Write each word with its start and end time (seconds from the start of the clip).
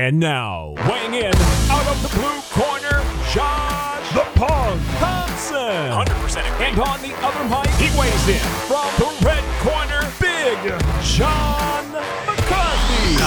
And 0.00 0.18
now, 0.18 0.72
weighing 0.88 1.12
in 1.12 1.26
out 1.68 1.86
of 1.86 2.00
the 2.00 2.08
blue 2.16 2.40
corner, 2.48 3.04
Josh 3.34 4.08
the 4.14 4.24
Punk 4.34 4.80
Thompson. 4.96 5.58
100% 5.60 6.38
And 6.58 6.80
on 6.80 7.02
the 7.02 7.14
other 7.22 7.44
mic, 7.50 7.68
he 7.74 7.90
weighs 8.00 8.28
in 8.28 8.40
from 8.64 8.88
the 8.96 9.12
red 9.26 9.44
corner, 9.60 10.00
Big 10.18 10.56
John 11.02 11.92
McCarthy. 12.24 13.18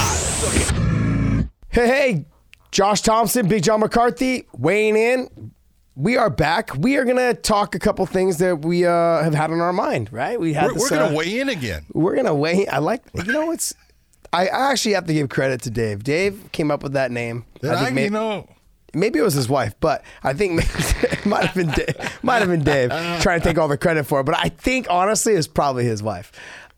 Hey, 1.70 1.88
hey, 1.88 2.26
Josh 2.72 3.02
Thompson, 3.02 3.48
Big 3.48 3.62
John 3.62 3.82
McCarthy, 3.82 4.48
weighing 4.58 4.96
in. 4.96 5.52
We 5.96 6.18
are 6.18 6.32
back. 6.32 6.76
We 6.76 6.98
are 6.98 7.06
going 7.06 7.18
to 7.18 7.36
talk 7.36 7.76
a 7.76 7.80
couple 7.80 8.04
things 8.08 8.40
that 8.40 8.66
we 8.66 8.84
uh, 8.84 9.22
have 9.22 9.36
had 9.36 9.52
on 9.52 9.62
our 9.62 9.74
mind, 9.74 10.12
right? 10.12 10.40
We 10.40 10.54
had 10.54 10.70
We're, 10.70 10.74
this, 10.74 10.82
we're 10.90 10.98
going 10.98 11.02
uh, 11.04 11.10
to 11.10 11.16
weigh 11.16 11.40
in 11.40 11.50
again. 11.50 11.86
We're 11.94 12.16
gonna 12.16 12.34
weigh. 12.34 12.66
I 12.66 12.80
like. 12.80 13.04
You 13.14 13.32
know, 13.32 13.52
it's. 13.52 13.76
I 14.34 14.48
I 14.48 14.72
actually 14.72 14.94
have 14.94 15.06
to 15.06 15.14
give 15.14 15.30
credit 15.30 15.62
to 15.64 15.70
Dave. 15.70 16.04
Dave 16.04 16.50
came 16.52 16.72
up 16.72 16.84
with 16.84 16.94
that 16.94 17.12
name. 17.12 17.46
Did 17.62 17.72
I, 17.72 17.90
may- 17.92 18.06
you 18.06 18.10
know, 18.10 18.48
maybe 18.94 19.20
it 19.20 19.24
was 19.24 19.34
his 19.36 19.48
wife, 19.48 19.76
but 19.80 20.04
I 20.24 20.34
think 20.34 20.62
it 21.04 21.26
might 21.26 21.46
have 21.46 21.56
been 21.56 21.72
Dave. 21.72 21.96
Might 22.24 22.40
have 22.40 22.50
been 22.50 22.64
Dave 22.64 22.90
trying 23.22 23.40
to 23.40 23.46
take 23.48 23.58
all 23.58 23.68
the 23.68 23.78
credit 23.78 24.06
for 24.06 24.20
it. 24.20 24.24
But 24.26 24.36
I 24.38 24.50
think 24.50 24.88
honestly, 24.90 25.34
it's 25.34 25.48
probably 25.48 25.86
his 25.86 26.02
wife. 26.04 26.32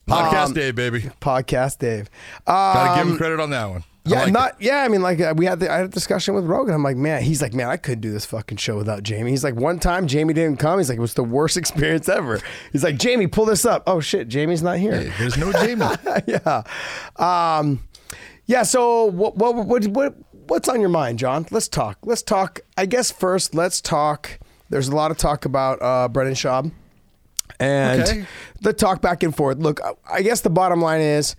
podcast 0.08 0.48
Um, 0.48 0.54
day, 0.54 0.72
baby. 0.72 1.02
Podcast 1.22 1.80
Dave. 1.80 2.10
Got 2.46 2.96
to 2.96 3.00
give 3.00 3.08
Um, 3.08 3.12
him 3.14 3.18
credit 3.18 3.40
on 3.40 3.50
that 3.52 3.66
one. 3.70 3.84
Yeah, 4.06 4.24
like 4.24 4.34
not 4.34 4.50
it. 4.52 4.56
yeah. 4.66 4.84
I 4.84 4.88
mean, 4.88 5.02
like 5.02 5.20
uh, 5.20 5.34
we 5.36 5.46
had 5.46 5.60
the, 5.60 5.72
I 5.72 5.78
had 5.78 5.86
a 5.86 5.90
discussion 5.90 6.34
with 6.36 6.46
Rogan. 6.46 6.74
I'm 6.74 6.84
like, 6.84 6.98
man, 6.98 7.24
he's 7.24 7.42
like, 7.42 7.54
man, 7.54 7.68
I 7.70 7.78
couldn't 7.78 8.02
do 8.02 8.12
this 8.12 8.26
fucking 8.26 8.58
show 8.58 8.78
without 8.78 9.02
Jamie. 9.04 9.32
He's 9.32 9.44
like, 9.44 9.56
one 9.56 9.80
time 9.80 10.06
Jamie 10.08 10.34
didn't 10.34 10.58
come. 10.60 10.78
He's 10.80 10.90
like, 10.90 10.98
it 10.98 11.02
was 11.02 11.16
the 11.16 11.24
worst 11.24 11.58
experience 11.64 12.08
ever. 12.08 12.40
He's 12.72 12.84
like, 12.84 12.98
Jamie, 12.98 13.28
pull 13.28 13.46
this 13.46 13.66
up. 13.66 13.84
Oh 13.88 14.00
shit, 14.00 14.28
Jamie's 14.28 14.62
not 14.64 14.78
here. 14.78 14.96
Hey, 15.02 15.12
there's 15.18 15.38
no 15.38 15.52
Jamie. 15.52 15.86
yeah. 16.28 16.64
Um, 17.18 17.84
yeah. 18.46 18.64
So 18.64 19.06
what, 19.06 19.36
what, 19.38 19.56
what, 19.56 19.86
what, 19.88 20.16
what's 20.48 20.70
on 20.70 20.80
your 20.80 20.90
mind, 20.90 21.18
John? 21.20 21.46
Let's 21.52 21.68
talk. 21.68 21.98
Let's 22.04 22.22
talk. 22.22 22.60
I 22.78 22.86
guess 22.86 23.12
first, 23.12 23.56
let's 23.56 23.82
talk. 23.82 24.40
There's 24.70 24.88
a 24.88 24.96
lot 24.96 25.12
of 25.12 25.18
talk 25.18 25.46
about 25.46 25.82
uh, 25.82 26.08
Brendan 26.08 26.36
Schaub 26.36 26.72
and 27.60 28.02
Okay. 28.02 28.26
the 28.62 28.74
talk 28.74 29.02
back 29.02 29.24
and 29.24 29.36
forth. 29.36 29.58
Look, 29.60 29.80
I 30.10 30.22
guess 30.22 30.42
the 30.42 30.50
bottom 30.50 30.82
line 30.82 31.02
is, 31.02 31.36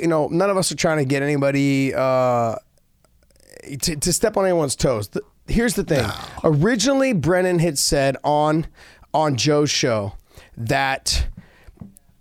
you 0.00 0.06
know, 0.08 0.28
none 0.28 0.50
of 0.50 0.56
us 0.56 0.72
are 0.72 0.76
trying 0.76 0.98
to 0.98 1.04
get 1.04 1.22
anybody 1.22 1.94
uh, 1.94 2.56
to, 3.82 3.96
to 3.96 4.12
step 4.12 4.36
on 4.36 4.44
anyone's 4.44 4.76
toes. 4.76 5.08
The- 5.08 5.22
here's 5.46 5.74
the 5.74 5.84
thing. 5.84 6.06
Originally, 6.44 7.12
Brennan 7.12 7.58
had 7.58 7.78
said 7.78 8.16
on 8.24 8.66
on 9.12 9.36
Joe's 9.36 9.70
show 9.70 10.14
that 10.56 11.26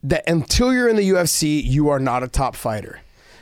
that 0.03 0.27
until 0.29 0.73
you're 0.73 0.87
in 0.89 0.95
the 0.95 1.09
UFC, 1.09 1.61
you 1.63 1.89
are 1.89 1.99
not 1.99 2.23
a 2.23 2.27
top 2.27 2.55
fighter. 2.55 3.01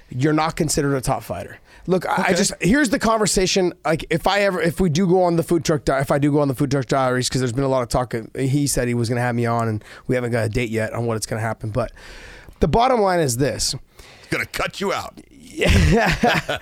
You're 0.09 0.33
not 0.33 0.55
considered 0.55 0.95
a 0.95 1.01
top 1.01 1.23
fighter. 1.23 1.59
Look, 1.85 2.05
I, 2.05 2.27
I 2.29 2.33
just 2.33 2.51
here's 2.61 2.89
the 2.89 2.99
conversation. 2.99 3.73
Like, 3.85 4.05
if 4.09 4.27
I 4.27 4.41
ever, 4.41 4.61
if 4.61 4.81
we 4.81 4.89
do 4.89 5.07
go 5.07 5.23
on 5.23 5.37
the 5.37 5.43
food 5.43 5.63
truck, 5.63 5.85
di- 5.85 5.99
if 6.01 6.11
I 6.11 6.17
do 6.19 6.31
go 6.31 6.41
on 6.41 6.49
the 6.49 6.55
food 6.55 6.69
truck 6.71 6.85
diaries, 6.85 7.29
because 7.29 7.39
there's 7.39 7.53
been 7.53 7.63
a 7.63 7.69
lot 7.69 7.81
of 7.81 7.87
talk. 7.89 8.13
He 8.37 8.67
said 8.67 8.89
he 8.89 8.93
was 8.93 9.07
going 9.07 9.17
to 9.17 9.21
have 9.21 9.35
me 9.35 9.45
on, 9.45 9.69
and 9.69 9.83
we 10.07 10.15
haven't 10.15 10.31
got 10.31 10.45
a 10.45 10.49
date 10.49 10.69
yet 10.69 10.91
on 10.93 11.05
what 11.05 11.15
it's 11.15 11.25
going 11.25 11.39
to 11.41 11.45
happen. 11.47 11.69
But 11.69 11.93
the 12.59 12.67
bottom 12.67 12.99
line 12.99 13.21
is 13.21 13.37
this: 13.37 13.73
going 14.29 14.45
to 14.45 14.51
cut 14.51 14.79
you 14.81 14.93
out. 14.93 15.19
Yeah. 15.29 16.07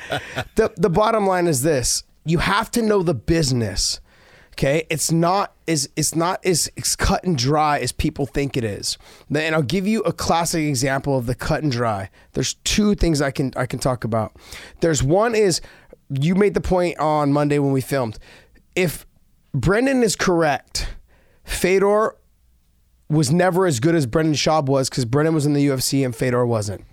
the 0.55 0.73
the 0.77 0.89
bottom 0.89 1.27
line 1.27 1.47
is 1.47 1.63
this: 1.63 2.03
you 2.25 2.39
have 2.39 2.71
to 2.71 2.81
know 2.81 3.03
the 3.03 3.13
business. 3.13 3.99
Okay, 4.53 4.87
it's 4.89 5.11
not 5.11 5.53
is 5.67 5.89
it's 5.97 6.15
not 6.15 6.45
as 6.45 6.71
as 6.77 6.95
cut 6.95 7.25
and 7.25 7.37
dry 7.37 7.79
as 7.79 7.91
people 7.91 8.25
think 8.25 8.55
it 8.55 8.63
is. 8.63 8.97
And 9.29 9.53
I'll 9.53 9.61
give 9.61 9.85
you 9.85 9.99
a 10.01 10.13
classic 10.13 10.63
example 10.63 11.17
of 11.17 11.25
the 11.25 11.35
cut 11.35 11.61
and 11.61 11.71
dry. 11.71 12.09
There's 12.33 12.53
two 12.63 12.95
things 12.95 13.21
I 13.21 13.31
can 13.31 13.51
I 13.57 13.65
can 13.65 13.79
talk 13.79 14.05
about. 14.05 14.35
There's 14.79 15.03
one 15.03 15.35
is 15.35 15.59
you 16.09 16.35
made 16.35 16.53
the 16.53 16.61
point 16.61 16.97
on 16.99 17.33
Monday 17.33 17.59
when 17.59 17.73
we 17.73 17.81
filmed. 17.81 18.17
If 18.75 19.05
Brendan 19.53 20.03
is 20.03 20.15
correct, 20.15 20.87
Fedor 21.43 22.15
was 23.09 23.31
never 23.31 23.65
as 23.65 23.79
good 23.79 23.95
as 23.95 24.05
Brendan 24.05 24.35
Schaub 24.35 24.65
was 24.65 24.89
because 24.89 25.05
Brendan 25.05 25.35
was 25.35 25.45
in 25.45 25.53
the 25.53 25.67
UFC 25.67 26.03
and 26.03 26.15
Fedor 26.15 26.45
wasn't. 26.45 26.85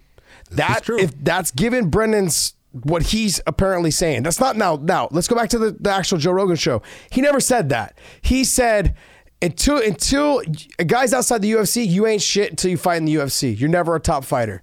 That 0.55 0.85
true. 0.85 0.99
if 0.99 1.13
that's 1.23 1.51
given 1.51 1.89
Brendan's 1.89 2.55
what 2.73 3.03
he's 3.03 3.41
apparently 3.47 3.91
saying. 3.91 4.23
That's 4.23 4.41
not 4.41 4.57
now. 4.57 4.77
Now 4.77 5.09
let's 5.11 5.29
go 5.29 5.37
back 5.37 5.51
to 5.51 5.59
the, 5.59 5.73
the 5.73 5.91
actual 5.91 6.19
Joe 6.19 6.33
Rogan 6.33 6.57
show. 6.57 6.83
He 7.11 7.21
never 7.21 7.41
said 7.41 7.69
that. 7.69 7.99
He 8.23 8.45
said 8.45 8.95
until 9.43 9.79
until 9.79 10.43
guys 10.87 11.13
outside 11.13 11.43
the 11.43 11.53
UFC, 11.53 11.87
you 11.87 12.07
ain't 12.07 12.23
shit 12.23 12.51
until 12.51 12.71
you 12.71 12.77
fight 12.77 12.97
in 12.97 13.05
the 13.05 13.15
UFC. 13.17 13.59
You're 13.59 13.69
never 13.69 13.95
a 13.95 14.01
top 14.01 14.25
fighter. 14.25 14.63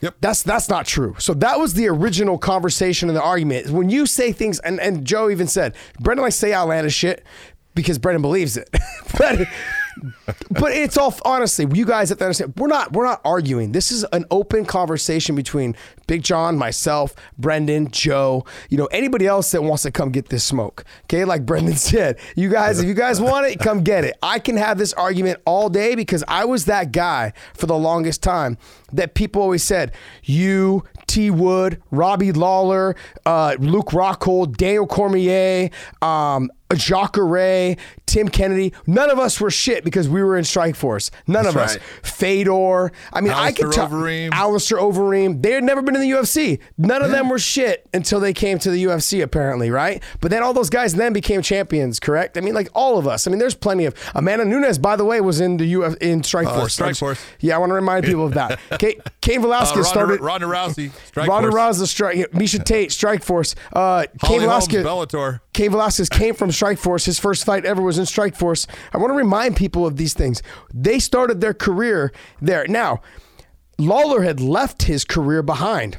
Yep. 0.00 0.16
That's 0.20 0.42
that's 0.42 0.68
not 0.68 0.86
true. 0.86 1.16
So 1.18 1.34
that 1.34 1.58
was 1.58 1.74
the 1.74 1.88
original 1.88 2.38
conversation 2.38 3.08
and 3.08 3.16
the 3.16 3.22
argument. 3.22 3.70
When 3.70 3.90
you 3.90 4.06
say 4.06 4.30
things, 4.32 4.60
and, 4.60 4.78
and 4.80 5.04
Joe 5.04 5.28
even 5.30 5.48
said, 5.48 5.74
Brendan 5.98 6.22
likes 6.22 6.36
to 6.36 6.40
say 6.40 6.52
outlandish 6.54 6.94
shit 6.94 7.24
because 7.74 7.98
Brendan 7.98 8.22
believes 8.22 8.56
it. 8.56 8.68
but 9.18 9.48
but 10.50 10.72
it's 10.72 10.96
all 10.96 11.14
honestly, 11.24 11.66
you 11.72 11.84
guys 11.84 12.08
have 12.08 12.18
to 12.18 12.24
understand. 12.24 12.54
We're 12.56 12.68
not 12.68 12.92
we're 12.92 13.04
not 13.04 13.20
arguing. 13.24 13.72
This 13.72 13.90
is 13.90 14.04
an 14.12 14.24
open 14.30 14.64
conversation 14.64 15.34
between 15.34 15.76
Big 16.06 16.22
John, 16.22 16.56
myself, 16.56 17.14
Brendan, 17.38 17.90
Joe. 17.90 18.44
You 18.68 18.78
know 18.78 18.86
anybody 18.86 19.26
else 19.26 19.50
that 19.52 19.62
wants 19.62 19.82
to 19.84 19.90
come 19.90 20.10
get 20.10 20.28
this 20.28 20.44
smoke. 20.44 20.84
Okay, 21.04 21.24
like 21.24 21.44
Brendan 21.46 21.76
said, 21.76 22.18
you 22.36 22.48
guys, 22.48 22.80
if 22.80 22.86
you 22.86 22.94
guys 22.94 23.20
want 23.20 23.46
it, 23.46 23.58
come 23.58 23.82
get 23.82 24.04
it. 24.04 24.16
I 24.22 24.38
can 24.38 24.56
have 24.56 24.78
this 24.78 24.92
argument 24.92 25.40
all 25.44 25.68
day 25.68 25.94
because 25.94 26.24
I 26.28 26.44
was 26.44 26.66
that 26.66 26.92
guy 26.92 27.32
for 27.54 27.66
the 27.66 27.76
longest 27.76 28.22
time 28.22 28.58
that 28.92 29.14
people 29.14 29.42
always 29.42 29.62
said 29.62 29.92
you. 30.22 30.84
T. 31.08 31.30
Wood, 31.30 31.82
Robbie 31.90 32.32
Lawler, 32.32 32.94
uh, 33.24 33.56
Luke 33.58 33.88
Rockhold, 33.88 34.58
Daniel 34.58 34.86
Cormier, 34.86 35.70
um, 36.02 36.50
Ray, 36.70 37.76
Tim 38.06 38.28
Kennedy. 38.28 38.72
None 38.86 39.10
of 39.10 39.18
us 39.18 39.40
were 39.40 39.50
shit 39.50 39.84
because 39.84 40.08
we 40.08 40.22
were 40.22 40.36
in 40.36 40.44
Strike 40.44 40.76
Force. 40.76 41.10
None 41.26 41.44
That's 41.44 41.54
of 41.54 41.60
us. 41.62 41.78
Fedor. 42.02 42.92
I 43.12 43.20
mean, 43.20 43.32
I 43.32 43.52
could 43.52 43.64
Alistair 43.66 43.82
talk. 43.84 43.90
Overeem. 43.90 44.32
Alistair 44.32 44.78
Overeem. 44.78 45.42
They 45.42 45.52
had 45.52 45.64
never 45.64 45.82
been 45.82 45.94
in 45.94 46.00
the 46.02 46.10
UFC. 46.10 46.58
None 46.76 47.02
of 47.02 47.10
them 47.10 47.28
were 47.28 47.38
shit 47.38 47.88
until 47.94 48.20
they 48.20 48.32
came 48.32 48.58
to 48.60 48.70
the 48.70 48.84
UFC, 48.84 49.22
apparently, 49.22 49.70
right? 49.70 50.02
But 50.20 50.30
then 50.30 50.42
all 50.42 50.52
those 50.52 50.70
guys 50.70 50.94
then 50.94 51.12
became 51.12 51.42
champions, 51.42 52.00
correct? 52.00 52.36
I 52.36 52.40
mean, 52.40 52.54
like 52.54 52.68
all 52.74 52.98
of 52.98 53.06
us. 53.06 53.26
I 53.26 53.30
mean, 53.30 53.38
there's 53.38 53.54
plenty 53.54 53.84
of. 53.84 53.94
Amanda 54.14 54.44
Nunes, 54.44 54.78
by 54.78 54.96
the 54.96 55.04
way, 55.04 55.20
was 55.20 55.40
in 55.40 55.56
the 55.56 55.66
Uf, 55.76 55.96
in 56.00 56.22
Strike 56.22 56.46
Uh, 56.48 56.66
Strike 56.68 56.96
Force. 56.96 57.20
Yeah, 57.40 57.54
I 57.56 57.58
want 57.58 57.70
to 57.70 57.74
remind 57.74 58.04
people 58.04 58.24
of 58.26 58.34
that. 58.34 58.58
Kate, 58.78 59.00
Cain 59.20 59.38
Uh, 59.38 59.42
Velasquez 59.42 59.76
Ronda, 59.76 59.88
started. 59.88 60.20
Ronda 60.20 60.46
Rousey. 60.46 60.90
Strike 61.06 61.28
Ronda 61.28 61.50
Force. 61.50 61.78
Rousey, 61.78 61.86
strike. 61.86 62.16
Miesha 62.32 62.64
Tate, 62.64 62.92
Strike 62.92 63.22
Force. 63.22 63.54
Uh, 63.72 64.06
Holmes, 64.22 64.42
Velasquez. 64.42 64.84
Bellator. 64.84 65.40
Cain 65.58 65.72
Velasquez 65.72 66.08
came 66.08 66.36
from 66.36 66.52
Strike 66.52 66.78
Force. 66.78 67.04
His 67.04 67.18
first 67.18 67.44
fight 67.44 67.64
ever 67.64 67.82
was 67.82 67.98
in 67.98 68.06
Strike 68.06 68.36
Force. 68.36 68.68
I 68.94 68.98
want 68.98 69.10
to 69.10 69.16
remind 69.16 69.56
people 69.56 69.84
of 69.84 69.96
these 69.96 70.14
things. 70.14 70.40
They 70.72 71.00
started 71.00 71.40
their 71.40 71.52
career 71.52 72.12
there. 72.40 72.64
Now, 72.68 73.00
Lawler 73.76 74.22
had 74.22 74.38
left 74.38 74.84
his 74.84 75.04
career 75.04 75.42
behind 75.42 75.98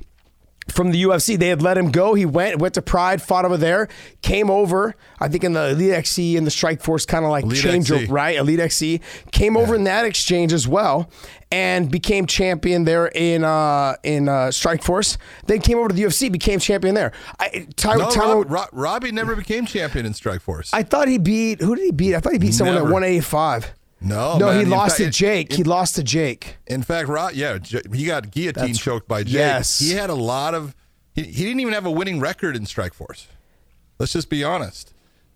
from 0.72 0.92
the 0.92 1.04
UFC. 1.04 1.38
They 1.38 1.50
had 1.50 1.62
let 1.62 1.78
him 1.78 1.92
go. 1.92 2.14
He 2.14 2.26
went 2.26 2.60
went 2.60 2.74
to 2.76 2.82
Pride, 2.82 3.22
fought 3.22 3.46
over 3.46 3.58
there, 3.58 3.88
came 4.22 4.50
over. 4.50 4.96
I 5.20 5.28
think 5.28 5.44
in 5.44 5.54
the 5.54 5.70
Elite 5.70 5.92
XC 5.92 6.38
and 6.38 6.46
the 6.48 6.52
Strike 6.52 6.82
Force 6.82 7.06
kind 7.06 7.26
of 7.26 7.32
like 7.32 7.44
Elite 7.44 7.62
change 7.62 7.92
XC. 7.92 8.08
right. 8.08 8.36
Elite 8.38 8.60
XC 8.60 9.02
came 9.32 9.58
over 9.58 9.76
in 9.76 9.84
that 9.86 10.06
exchange 10.06 10.54
as 10.54 10.68
well 10.68 11.10
and 11.52 11.90
became 11.90 12.26
champion 12.28 12.84
there 12.84 13.08
in 13.08 13.44
uh, 13.44 13.96
in 14.04 14.30
uh, 14.30 14.52
Strike 14.52 14.84
Force. 14.84 15.18
Then 15.48 15.62
came 15.62 15.78
over 15.78 15.90
to 15.90 15.96
the 15.96 16.04
UFC, 16.04 16.32
became 16.32 16.60
champion 16.60 16.96
there. 16.96 17.12
I, 17.40 17.68
Ty, 17.76 17.96
No, 17.96 18.10
Tyler- 18.12 18.36
Rob, 18.42 18.52
Rob, 18.52 18.70
Robbie 18.72 19.12
never 19.12 19.36
became 19.36 19.66
champion 19.66 20.06
in 20.06 20.14
Strike 20.14 20.42
Force. 20.42 20.70
I 20.74 20.84
thought 20.84 21.08
he 21.08 21.18
beat 21.18 21.62
who 21.62 21.76
did 21.76 21.86
he 21.86 21.92
beat? 21.92 22.16
I 22.16 22.20
thought 22.20 22.34
he 22.34 22.40
beat 22.40 22.54
someone 22.54 22.76
at 22.76 22.80
Never. 22.84 22.94
185. 22.94 23.74
No, 24.02 24.38
no, 24.38 24.48
man, 24.48 24.56
he 24.56 24.62
in 24.64 24.70
lost 24.70 24.98
fact- 24.98 25.12
to 25.14 25.18
Jake. 25.18 25.54
he 25.54 25.64
lost 25.64 25.96
to 25.96 26.04
Jake. 26.04 26.58
In 26.68 26.84
fact, 26.84 27.08
Rob, 27.10 27.32
yeah, 27.34 27.58
he 27.94 28.06
got 28.06 28.32
guillotine 28.32 28.54
That's- 28.62 28.78
choked 28.80 29.08
by 29.08 29.24
Jake. 29.24 29.34
yes. 29.34 29.80
He 29.80 29.92
had 29.92 30.10
a 30.10 30.16
lot 30.16 30.54
of. 30.54 30.76
He, 31.14 31.24
he 31.24 31.44
didn't 31.44 31.60
even 31.60 31.74
have 31.74 31.86
a 31.86 31.92
winning 31.92 32.20
record 32.20 32.56
in 32.56 32.66
Strike 32.66 32.94
Force. 32.94 33.28
Let's 33.98 34.14
just 34.14 34.30
be 34.30 34.44
honest. 34.44 34.94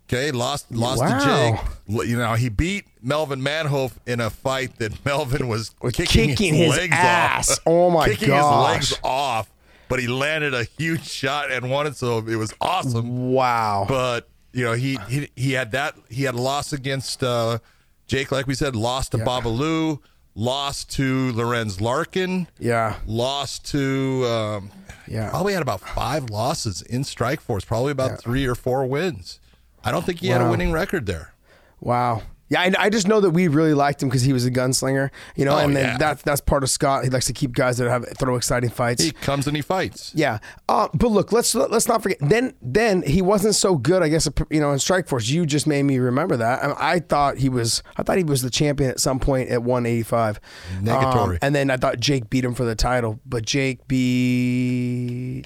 Okay, 0.07 0.31
lost 0.31 0.71
lost 0.71 1.01
Wow. 1.01 1.19
to 1.19 1.95
Jake. 1.97 2.07
You 2.07 2.17
know, 2.17 2.33
he 2.33 2.49
beat 2.49 2.85
Melvin 3.01 3.41
Manhoef 3.41 3.93
in 4.05 4.19
a 4.19 4.29
fight 4.29 4.77
that 4.77 5.03
Melvin 5.05 5.47
was 5.47 5.73
kicking, 5.93 6.29
kicking 6.29 6.53
his 6.53 6.69
legs 6.69 6.93
ass. 6.95 7.51
off. 7.51 7.59
Oh, 7.65 7.89
my 7.89 8.05
god. 8.07 8.11
kicking 8.11 8.27
gosh. 8.29 8.77
his 8.79 8.91
legs 8.91 8.99
off, 9.03 9.49
but 9.89 9.99
he 9.99 10.07
landed 10.07 10.53
a 10.53 10.65
huge 10.77 11.05
shot 11.09 11.51
and 11.51 11.69
won 11.71 11.87
it. 11.87 11.95
So 11.95 12.19
it 12.19 12.35
was 12.35 12.53
awesome. 12.61 13.31
Wow. 13.33 13.85
But 13.89 14.27
you 14.51 14.63
know, 14.65 14.73
he 14.73 14.97
he, 15.09 15.29
he 15.35 15.53
had 15.53 15.71
that. 15.71 15.95
He 16.09 16.23
had 16.23 16.35
a 16.35 16.41
loss 16.41 16.73
against 16.73 17.23
uh, 17.23 17.59
Jake, 18.07 18.31
like 18.31 18.47
we 18.47 18.53
said, 18.55 18.75
lost 18.75 19.11
to 19.11 19.17
Babalu, 19.17 19.99
lost 20.35 20.91
to 20.91 21.31
Lorenz 21.33 21.79
Larkin, 21.81 22.47
yeah. 22.59 22.95
lost 23.05 23.65
to 23.71 24.25
um, 24.27 24.71
Yeah. 25.07 25.29
probably 25.29 25.53
had 25.53 25.61
about 25.61 25.79
five 25.81 26.29
losses 26.29 26.81
in 26.81 27.03
Strike 27.03 27.41
Force, 27.41 27.65
probably 27.65 27.91
about 27.91 28.19
three 28.21 28.45
or 28.45 28.55
four 28.55 28.85
wins. 28.85 29.39
I 29.83 29.91
don't 29.91 30.05
think 30.05 30.19
he 30.19 30.27
had 30.27 30.41
a 30.41 30.49
winning 30.49 30.71
record 30.71 31.05
there. 31.05 31.33
Wow. 31.81 32.23
Yeah, 32.49 32.61
I, 32.61 32.71
I 32.77 32.89
just 32.89 33.07
know 33.07 33.19
that 33.21 33.31
we 33.31 33.47
really 33.47 33.73
liked 33.73 34.03
him 34.03 34.09
because 34.09 34.21
he 34.21 34.31
was 34.33 34.45
a 34.45 34.51
gunslinger, 34.51 35.09
you 35.35 35.43
know, 35.45 35.55
Oh, 35.55 35.59
and 35.59 35.75
then 35.75 35.85
yeah. 35.85 35.97
that's 35.97 36.21
that's 36.21 36.41
part 36.41 36.61
of 36.61 36.69
Scott. 36.69 37.03
He 37.03 37.09
likes 37.09 37.25
to 37.27 37.33
keep 37.33 37.53
guys 37.53 37.77
that 37.77 37.89
have 37.89 38.05
throw 38.19 38.35
exciting 38.35 38.69
fights. 38.69 39.01
He 39.03 39.11
comes 39.11 39.47
and 39.47 39.55
he 39.55 39.61
fights. 39.63 40.11
Yeah, 40.13 40.37
uh, 40.69 40.87
but 40.93 41.07
look, 41.09 41.31
let's 41.31 41.55
let's 41.55 41.87
not 41.87 42.03
forget. 42.03 42.19
Then 42.21 42.53
then 42.61 43.01
he 43.01 43.21
wasn't 43.23 43.55
so 43.55 43.75
good. 43.77 44.03
I 44.03 44.09
guess 44.09 44.27
you 44.51 44.59
know 44.59 44.71
in 44.71 44.77
Strike 44.79 45.07
Force. 45.07 45.29
You 45.29 45.45
just 45.47 45.65
made 45.65 45.83
me 45.83 45.97
remember 45.97 46.37
that. 46.37 46.63
I, 46.63 46.93
I 46.95 46.99
thought 46.99 47.37
he 47.37 47.49
was. 47.49 47.81
I 47.97 48.03
thought 48.03 48.17
he 48.17 48.23
was 48.23 48.41
the 48.43 48.51
champion 48.51 48.91
at 48.91 48.99
some 48.99 49.19
point 49.19 49.49
at 49.49 49.63
185. 49.63 50.39
Negatory. 50.81 51.39
and 51.41 51.55
then 51.55 51.71
I 51.71 51.77
thought 51.77 51.99
Jake 51.99 52.29
beat 52.29 52.45
him 52.45 52.53
for 52.53 52.65
the 52.65 52.75
title, 52.75 53.19
but 53.25 53.45
Jake 53.45 53.87
beat. 53.87 55.45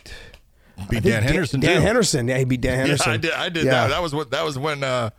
Beat 0.90 1.04
Dan 1.04 1.24
Henderson. 1.24 1.60
Dan 1.60 1.78
too. 1.78 1.82
Henderson. 1.82 2.28
Yeah, 2.28 2.38
he 2.38 2.46
beat 2.46 2.62
Dan 2.62 2.78
Henderson. 2.78 3.08
Yeah, 3.10 3.14
I 3.14 3.18
did. 3.18 3.32
I 3.34 3.50
did 3.50 3.66
Yeah. 3.66 3.72
that. 3.72 3.88
That 3.90 4.02
was 4.02 4.14
what. 4.14 4.32
That 4.32 4.44
was 4.44 4.60
when, 4.60 4.84
uh, 4.84 5.10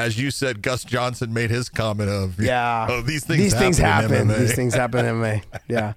as 0.00 0.18
you 0.18 0.30
said, 0.30 0.62
Gus 0.62 0.84
Johnson 0.84 1.32
made 1.32 1.50
his 1.50 1.68
comment 1.68 2.10
of, 2.10 2.40
Yeah. 2.40 2.86
oh, 2.88 3.02
these 3.02 3.24
things 3.24 3.38
These 3.40 3.54
things 3.54 3.78
happen. 3.78 4.10
happen. 4.10 4.30
in 4.30 4.36
MMA. 4.36 4.38
These 4.40 4.54
things 4.54 4.74
happen 4.74 5.04
in 5.06 5.14
MMA. 5.16 5.42
Yeah. 5.68 5.92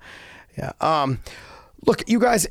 Yeah. 0.57 0.71
Um, 0.81 1.19
look, 1.85 2.07
you 2.07 2.19
guys, 2.19 2.47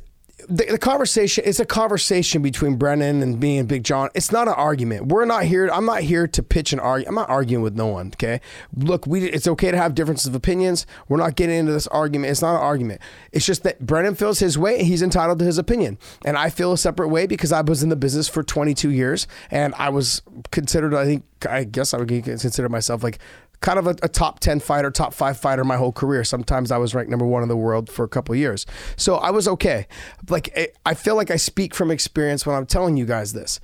the, 0.49 0.67
the 0.73 0.79
conversation, 0.79 1.45
it's 1.47 1.61
a 1.61 1.65
conversation 1.65 2.43
between 2.43 2.77
Brennan 2.77 3.23
and 3.23 3.39
me 3.41 3.59
and 3.59 3.69
Big 3.69 3.85
John. 3.85 4.11
It's 4.15 4.33
not 4.33 4.49
an 4.49 4.55
argument. 4.55 5.07
We're 5.07 5.25
not 5.25 5.45
here. 5.45 5.69
I'm 5.73 5.85
not 5.85 6.03
here 6.03 6.27
to 6.27 6.43
pitch 6.43 6.73
an 6.73 6.81
argument. 6.81 7.09
I'm 7.09 7.15
not 7.15 7.31
arguing 7.31 7.63
with 7.63 7.75
no 7.75 7.87
one. 7.87 8.09
Okay. 8.09 8.41
Look, 8.77 9.07
we, 9.07 9.25
it's 9.25 9.47
okay 9.47 9.71
to 9.71 9.77
have 9.77 9.95
differences 9.95 10.27
of 10.27 10.35
opinions. 10.35 10.87
We're 11.09 11.19
not 11.19 11.37
getting 11.37 11.57
into 11.57 11.73
this 11.73 11.87
argument. 11.89 12.31
It's 12.31 12.43
not 12.43 12.57
an 12.57 12.63
argument. 12.63 13.01
It's 13.33 13.47
just 13.47 13.63
that 13.63 13.85
Brennan 13.85 14.15
feels 14.15 14.39
his 14.39 14.59
way 14.59 14.79
and 14.79 14.87
he's 14.87 15.03
entitled 15.03 15.39
to 15.41 15.45
his 15.45 15.59
opinion. 15.59 15.99
And 16.25 16.37
I 16.37 16.51
feel 16.51 16.73
a 16.73 16.79
separate 16.79 17.09
way 17.09 17.27
because 17.27 17.53
I 17.53 17.61
was 17.61 17.83
in 17.83 17.89
the 17.89 17.97
business 17.97 18.29
for 18.29 18.43
22 18.43 18.91
years 18.91 19.27
and 19.51 19.75
I 19.77 19.91
was 19.91 20.23
considered, 20.51 20.95
I 20.95 21.05
think, 21.05 21.25
I 21.49 21.65
guess 21.65 21.95
I 21.95 21.99
would 21.99 22.09
consider 22.09 22.69
myself 22.69 23.03
like 23.03 23.19
kind 23.63 23.79
of 23.79 23.87
a, 23.87 23.97
a 24.03 24.09
top 24.09 24.41
10 24.41 24.61
fighter, 24.61 24.91
top 24.91 25.15
five 25.15 25.39
fighter 25.39 25.65
my 25.65 25.77
whole 25.77 25.93
career. 25.93 26.25
Sometimes 26.25 26.71
I 26.71 26.77
was 26.77 26.95
ranked 26.95 27.11
number 27.11 27.25
one 27.27 27.43
in 27.43 27.49
the 27.49 27.57
world 27.57 27.89
for 27.89 28.05
a 28.05 28.09
couple 28.09 28.35
years. 28.35 28.67
So 28.97 29.15
I 29.17 29.31
was 29.31 29.49
okay. 29.49 29.87
Like, 30.29 30.53
I- 30.57 30.69
I 30.85 30.95
feel 30.95 31.17
like 31.17 31.31
I 31.31 31.37
speak 31.37 31.75
from 31.75 31.91
experience 31.91 32.45
when 32.45 32.55
I'm 32.55 32.67
telling 32.67 32.97
you 32.99 33.07
guys 33.07 33.33
this. 33.33 33.59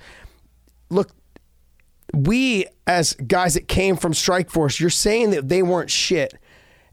Look, 0.89 1.11
we 2.13 2.65
as 2.87 3.13
guys 3.13 3.53
that 3.53 3.67
came 3.67 3.95
from 3.95 4.13
Strike 4.15 4.49
Force, 4.49 4.79
you're 4.79 4.89
saying 4.89 5.29
that 5.31 5.47
they 5.47 5.61
weren't 5.61 5.91
shit 5.91 6.33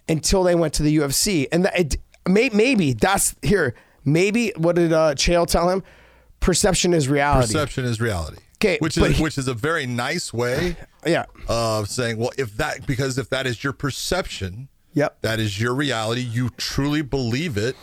until 0.08 0.43
they 0.43 0.55
went 0.55 0.75
to 0.75 0.82
the 0.82 0.99
UFC. 0.99 1.47
And 1.50 1.64
that 1.64 1.79
it, 1.79 1.97
may, 2.29 2.50
maybe 2.53 2.93
that's 2.93 3.35
here. 3.41 3.75
Maybe 4.05 4.53
what 4.56 4.76
did 4.76 4.93
uh, 4.93 5.14
Chael 5.14 5.47
tell 5.47 5.70
him? 5.70 5.82
Perception 6.41 6.93
is 6.93 7.08
reality. 7.08 7.55
Perception 7.55 7.85
is 7.87 8.00
reality. 8.00 8.37
'Kay, 8.58 8.79
which 8.81 8.97
is 8.97 9.17
he- 9.17 9.23
which 9.23 9.37
is 9.38 9.49
a 9.49 9.55
very 9.55 9.87
nice 9.87 10.32
way 10.32 10.76
Yeah. 11.06 11.26
of 11.49 11.88
saying, 11.88 12.17
well, 12.19 12.31
if 12.38 12.56
that 12.56 12.87
because 12.87 13.19
if 13.19 13.29
that 13.31 13.47
is 13.47 13.62
your 13.62 13.73
perception, 13.73 14.69
Yep. 14.94 15.19
that 15.23 15.38
is 15.41 15.61
your 15.61 15.75
reality. 15.75 16.23
You 16.23 16.49
truly 16.56 17.03
believe 17.03 17.56
it. 17.58 17.76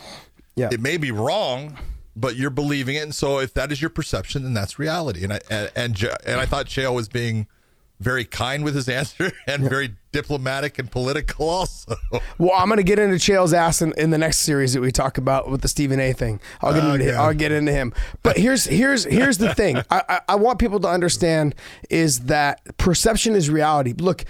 Yeah. 0.56 0.68
It 0.72 0.80
may 0.80 0.96
be 0.96 1.10
wrong, 1.12 1.78
but 2.16 2.34
you're 2.36 2.50
believing 2.50 2.96
it. 2.96 3.02
And 3.04 3.14
so 3.14 3.38
if 3.38 3.54
that 3.54 3.70
is 3.70 3.80
your 3.80 3.90
perception, 3.90 4.42
then 4.42 4.52
that's 4.54 4.78
reality. 4.78 5.22
And 5.24 5.32
I 5.32 5.40
and 5.50 5.70
and, 5.76 6.08
and 6.26 6.40
I 6.40 6.46
thought 6.46 6.66
Chael 6.66 6.94
was 6.94 7.08
being 7.08 7.46
very 8.04 8.24
kind 8.24 8.62
with 8.62 8.74
his 8.74 8.88
answer 8.88 9.32
and 9.46 9.64
very 9.68 9.96
diplomatic 10.12 10.78
and 10.78 10.90
political 10.90 11.48
also. 11.48 11.96
Well, 12.38 12.52
I'm 12.54 12.68
going 12.68 12.78
to 12.78 12.84
get 12.84 12.98
into 12.98 13.16
Chael's 13.16 13.52
ass 13.52 13.80
in, 13.80 13.92
in 13.96 14.10
the 14.10 14.18
next 14.18 14.38
series 14.38 14.72
that 14.74 14.80
we 14.80 14.90
talk 14.92 15.18
about 15.18 15.48
with 15.50 15.62
the 15.62 15.68
Stephen 15.68 16.00
A. 16.00 16.12
thing. 16.12 16.40
I'll 16.60 16.72
get 16.72 16.84
oh, 16.84 16.94
into 16.94 17.08
Okay. 17.08 17.16
I'll 17.16 17.34
get 17.34 17.52
into 17.52 17.72
him. 17.72 17.92
But 18.22 18.36
here's 18.36 18.64
here's 18.64 19.04
here's 19.04 19.38
the 19.38 19.54
thing. 19.54 19.78
I, 19.90 20.02
I 20.08 20.20
I 20.30 20.34
want 20.36 20.58
people 20.58 20.80
to 20.80 20.88
understand 20.88 21.54
is 21.90 22.20
that 22.20 22.60
perception 22.76 23.34
is 23.34 23.50
reality. 23.50 23.94
Look, 23.96 24.24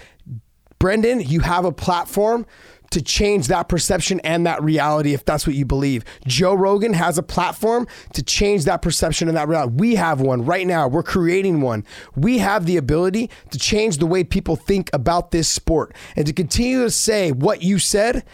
Brendan, 0.78 1.20
you 1.20 1.40
have 1.40 1.64
a 1.64 1.72
platform 1.72 2.46
to 2.94 3.02
change 3.02 3.48
that 3.48 3.68
perception 3.68 4.20
and 4.20 4.46
that 4.46 4.62
reality 4.62 5.14
if 5.14 5.24
that's 5.24 5.46
what 5.46 5.56
you 5.56 5.64
believe. 5.64 6.04
Joe 6.26 6.54
Rogan 6.54 6.94
has 6.94 7.18
a 7.18 7.22
platform 7.22 7.86
to 8.12 8.22
change 8.22 8.64
that 8.64 8.82
perception 8.82 9.28
and 9.28 9.36
that 9.36 9.48
reality. 9.48 9.74
We 9.76 9.94
have 9.96 10.20
one 10.20 10.44
right 10.44 10.66
now. 10.66 10.86
We're 10.86 11.02
creating 11.02 11.60
one. 11.60 11.84
We 12.14 12.38
have 12.38 12.66
the 12.66 12.76
ability 12.76 13.30
to 13.50 13.58
change 13.58 13.98
the 13.98 14.06
way 14.06 14.22
people 14.22 14.54
think 14.54 14.90
about 14.92 15.32
this 15.32 15.48
sport 15.48 15.94
and 16.14 16.24
to 16.26 16.32
continue 16.32 16.84
to 16.84 16.90
say 16.90 17.32
what 17.32 17.62
you 17.62 17.78
said 17.78 18.24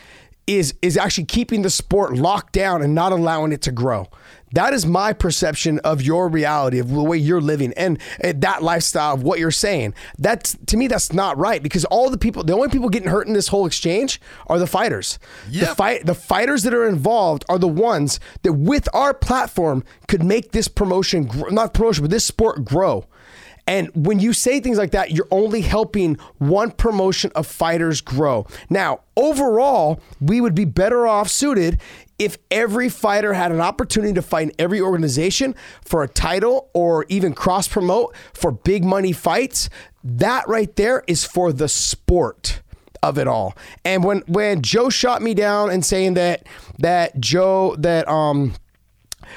is 0.47 0.75
is 0.83 0.97
actually 0.97 1.25
keeping 1.25 1.63
the 1.63 1.71
sport 1.71 2.15
locked 2.15 2.53
down 2.53 2.83
and 2.83 2.95
not 2.95 3.13
allowing 3.13 3.53
it 3.53 3.63
to 3.63 3.73
grow. 3.73 4.09
That 4.53 4.73
is 4.73 4.85
my 4.85 5.13
perception 5.13 5.79
of 5.81 6.03
your 6.03 6.29
reality 6.29 6.79
of 6.79 6.91
the 6.91 7.03
way 7.03 7.19
you're 7.19 7.41
living 7.41 7.73
and, 7.77 7.99
and 8.21 8.41
that 8.43 8.63
lifestyle 8.63 9.15
of 9.15 9.23
what 9.23 9.39
you're 9.39 9.51
saying. 9.51 9.95
That's 10.19 10.57
to 10.67 10.77
me 10.77 10.89
that's 10.89 11.13
not 11.13 11.39
right 11.39 11.63
because 11.63 11.85
all 11.87 12.11
the 12.11 12.19
people 12.19 12.43
the 12.43 12.55
only 12.55 12.69
people 12.69 12.89
getting 12.89 13.09
hurt 13.09 13.27
in 13.27 13.33
this 13.33 13.49
whole 13.49 13.67
exchange 13.67 14.21
are 14.49 14.59
the 14.59 14.67
fighters. 14.67 15.19
The 15.69 15.75
fight 15.75 16.07
the 16.07 16.15
fighters 16.15 16.63
that 16.65 16.75
are 16.75 16.89
involved 16.89 17.45
are 17.49 17.59
the 17.59 17.69
ones 17.69 18.19
that 18.43 18.55
with 18.55 18.89
our 18.93 19.15
platform 19.15 19.85
could 20.09 20.23
make 20.23 20.53
this 20.53 20.69
promotion 20.69 21.31
not 21.51 21.75
promotion 21.75 22.05
but 22.05 22.11
this 22.11 22.25
sport 22.25 22.65
grow. 22.65 23.07
And 23.67 23.91
when 23.95 24.19
you 24.19 24.33
say 24.33 24.59
things 24.59 24.79
like 24.79 24.91
that, 24.93 25.13
you're 25.13 25.29
only 25.31 25.61
helping 25.61 26.17
one 26.39 26.73
promotion 26.73 27.31
of 27.37 27.47
fighters 27.47 28.01
grow. 28.01 28.47
Now, 28.69 29.03
overall, 29.17 30.01
we 30.21 30.41
would 30.41 30.57
be 30.57 30.65
better 30.65 31.07
off 31.07 31.29
suited 31.29 31.81
if 32.21 32.37
every 32.51 32.91
fighter 32.91 33.33
had 33.33 33.51
an 33.51 33.63
opportunity 33.63 34.13
to 34.13 34.21
fight 34.21 34.55
every 34.59 34.81
organization 34.81 35.55
for 35.83 36.03
a 36.03 36.09
title 36.09 36.69
or 36.75 37.07
even 37.09 37.33
cross 37.33 37.67
promote 37.67 38.15
for 38.35 38.53
big 38.53 38.85
money 38.85 39.13
fights. 39.13 39.71
That 40.05 40.47
right 40.47 40.75
there 40.77 41.03
is 41.07 41.25
for 41.25 41.51
the 41.51 41.67
sport 41.67 42.61
of 43.03 43.17
it 43.17 43.27
all. 43.27 43.57
And 43.87 44.05
when 44.05 44.19
when 44.27 44.61
Joe 44.61 44.91
shot 44.91 45.23
me 45.23 45.33
down 45.33 45.71
and 45.71 45.85
saying 45.85 46.15
that 46.15 46.47
that 46.79 47.19
Joe 47.19 47.75
that 47.79 48.07
um 48.07 48.53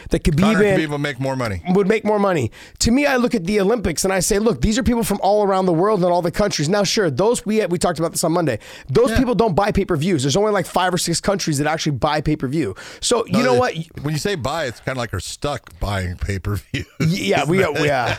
that 0.10 0.24
Khabib 0.24 0.40
Conor 0.40 0.64
and- 0.64 0.80
Khabib 0.82 0.90
will 0.90 0.98
make 0.98 1.20
more 1.20 1.36
money. 1.36 1.62
would 1.70 1.88
make 1.88 2.06
more 2.06 2.20
money. 2.20 2.52
To 2.80 2.92
me, 2.92 3.06
I 3.06 3.18
look 3.18 3.36
at 3.36 3.46
the 3.46 3.60
Olympics 3.60 4.04
and 4.04 4.14
I 4.14 4.20
say, 4.20 4.40
look, 4.40 4.62
these 4.62 4.78
are 4.78 4.84
people 4.84 5.04
from 5.04 5.20
all 5.22 5.44
around 5.44 5.66
the 5.66 5.74
world 5.74 6.04
and 6.04 6.12
all 6.12 6.22
the 6.22 6.32
countries. 6.32 6.70
Now, 6.70 6.84
sure, 6.84 7.10
those 7.10 7.46
we 7.46 7.66
we 7.68 7.78
talked 7.78 8.00
about 8.00 8.12
this 8.12 8.24
on 8.24 8.32
Monday. 8.32 8.60
Those 8.90 9.16
people 9.18 9.36
don't 9.36 9.56
buy 9.56 9.72
pay 9.72 9.86
per 9.86 9.96
views. 9.96 10.24
There's 10.24 10.36
only 10.38 10.52
like 10.52 10.66
five 10.66 10.94
or 10.94 10.98
six 10.98 11.20
countries 11.22 11.58
that 11.58 11.68
actually 11.68 11.94
buy 11.94 12.22
pay 12.22 12.36
per 12.36 12.48
view. 12.48 12.76
So 13.00 13.26
you 13.28 13.44
know 13.44 13.56
what? 13.56 13.76
When 14.02 14.14
you 14.14 14.20
say 14.20 14.36
buy, 14.36 14.66
it's 14.66 14.80
kind 14.80 14.98
of 14.98 14.98
like 14.98 15.12
they're 15.12 15.20
stuck 15.20 15.78
buying 15.80 16.18
pay 16.18 16.40
per 16.40 16.56
view. 16.56 16.86
Yeah, 17.00 17.46
we 17.46 17.60
yeah. 17.86 18.18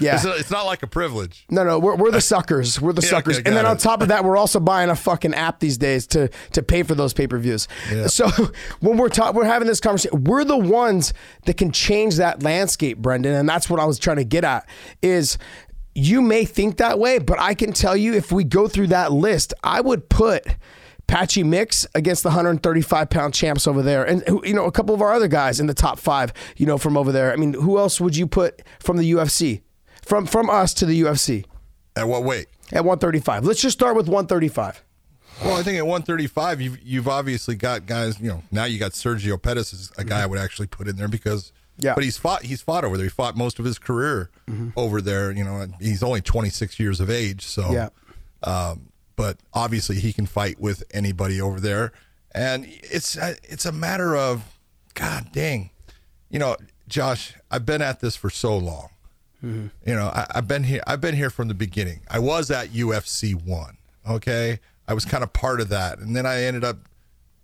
Yeah. 0.00 0.14
It's, 0.16 0.24
it's 0.24 0.50
not 0.50 0.66
like 0.66 0.82
a 0.82 0.86
privilege. 0.86 1.44
No, 1.50 1.62
no, 1.64 1.78
we're, 1.78 1.96
we're 1.96 2.10
the 2.10 2.20
suckers. 2.34 2.80
We're 2.80 2.92
the 2.92 3.02
Yeah, 3.02 3.08
suckers. 3.10 3.38
okay, 3.38 3.48
and 3.48 3.56
then 3.56 3.64
got 3.64 3.70
on 3.70 3.76
top 3.78 4.02
of 4.02 4.08
that, 4.08 4.24
we're 4.24 4.36
also 4.36 4.60
buying 4.60 4.90
a 4.90 4.96
fucking 4.96 5.34
app 5.34 5.60
these 5.60 5.78
days 5.78 6.06
to 6.08 6.28
to 6.52 6.62
pay 6.62 6.82
for 6.82 6.94
those 6.94 7.12
pay 7.12 7.26
per 7.26 7.38
views. 7.38 7.68
Yeah. 7.92 8.06
So 8.06 8.28
when 8.80 8.96
we're 8.96 9.08
ta- 9.08 9.32
we're 9.32 9.44
having 9.44 9.68
this 9.68 9.80
conversation, 9.80 10.24
we're 10.24 10.44
the 10.44 10.56
ones 10.58 11.12
that 11.46 11.56
can 11.56 11.70
change 11.72 12.16
that 12.16 12.42
landscape, 12.42 12.98
Brendan. 12.98 13.34
And 13.34 13.48
that's 13.48 13.68
what 13.70 13.80
I 13.80 13.84
was 13.84 13.98
trying 13.98 14.16
to 14.18 14.24
get 14.24 14.44
at. 14.44 14.66
Is 15.02 15.38
you 15.94 16.22
may 16.22 16.44
think 16.44 16.76
that 16.78 16.98
way, 16.98 17.18
but 17.18 17.38
I 17.40 17.54
can 17.54 17.72
tell 17.72 17.96
you, 17.96 18.14
if 18.14 18.30
we 18.32 18.44
go 18.44 18.68
through 18.68 18.86
that 18.88 19.12
list, 19.12 19.52
I 19.62 19.80
would 19.80 20.08
put. 20.08 20.46
Patchy 21.06 21.42
Mix 21.42 21.88
against 21.96 22.22
the 22.22 22.28
135 22.28 23.10
pound 23.10 23.34
champs 23.34 23.66
over 23.66 23.82
there, 23.82 24.04
and 24.04 24.22
you 24.44 24.54
know 24.54 24.66
a 24.66 24.70
couple 24.70 24.94
of 24.94 25.02
our 25.02 25.12
other 25.12 25.26
guys 25.26 25.58
in 25.58 25.66
the 25.66 25.74
top 25.74 25.98
five, 25.98 26.32
you 26.56 26.66
know 26.66 26.78
from 26.78 26.96
over 26.96 27.10
there. 27.10 27.32
I 27.32 27.36
mean, 27.36 27.52
who 27.52 27.78
else 27.78 28.00
would 28.00 28.16
you 28.16 28.28
put 28.28 28.62
from 28.78 28.96
the 28.96 29.10
UFC, 29.10 29.62
from 30.02 30.26
from 30.26 30.48
us 30.50 30.74
to 30.74 30.86
the 30.86 31.00
UFC? 31.02 31.44
At 31.96 32.08
what 32.08 32.22
weight? 32.24 32.46
at 32.72 32.84
135. 32.84 33.44
Let's 33.44 33.60
just 33.60 33.76
start 33.76 33.96
with 33.96 34.06
135. 34.06 34.84
Well, 35.44 35.56
I 35.56 35.62
think 35.62 35.78
at 35.78 35.86
135, 35.86 36.60
you've 36.60 36.78
you've 36.82 37.08
obviously 37.08 37.54
got 37.56 37.86
guys. 37.86 38.20
You 38.20 38.28
know, 38.28 38.42
now 38.52 38.64
you 38.64 38.78
got 38.78 38.92
Sergio 38.92 39.40
Pettis 39.40 39.72
is 39.72 39.90
a 39.98 40.04
guy 40.04 40.22
I 40.22 40.26
would 40.26 40.38
actually 40.38 40.66
put 40.68 40.86
in 40.88 40.96
there 40.96 41.08
because. 41.08 41.44
Mm-hmm. 41.46 41.56
Yeah. 41.82 41.94
But 41.94 42.04
he's 42.04 42.18
fought. 42.18 42.42
He's 42.42 42.60
fought 42.60 42.84
over 42.84 42.98
there. 42.98 43.04
He 43.06 43.10
fought 43.10 43.38
most 43.38 43.58
of 43.58 43.64
his 43.64 43.78
career 43.78 44.28
Mm-hmm. 44.50 44.68
over 44.76 45.00
there. 45.00 45.30
You 45.30 45.44
know, 45.44 45.56
and 45.56 45.74
he's 45.80 46.02
only 46.02 46.20
26 46.20 46.78
years 46.78 47.00
of 47.00 47.08
age. 47.10 47.42
So. 47.46 47.72
Yeah. 47.72 47.88
Um, 48.42 48.90
but 49.16 49.38
obviously, 49.54 49.96
he 49.96 50.12
can 50.12 50.26
fight 50.26 50.58
with 50.60 50.82
anybody 50.92 51.40
over 51.40 51.58
there, 51.60 51.92
and 52.34 52.64
it's 52.68 53.16
it's 53.16 53.66
a 53.66 53.72
matter 53.72 54.16
of, 54.16 54.44
God 54.94 55.28
dang, 55.32 55.70
you 56.30 56.38
know, 56.38 56.56
Josh. 56.88 57.34
I've 57.50 57.66
been 57.66 57.82
at 57.82 58.00
this 58.00 58.16
for 58.16 58.30
so 58.30 58.56
long. 58.56 58.88
Mm-hmm. 59.44 59.66
You 59.88 59.94
know, 59.94 60.06
I, 60.08 60.26
I've 60.34 60.46
been 60.48 60.64
here. 60.64 60.82
I've 60.86 61.00
been 61.00 61.14
here 61.16 61.30
from 61.30 61.48
the 61.48 61.54
beginning. 61.54 62.00
I 62.10 62.18
was 62.18 62.50
at 62.50 62.68
UFC 62.68 63.34
one. 63.34 63.76
Okay, 64.08 64.60
I 64.88 64.94
was 64.94 65.04
kind 65.04 65.22
of 65.22 65.32
part 65.32 65.60
of 65.60 65.68
that, 65.70 65.98
and 65.98 66.14
then 66.16 66.26
I 66.26 66.42
ended 66.42 66.64
up, 66.64 66.78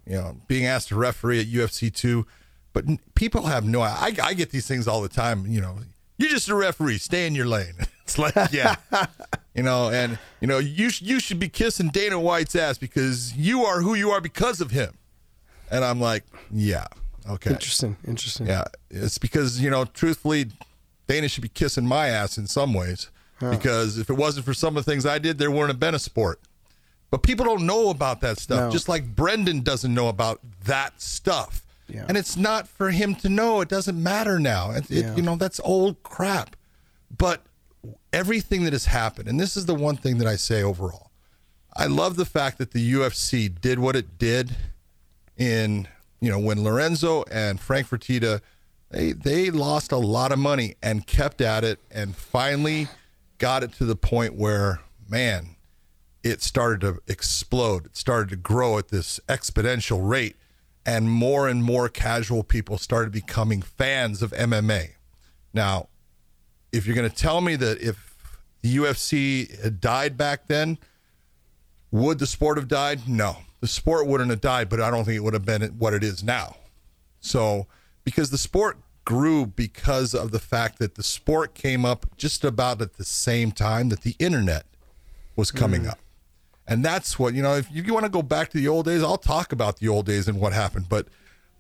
you 0.07 0.15
know, 0.17 0.37
being 0.49 0.67
asked 0.67 0.89
to 0.89 0.97
referee 0.97 1.41
at 1.41 1.47
UFC 1.47 1.93
two. 1.95 2.27
But 2.73 2.87
n- 2.89 2.99
people 3.15 3.43
have 3.47 3.65
no. 3.65 3.81
I, 3.81 4.13
I 4.23 4.35
get 4.35 4.51
these 4.51 4.67
things 4.67 4.87
all 4.87 5.01
the 5.01 5.09
time. 5.09 5.47
You 5.47 5.61
know, 5.61 5.79
you're 6.19 6.31
just 6.31 6.49
a 6.49 6.55
referee. 6.55 6.99
Stay 6.99 7.27
in 7.27 7.35
your 7.35 7.47
lane. 7.47 7.75
It's 8.07 8.19
like, 8.21 8.37
yeah, 8.53 8.77
you 9.57 9.65
know, 9.65 9.91
and 9.91 10.17
you 10.41 10.47
know, 10.47 10.59
you 10.59 10.91
sh- 10.91 11.03
you 11.03 11.19
should 11.19 11.41
be 11.41 11.49
kissing 11.49 11.89
Dana 11.89 12.21
White's 12.21 12.55
ass 12.55 12.79
because 12.79 13.35
you 13.37 13.65
are 13.65 13.81
who 13.81 13.95
you 13.95 14.11
are 14.13 14.21
because 14.21 14.61
of 14.61 14.71
him. 14.71 14.95
And 15.73 15.85
I'm 15.85 16.01
like, 16.01 16.23
yeah, 16.53 16.87
okay, 17.29 17.51
Interesting. 17.51 17.97
Interesting. 18.07 18.47
yeah, 18.47 18.63
it's 18.93 19.19
because 19.19 19.61
you 19.61 19.71
know, 19.71 19.87
truthfully, 19.87 20.47
Dana 21.07 21.29
should 21.29 21.43
be 21.43 21.49
kissing 21.49 21.87
my 21.87 22.09
ass 22.09 22.39
in 22.39 22.47
some 22.47 22.73
ways. 22.75 23.11
because 23.39 23.99
if 23.99 24.09
it 24.09 24.15
wasn't 24.15 24.47
for 24.47 24.55
some 24.55 24.79
of 24.79 24.85
the 24.87 24.91
things 24.91 25.05
I 25.05 25.19
did, 25.19 25.37
there 25.37 25.51
wouldn't 25.51 25.69
have 25.69 25.79
been 25.79 25.95
a 25.95 25.99
sport. 25.99 26.41
But 27.11 27.23
people 27.23 27.45
don't 27.45 27.67
know 27.67 27.91
about 27.91 28.23
that 28.23 28.39
stuff, 28.39 28.59
No. 28.61 28.71
just 28.71 28.89
like 28.89 29.15
Brendan 29.15 29.61
doesn't 29.61 29.93
know 29.93 30.09
about 30.09 30.41
that 30.65 31.01
stuff. 31.03 31.67
Yeah. 31.87 32.07
And 32.09 32.17
it's 32.17 32.37
not 32.39 32.67
for 32.67 32.91
him 32.91 33.15
to 33.17 33.29
know. 33.29 33.61
It 33.61 33.69
doesn't 33.69 34.03
matter 34.03 34.39
now. 34.41 34.71
It, 34.71 34.91
it- 34.91 35.17
you 35.19 35.23
know, 35.23 35.37
that's 35.37 35.61
old 35.63 36.03
crap. 36.03 36.57
But 37.17 37.43
everything 38.13 38.65
that 38.65 38.73
has 38.73 38.87
happened, 38.87 39.29
and 39.29 39.39
this 39.39 39.55
is 39.57 39.67
the 39.67 39.75
one 39.75 39.97
thing 39.99 40.17
that 40.19 40.27
I 40.27 40.37
say 40.37 40.63
overall, 40.63 41.11
I 41.77 41.87
love 41.87 42.17
the 42.17 42.25
fact 42.25 42.57
that 42.57 42.71
the 42.73 42.93
UFC 42.95 43.49
did 43.61 43.79
what 43.79 43.95
it 43.97 44.17
did 44.19 44.57
in, 45.37 45.87
you 46.21 46.31
know, 46.31 46.39
when 46.39 46.65
Lorenzo 46.65 47.23
and 47.31 47.61
Frank 47.61 47.89
Fertitta, 47.89 48.41
they, 48.91 49.13
they 49.13 49.51
lost 49.51 49.93
a 49.93 49.97
lot 49.97 50.33
of 50.33 50.39
money 50.39 50.77
and 50.83 51.07
kept 51.07 51.41
at 51.41 51.65
it 51.65 51.81
and 51.91 52.17
finally 52.17 52.89
got 53.39 53.63
it 53.63 53.73
to 53.75 53.85
the 53.85 53.97
point 53.97 54.35
where, 54.35 54.81
man, 55.09 55.57
it 56.23 56.43
started 56.43 56.81
to 56.81 57.01
explode. 57.07 57.87
It 57.87 57.97
started 57.97 58.31
to 58.31 58.37
grow 58.37 58.79
at 58.79 58.89
this 58.89 59.21
exponential 59.29 60.09
rate, 60.09 60.37
and 60.85 61.11
more 61.11 61.49
and 61.49 61.63
more 61.63 61.89
casual 61.89 62.43
people 62.43 62.79
started 62.79 63.13
becoming 63.13 63.63
fans 63.63 64.23
of 64.23 64.33
MMA. 64.33 64.91
Now, 65.53 65.89
if 66.73 66.87
you're 66.87 66.97
going 66.97 67.09
to 67.09 67.17
tell 67.17 67.41
me 67.41 67.57
that 67.57 67.81
if 67.81 68.17
the 68.63 68.77
UFC 68.77 69.63
had 69.63 69.81
died 69.81 70.17
back 70.17 70.49
then, 70.49 70.79
would 71.91 72.19
the 72.19 72.27
sport 72.27 72.59
have 72.59 72.69
died? 72.69 73.09
No, 73.09 73.39
the 73.61 73.69
sport 73.69 74.07
wouldn't 74.07 74.31
have 74.31 74.41
died, 74.41 74.69
but 74.69 74.81
I 74.81 74.91
don't 74.91 75.05
think 75.05 75.17
it 75.17 75.23
would 75.23 75.35
have 75.35 75.45
been 75.45 75.63
what 75.79 75.95
it 75.95 76.03
is 76.03 76.23
now. 76.23 76.57
So, 77.21 77.67
because 78.07 78.31
the 78.31 78.39
sport 78.39 78.79
grew 79.05 79.45
because 79.45 80.15
of 80.15 80.31
the 80.31 80.39
fact 80.39 80.79
that 80.79 80.95
the 80.95 81.03
sport 81.03 81.55
came 81.55 81.85
up 81.85 82.07
just 82.17 82.45
about 82.45 82.81
at 82.81 82.95
the 82.95 83.05
same 83.05 83.51
time 83.51 83.89
that 83.89 84.03
the 84.03 84.15
internet 84.21 84.65
was 85.35 85.51
coming 85.51 85.83
mm. 85.83 85.91
up. 85.91 85.99
And 86.69 86.85
that's 86.85 87.19
what, 87.19 87.35
you 87.35 87.43
know, 87.43 87.57
if 87.57 87.69
you 87.71 87.93
want 87.93 88.07
to 88.07 88.11
go 88.11 88.23
back 88.23 88.51
to 88.51 88.59
the 88.59 88.69
old 88.69 88.87
days, 88.87 89.03
I'll 89.03 89.19
talk 89.19 89.53
about 89.53 89.81
the 89.81 89.89
old 89.89 90.07
days 90.07 90.29
and 90.29 90.41
what 90.41 90.53
happened. 90.53 90.89
But 90.89 91.09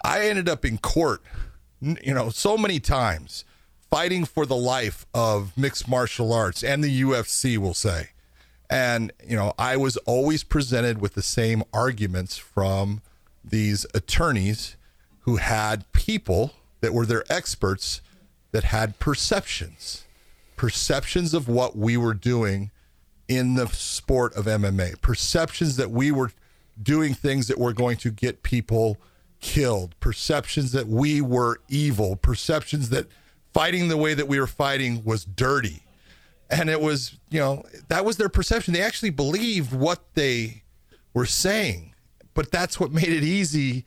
I 0.04 0.28
ended 0.28 0.48
up 0.48 0.64
in 0.64 0.78
court, 0.78 1.20
you 1.80 2.14
know, 2.14 2.30
so 2.30 2.56
many 2.56 2.78
times 2.78 3.44
fighting 3.90 4.24
for 4.24 4.46
the 4.46 4.56
life 4.56 5.04
of 5.12 5.56
mixed 5.58 5.88
martial 5.88 6.32
arts 6.32 6.62
and 6.62 6.82
the 6.82 7.02
UFC, 7.02 7.58
we'll 7.58 7.74
say. 7.74 8.10
And, 8.70 9.12
you 9.26 9.34
know, 9.34 9.52
I 9.58 9.76
was 9.76 9.96
always 9.98 10.44
presented 10.44 11.00
with 11.00 11.14
the 11.14 11.22
same 11.22 11.64
arguments 11.72 12.36
from 12.36 13.02
these 13.44 13.84
attorneys 13.94 14.76
who 15.26 15.36
had 15.36 15.90
people 15.92 16.52
that 16.80 16.94
were 16.94 17.04
their 17.04 17.24
experts 17.28 18.00
that 18.52 18.62
had 18.62 18.98
perceptions, 19.00 20.04
perceptions 20.54 21.34
of 21.34 21.48
what 21.48 21.76
we 21.76 21.96
were 21.96 22.14
doing 22.14 22.70
in 23.26 23.54
the 23.54 23.66
sport 23.66 24.34
of 24.36 24.44
MMA, 24.44 25.00
perceptions 25.02 25.76
that 25.76 25.90
we 25.90 26.12
were 26.12 26.30
doing 26.80 27.12
things 27.12 27.48
that 27.48 27.58
were 27.58 27.72
going 27.72 27.96
to 27.96 28.10
get 28.10 28.44
people 28.44 28.98
killed, 29.40 29.98
perceptions 29.98 30.70
that 30.70 30.86
we 30.86 31.20
were 31.20 31.60
evil, 31.68 32.14
perceptions 32.14 32.90
that 32.90 33.06
fighting 33.52 33.88
the 33.88 33.96
way 33.96 34.14
that 34.14 34.28
we 34.28 34.38
were 34.38 34.46
fighting 34.46 35.02
was 35.04 35.24
dirty. 35.24 35.82
And 36.48 36.70
it 36.70 36.80
was, 36.80 37.18
you 37.30 37.40
know, 37.40 37.64
that 37.88 38.04
was 38.04 38.16
their 38.16 38.28
perception. 38.28 38.74
They 38.74 38.82
actually 38.82 39.10
believed 39.10 39.72
what 39.72 40.04
they 40.14 40.62
were 41.12 41.26
saying, 41.26 41.94
but 42.32 42.52
that's 42.52 42.78
what 42.78 42.92
made 42.92 43.08
it 43.08 43.24
easy 43.24 43.84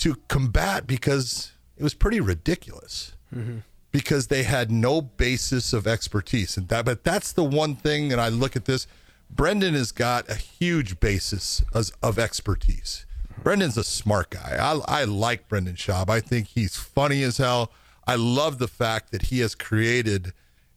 to 0.00 0.16
combat 0.28 0.86
because 0.86 1.52
it 1.76 1.82
was 1.82 1.94
pretty 1.94 2.20
ridiculous 2.20 3.12
mm-hmm. 3.34 3.58
because 3.90 4.26
they 4.26 4.42
had 4.42 4.70
no 4.70 5.00
basis 5.00 5.72
of 5.72 5.86
expertise 5.86 6.56
and 6.56 6.68
that 6.68 6.84
but 6.84 7.04
that's 7.04 7.32
the 7.32 7.44
one 7.44 7.76
thing 7.76 8.12
And 8.12 8.20
I 8.20 8.28
look 8.28 8.56
at 8.56 8.64
this 8.64 8.86
Brendan 9.30 9.74
has 9.74 9.92
got 9.92 10.28
a 10.28 10.34
huge 10.34 10.98
basis 11.00 11.62
as, 11.74 11.92
of 12.02 12.18
expertise. 12.18 13.06
Brendan's 13.42 13.76
a 13.76 13.84
smart 13.84 14.30
guy. 14.30 14.56
I, 14.60 15.02
I 15.02 15.04
like 15.04 15.48
Brendan 15.48 15.76
Schaub. 15.76 16.10
I 16.10 16.20
think 16.20 16.48
he's 16.48 16.76
funny 16.76 17.22
as 17.22 17.38
hell. 17.38 17.70
I 18.06 18.16
love 18.16 18.58
the 18.58 18.68
fact 18.68 19.12
that 19.12 19.22
he 19.22 19.38
has 19.40 19.54
created 19.54 20.32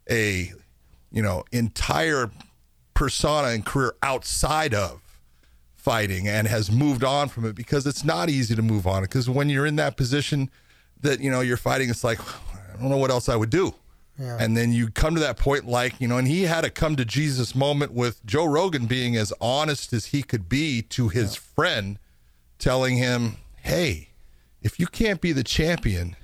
a, 0.09 0.53
you 1.11 1.21
know, 1.21 1.43
entire 1.51 2.31
persona 2.93 3.49
and 3.49 3.65
career 3.65 3.95
outside 4.03 4.73
of 4.73 5.01
fighting 5.83 6.27
and 6.29 6.47
has 6.47 6.71
moved 6.71 7.03
on 7.03 7.27
from 7.27 7.43
it 7.45 7.55
because 7.55 7.85
it's 7.85 8.05
not 8.05 8.29
easy 8.29 8.55
to 8.55 8.61
move 8.61 8.87
on 8.87 9.01
because 9.03 9.29
when 9.29 9.49
you're 9.49 9.65
in 9.65 9.75
that 9.75 9.97
position 9.97 10.49
that 11.01 11.19
you 11.19 11.29
know 11.29 11.41
you're 11.41 11.57
fighting 11.57 11.89
it's 11.89 12.05
like 12.05 12.19
I 12.21 12.79
don't 12.79 12.89
know 12.89 12.97
what 12.97 13.11
else 13.11 13.27
I 13.27 13.35
would 13.35 13.49
do. 13.49 13.75
And 14.39 14.55
then 14.55 14.71
you 14.71 14.89
come 14.89 15.15
to 15.15 15.19
that 15.21 15.37
point 15.37 15.65
like, 15.67 15.99
you 15.99 16.07
know, 16.07 16.17
and 16.19 16.27
he 16.27 16.43
had 16.43 16.63
a 16.63 16.69
come 16.69 16.95
to 16.97 17.03
Jesus 17.03 17.53
moment 17.55 17.91
with 17.93 18.23
Joe 18.25 18.45
Rogan 18.45 18.85
being 18.85 19.15
as 19.17 19.33
honest 19.41 19.91
as 19.91 20.07
he 20.07 20.21
could 20.23 20.47
be 20.47 20.81
to 20.83 21.09
his 21.09 21.35
friend 21.35 21.97
telling 22.59 22.97
him, 22.97 23.37
"Hey, 23.57 24.09
if 24.61 24.79
you 24.79 24.87
can't 24.87 25.19
be 25.19 25.31
the 25.33 25.43
champion 25.43 26.15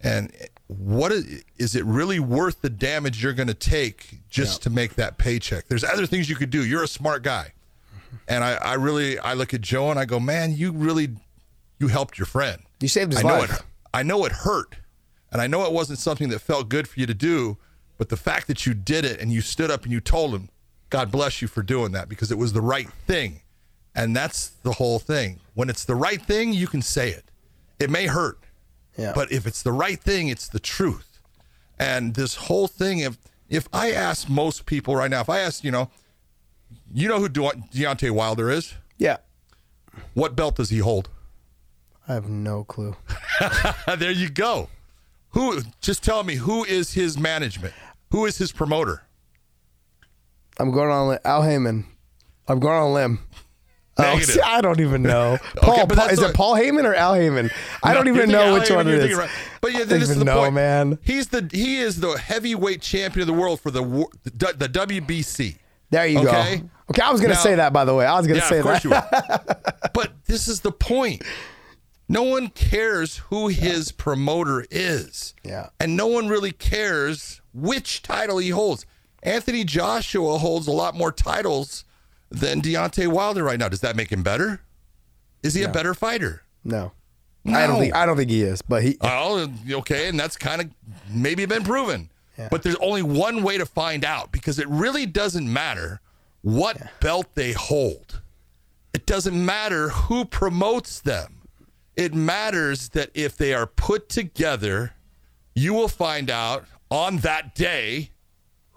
and 0.00 0.32
what 0.68 1.12
is, 1.12 1.44
is 1.56 1.74
it 1.76 1.84
really 1.84 2.18
worth 2.18 2.62
the 2.62 2.70
damage 2.70 3.22
you're 3.22 3.32
going 3.34 3.48
to 3.48 3.54
take 3.54 4.20
just 4.28 4.62
to 4.62 4.70
make 4.70 4.94
that 4.96 5.18
paycheck? 5.18 5.68
There's 5.68 5.84
other 5.84 6.06
things 6.06 6.28
you 6.28 6.36
could 6.36 6.50
do. 6.50 6.64
You're 6.64 6.82
a 6.84 6.88
smart 6.88 7.22
guy. 7.22 7.52
And 8.26 8.44
I, 8.44 8.54
I 8.54 8.74
really 8.74 9.18
I 9.18 9.34
look 9.34 9.54
at 9.54 9.60
Joe 9.60 9.90
and 9.90 9.98
I 9.98 10.04
go, 10.04 10.18
man, 10.20 10.54
you 10.54 10.72
really 10.72 11.10
you 11.78 11.88
helped 11.88 12.18
your 12.18 12.26
friend. 12.26 12.62
You 12.80 12.88
saved 12.88 13.12
his 13.12 13.24
I 13.24 13.28
know 13.28 13.38
life. 13.40 13.52
it. 13.54 13.62
I 13.94 14.02
know 14.02 14.24
it 14.24 14.32
hurt, 14.32 14.76
and 15.32 15.40
I 15.40 15.46
know 15.46 15.64
it 15.64 15.72
wasn't 15.72 15.98
something 15.98 16.28
that 16.30 16.40
felt 16.40 16.68
good 16.68 16.86
for 16.88 17.00
you 17.00 17.06
to 17.06 17.14
do. 17.14 17.56
But 17.96 18.08
the 18.10 18.16
fact 18.16 18.46
that 18.46 18.64
you 18.66 18.74
did 18.74 19.04
it 19.04 19.20
and 19.20 19.32
you 19.32 19.40
stood 19.40 19.70
up 19.70 19.82
and 19.82 19.92
you 19.92 20.00
told 20.00 20.32
him, 20.34 20.48
God 20.90 21.10
bless 21.10 21.42
you 21.42 21.48
for 21.48 21.62
doing 21.62 21.92
that 21.92 22.08
because 22.08 22.30
it 22.30 22.38
was 22.38 22.52
the 22.52 22.60
right 22.60 22.88
thing, 23.06 23.40
and 23.96 24.14
that's 24.14 24.48
the 24.62 24.72
whole 24.72 24.98
thing. 24.98 25.40
When 25.54 25.68
it's 25.68 25.84
the 25.84 25.96
right 25.96 26.20
thing, 26.22 26.52
you 26.52 26.66
can 26.68 26.82
say 26.82 27.10
it. 27.10 27.24
It 27.80 27.90
may 27.90 28.06
hurt, 28.06 28.38
Yeah. 28.96 29.12
but 29.14 29.32
if 29.32 29.46
it's 29.46 29.62
the 29.62 29.72
right 29.72 30.00
thing, 30.00 30.28
it's 30.28 30.48
the 30.48 30.60
truth. 30.60 31.20
And 31.78 32.14
this 32.14 32.34
whole 32.36 32.68
thing, 32.68 32.98
if 33.00 33.18
if 33.48 33.66
I 33.72 33.92
ask 33.92 34.28
most 34.28 34.66
people 34.66 34.94
right 34.94 35.10
now, 35.10 35.20
if 35.22 35.28
I 35.30 35.40
ask, 35.40 35.64
you 35.64 35.70
know, 35.70 35.90
you 36.92 37.08
know 37.08 37.18
who 37.18 37.28
De- 37.28 37.40
Deontay 37.74 38.10
Wilder 38.10 38.50
is? 38.50 38.74
yeah. 38.98 39.18
What 40.14 40.36
belt 40.36 40.54
does 40.56 40.70
he 40.70 40.78
hold? 40.78 41.08
I 42.06 42.14
have 42.14 42.28
no 42.28 42.62
clue. 42.64 42.94
there 43.98 44.12
you 44.12 44.30
go. 44.30 44.68
Who? 45.30 45.60
Just 45.80 46.04
tell 46.04 46.22
me 46.22 46.36
who 46.36 46.64
is 46.64 46.92
his 46.94 47.18
management? 47.18 47.74
Who 48.12 48.24
is 48.24 48.38
his 48.38 48.52
promoter? 48.52 49.02
I'm 50.60 50.70
going 50.70 50.90
on 50.90 51.18
Al 51.24 51.42
Haymon. 51.42 51.84
I'm 52.46 52.60
going 52.60 52.74
on 52.76 52.82
a 52.84 52.92
limb. 52.92 53.18
Oh, 54.00 54.18
see, 54.20 54.40
I 54.40 54.60
don't 54.60 54.80
even 54.80 55.02
know. 55.02 55.38
Paul, 55.56 55.86
but 55.88 55.98
Paul- 55.98 56.08
is 56.08 56.20
the- 56.20 56.28
it 56.28 56.34
Paul 56.34 56.54
Heyman 56.54 56.84
or 56.84 56.94
Al 56.94 57.14
Haymon? 57.14 57.50
I 57.82 57.92
don't 57.94 58.06
even 58.06 58.30
know 58.30 58.54
thinking 58.54 58.60
which 58.60 58.70
Al 58.70 58.76
one 58.76 58.86
Heyman, 58.86 58.88
it 58.88 58.92
you're 58.92 59.00
thinking 59.00 59.18
right. 59.18 59.30
But 59.60 59.72
yeah, 59.72 59.80
I 59.80 59.84
this 59.84 60.10
is 60.10 60.18
the 60.18 60.24
know, 60.24 60.38
point. 60.42 60.54
man. 60.54 60.98
He's 61.02 61.28
the 61.28 61.48
he 61.52 61.78
is 61.78 61.98
the 61.98 62.12
heavyweight 62.12 62.80
champion 62.80 63.28
of 63.28 63.34
the 63.34 63.40
world 63.40 63.60
for 63.60 63.72
the 63.72 63.82
the, 64.22 64.54
the 64.56 64.68
WBC. 64.68 65.56
There 65.90 66.06
you 66.06 66.20
Okay. 66.20 66.58
go. 66.58 66.70
Okay, 66.90 67.02
I 67.02 67.10
was 67.10 67.20
going 67.20 67.32
to 67.32 67.38
say 67.40 67.54
that 67.56 67.72
by 67.72 67.84
the 67.84 67.94
way. 67.94 68.06
I 68.06 68.16
was 68.16 68.26
going 68.26 68.40
to 68.40 68.44
Yeah, 68.44 68.50
say 68.50 68.58
of 68.58 68.64
course 68.64 68.82
that. 68.82 68.84
you 68.84 68.90
will. 68.90 69.90
but 69.94 70.12
this 70.26 70.48
is 70.48 70.60
the 70.60 70.72
point. 70.72 71.22
No 72.08 72.22
one 72.22 72.48
cares 72.48 73.18
who 73.28 73.48
his 73.48 73.92
promoter 73.92 74.64
is. 74.70 75.34
Yeah. 75.44 75.68
And 75.78 75.96
no 75.96 76.06
one 76.06 76.28
really 76.28 76.52
cares 76.52 77.42
which 77.52 78.02
title 78.02 78.38
he 78.38 78.48
holds. 78.50 78.86
Anthony 79.22 79.64
Joshua 79.64 80.38
holds 80.38 80.66
a 80.66 80.72
lot 80.72 80.94
more 80.94 81.12
titles 81.12 81.84
than 82.30 82.62
Deontay 82.62 83.08
Wilder 83.08 83.44
right 83.44 83.58
now. 83.58 83.68
Does 83.68 83.80
that 83.80 83.96
make 83.96 84.10
him 84.10 84.22
better? 84.22 84.62
Is 85.42 85.52
he 85.54 85.62
a 85.62 85.68
better 85.68 85.92
fighter? 85.92 86.42
No. 86.64 86.92
I 87.46 87.66
don't 87.66 87.74
No. 87.76 87.80
think 87.80 87.94
I 87.94 88.04
don't 88.06 88.16
think 88.16 88.30
he 88.30 88.42
is, 88.42 88.60
but 88.62 88.82
he 88.82 88.96
Oh, 89.00 89.50
okay, 89.70 90.08
and 90.08 90.18
that's 90.18 90.36
kind 90.36 90.60
of 90.60 90.68
maybe 91.10 91.44
been 91.46 91.62
proven. 91.64 92.10
But 92.50 92.62
there's 92.62 92.76
only 92.76 93.02
one 93.02 93.42
way 93.42 93.58
to 93.58 93.66
find 93.66 94.04
out 94.04 94.30
because 94.30 94.58
it 94.58 94.68
really 94.68 95.06
doesn't 95.06 95.52
matter 95.52 96.00
what 96.42 96.78
belt 97.00 97.34
they 97.34 97.52
hold. 97.52 98.22
It 98.94 99.06
doesn't 99.06 99.44
matter 99.44 99.88
who 99.88 100.24
promotes 100.24 101.00
them. 101.00 101.42
It 101.96 102.14
matters 102.14 102.90
that 102.90 103.10
if 103.12 103.36
they 103.36 103.52
are 103.54 103.66
put 103.66 104.08
together, 104.08 104.94
you 105.54 105.74
will 105.74 105.88
find 105.88 106.30
out 106.30 106.64
on 106.90 107.18
that 107.18 107.54
day 107.54 108.10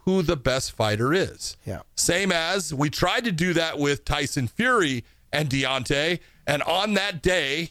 who 0.05 0.23
the 0.23 0.35
best 0.35 0.71
fighter 0.71 1.13
is. 1.13 1.55
Yeah. 1.65 1.81
Same 1.95 2.31
as 2.31 2.73
we 2.73 2.89
tried 2.89 3.23
to 3.25 3.31
do 3.31 3.53
that 3.53 3.77
with 3.77 4.03
Tyson 4.03 4.47
Fury 4.47 5.05
and 5.31 5.49
Deontay, 5.49 6.19
and 6.47 6.63
on 6.63 6.95
that 6.95 7.21
day, 7.21 7.69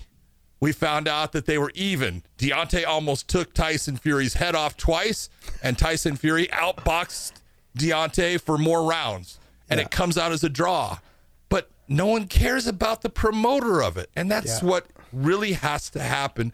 we 0.60 0.72
found 0.72 1.08
out 1.08 1.32
that 1.32 1.46
they 1.46 1.56
were 1.58 1.72
even. 1.74 2.22
Deontay 2.38 2.86
almost 2.86 3.28
took 3.28 3.54
Tyson 3.54 3.96
Fury's 3.96 4.34
head 4.34 4.54
off 4.54 4.76
twice, 4.76 5.28
and 5.62 5.78
Tyson 5.78 6.16
Fury 6.16 6.46
outboxed 6.48 7.32
Deontay 7.78 8.40
for 8.40 8.58
more 8.58 8.84
rounds, 8.84 9.38
and 9.68 9.80
it 9.80 9.90
comes 9.90 10.18
out 10.18 10.32
as 10.32 10.44
a 10.44 10.48
draw. 10.48 10.98
But 11.48 11.70
no 11.88 12.06
one 12.06 12.26
cares 12.26 12.66
about 12.66 13.02
the 13.02 13.08
promoter 13.08 13.82
of 13.82 13.96
it, 13.96 14.10
and 14.14 14.30
that's 14.30 14.60
Yeah. 14.62 14.68
what 14.68 14.86
really 15.12 15.52
has 15.54 15.88
to 15.90 16.00
happen. 16.02 16.52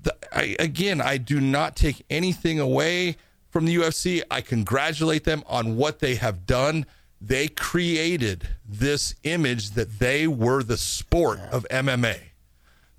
The, 0.00 0.16
I, 0.32 0.56
again, 0.58 1.00
I 1.00 1.18
do 1.18 1.40
not 1.40 1.76
take 1.76 2.04
anything 2.08 2.58
away 2.58 3.16
from 3.50 3.66
the 3.66 3.74
UFC. 3.76 4.22
I 4.30 4.40
congratulate 4.40 5.24
them 5.24 5.44
on 5.46 5.76
what 5.76 5.98
they 5.98 6.14
have 6.14 6.46
done. 6.46 6.86
They 7.20 7.46
created 7.48 8.48
this 8.66 9.14
image 9.24 9.72
that 9.72 9.98
they 9.98 10.26
were 10.26 10.62
the 10.62 10.76
sport 10.78 11.38
of 11.52 11.66
MMA, 11.70 12.18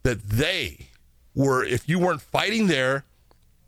that 0.03 0.21
they 0.29 0.87
were, 1.35 1.63
if 1.63 1.89
you 1.89 1.99
weren't 1.99 2.21
fighting 2.21 2.67
there, 2.67 3.05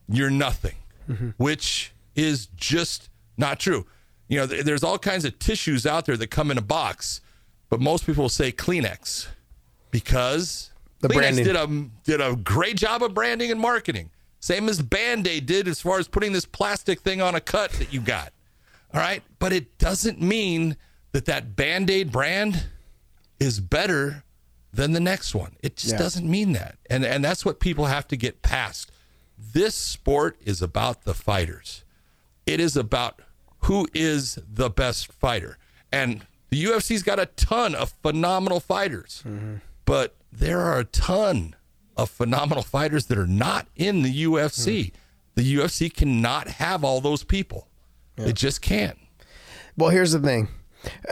you're 0.07 0.29
nothing, 0.29 0.75
mm-hmm. 1.09 1.29
which 1.37 1.93
is 2.15 2.47
just 2.55 3.09
not 3.37 3.59
true. 3.59 3.85
You 4.27 4.39
know, 4.39 4.47
th- 4.47 4.63
there's 4.65 4.83
all 4.83 4.97
kinds 4.97 5.25
of 5.25 5.37
tissues 5.39 5.85
out 5.85 6.05
there 6.05 6.17
that 6.17 6.27
come 6.27 6.51
in 6.51 6.57
a 6.57 6.61
box, 6.61 7.21
but 7.69 7.79
most 7.79 8.05
people 8.05 8.29
say 8.29 8.51
Kleenex 8.51 9.27
because 9.91 10.71
The 10.99 11.07
Kleenex 11.09 11.13
branding. 11.13 11.45
did 11.45 11.55
a 11.55 11.67
did 12.03 12.21
a 12.21 12.35
great 12.35 12.77
job 12.77 13.01
of 13.03 13.13
branding 13.13 13.51
and 13.51 13.59
marketing. 13.59 14.11
Same 14.39 14.69
as 14.69 14.79
Band-Aid 14.81 15.47
did 15.47 15.67
as 15.67 15.81
far 15.81 15.97
as 15.97 16.07
putting 16.07 16.31
this 16.31 16.45
plastic 16.45 16.99
thing 16.99 17.19
on 17.19 17.33
a 17.33 17.41
cut 17.41 17.71
that 17.73 17.91
you 17.91 17.99
got. 17.99 18.31
All 18.93 18.99
right, 18.99 19.23
but 19.39 19.51
it 19.51 19.77
doesn't 19.79 20.21
mean 20.21 20.77
that 21.13 21.25
that 21.25 21.55
Band-Aid 21.55 22.11
brand 22.11 22.65
is 23.39 23.59
better 23.59 24.23
than 24.75 24.91
the 24.91 24.99
next 24.99 25.33
one. 25.33 25.55
It 25.63 25.77
just 25.77 25.93
Yeah. 25.93 25.99
doesn't 25.99 26.29
mean 26.29 26.51
that. 26.53 26.77
And 26.89 27.05
and 27.05 27.23
that's 27.23 27.43
what 27.45 27.59
people 27.59 27.85
have 27.85 28.07
to 28.09 28.17
get 28.17 28.41
past. 28.41 28.91
This 29.37 29.75
sport 29.75 30.37
is 30.43 30.61
about 30.61 31.03
the 31.03 31.13
fighters. 31.13 31.83
It 32.45 32.59
is 32.59 32.77
about 32.77 33.21
who 33.61 33.87
is 33.93 34.37
the 34.47 34.69
best 34.69 35.11
fighter. 35.11 35.57
And 35.91 36.25
the 36.49 36.63
UFC's 36.65 37.03
got 37.03 37.19
a 37.19 37.25
ton 37.25 37.73
of 37.75 37.93
phenomenal 38.01 38.59
fighters. 38.59 39.23
Mm-hmm. 39.25 39.55
But 39.85 40.15
there 40.31 40.59
are 40.61 40.79
a 40.79 40.85
ton 40.85 41.55
of 41.97 42.09
phenomenal 42.09 42.63
fighters 42.63 43.05
that 43.07 43.17
are 43.17 43.27
not 43.27 43.67
in 43.75 44.01
the 44.03 44.23
UFC. 44.25 44.91
Hmm. 44.91 44.95
The 45.35 45.55
UFC 45.55 45.89
cannot 45.93 46.47
have 46.47 46.83
all 46.83 47.01
those 47.01 47.23
people. 47.23 47.67
It 48.17 48.33
just 48.35 48.61
can't. 48.61 48.97
Well, 49.77 49.89
here's 49.89 50.13
the 50.13 50.19
thing. 50.19 50.47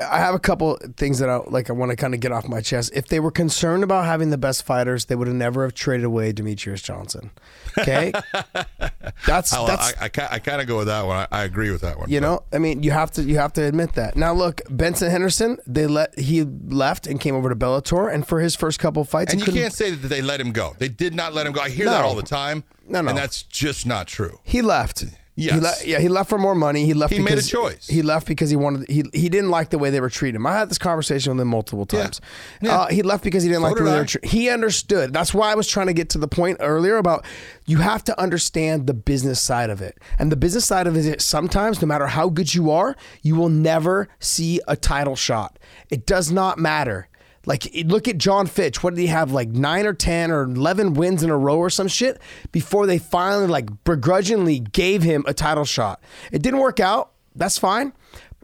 I 0.09 0.19
have 0.19 0.35
a 0.35 0.39
couple 0.39 0.77
things 0.97 1.19
that 1.19 1.29
I 1.29 1.37
like. 1.37 1.69
I 1.69 1.73
want 1.73 1.91
to 1.91 1.95
kind 1.95 2.13
of 2.13 2.19
get 2.19 2.31
off 2.31 2.47
my 2.47 2.61
chest. 2.61 2.91
If 2.93 3.07
they 3.07 3.19
were 3.19 3.31
concerned 3.31 3.83
about 3.83 4.05
having 4.05 4.29
the 4.29 4.37
best 4.37 4.63
fighters, 4.63 5.05
they 5.05 5.15
would 5.15 5.27
have 5.27 5.35
never 5.35 5.63
have 5.63 5.73
traded 5.73 6.05
away 6.05 6.33
Demetrious 6.33 6.83
Johnson. 6.83 7.31
Okay, 7.77 8.11
that's 9.25 9.53
I, 9.53 9.65
that's 9.67 9.93
I, 10.01 10.27
I, 10.31 10.39
kind 10.39 10.61
of 10.61 10.67
go 10.67 10.77
with 10.77 10.87
that 10.87 11.05
one. 11.05 11.17
I, 11.17 11.27
I 11.31 11.43
agree 11.43 11.71
with 11.71 11.81
that 11.81 11.97
one. 11.97 12.09
you 12.09 12.21
know. 12.21 12.43
I 12.51 12.59
mean, 12.59 12.83
you 12.83 12.91
have 12.91 13.11
to 13.11 13.23
you 13.23 13.37
have 13.37 13.53
to 13.53 13.63
admit 13.63 13.93
that. 13.93 14.15
Now, 14.15 14.33
look, 14.33 14.61
Benson 14.69 15.09
Henderson. 15.09 15.57
They 15.65 15.87
let 15.87 16.17
he 16.17 16.43
left 16.43 17.07
and 17.07 17.19
came 17.19 17.35
over 17.35 17.49
to 17.49 17.55
Bellator, 17.55 18.13
and 18.13 18.27
for 18.27 18.39
his 18.39 18.55
first 18.55 18.79
couple 18.79 19.03
fights, 19.03 19.33
And 19.33 19.41
he 19.41 19.51
you 19.51 19.61
can't 19.61 19.73
say 19.73 19.91
that 19.91 20.07
they 20.07 20.21
let 20.21 20.39
him 20.39 20.51
go. 20.51 20.75
They 20.77 20.89
did 20.89 21.13
not 21.13 21.33
let 21.33 21.47
him 21.47 21.53
go. 21.53 21.61
I 21.61 21.69
hear 21.69 21.85
that 21.85 22.03
all 22.03 22.15
the 22.15 22.23
time. 22.23 22.63
No, 22.87 23.01
no. 23.01 23.09
And 23.09 23.17
that's 23.17 23.43
just 23.43 23.85
not 23.85 24.07
true. 24.07 24.39
He 24.43 24.61
left. 24.61 25.05
Yes. 25.35 25.53
He 25.55 25.59
le- 25.59 25.91
yeah, 25.93 25.99
he 25.99 26.09
left 26.09 26.29
for 26.29 26.37
more 26.37 26.53
money. 26.53 26.85
He 26.85 26.93
left. 26.93 27.11
He 27.11 27.19
made 27.19 27.31
a 27.33 27.35
because, 27.37 27.49
choice. 27.49 27.87
He 27.87 28.03
left 28.03 28.27
because 28.27 28.51
he 28.51 28.55
wanted. 28.55 28.87
He 28.87 29.03
he 29.13 29.29
didn't 29.29 29.49
like 29.49 29.71
the 29.71 29.79
way 29.79 29.89
they 29.89 29.99
were 29.99 30.09
treating 30.09 30.35
him. 30.35 30.45
I 30.45 30.59
had 30.59 30.69
this 30.69 30.77
conversation 30.77 31.31
with 31.33 31.41
him 31.41 31.47
multiple 31.47 31.87
times. 31.87 32.21
Yeah. 32.61 32.81
Uh, 32.81 32.87
he 32.87 33.01
left 33.01 33.23
because 33.23 33.41
he 33.41 33.49
didn't 33.49 33.63
So 33.63 33.67
like 33.69 33.77
the 33.77 33.83
way 33.83 33.89
they 33.89 33.95
I. 33.97 33.99
were 34.01 34.05
treated. 34.05 34.29
He 34.29 34.49
understood. 34.49 35.11
That's 35.11 35.33
why 35.33 35.51
I 35.51 35.55
was 35.55 35.67
trying 35.67 35.87
to 35.87 35.93
get 35.93 36.09
to 36.11 36.19
the 36.19 36.27
point 36.27 36.57
earlier 36.59 36.97
about 36.97 37.25
you 37.65 37.77
have 37.79 38.03
to 38.03 38.19
understand 38.21 38.85
the 38.85 38.93
business 38.93 39.41
side 39.41 39.71
of 39.71 39.81
it. 39.81 39.97
And 40.19 40.31
the 40.31 40.35
business 40.35 40.65
side 40.65 40.85
of 40.85 40.95
it 40.95 41.05
is 41.05 41.25
sometimes, 41.25 41.81
no 41.81 41.87
matter 41.87 42.05
how 42.07 42.29
good 42.29 42.53
you 42.53 42.69
are, 42.69 42.95
you 43.23 43.35
will 43.35 43.49
never 43.49 44.09
see 44.19 44.61
a 44.67 44.75
title 44.75 45.15
shot. 45.15 45.57
It 45.89 46.05
does 46.05 46.31
not 46.31 46.59
matter. 46.59 47.07
Like, 47.45 47.69
look 47.85 48.07
at 48.07 48.17
Jon 48.17 48.47
Fitch. 48.47 48.83
What 48.83 48.95
did 48.95 49.01
he 49.01 49.07
have? 49.07 49.31
Like 49.31 49.49
nine 49.49 49.85
or 49.85 49.93
10 49.93 50.31
or 50.31 50.43
11 50.43 50.93
wins 50.93 51.23
in 51.23 51.29
a 51.29 51.37
row 51.37 51.57
or 51.57 51.69
some 51.69 51.87
shit 51.87 52.21
before 52.51 52.85
they 52.85 52.99
finally, 52.99 53.47
like, 53.47 53.83
begrudgingly 53.83 54.59
gave 54.59 55.03
him 55.03 55.23
a 55.27 55.33
title 55.33 55.65
shot. 55.65 56.01
It 56.31 56.41
didn't 56.41 56.59
work 56.59 56.79
out. 56.79 57.11
That's 57.35 57.57
fine. 57.57 57.93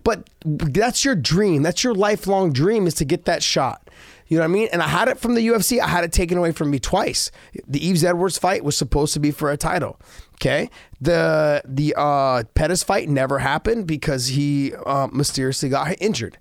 But 0.04 0.30
that's 0.44 1.06
your 1.06 1.16
dream. 1.16 1.64
That's 1.64 1.84
your 1.84 1.94
lifelong 1.94 2.52
dream 2.54 2.88
is 2.88 2.96
to 2.96 3.06
get 3.06 3.26
that 3.26 3.44
shot. 3.44 3.90
You 4.28 4.38
know 4.38 4.44
what 4.44 4.50
I 4.50 4.54
mean? 4.54 4.70
And 4.72 4.82
I 4.82 4.88
had 4.88 5.08
it 5.08 5.18
from 5.18 5.34
the 5.34 5.48
UFC. 5.48 5.80
I 5.80 5.88
had 5.88 6.04
it 6.04 6.12
taken 6.12 6.38
away 6.38 6.52
from 6.52 6.70
me 6.70 6.80
twice. 6.80 7.32
The 7.68 7.80
Yves 7.80 8.04
Edwards 8.04 8.38
fight 8.38 8.64
was 8.64 8.78
supposed 8.78 9.14
to 9.16 9.20
be 9.20 9.32
for 9.32 9.50
a 9.50 9.58
title. 9.58 10.00
Okay. 10.36 10.70
The 11.02 11.64
the 11.66 11.96
uh, 11.98 12.44
Pettis 12.54 12.84
fight 12.84 13.10
never 13.10 13.40
happened 13.40 13.88
because 13.88 14.28
he 14.28 14.74
uh, 14.86 15.08
mysteriously 15.12 15.70
got 15.70 15.96
injured. 16.00 16.38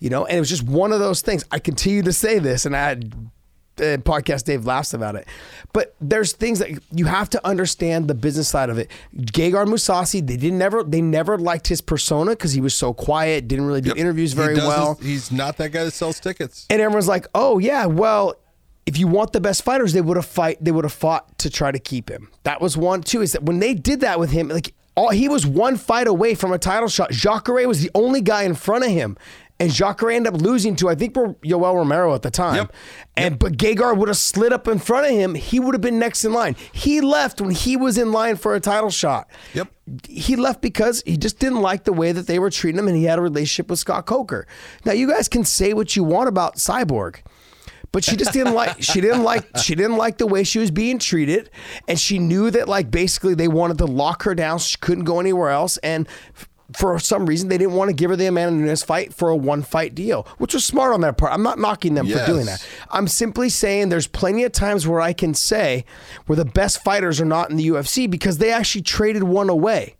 You 0.00 0.10
know, 0.10 0.24
and 0.26 0.36
it 0.36 0.40
was 0.40 0.48
just 0.48 0.62
one 0.64 0.92
of 0.92 0.98
those 1.00 1.20
things. 1.20 1.44
I 1.52 1.58
continue 1.58 2.02
to 2.02 2.12
say 2.12 2.38
this, 2.38 2.66
and 2.66 2.74
I 2.74 2.88
had 2.88 3.14
uh, 3.78 3.96
podcast 3.98 4.44
Dave 4.44 4.64
laughs 4.66 4.92
about 4.94 5.14
it. 5.14 5.26
But 5.72 5.94
there's 6.00 6.32
things 6.32 6.58
that 6.58 6.70
you 6.90 7.04
have 7.06 7.30
to 7.30 7.46
understand 7.46 8.08
the 8.08 8.14
business 8.14 8.48
side 8.48 8.68
of 8.70 8.78
it. 8.78 8.90
Gegard 9.16 9.66
Mousasi, 9.68 10.26
they 10.26 10.36
didn't 10.36 10.58
never 10.58 10.82
they 10.82 11.00
never 11.00 11.38
liked 11.38 11.68
his 11.68 11.80
persona 11.80 12.32
because 12.32 12.52
he 12.52 12.60
was 12.60 12.74
so 12.74 12.92
quiet, 12.92 13.46
didn't 13.48 13.66
really 13.66 13.80
do 13.82 13.88
Yep. 13.90 13.96
interviews 13.98 14.32
very 14.32 14.54
does 14.56 14.66
well. 14.66 14.94
his- 14.96 15.06
he's 15.06 15.32
not 15.32 15.56
that 15.58 15.70
guy 15.70 15.84
that 15.84 15.92
sells 15.92 16.18
tickets. 16.18 16.66
And 16.70 16.80
everyone's 16.80 17.08
like, 17.08 17.26
"Oh 17.34 17.58
yeah, 17.58 17.86
well, 17.86 18.34
if 18.86 18.98
you 18.98 19.06
want 19.06 19.32
the 19.32 19.40
best 19.40 19.62
fighters, 19.62 19.92
they 19.92 20.00
would 20.00 20.16
have 20.16 20.26
fight. 20.26 20.58
They 20.62 20.72
would 20.72 20.84
have 20.84 20.92
fought 20.92 21.38
to 21.38 21.48
try 21.50 21.70
to 21.70 21.78
keep 21.78 22.10
him." 22.10 22.28
That 22.44 22.60
was 22.60 22.76
one 22.76 23.02
too. 23.02 23.20
Is 23.22 23.32
that 23.32 23.42
when 23.44 23.60
they 23.60 23.74
did 23.74 24.00
that 24.00 24.18
with 24.18 24.30
him, 24.30 24.48
like 24.48 24.74
all 24.96 25.10
he 25.10 25.28
was 25.28 25.46
one 25.46 25.76
fight 25.76 26.06
away 26.08 26.34
from 26.34 26.52
a 26.52 26.58
title 26.58 26.88
shot. 26.88 27.10
Jacare 27.12 27.66
was 27.68 27.80
the 27.80 27.90
only 27.94 28.20
guy 28.20 28.42
in 28.42 28.54
front 28.54 28.84
of 28.84 28.90
him. 28.90 29.16
And 29.60 29.70
Jacare 29.70 30.10
ended 30.10 30.34
up 30.34 30.40
losing 30.40 30.74
to 30.76 30.88
I 30.88 30.94
think 30.94 31.14
were 31.14 31.34
Yoel 31.44 31.74
Romero 31.76 32.14
at 32.14 32.22
the 32.22 32.30
time, 32.30 32.56
Yep. 32.56 32.74
and 33.16 33.38
but 33.38 33.52
Gegard 33.58 33.98
would 33.98 34.08
have 34.08 34.16
slid 34.16 34.52
up 34.54 34.66
in 34.66 34.78
front 34.78 35.04
of 35.06 35.12
him. 35.12 35.34
He 35.34 35.60
would 35.60 35.74
have 35.74 35.82
been 35.82 35.98
next 35.98 36.24
in 36.24 36.32
line. 36.32 36.56
He 36.72 37.02
left 37.02 37.40
when 37.42 37.50
he 37.50 37.76
was 37.76 37.98
in 37.98 38.10
line 38.10 38.36
for 38.36 38.54
a 38.54 38.60
title 38.60 38.88
shot. 38.90 39.28
Yep. 39.52 39.68
He 40.08 40.34
left 40.36 40.62
because 40.62 41.02
he 41.04 41.16
just 41.18 41.38
didn't 41.38 41.60
like 41.60 41.84
the 41.84 41.92
way 41.92 42.10
that 42.12 42.26
they 42.26 42.38
were 42.38 42.48
treating 42.50 42.78
him, 42.78 42.88
and 42.88 42.96
he 42.96 43.04
had 43.04 43.18
a 43.18 43.22
relationship 43.22 43.68
with 43.68 43.78
Scott 43.78 44.06
Coker. 44.06 44.46
Now 44.86 44.92
you 44.92 45.06
guys 45.06 45.28
can 45.28 45.44
say 45.44 45.74
what 45.74 45.94
you 45.94 46.04
want 46.04 46.28
about 46.30 46.56
Cyborg, 46.56 47.16
but 47.92 48.02
she 48.02 48.16
just 48.16 48.32
didn't 48.32 48.54
like 48.54 48.82
she 48.82 49.02
didn't 49.02 49.24
like 49.24 49.46
she 49.58 49.74
didn't 49.74 49.96
like 49.98 50.16
the 50.16 50.26
way 50.26 50.42
she 50.42 50.58
was 50.58 50.70
being 50.70 50.98
treated, 50.98 51.50
and 51.86 52.00
she 52.00 52.18
knew 52.18 52.50
that 52.50 52.66
like 52.66 52.90
basically 52.90 53.34
they 53.34 53.48
wanted 53.48 53.76
to 53.78 53.84
lock 53.86 54.22
her 54.22 54.34
down. 54.34 54.58
She 54.58 54.78
couldn't 54.78 55.04
go 55.04 55.20
anywhere 55.20 55.50
else, 55.50 55.76
and. 55.78 56.08
For 56.76 56.98
some 56.98 57.26
reason, 57.26 57.48
they 57.48 57.58
didn't 57.58 57.74
want 57.74 57.88
to 57.88 57.94
give 57.94 58.10
her 58.10 58.16
the 58.16 58.26
Amanda 58.26 58.54
Nunes 58.62 58.82
fight 58.82 59.12
for 59.12 59.28
a 59.28 59.36
one 59.36 59.62
fight 59.62 59.94
deal, 59.94 60.26
which 60.38 60.54
was 60.54 60.64
smart 60.64 60.92
on 60.94 61.00
their 61.00 61.12
part. 61.12 61.32
I'm 61.32 61.42
not 61.42 61.58
knocking 61.58 61.94
them 61.94 62.06
for 62.06 62.24
doing 62.26 62.46
that. 62.46 62.64
I'm 62.90 63.08
simply 63.08 63.48
saying 63.48 63.88
there's 63.88 64.06
plenty 64.06 64.44
of 64.44 64.52
times 64.52 64.86
where 64.86 65.00
I 65.00 65.12
can 65.12 65.34
say 65.34 65.84
where 66.26 66.36
the 66.36 66.44
best 66.44 66.82
fighters 66.84 67.20
are 67.20 67.24
not 67.24 67.50
in 67.50 67.56
the 67.56 67.68
UFC 67.68 68.08
because 68.10 68.38
they 68.38 68.52
actually 68.52 68.82
traded 68.82 69.22
one 69.24 69.48
away. 69.48 69.96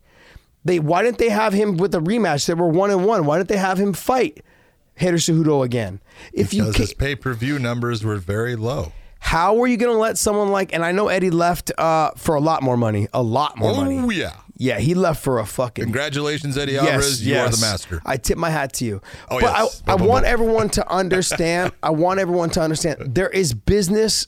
They 0.65 0.79
why 0.79 1.03
didn't 1.03 1.19
they 1.19 1.31
have 1.31 1.53
him 1.55 1.77
with 1.77 1.95
a 1.95 1.99
rematch? 2.01 2.47
They 2.47 2.55
were 2.55 2.69
one 2.69 2.91
and 2.91 3.05
one. 3.07 3.25
Why 3.25 3.39
didn't 3.39 3.49
they 3.49 3.57
have 3.57 3.79
him 3.79 3.93
fight 3.95 4.45
Hader 5.01 5.15
Cejudo 5.15 5.65
again? 5.65 6.01
If 6.33 6.53
you 6.53 6.63
Because 6.65 6.77
ca- 6.77 6.83
his 6.83 6.95
pay 6.95 7.15
per 7.15 7.33
view 7.33 7.59
numbers 7.59 8.05
were 8.05 8.17
very 8.17 8.57
low. 8.57 8.93
how 9.21 9.59
are 9.61 9.67
you 9.67 9.77
going 9.79 9.93
to 9.93 9.99
let 9.99 10.19
someone 10.19 10.51
like 10.51 10.73
and 10.75 10.85
I 10.85 10.93
know 10.93 11.09
Eddie 11.09 11.31
left 11.31 11.73
uh, 11.79 12.11
for 12.17 12.35
a 12.35 12.41
lot 12.41 12.63
more 12.63 12.77
money, 12.77 13.09
a 13.15 13.23
lot 13.23 13.57
more 13.57 13.71
Oh 13.71 13.77
money. 13.77 13.99
Oh, 13.99 14.11
yeah! 14.11 14.35
Yeah, 14.61 14.79
he 14.79 14.93
left 14.93 15.25
for 15.25 15.39
a 15.39 15.47
fucking 15.47 15.85
Congratulations, 15.85 16.59
Eddie 16.59 16.77
Alvarez. 16.77 17.27
You 17.27 17.39
are 17.39 17.49
the 17.49 17.57
master. 17.63 18.03
I 18.05 18.19
tip 18.19 18.37
my 18.37 18.51
hat 18.51 18.75
to 18.75 18.85
you. 18.85 19.01
Oh, 19.31 19.41
but 19.41 19.55
yes. 19.57 19.83
I, 19.87 19.93
I 19.93 19.95
want 19.95 20.27
everyone 20.27 20.69
to 20.71 20.87
understand. 20.87 21.73
I 21.83 21.89
want 21.89 22.21
everyone 22.21 22.51
to 22.51 22.61
understand 22.61 23.15
there 23.15 23.31
is 23.31 23.55
business. 23.55 24.27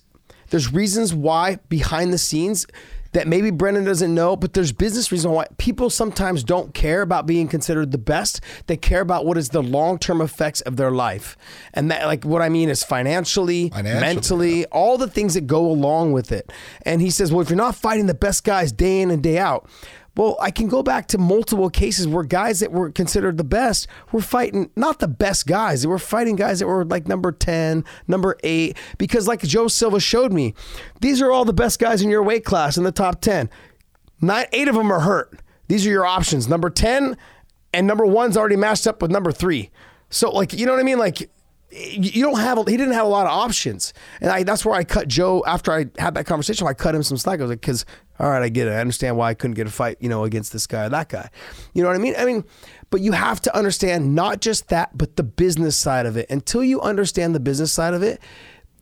There's 0.48 0.72
reasons 0.72 1.12
why 1.12 1.58
behind 1.68 2.14
the 2.14 2.18
scenes 2.18 2.66
that 3.12 3.28
maybe 3.28 3.50
Brendan 3.50 3.84
doesn't 3.84 4.14
know, 4.14 4.36
but 4.36 4.54
there's 4.54 4.72
business 4.72 5.12
reason 5.12 5.32
why 5.32 5.46
people 5.58 5.90
sometimes 5.90 6.42
don't 6.42 6.72
care 6.72 7.02
about 7.02 7.26
being 7.26 7.46
considered 7.46 7.90
the 7.90 7.98
best. 7.98 8.40
They 8.66 8.76
care 8.78 9.02
about 9.02 9.26
what 9.26 9.36
is 9.36 9.50
the 9.50 9.62
long 9.62 9.98
term 9.98 10.22
effects 10.22 10.62
of 10.62 10.76
their 10.76 10.90
life, 10.90 11.36
and 11.74 11.90
that 11.90 12.06
like 12.06 12.24
what 12.24 12.40
I 12.40 12.48
mean 12.48 12.70
is 12.70 12.82
financially, 12.82 13.68
Financially, 13.68 14.00
mentally, 14.00 14.66
all 14.66 14.96
the 14.96 15.08
things 15.08 15.34
that 15.34 15.46
go 15.46 15.66
along 15.66 16.12
with 16.12 16.32
it. 16.32 16.50
And 16.86 17.02
he 17.02 17.10
says, 17.10 17.30
well, 17.32 17.42
if 17.42 17.50
you're 17.50 17.56
not 17.56 17.74
fighting 17.74 18.06
the 18.06 18.14
best 18.14 18.44
guys 18.44 18.72
day 18.72 19.02
in 19.02 19.10
and 19.10 19.22
day 19.22 19.36
out. 19.38 19.68
Well, 20.14 20.36
I 20.40 20.50
can 20.50 20.68
go 20.68 20.82
back 20.82 21.08
to 21.08 21.18
multiple 21.18 21.70
cases 21.70 22.06
where 22.06 22.22
guys 22.22 22.60
that 22.60 22.70
were 22.70 22.90
considered 22.90 23.38
the 23.38 23.44
best 23.44 23.86
were 24.12 24.20
fighting 24.20 24.70
not 24.76 24.98
the 24.98 25.08
best 25.08 25.46
guys. 25.46 25.82
They 25.82 25.88
were 25.88 25.98
fighting 25.98 26.36
guys 26.36 26.58
that 26.58 26.66
were 26.66 26.84
like 26.84 27.08
number 27.08 27.32
10, 27.32 27.84
number 28.06 28.36
8 28.44 28.76
because 28.98 29.26
like 29.26 29.40
Joe 29.40 29.68
Silva 29.68 30.00
showed 30.00 30.32
me, 30.32 30.54
these 31.00 31.22
are 31.22 31.32
all 31.32 31.46
the 31.46 31.54
best 31.54 31.78
guys 31.78 32.02
in 32.02 32.10
your 32.10 32.22
weight 32.22 32.44
class 32.44 32.76
in 32.76 32.84
the 32.84 32.92
top 32.92 33.22
10. 33.22 33.48
Nine, 34.20 34.46
8 34.52 34.68
of 34.68 34.74
them 34.74 34.92
are 34.92 35.00
hurt. 35.00 35.40
These 35.68 35.86
are 35.86 35.90
your 35.90 36.06
options. 36.06 36.46
Number 36.46 36.68
10 36.68 37.16
and 37.72 37.86
number 37.86 38.04
1's 38.04 38.36
already 38.36 38.56
matched 38.56 38.86
up 38.86 39.00
with 39.00 39.10
number 39.10 39.32
3. 39.32 39.70
So 40.10 40.30
like, 40.30 40.52
you 40.52 40.66
know 40.66 40.72
what 40.72 40.80
I 40.80 40.84
mean? 40.84 40.98
Like 40.98 41.30
you 41.72 42.22
don't 42.22 42.38
have 42.38 42.58
he 42.68 42.76
didn't 42.76 42.92
have 42.92 43.06
a 43.06 43.08
lot 43.08 43.26
of 43.26 43.32
options. 43.32 43.94
And 44.20 44.30
I, 44.30 44.42
that's 44.42 44.64
where 44.64 44.74
i 44.74 44.84
cut 44.84 45.08
joe 45.08 45.42
after 45.46 45.72
i 45.72 45.86
had 45.98 46.14
that 46.14 46.26
conversation 46.26 46.66
i 46.66 46.74
cut 46.74 46.94
him 46.94 47.02
some 47.02 47.16
slack. 47.16 47.40
I 47.40 47.42
was 47.42 47.50
like 47.50 47.60
because 47.60 47.86
all 48.18 48.30
right 48.30 48.42
i 48.42 48.48
get 48.48 48.68
it. 48.68 48.72
I 48.72 48.80
understand 48.80 49.16
why 49.16 49.30
i 49.30 49.34
couldn't 49.34 49.54
get 49.54 49.66
a 49.66 49.70
fight 49.70 49.96
you 50.00 50.08
know 50.08 50.24
against 50.24 50.52
this 50.52 50.66
guy 50.66 50.84
or 50.84 50.88
that 50.90 51.08
guy. 51.08 51.30
You 51.72 51.82
know 51.82 51.88
what 51.88 51.96
i 51.96 52.00
mean? 52.00 52.14
I 52.18 52.24
mean 52.24 52.44
but 52.90 53.00
you 53.00 53.12
have 53.12 53.40
to 53.40 53.56
understand 53.56 54.14
not 54.14 54.40
just 54.40 54.68
that 54.68 54.96
but 54.96 55.16
the 55.16 55.22
business 55.22 55.76
side 55.76 56.04
of 56.04 56.16
it. 56.16 56.28
Until 56.30 56.62
you 56.62 56.80
understand 56.82 57.34
the 57.34 57.40
business 57.40 57.72
side 57.72 57.94
of 57.94 58.02
it 58.02 58.20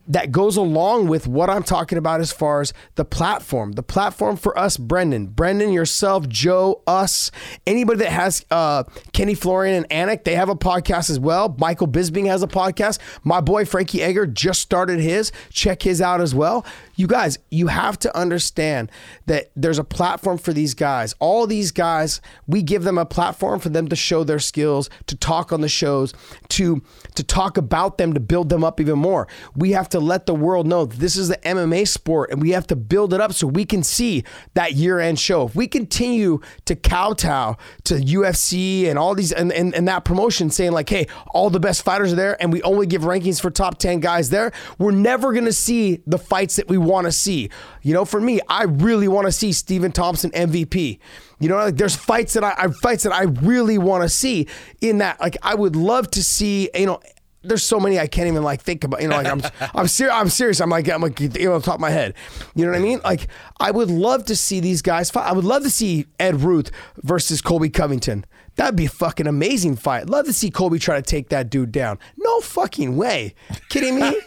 that 0.07 0.31
goes 0.31 0.57
along 0.57 1.07
with 1.07 1.27
what 1.27 1.49
I'm 1.49 1.63
talking 1.63 1.97
about 1.97 2.19
as 2.21 2.31
far 2.31 2.61
as 2.61 2.73
the 2.95 3.05
platform. 3.05 3.73
The 3.73 3.83
platform 3.83 4.37
for 4.37 4.57
us, 4.57 4.77
Brendan, 4.77 5.27
Brendan, 5.27 5.71
yourself, 5.71 6.27
Joe, 6.27 6.81
us, 6.87 7.31
anybody 7.65 7.99
that 7.99 8.11
has 8.11 8.45
uh, 8.51 8.83
Kenny 9.13 9.35
Florian 9.35 9.85
and 9.89 10.09
Anik, 10.09 10.23
they 10.23 10.35
have 10.35 10.49
a 10.49 10.55
podcast 10.55 11.09
as 11.09 11.19
well. 11.19 11.55
Michael 11.59 11.87
Bisping 11.87 12.25
has 12.27 12.43
a 12.43 12.47
podcast. 12.47 12.99
My 13.23 13.41
boy 13.41 13.65
Frankie 13.65 14.01
Edgar 14.01 14.25
just 14.25 14.61
started 14.61 14.99
his. 14.99 15.31
Check 15.51 15.83
his 15.83 16.01
out 16.01 16.21
as 16.21 16.33
well. 16.33 16.65
You 17.01 17.07
guys, 17.07 17.39
you 17.49 17.65
have 17.65 17.97
to 17.99 18.15
understand 18.15 18.91
that 19.25 19.49
there's 19.55 19.79
a 19.79 19.83
platform 19.83 20.37
for 20.37 20.53
these 20.53 20.75
guys. 20.75 21.15
All 21.17 21.47
these 21.47 21.71
guys, 21.71 22.21
we 22.45 22.61
give 22.61 22.83
them 22.83 22.99
a 22.99 23.07
platform 23.07 23.59
for 23.59 23.69
them 23.69 23.87
to 23.87 23.95
show 23.95 24.23
their 24.23 24.37
skills, 24.37 24.87
to 25.07 25.15
talk 25.15 25.51
on 25.51 25.61
the 25.61 25.67
shows, 25.67 26.13
to 26.49 26.83
to 27.15 27.23
talk 27.23 27.57
about 27.57 27.97
them, 27.97 28.13
to 28.13 28.19
build 28.19 28.49
them 28.49 28.63
up 28.63 28.79
even 28.79 28.99
more. 28.99 29.27
We 29.55 29.71
have 29.71 29.89
to 29.89 29.99
let 29.99 30.27
the 30.27 30.35
world 30.35 30.67
know 30.67 30.85
this 30.85 31.17
is 31.17 31.29
the 31.29 31.37
MMA 31.37 31.87
sport 31.87 32.29
and 32.29 32.39
we 32.39 32.51
have 32.51 32.67
to 32.67 32.75
build 32.75 33.15
it 33.15 33.19
up 33.19 33.33
so 33.33 33.47
we 33.47 33.65
can 33.65 33.81
see 33.81 34.23
that 34.53 34.73
year-end 34.73 35.19
show. 35.19 35.47
If 35.47 35.55
we 35.55 35.67
continue 35.67 36.39
to 36.65 36.75
kowtow 36.75 37.57
to 37.85 37.95
UFC 37.95 38.87
and 38.87 38.99
all 38.99 39.15
these 39.15 39.31
and, 39.31 39.51
and, 39.51 39.73
and 39.73 39.87
that 39.87 40.05
promotion 40.05 40.51
saying 40.51 40.73
like, 40.73 40.87
hey, 40.87 41.07
all 41.33 41.49
the 41.49 41.59
best 41.59 41.81
fighters 41.81 42.13
are 42.13 42.15
there 42.15 42.39
and 42.39 42.53
we 42.53 42.61
only 42.61 42.85
give 42.85 43.01
rankings 43.01 43.41
for 43.41 43.49
top 43.49 43.79
10 43.79 44.01
guys 44.01 44.29
there, 44.29 44.51
we're 44.77 44.91
never 44.91 45.33
gonna 45.33 45.51
see 45.51 46.03
the 46.05 46.19
fights 46.19 46.57
that 46.57 46.67
we 46.67 46.77
want 46.77 46.90
to 47.05 47.11
see. 47.11 47.49
You 47.81 47.93
know, 47.93 48.05
for 48.05 48.19
me, 48.21 48.39
I 48.47 48.63
really 48.63 49.07
want 49.07 49.27
to 49.27 49.31
see 49.31 49.53
Stephen 49.53 49.91
Thompson 49.91 50.31
MVP. 50.31 50.99
You 51.39 51.49
know, 51.49 51.55
like 51.55 51.77
there's 51.77 51.95
fights 51.95 52.33
that 52.33 52.43
I, 52.43 52.53
I 52.57 52.67
fights 52.67 53.03
that 53.03 53.13
I 53.13 53.23
really 53.23 53.77
want 53.77 54.03
to 54.03 54.09
see 54.09 54.47
in 54.81 54.99
that. 54.99 55.19
Like 55.19 55.37
I 55.41 55.55
would 55.55 55.75
love 55.75 56.11
to 56.11 56.23
see, 56.23 56.69
you 56.75 56.85
know, 56.85 56.99
there's 57.43 57.63
so 57.63 57.79
many 57.79 57.99
I 57.99 58.07
can't 58.07 58.27
even 58.27 58.43
like 58.43 58.61
think 58.61 58.83
about. 58.83 59.01
You 59.01 59.07
know, 59.07 59.17
like 59.17 59.27
I'm 59.27 59.41
I'm 59.75 59.87
serious. 59.87 60.13
I'm 60.13 60.29
serious. 60.29 60.61
I'm 60.61 60.69
like 60.69 60.89
I'm 60.89 61.01
like 61.01 61.19
you 61.19 61.29
know, 61.29 61.55
on 61.55 61.61
top 61.61 61.75
of 61.75 61.81
my 61.81 61.89
head. 61.89 62.13
You 62.55 62.65
know 62.65 62.71
what 62.71 62.79
I 62.79 62.83
mean? 62.83 63.01
Like 63.03 63.27
I 63.59 63.71
would 63.71 63.89
love 63.89 64.25
to 64.25 64.35
see 64.35 64.59
these 64.59 64.81
guys 64.81 65.09
fight. 65.09 65.27
I 65.27 65.33
would 65.33 65.45
love 65.45 65.63
to 65.63 65.69
see 65.69 66.05
Ed 66.19 66.41
Ruth 66.41 66.71
versus 66.97 67.41
Colby 67.41 67.69
Covington. 67.69 68.25
That'd 68.55 68.75
be 68.75 68.85
a 68.85 68.89
fucking 68.89 69.27
amazing 69.27 69.77
fight. 69.77 70.09
Love 70.09 70.25
to 70.25 70.33
see 70.33 70.51
Colby 70.51 70.77
try 70.77 70.97
to 70.97 71.01
take 71.01 71.29
that 71.29 71.49
dude 71.49 71.71
down. 71.71 71.97
No 72.17 72.41
fucking 72.41 72.97
way. 72.97 73.33
Kidding 73.69 73.99
me? 73.99 74.19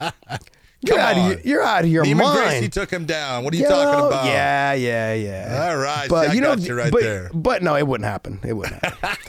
You're 0.80 0.98
out, 0.98 1.18
of 1.18 1.26
your, 1.26 1.40
you're 1.40 1.62
out 1.62 1.84
of 1.84 1.90
your 1.90 2.04
Neiman 2.04 2.34
Gracie 2.34 2.60
mind. 2.60 2.72
took 2.72 2.90
him 2.90 3.04
down. 3.04 3.42
What 3.42 3.52
are 3.52 3.56
you 3.56 3.64
Yo, 3.64 3.68
talking 3.68 4.06
about? 4.06 4.26
Yeah, 4.26 4.74
yeah, 4.74 5.12
yeah. 5.12 5.68
All 5.70 5.76
right, 5.76 6.08
but 6.08 6.30
see, 6.30 6.36
you 6.36 6.40
know, 6.40 6.54
you 6.54 6.74
right 6.74 6.92
but, 6.92 7.02
there. 7.02 7.30
but 7.34 7.64
no, 7.64 7.74
it 7.74 7.84
wouldn't 7.84 8.08
happen. 8.08 8.38
It 8.46 8.52
wouldn't 8.52 8.80
happen. 8.84 9.20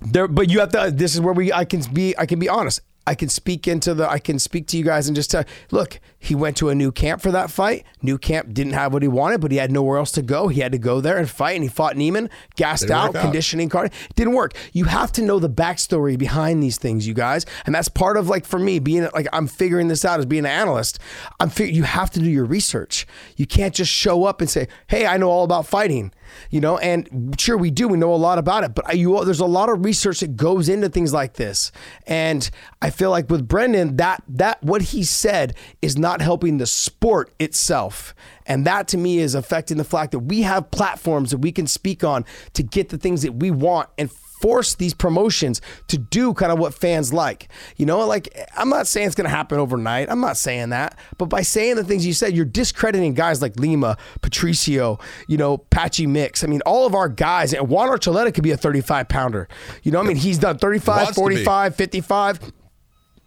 there, 0.00 0.26
but 0.26 0.50
you 0.50 0.58
have 0.58 0.70
to. 0.70 0.90
This 0.90 1.14
is 1.14 1.20
where 1.20 1.34
we. 1.34 1.52
I 1.52 1.64
can 1.64 1.82
be. 1.92 2.18
I 2.18 2.26
can 2.26 2.40
be 2.40 2.48
honest. 2.48 2.80
I 3.06 3.14
can 3.14 3.28
speak 3.28 3.66
into 3.66 3.94
the. 3.94 4.08
I 4.08 4.18
can 4.18 4.38
speak 4.38 4.66
to 4.68 4.78
you 4.78 4.84
guys 4.84 5.08
and 5.08 5.16
just 5.16 5.30
tell. 5.30 5.44
Look, 5.70 6.00
he 6.18 6.34
went 6.34 6.56
to 6.58 6.68
a 6.68 6.74
new 6.74 6.92
camp 6.92 7.22
for 7.22 7.30
that 7.32 7.50
fight. 7.50 7.84
New 8.02 8.18
camp 8.18 8.52
didn't 8.52 8.74
have 8.74 8.92
what 8.92 9.02
he 9.02 9.08
wanted, 9.08 9.40
but 9.40 9.50
he 9.50 9.56
had 9.56 9.72
nowhere 9.72 9.98
else 9.98 10.12
to 10.12 10.22
go. 10.22 10.48
He 10.48 10.60
had 10.60 10.72
to 10.72 10.78
go 10.78 11.00
there 11.00 11.16
and 11.16 11.28
fight, 11.28 11.54
and 11.54 11.62
he 11.62 11.68
fought 11.68 11.96
Neiman, 11.96 12.28
gassed 12.56 12.82
Didn't 12.82 12.96
out, 12.96 13.14
conditioning 13.14 13.68
card. 13.68 13.92
Didn't 14.16 14.34
work. 14.34 14.52
You 14.72 14.84
have 14.84 15.12
to 15.12 15.22
know 15.22 15.38
the 15.38 15.48
backstory 15.48 16.18
behind 16.18 16.62
these 16.62 16.76
things, 16.76 17.06
you 17.06 17.14
guys, 17.14 17.46
and 17.66 17.74
that's 17.74 17.88
part 17.88 18.16
of 18.16 18.28
like 18.28 18.44
for 18.44 18.58
me 18.58 18.78
being 18.78 19.08
like 19.14 19.26
I'm 19.32 19.46
figuring 19.46 19.88
this 19.88 20.04
out 20.04 20.20
as 20.20 20.26
being 20.26 20.44
an 20.44 20.50
analyst. 20.50 20.98
I'm 21.40 21.48
fig- 21.48 21.74
you 21.74 21.84
have 21.84 22.10
to 22.10 22.20
do 22.20 22.28
your 22.28 22.44
research. 22.44 23.06
You 23.36 23.46
can't 23.46 23.74
just 23.74 23.90
show 23.90 24.24
up 24.24 24.40
and 24.40 24.50
say, 24.50 24.68
"Hey, 24.88 25.06
I 25.06 25.16
know 25.16 25.30
all 25.30 25.44
about 25.44 25.66
fighting." 25.66 26.12
You 26.50 26.60
know, 26.60 26.78
and 26.78 27.34
sure 27.38 27.56
we 27.56 27.70
do. 27.70 27.88
We 27.88 27.98
know 27.98 28.14
a 28.14 28.16
lot 28.16 28.38
about 28.38 28.64
it, 28.64 28.74
but 28.74 28.96
you 28.96 29.24
there's 29.24 29.40
a 29.40 29.46
lot 29.46 29.68
of 29.68 29.84
research 29.84 30.20
that 30.20 30.36
goes 30.36 30.68
into 30.68 30.88
things 30.88 31.12
like 31.12 31.34
this. 31.34 31.72
And 32.06 32.48
I 32.82 32.90
feel 32.90 33.10
like 33.10 33.30
with 33.30 33.46
Brendan, 33.46 33.96
that 33.96 34.22
that 34.28 34.62
what 34.62 34.82
he 34.82 35.04
said 35.04 35.54
is 35.82 35.98
not 35.98 36.20
helping 36.20 36.58
the 36.58 36.66
sport 36.66 37.32
itself. 37.38 38.14
And 38.46 38.66
that 38.66 38.88
to 38.88 38.98
me 38.98 39.18
is 39.18 39.34
affecting 39.34 39.76
the 39.76 39.84
fact 39.84 40.12
that 40.12 40.20
we 40.20 40.42
have 40.42 40.70
platforms 40.70 41.30
that 41.30 41.38
we 41.38 41.52
can 41.52 41.66
speak 41.66 42.02
on 42.02 42.24
to 42.54 42.62
get 42.62 42.88
the 42.88 42.98
things 42.98 43.22
that 43.22 43.34
we 43.34 43.50
want 43.50 43.88
and 43.96 44.10
force 44.40 44.74
these 44.74 44.94
promotions 44.94 45.60
to 45.88 45.98
do 45.98 46.32
kind 46.34 46.50
of 46.50 46.58
what 46.58 46.74
fans 46.74 47.12
like. 47.12 47.48
You 47.76 47.86
know, 47.86 48.06
like 48.06 48.34
I'm 48.56 48.68
not 48.68 48.86
saying 48.86 49.06
it's 49.06 49.14
going 49.14 49.28
to 49.28 49.34
happen 49.34 49.58
overnight. 49.58 50.10
I'm 50.10 50.20
not 50.20 50.36
saying 50.36 50.70
that. 50.70 50.98
But 51.18 51.26
by 51.26 51.42
saying 51.42 51.76
the 51.76 51.84
things 51.84 52.06
you 52.06 52.12
said, 52.12 52.34
you're 52.34 52.44
discrediting 52.44 53.14
guys 53.14 53.42
like 53.42 53.58
Lima, 53.58 53.96
Patricio, 54.22 54.98
you 55.28 55.36
know, 55.36 55.58
Patchy 55.58 56.06
Mix. 56.06 56.42
I 56.42 56.46
mean, 56.46 56.62
all 56.66 56.86
of 56.86 56.94
our 56.94 57.08
guys, 57.08 57.52
and 57.52 57.68
Juan 57.68 57.88
Archuleta 57.88 58.32
could 58.34 58.44
be 58.44 58.52
a 58.52 58.56
35 58.56 59.08
pounder. 59.08 59.48
You 59.82 59.92
know, 59.92 60.00
I 60.00 60.04
mean, 60.04 60.16
he's 60.16 60.38
done 60.38 60.58
35, 60.58 60.96
Wants 60.96 61.10
to 61.10 61.20
be. 61.20 61.44
45, 61.44 61.76
55. 61.76 62.52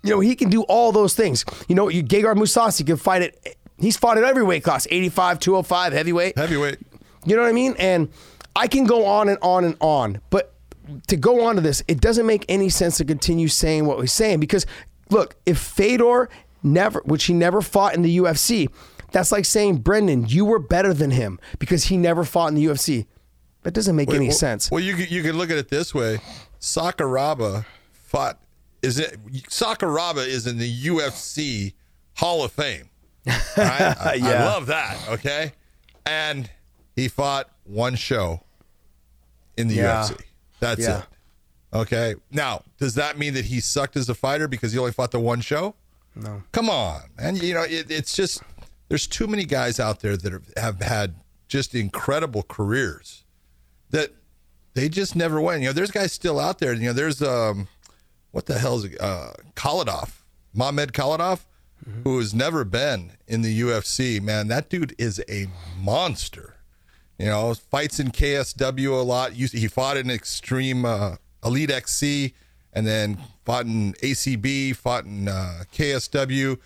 You 0.03 0.09
know, 0.09 0.19
he 0.19 0.35
can 0.35 0.49
do 0.49 0.63
all 0.63 0.91
those 0.91 1.13
things. 1.13 1.45
You 1.67 1.75
know, 1.75 1.87
you 1.89 2.03
Gegard 2.03 2.35
Mousasi 2.35 2.85
can 2.85 2.97
fight 2.97 3.21
it. 3.21 3.57
He's 3.77 3.97
fought 3.97 4.17
at 4.17 4.23
every 4.23 4.43
weight 4.43 4.63
class 4.63 4.87
85, 4.89 5.39
205, 5.39 5.93
heavyweight. 5.93 6.37
Heavyweight. 6.37 6.79
You 7.25 7.35
know 7.35 7.41
what 7.41 7.49
I 7.49 7.53
mean? 7.53 7.75
And 7.79 8.09
I 8.55 8.67
can 8.67 8.85
go 8.85 9.05
on 9.05 9.29
and 9.29 9.37
on 9.41 9.63
and 9.63 9.75
on, 9.79 10.21
but 10.29 10.52
to 11.07 11.17
go 11.17 11.45
on 11.45 11.55
to 11.55 11.61
this, 11.61 11.83
it 11.87 12.01
doesn't 12.01 12.25
make 12.25 12.45
any 12.49 12.69
sense 12.69 12.97
to 12.97 13.05
continue 13.05 13.47
saying 13.47 13.85
what 13.85 13.97
we're 13.97 14.05
saying 14.07 14.39
because 14.39 14.65
look, 15.09 15.35
if 15.45 15.57
Fedor 15.57 16.29
never, 16.63 17.01
which 17.05 17.25
he 17.25 17.33
never 17.33 17.61
fought 17.61 17.93
in 17.93 18.01
the 18.01 18.17
UFC, 18.17 18.69
that's 19.11 19.31
like 19.31 19.45
saying 19.45 19.77
Brendan, 19.77 20.25
you 20.27 20.45
were 20.45 20.59
better 20.59 20.93
than 20.93 21.11
him 21.11 21.39
because 21.59 21.85
he 21.85 21.97
never 21.97 22.23
fought 22.23 22.47
in 22.49 22.55
the 22.55 22.65
UFC. 22.65 23.05
That 23.61 23.73
doesn't 23.73 23.95
make 23.95 24.09
any 24.09 24.27
well, 24.27 24.35
sense. 24.35 24.69
Well, 24.69 24.81
you 24.81 24.95
could, 24.95 25.09
you 25.09 25.23
could 25.23 25.35
look 25.35 25.49
at 25.49 25.57
it 25.57 25.69
this 25.69 25.93
way: 25.93 26.19
Sakuraba 26.59 27.65
fought. 27.93 28.39
Is 28.81 28.99
it 28.99 29.17
Sakuraba 29.47 30.27
is 30.27 30.47
in 30.47 30.57
the 30.57 30.85
UFC 30.85 31.73
Hall 32.15 32.43
of 32.43 32.51
Fame? 32.51 32.89
Right? 33.25 33.37
I, 33.57 34.19
I 34.21 34.43
love 34.43 34.65
that. 34.65 34.97
Okay, 35.11 35.53
and 36.05 36.49
he 36.93 37.07
fought 37.07 37.49
one 37.63 37.95
show 37.95 38.43
in 39.55 39.69
the 39.69 39.75
Yeah. 39.75 40.03
UFC. 40.09 40.19
That's 40.63 40.81
Yeah. 40.81 40.99
it. 40.99 41.05
Okay. 41.73 42.15
Now, 42.31 42.63
does 42.77 42.95
that 42.95 43.17
mean 43.17 43.33
that 43.33 43.45
he 43.45 43.59
sucked 43.59 43.95
as 43.97 44.07
a 44.09 44.15
fighter 44.15 44.47
because 44.47 44.71
he 44.73 44.79
only 44.79 44.91
fought 44.91 45.11
the 45.11 45.19
one 45.19 45.41
show? 45.41 45.75
No. 46.15 46.43
Come 46.51 46.69
on, 46.69 47.01
and 47.17 47.41
you 47.41 47.53
know 47.55 47.63
it, 47.63 47.89
it's 47.89 48.15
just 48.15 48.43
there's 48.89 49.07
too 49.07 49.25
many 49.27 49.45
guys 49.45 49.79
out 49.79 50.01
there 50.01 50.15
that 50.15 50.31
have, 50.31 50.53
have 50.57 50.81
had 50.81 51.15
just 51.47 51.73
incredible 51.73 52.43
careers 52.43 53.23
that 53.89 54.11
they 54.75 54.89
just 54.89 55.15
never 55.15 55.41
went. 55.41 55.61
You 55.63 55.69
know, 55.69 55.73
there's 55.73 55.89
guys 55.91 56.11
still 56.13 56.39
out 56.39 56.59
there. 56.59 56.73
You 56.73 56.87
know, 56.89 56.93
there's 56.93 57.21
um, 57.23 57.67
what 58.31 58.45
the 58.45 58.59
hell's 58.59 58.85
uh, 58.97 59.33
Khalidov, 59.55 60.11
Mohamed 60.53 60.93
Khalidov, 60.93 61.39
who 62.03 62.19
has 62.19 62.31
never 62.33 62.63
been 62.63 63.13
in 63.27 63.41
the 63.41 63.61
UFC. 63.61 64.21
Man, 64.21 64.47
that 64.49 64.69
dude 64.69 64.93
is 64.99 65.19
a 65.27 65.47
monster. 65.79 66.52
You 67.17 67.27
know, 67.27 67.53
fights 67.53 67.99
in 67.99 68.09
KSW 68.11 68.91
a 68.91 69.03
lot. 69.03 69.33
He 69.33 69.67
fought 69.67 69.97
in 69.97 70.09
Extreme 70.09 70.85
uh, 70.85 71.15
Elite 71.45 71.71
XC, 71.71 72.33
and 72.73 72.87
then 72.87 73.17
fought 73.45 73.65
in 73.65 73.93
ACB, 73.93 74.75
fought 74.75 75.05
in 75.05 75.27
uh, 75.27 75.63
KSW. 75.71 76.57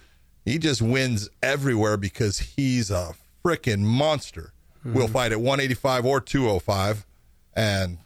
He 0.45 0.57
just 0.57 0.81
wins 0.81 1.29
everywhere 1.43 1.97
because 1.97 2.39
he's 2.39 2.89
a 2.89 3.13
freaking 3.43 3.81
monster. 3.81 4.53
We'll 4.85 5.09
fight 5.09 5.33
at 5.33 5.39
185 5.41 6.05
or 6.05 6.21
205, 6.21 7.05
and 7.53 7.97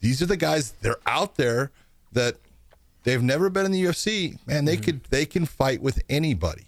these 0.00 0.20
are 0.20 0.26
the 0.26 0.36
guys. 0.36 0.72
They're 0.80 0.96
out 1.06 1.36
there 1.36 1.70
that 2.10 2.36
they've 3.04 3.22
never 3.22 3.48
been 3.50 3.66
in 3.66 3.70
the 3.70 3.84
UFC. 3.84 4.36
Man, 4.46 4.64
they 4.64 4.76
could 4.76 5.04
they 5.10 5.24
can 5.24 5.46
fight 5.46 5.80
with 5.80 6.02
anybody. 6.10 6.66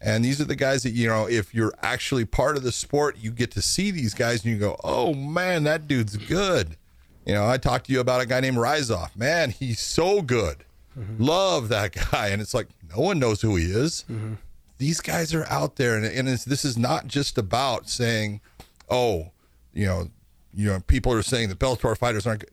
And 0.00 0.24
these 0.24 0.40
are 0.40 0.44
the 0.44 0.56
guys 0.56 0.82
that, 0.82 0.90
you 0.90 1.08
know, 1.08 1.26
if 1.28 1.54
you're 1.54 1.72
actually 1.82 2.24
part 2.24 2.56
of 2.56 2.62
the 2.62 2.72
sport, 2.72 3.16
you 3.18 3.30
get 3.30 3.50
to 3.52 3.62
see 3.62 3.90
these 3.90 4.14
guys 4.14 4.44
and 4.44 4.52
you 4.52 4.58
go, 4.58 4.76
oh 4.84 5.14
man, 5.14 5.64
that 5.64 5.88
dude's 5.88 6.16
good. 6.16 6.76
You 7.24 7.34
know, 7.34 7.48
I 7.48 7.56
talked 7.56 7.86
to 7.86 7.92
you 7.92 8.00
about 8.00 8.20
a 8.20 8.26
guy 8.26 8.40
named 8.40 8.58
Rizoff. 8.58 9.16
Man, 9.16 9.50
he's 9.50 9.80
so 9.80 10.22
good. 10.22 10.64
Mm-hmm. 10.98 11.22
Love 11.22 11.68
that 11.70 11.92
guy. 12.12 12.28
And 12.28 12.40
it's 12.40 12.54
like, 12.54 12.68
no 12.94 13.02
one 13.02 13.18
knows 13.18 13.40
who 13.40 13.56
he 13.56 13.64
is. 13.64 14.04
Mm-hmm. 14.10 14.34
These 14.78 15.00
guys 15.00 15.34
are 15.34 15.46
out 15.46 15.76
there. 15.76 15.96
And, 15.96 16.04
and 16.04 16.28
it's, 16.28 16.44
this 16.44 16.64
is 16.64 16.76
not 16.76 17.06
just 17.06 17.38
about 17.38 17.88
saying, 17.88 18.40
oh, 18.90 19.30
you 19.72 19.86
know, 19.86 20.10
you 20.54 20.68
know, 20.68 20.80
people 20.86 21.12
are 21.12 21.22
saying 21.22 21.48
the 21.48 21.54
Bellator 21.54 21.96
fighters 21.96 22.26
aren't 22.26 22.40
good. 22.40 22.50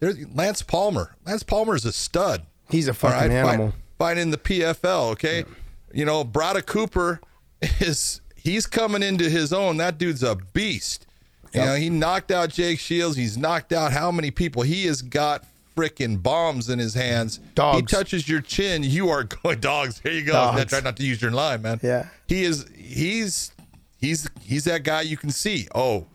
There's 0.00 0.34
Lance 0.34 0.62
Palmer. 0.62 1.14
Lance 1.24 1.44
Palmer's 1.44 1.84
a 1.84 1.92
stud. 1.92 2.42
He's 2.68 2.88
a 2.88 2.94
fucking 2.94 3.30
right, 3.30 3.30
animal. 3.30 3.72
Fight 3.98 4.18
in 4.18 4.30
the 4.30 4.36
PFL, 4.36 5.12
okay? 5.12 5.44
You 5.92 6.04
know, 6.04 6.24
Brada 6.24 6.64
Cooper 6.64 7.20
is 7.80 8.20
he's 8.36 8.66
coming 8.66 9.02
into 9.02 9.28
his 9.28 9.52
own. 9.52 9.76
That 9.78 9.98
dude's 9.98 10.22
a 10.22 10.36
beast. 10.36 11.06
You 11.54 11.60
know, 11.60 11.74
he 11.74 11.90
knocked 11.90 12.30
out 12.30 12.48
Jake 12.48 12.78
Shields. 12.78 13.14
He's 13.14 13.36
knocked 13.36 13.74
out 13.74 13.92
how 13.92 14.10
many 14.10 14.30
people? 14.30 14.62
He 14.62 14.86
has 14.86 15.02
got 15.02 15.44
freaking 15.76 16.22
bombs 16.22 16.70
in 16.70 16.78
his 16.78 16.94
hands. 16.94 17.40
Dogs. 17.54 17.76
He 17.78 17.82
touches 17.86 18.26
your 18.26 18.40
chin, 18.40 18.82
you 18.82 19.10
are 19.10 19.24
going 19.42 19.60
dogs. 19.60 20.00
Here 20.00 20.12
you 20.12 20.24
go. 20.24 20.32
Dogs. 20.32 20.64
Try 20.64 20.80
not 20.80 20.96
to 20.96 21.04
use 21.04 21.20
your 21.20 21.30
line, 21.30 21.60
man. 21.60 21.78
Yeah. 21.82 22.06
He 22.26 22.44
is 22.44 22.66
he's 22.74 23.52
he's 23.98 24.30
he's 24.42 24.64
that 24.64 24.82
guy 24.82 25.02
you 25.02 25.18
can 25.18 25.28
see. 25.30 25.68
Oh, 25.74 26.06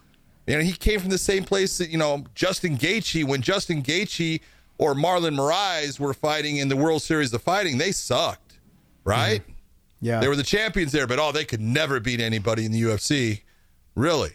you 0.48 0.56
know, 0.56 0.64
he 0.64 0.72
came 0.72 1.00
from 1.00 1.10
the 1.12 1.18
same 1.20 1.44
place 1.44 1.78
that, 1.78 1.90
you 1.90 1.98
know, 2.00 2.24
Justin 2.34 2.76
Gaethje, 2.78 3.24
when 3.24 3.42
Justin 3.44 3.84
Gaethje 3.84 4.40
or 4.80 4.96
Marlon 4.96 5.36
Moraes 5.36 6.00
were 6.00 6.14
fighting 6.16 6.58
in 6.58 6.68
the 6.70 6.76
World 6.78 7.02
Series 7.04 7.32
of 7.34 7.44
Fighting, 7.44 7.78
they 7.78 7.92
sucked. 7.92 8.58
right? 9.04 9.42
Mm-hmm. 9.42 9.52
Yeah. 10.02 10.20
They 10.20 10.28
were 10.28 10.36
the 10.36 10.44
champions 10.44 10.92
there, 10.92 11.08
but 11.08 11.20
oh, 11.20 11.32
they 11.32 11.46
could 11.46 11.62
never 11.62 12.00
beat 12.00 12.20
anybody 12.20 12.66
in 12.66 12.72
the 12.72 12.82
UFC. 12.82 13.42
Really? 13.96 14.32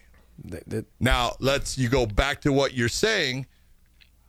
Now, 0.98 1.32
let's 1.38 1.78
you 1.78 1.88
go 1.88 2.06
back 2.06 2.40
to 2.42 2.52
what 2.52 2.74
you're 2.74 2.88
saying. 2.88 3.46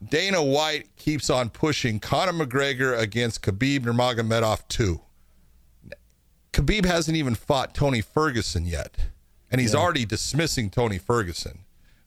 Dana 0.09 0.43
White 0.43 0.95
keeps 0.95 1.29
on 1.29 1.49
pushing 1.49 1.99
Conor 1.99 2.33
McGregor 2.33 2.97
against 2.97 3.41
Khabib 3.41 3.81
Nurmagomedov 3.81 4.67
2. 4.67 4.99
Khabib 6.51 6.85
hasn't 6.85 7.17
even 7.17 7.35
fought 7.35 7.73
Tony 7.73 8.01
Ferguson 8.01 8.65
yet, 8.65 8.95
and 9.49 9.59
he's 9.59 9.73
already 9.73 10.05
dismissing 10.05 10.69
Tony 10.69 10.97
Ferguson. 10.99 11.59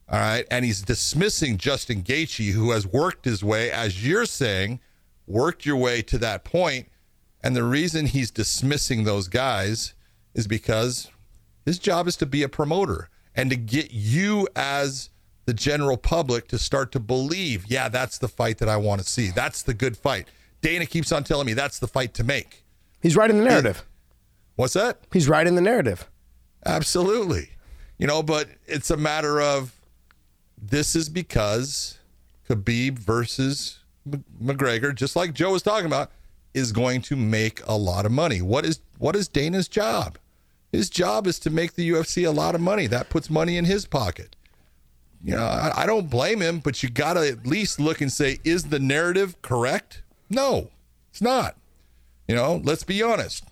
All 0.09 0.21
right, 0.21 0.47
and 0.53 0.65
he's 0.65 0.83
dismissing 0.83 1.57
Justin 1.57 2.03
Gaethje, 2.03 2.53
who 2.53 2.71
has 2.71 2.87
worked 2.87 3.25
his 3.25 3.43
way, 3.43 3.73
as 3.73 4.07
you're 4.07 4.27
saying, 4.27 4.79
worked 5.27 5.67
your 5.67 5.77
way 5.77 6.01
to 6.03 6.19
that 6.19 6.45
point. 6.45 6.89
And 7.47 7.55
the 7.55 7.63
reason 7.63 8.07
he's 8.07 8.33
dismissing 8.33 9.05
those 9.05 9.29
guys 9.29 9.95
is 10.35 10.49
because 10.49 11.13
his 11.65 11.79
job 11.79 12.09
is 12.09 12.17
to 12.17 12.27
be 12.27 12.43
a 12.43 12.49
promoter 12.49 13.09
and 13.37 13.51
to 13.51 13.57
get 13.57 13.93
you 13.93 14.49
as 14.57 15.11
the 15.45 15.55
general 15.55 15.97
public 15.97 16.49
to 16.49 16.59
start 16.59 16.91
to 16.91 16.99
believe, 16.99 17.65
yeah, 17.69 17.89
that's 17.89 18.19
the 18.19 18.27
fight 18.27 18.59
that 18.59 18.69
I 18.69 18.77
want 18.77 19.01
to 19.01 19.07
see. 19.07 19.31
That's 19.31 19.63
the 19.63 19.75
good 19.75 19.97
fight. 19.97 20.27
Dana 20.61 20.87
keeps 20.87 21.13
on 21.13 21.23
telling 21.23 21.47
me 21.47 21.55
that's 21.55 21.79
the 21.79 21.87
fight 21.87 22.15
to 22.15 22.25
make. 22.25 22.65
He's 23.01 23.15
right 23.15 23.31
in 23.31 23.39
the 23.39 23.45
narrative. 23.45 23.85
What's 24.57 24.73
that? 24.73 24.99
He's 25.13 25.29
right 25.29 25.47
in 25.47 25.55
the 25.55 25.61
narrative. 25.61 26.11
Absolutely. 26.65 27.51
You 27.97 28.09
know, 28.09 28.25
but 28.25 28.49
it's 28.67 28.91
a 28.91 28.97
matter 28.97 29.41
of 29.41 29.73
this 30.61 30.97
is 30.97 31.09
because 31.09 31.97
Khabib 32.49 32.99
versus 32.99 33.79
McGregor, 34.43 34.93
just 34.93 35.15
like 35.15 35.33
Joe 35.33 35.53
was 35.53 35.63
talking 35.63 35.87
about, 35.87 36.11
is 36.57 36.73
going 36.73 37.03
to 37.03 37.15
make 37.15 37.61
a 37.67 37.77
lot 37.77 38.07
of 38.07 38.11
money. 38.11 38.41
What 38.41 38.65
is 38.65 38.81
what 38.99 39.15
is 39.15 39.29
Dana's 39.29 39.69
job? 39.69 40.19
His 40.73 40.89
job 40.89 41.27
is 41.27 41.39
to 41.41 41.51
make 41.51 41.75
the 41.75 41.91
UFC 41.91 42.27
a 42.27 42.31
lot 42.31 42.55
of 42.55 42.63
money. 42.63 42.87
That 42.87 43.11
puts 43.11 43.29
money 43.31 43.59
in 43.59 43.67
his 43.67 43.87
pocket. 43.87 44.35
You 45.23 45.37
know, 45.37 45.45
I, 45.45 45.83
I 45.83 45.87
don't 45.87 46.09
blame 46.09 46.41
him, 46.41 46.61
but 46.61 46.83
you 46.83 46.89
got 46.89 47.15
to 47.15 47.29
at 47.29 47.47
least 47.47 47.79
look 47.79 48.01
and 48.01 48.11
say, 48.11 48.39
is 48.43 48.65
the 48.65 48.79
narrative 48.79 49.41
correct? 49.43 50.03
No, 50.31 50.71
it's 51.11 51.21
not. 51.21 51.57
You 52.27 52.35
know, 52.35 52.61
let's 52.65 52.85
be 52.85 53.03
honest. 53.03 53.45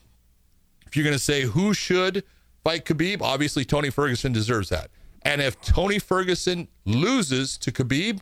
If 0.87 0.97
you're 0.97 1.05
going 1.05 1.17
to 1.17 1.23
say 1.23 1.43
who 1.43 1.75
should 1.75 2.25
fight 2.63 2.85
Khabib, 2.85 3.21
obviously 3.21 3.65
Tony 3.65 3.91
Ferguson 3.91 4.33
deserves 4.33 4.71
that. 4.71 4.91
And 5.23 5.41
if 5.41 5.61
Tony 5.61 5.99
Ferguson 5.99 6.69
loses 6.85 7.59
to 7.59 7.73
Khabib, 7.73 8.21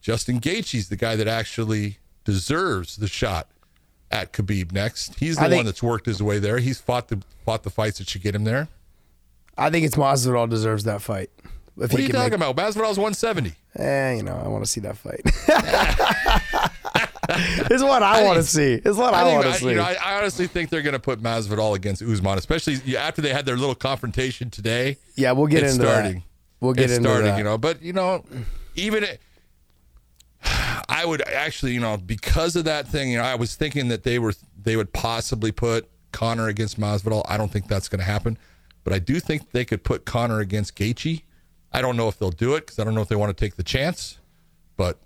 Justin 0.00 0.40
Gaethje's 0.40 0.88
the 0.88 0.96
guy 0.96 1.16
that 1.16 1.28
actually 1.28 1.98
deserves 2.24 2.96
the 2.96 3.08
shot 3.08 3.48
at 4.10 4.32
Khabib 4.32 4.72
next. 4.72 5.18
He's 5.18 5.36
the 5.36 5.42
I 5.42 5.48
think- 5.48 5.58
one 5.60 5.66
that's 5.66 5.82
worked 5.82 6.06
his 6.06 6.22
way 6.22 6.38
there. 6.38 6.58
He's 6.58 6.80
fought 6.80 7.08
the 7.08 7.22
fought 7.44 7.62
the 7.62 7.70
fights 7.70 7.98
that 7.98 8.08
should 8.08 8.22
get 8.22 8.34
him 8.34 8.44
there. 8.44 8.68
I 9.58 9.70
think 9.70 9.86
it's 9.86 9.96
Masvidal 9.96 10.48
deserves 10.50 10.84
that 10.84 11.00
fight. 11.02 11.30
If 11.78 11.92
What 11.92 11.94
are 11.94 12.00
you 12.00 12.08
talking 12.08 12.38
make- 12.38 12.48
about? 12.48 12.56
Masvidal's 12.56 12.98
170. 12.98 13.54
Eh, 13.78 14.14
you 14.14 14.22
know, 14.22 14.40
I 14.42 14.48
want 14.48 14.64
to 14.64 14.70
see 14.70 14.80
that 14.80 14.96
fight. 14.96 15.20
it's 17.70 17.82
what 17.82 18.02
I, 18.02 18.22
want 18.24 18.36
to 18.38 18.42
see. 18.46 18.74
It's 18.74 18.96
what 18.96 19.12
I, 19.14 19.24
think, 19.24 19.42
want 19.42 19.54
to 19.54 19.60
see. 19.60 19.68
you 19.70 19.74
know, 19.76 19.82
I, 19.82 19.96
I 20.02 20.18
honestly 20.18 20.46
think 20.46 20.70
they're 20.70 20.82
going 20.82 20.94
to 20.94 20.98
put 20.98 21.20
Masvidal 21.22 21.74
against 21.74 22.02
Usman, 22.02 22.38
especially 22.38 22.96
after 22.96 23.20
they 23.22 23.32
had 23.32 23.44
their 23.46 23.56
little 23.56 23.74
confrontation 23.74 24.50
today. 24.50 24.96
yeah, 25.16 25.32
we'll 25.32 25.46
get 25.48 25.62
it's 25.64 25.74
into 25.74 25.86
starting. 25.86 26.14
that. 26.14 26.22
We'll 26.60 26.72
get 26.72 26.84
it's 26.84 26.94
into 26.98 27.08
starting, 27.08 27.30
that. 27.32 27.38
you 27.38 27.44
know. 27.44 27.58
But 27.58 27.82
you 27.82 27.92
know, 27.92 28.24
even 28.74 29.04
I 30.88 31.04
would 31.04 31.26
actually, 31.28 31.72
you 31.72 31.80
know, 31.80 31.96
because 31.96 32.54
of 32.56 32.64
that 32.66 32.86
thing, 32.86 33.10
you 33.10 33.18
know, 33.18 33.24
I 33.24 33.34
was 33.34 33.54
thinking 33.56 33.88
that 33.88 34.02
they 34.04 34.18
were 34.18 34.34
they 34.62 34.76
would 34.76 34.92
possibly 34.92 35.52
put 35.52 35.88
Conor 36.12 36.48
against 36.48 36.78
Masvidal. 36.80 37.24
I 37.28 37.36
don't 37.36 37.50
think 37.50 37.68
that's 37.68 37.88
going 37.88 37.98
to 38.00 38.04
happen, 38.04 38.38
but 38.84 38.92
I 38.92 38.98
do 38.98 39.20
think 39.20 39.50
they 39.50 39.64
could 39.64 39.82
put 39.84 40.04
Conor 40.04 40.40
against 40.40 40.76
Gaethje. 40.76 41.22
I 41.72 41.80
don't 41.82 41.96
know 41.96 42.08
if 42.08 42.18
they'll 42.18 42.30
do 42.30 42.54
it 42.54 42.60
because 42.60 42.78
I 42.78 42.84
don't 42.84 42.94
know 42.94 43.02
if 43.02 43.08
they 43.08 43.16
want 43.16 43.36
to 43.36 43.44
take 43.44 43.56
the 43.56 43.62
chance, 43.62 44.18
but 44.76 44.98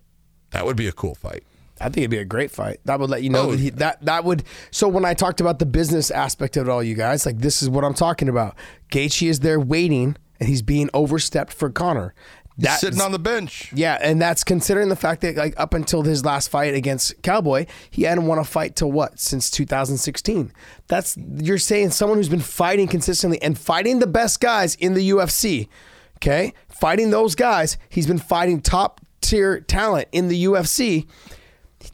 that 0.50 0.64
would 0.66 0.76
be 0.76 0.86
a 0.86 0.92
cool 0.92 1.14
fight. 1.14 1.42
I 1.80 1.84
think 1.84 1.98
it'd 1.98 2.10
be 2.10 2.18
a 2.18 2.24
great 2.26 2.50
fight. 2.50 2.78
That 2.84 3.00
would 3.00 3.08
let 3.08 3.22
you 3.22 3.30
know 3.30 3.48
Oh, 3.48 3.50
that 3.52 3.58
he, 3.60 3.70
that 3.70 4.04
that 4.04 4.24
would. 4.24 4.44
So 4.70 4.86
when 4.86 5.06
I 5.06 5.14
talked 5.14 5.40
about 5.40 5.58
the 5.58 5.66
business 5.66 6.10
aspect 6.10 6.58
of 6.58 6.68
it 6.68 6.70
all, 6.70 6.82
you 6.82 6.94
guys, 6.94 7.24
like 7.24 7.38
this 7.38 7.62
is 7.62 7.70
what 7.70 7.84
I'm 7.84 7.94
talking 7.94 8.28
about. 8.28 8.54
Gaethje 8.90 9.26
is 9.28 9.40
there 9.40 9.58
waiting, 9.58 10.16
and 10.38 10.48
he's 10.48 10.60
being 10.62 10.90
overstepped 10.92 11.54
for 11.54 11.70
Conor. 11.70 12.14
That's 12.60 12.80
Sitting 12.80 13.00
on 13.00 13.10
the 13.10 13.18
bench. 13.18 13.72
Yeah, 13.74 13.98
and 14.02 14.20
that's 14.20 14.44
considering 14.44 14.90
the 14.90 14.96
fact 14.96 15.22
that 15.22 15.34
like 15.34 15.58
up 15.58 15.72
until 15.72 16.02
his 16.02 16.24
last 16.26 16.48
fight 16.48 16.74
against 16.74 17.22
Cowboy, 17.22 17.66
he 17.90 18.02
hadn't 18.02 18.26
won 18.26 18.38
a 18.38 18.44
fight 18.44 18.76
till 18.76 18.92
what 18.92 19.18
since 19.18 19.50
2016. 19.50 20.52
That's 20.86 21.16
you're 21.16 21.56
saying 21.56 21.90
someone 21.90 22.18
who's 22.18 22.28
been 22.28 22.40
fighting 22.40 22.86
consistently 22.86 23.40
and 23.40 23.58
fighting 23.58 23.98
the 23.98 24.06
best 24.06 24.40
guys 24.40 24.74
in 24.74 24.92
the 24.92 25.10
UFC. 25.10 25.68
Okay, 26.16 26.52
fighting 26.68 27.10
those 27.10 27.34
guys, 27.34 27.78
he's 27.88 28.06
been 28.06 28.18
fighting 28.18 28.60
top 28.60 29.00
tier 29.22 29.60
talent 29.60 30.08
in 30.12 30.28
the 30.28 30.44
UFC. 30.44 31.06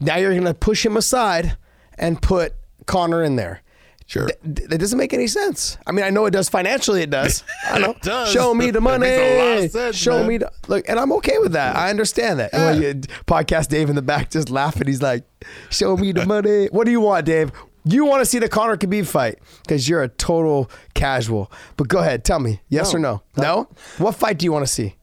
Now 0.01 0.17
you're 0.17 0.35
gonna 0.35 0.53
push 0.53 0.85
him 0.85 0.97
aside 0.97 1.55
and 1.97 2.21
put 2.21 2.53
Conor 2.85 3.23
in 3.23 3.37
there. 3.37 3.61
Sure. 4.07 4.25
Th- 4.27 4.69
That 4.69 4.77
doesn't 4.79 4.97
make 4.97 5.13
any 5.13 5.27
sense. 5.27 5.77
I 5.85 5.91
mean, 5.91 6.05
I 6.05 6.09
know 6.09 6.25
it 6.25 6.31
does 6.31 6.47
financially. 6.49 7.01
It 7.01 7.09
does. 7.09 7.43
I 7.69 7.77
know. 7.79 7.93
does. 8.01 8.31
Show 8.31 8.53
me 8.53 8.71
the 8.71 8.79
money. 8.81 9.01
makes 9.09 9.21
a 9.21 9.37
lot 9.57 9.63
of 9.65 9.71
sense, 9.71 9.95
Show 9.97 10.19
man. 10.19 10.27
me 10.27 10.37
the 10.39 10.51
look, 10.69 10.87
and 10.87 10.97
I'm 10.99 11.11
okay 11.13 11.37
with 11.39 11.51
that. 11.51 11.75
I 11.75 11.89
understand 11.89 12.39
that. 12.39 12.53
And 12.53 12.81
you- 12.81 12.93
podcast 13.27 13.67
Dave 13.69 13.89
in 13.89 13.95
the 13.95 14.01
back 14.01 14.31
just 14.31 14.49
laughing. 14.49 14.87
He's 14.87 15.01
like, 15.01 15.23
"Show 15.69 15.97
me 15.97 16.13
the 16.13 16.25
money." 16.25 16.67
What 16.71 16.85
do 16.85 16.91
you 16.91 17.01
want, 17.01 17.25
Dave? 17.25 17.51
You 17.83 18.03
want 18.03 18.19
to 18.19 18.25
see 18.25 18.39
the 18.39 18.49
Conor 18.49 18.75
Khabib 18.75 19.07
fight 19.07 19.39
because 19.63 19.87
you're 19.87 20.03
a 20.03 20.09
total 20.09 20.69
casual. 20.93 21.49
But 21.77 21.87
go 21.87 21.99
ahead, 21.99 22.25
tell 22.25 22.39
me, 22.39 22.59
yes 22.67 22.91
No. 22.93 22.97
or 22.97 22.99
no? 23.01 23.21
No. 23.37 23.69
What 23.97 24.15
fight 24.15 24.37
do 24.39 24.43
you 24.45 24.51
want 24.51 24.65
to 24.67 24.71
see? 24.71 24.96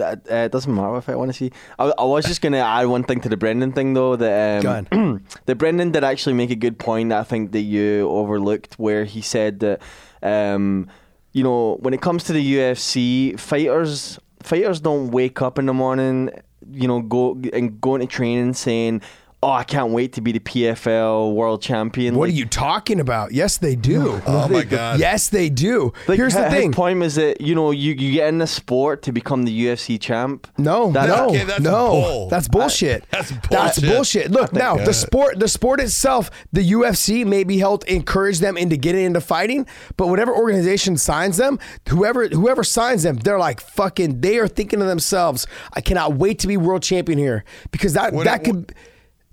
That 0.00 0.26
uh, 0.30 0.46
it 0.46 0.52
doesn't 0.52 0.74
matter 0.74 0.96
if 0.96 1.08
I 1.08 1.14
want 1.14 1.30
to 1.30 1.36
see. 1.36 1.52
I, 1.78 1.92
I 1.96 2.04
was 2.04 2.24
just 2.24 2.40
going 2.40 2.52
to 2.52 2.58
add 2.58 2.86
one 2.86 3.04
thing 3.04 3.20
to 3.20 3.28
the 3.28 3.36
Brendan 3.36 3.72
thing 3.72 3.94
though. 3.94 4.16
That 4.16 4.62
Go 4.62 4.84
um, 4.90 5.24
the 5.46 5.54
Brendan 5.54 5.92
did 5.92 6.04
actually 6.04 6.34
make 6.34 6.50
a 6.50 6.56
good 6.56 6.78
point. 6.78 7.12
I 7.12 7.22
think 7.22 7.52
that 7.52 7.60
you 7.60 8.08
overlooked, 8.08 8.74
where 8.78 9.04
he 9.04 9.20
said 9.20 9.60
that, 9.60 9.80
um, 10.22 10.88
you 11.32 11.44
know, 11.44 11.76
when 11.80 11.94
it 11.94 12.00
comes 12.00 12.24
to 12.24 12.32
the 12.32 12.54
UFC, 12.54 13.38
fighters 13.38 14.18
fighters 14.42 14.80
don't 14.80 15.10
wake 15.10 15.42
up 15.42 15.58
in 15.58 15.66
the 15.66 15.74
morning, 15.74 16.30
you 16.72 16.88
know, 16.88 17.00
go 17.02 17.38
and 17.52 17.80
go 17.80 17.94
into 17.94 18.06
training 18.06 18.54
saying. 18.54 19.02
Oh, 19.42 19.50
I 19.52 19.64
can't 19.64 19.90
wait 19.92 20.12
to 20.12 20.20
be 20.20 20.32
the 20.32 20.38
PFL 20.40 21.32
world 21.32 21.62
champion. 21.62 22.14
What 22.14 22.28
Like- 22.28 22.34
are 22.34 22.36
you 22.36 22.44
talking 22.44 23.00
about? 23.00 23.32
Yes, 23.32 23.56
they 23.56 23.74
do. 23.74 24.20
Oh, 24.26 24.44
oh 24.44 24.48
my 24.48 24.64
God. 24.64 25.00
Yes, 25.00 25.30
they 25.30 25.48
do. 25.48 25.94
Like, 26.06 26.18
Here's 26.18 26.34
the 26.34 26.44
his 26.44 26.52
thing. 26.52 26.72
point 26.72 27.02
is 27.02 27.14
that 27.14 27.40
you 27.40 27.54
know 27.54 27.70
you, 27.70 27.94
you 27.94 28.12
get 28.12 28.28
in 28.28 28.36
the 28.36 28.46
sport 28.46 29.00
to 29.04 29.12
become 29.12 29.44
the 29.44 29.66
UFC 29.66 29.98
champ. 29.98 30.46
No, 30.58 30.92
That- 30.92 31.08
no, 31.08 31.28
Okay, 31.30 31.44
that's 31.44 31.60
no. 31.60 31.70
bull. 31.90 32.28
That's 32.28 32.48
bullshit. 32.48 33.04
That's 33.10 33.30
That's 33.48 33.78
bullshit. 33.80 33.84
bullshit. 33.90 34.30
Look, 34.30 34.52
now 34.52 34.76
the 34.76 34.92
sport, 34.92 35.38
the 35.40 35.48
sport 35.48 35.80
itself, 35.80 36.30
the 36.52 36.72
UFC 36.72 37.24
maybe 37.26 37.56
helped 37.56 37.84
encourage 37.88 38.40
them 38.40 38.58
into 38.58 38.76
getting 38.76 39.06
into 39.06 39.22
fighting, 39.22 39.66
but 39.96 40.08
whatever 40.08 40.34
organization 40.36 40.98
signs 40.98 41.38
them, 41.38 41.58
whoever 41.88 42.28
whoever 42.28 42.62
signs 42.62 43.04
them, 43.04 43.16
they're 43.16 43.38
like 43.38 43.60
fucking. 43.62 44.20
They 44.20 44.36
are 44.38 44.48
thinking 44.48 44.80
to 44.80 44.84
themselves, 44.84 45.46
"I 45.72 45.80
cannot 45.80 46.16
wait 46.16 46.38
to 46.40 46.46
be 46.46 46.58
world 46.58 46.82
champion 46.82 47.18
here," 47.18 47.42
because 47.70 47.94
that 47.94 48.12
What- 48.12 48.24
that 48.26 48.44
could. 48.44 48.74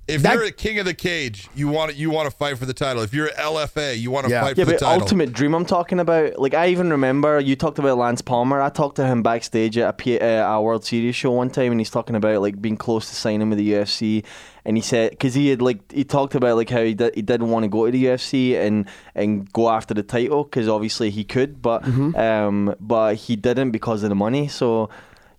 If 0.07 0.21
That- 0.21 0.35
you're 0.35 0.45
a 0.45 0.51
king 0.51 0.79
of 0.79 0.85
the 0.85 0.93
cage, 0.93 1.49
you 1.53 1.67
want 1.67 1.95
you 1.97 2.09
want 2.09 2.29
to 2.31 2.35
fight 2.35 2.57
for 2.57 2.65
the 2.65 2.73
title. 2.73 3.03
If 3.03 3.13
you're 3.13 3.29
LFA, 3.37 3.93
you 3.97 4.09
want 4.09 4.25
to 4.25 4.31
Yeah. 4.31 4.41
fight 4.41 4.57
Yeah, 4.57 4.63
for 4.63 4.71
the 4.71 4.77
title. 4.77 4.87
Yeah, 4.89 4.95
but 4.97 5.01
ultimate 5.03 5.33
dream 5.33 5.53
I'm 5.53 5.65
talking 5.65 5.99
about. 5.99 6.39
Like 6.39 6.53
I 6.53 6.67
even 6.69 6.89
remember 6.91 7.39
you 7.41 7.57
talked 7.57 7.77
about 7.77 7.97
Lance 7.97 8.21
Palmer. 8.21 8.61
I 8.61 8.69
talked 8.69 8.95
to 8.97 9.05
him 9.05 9.21
backstage 9.21 9.77
at 9.77 9.89
a, 9.89 9.93
P- 9.93 10.19
uh, 10.19 10.49
a 10.49 10.61
World 10.61 10.85
Series 10.85 11.15
show 11.15 11.31
one 11.31 11.49
time, 11.49 11.71
and 11.71 11.81
he's 11.81 11.89
talking 11.89 12.15
about 12.15 12.41
like 12.41 12.61
being 12.61 12.77
close 12.77 13.09
to 13.09 13.15
signing 13.15 13.49
with 13.49 13.59
the 13.59 13.69
UFC. 13.73 14.23
And 14.63 14.77
he 14.77 14.81
said 14.81 15.11
because 15.11 15.33
he 15.33 15.49
had 15.49 15.61
like 15.61 15.91
he 15.91 16.03
talked 16.05 16.35
about 16.35 16.55
like 16.55 16.69
how 16.69 16.83
he 16.83 16.93
did, 16.93 17.13
he 17.15 17.21
didn't 17.21 17.49
want 17.49 17.63
to 17.63 17.69
go 17.69 17.85
to 17.85 17.91
the 17.91 18.05
UFC 18.05 18.55
and 18.57 18.85
and 19.13 19.51
go 19.51 19.69
after 19.69 19.93
the 19.93 20.03
title 20.03 20.45
because 20.45 20.69
obviously 20.69 21.09
he 21.09 21.23
could, 21.25 21.61
but 21.61 21.83
Mm-hmm. 21.83 22.15
um 22.17 22.75
but 22.79 23.15
he 23.15 23.35
didn't 23.35 23.71
because 23.71 24.03
of 24.03 24.09
the 24.09 24.15
money. 24.15 24.47
So 24.47 24.89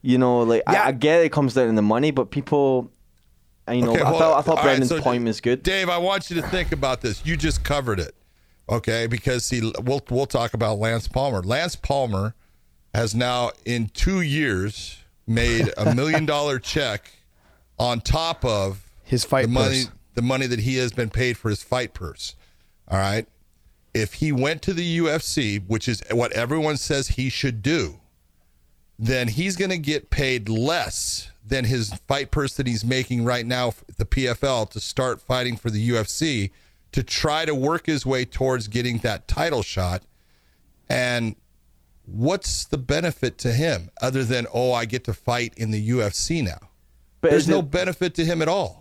you 0.03 0.19
know 0.19 0.41
like 0.43 0.63
Yeah. 0.71 0.83
I, 0.83 0.89
I 0.89 0.93
get 0.93 1.25
it 1.25 1.33
comes 1.33 1.55
down 1.55 1.69
to 1.71 1.73
the 1.75 1.81
money, 1.83 2.11
but 2.11 2.31
people. 2.31 2.91
You 3.71 3.83
know, 3.83 3.93
Okay, 3.93 4.03
I 4.03 4.11
thought 4.11 4.39
I 4.39 4.43
thought 4.43 4.59
all 4.59 4.65
right, 4.65 4.85
so 4.85 5.01
point 5.01 5.25
was 5.25 5.41
good. 5.41 5.63
Dave, 5.63 5.89
I 5.89 5.99
want 5.99 6.31
you 6.31 6.41
to 6.41 6.49
think 6.49 6.73
about 6.73 7.01
this. 7.01 7.25
You 7.27 7.37
just 7.37 7.65
covered 7.65 8.01
it, 8.01 8.15
okay? 8.69 9.07
Because 9.07 9.45
see, 9.45 9.73
we'll 9.83 10.03
we'll 10.11 10.27
talk 10.27 10.55
about 10.55 10.79
Lance 10.79 11.09
Palmer. 11.09 11.43
Lance 11.43 11.77
Palmer 11.77 12.35
has 12.95 13.15
now 13.15 13.51
in 13.65 13.89
two 13.89 14.21
years 14.23 14.99
made 15.27 15.71
a 15.77 15.95
million 15.97 16.25
dollar 16.27 16.59
check 16.59 17.11
on 17.79 18.01
top 18.01 18.45
of 18.45 18.91
His 19.05 19.25
fight 19.25 19.43
the 19.43 19.49
money 19.49 19.85
purse. 19.85 19.91
the 20.15 20.23
money 20.23 20.47
that 20.47 20.61
he 20.61 20.77
has 20.77 20.93
been 20.93 21.11
paid 21.11 21.37
for 21.37 21.49
his 21.51 21.63
fight 21.63 21.95
purse. 21.95 22.35
All 22.89 22.99
right. 22.99 23.27
If 23.95 24.15
he 24.15 24.33
went 24.33 24.63
to 24.63 24.73
the 24.75 24.99
UFC, 24.99 25.63
which 25.67 25.89
is 25.89 26.03
what 26.11 26.33
everyone 26.33 26.77
says 26.77 27.09
he 27.09 27.29
should 27.31 27.63
do, 27.63 28.01
then 28.99 29.29
he's 29.29 29.57
going 29.57 29.71
to 29.71 29.79
get 29.79 30.11
paid 30.11 30.49
less 30.49 31.31
than 31.49 31.65
his 31.65 31.93
fight 32.07 32.31
purse 32.31 32.55
that 32.57 32.67
he's 32.67 32.85
making 32.85 33.25
right 33.25 33.47
now, 33.47 33.73
the 33.97 34.05
PFL, 34.05 34.69
to 34.71 34.81
start 34.81 35.21
fighting 35.21 35.57
for 35.57 35.71
the 35.71 35.89
UFC 35.91 36.51
to 36.93 37.03
try 37.03 37.45
to 37.45 37.55
work 37.55 37.87
his 37.87 38.07
way 38.07 38.25
towards 38.25 38.69
getting 38.69 38.99
that 38.99 39.29
title 39.29 39.63
shot. 39.63 40.03
And 40.89 41.37
what's 42.07 42.65
the 42.65 42.79
benefit 42.79 43.37
to 43.39 43.53
him 43.53 43.91
other 44.01 44.25
than, 44.25 44.47
oh, 44.53 44.73
I 44.73 44.85
get 44.85 45.05
to 45.05 45.13
fight 45.15 45.53
in 45.57 45.71
the 45.71 45.91
UFC 45.91 46.43
now? 46.43 46.71
But 47.21 47.31
There's 47.31 47.49
no 47.49 47.59
it- 47.61 47.71
benefit 47.71 48.15
to 48.17 48.25
him 48.25 48.41
at 48.43 48.49
all. 48.49 48.78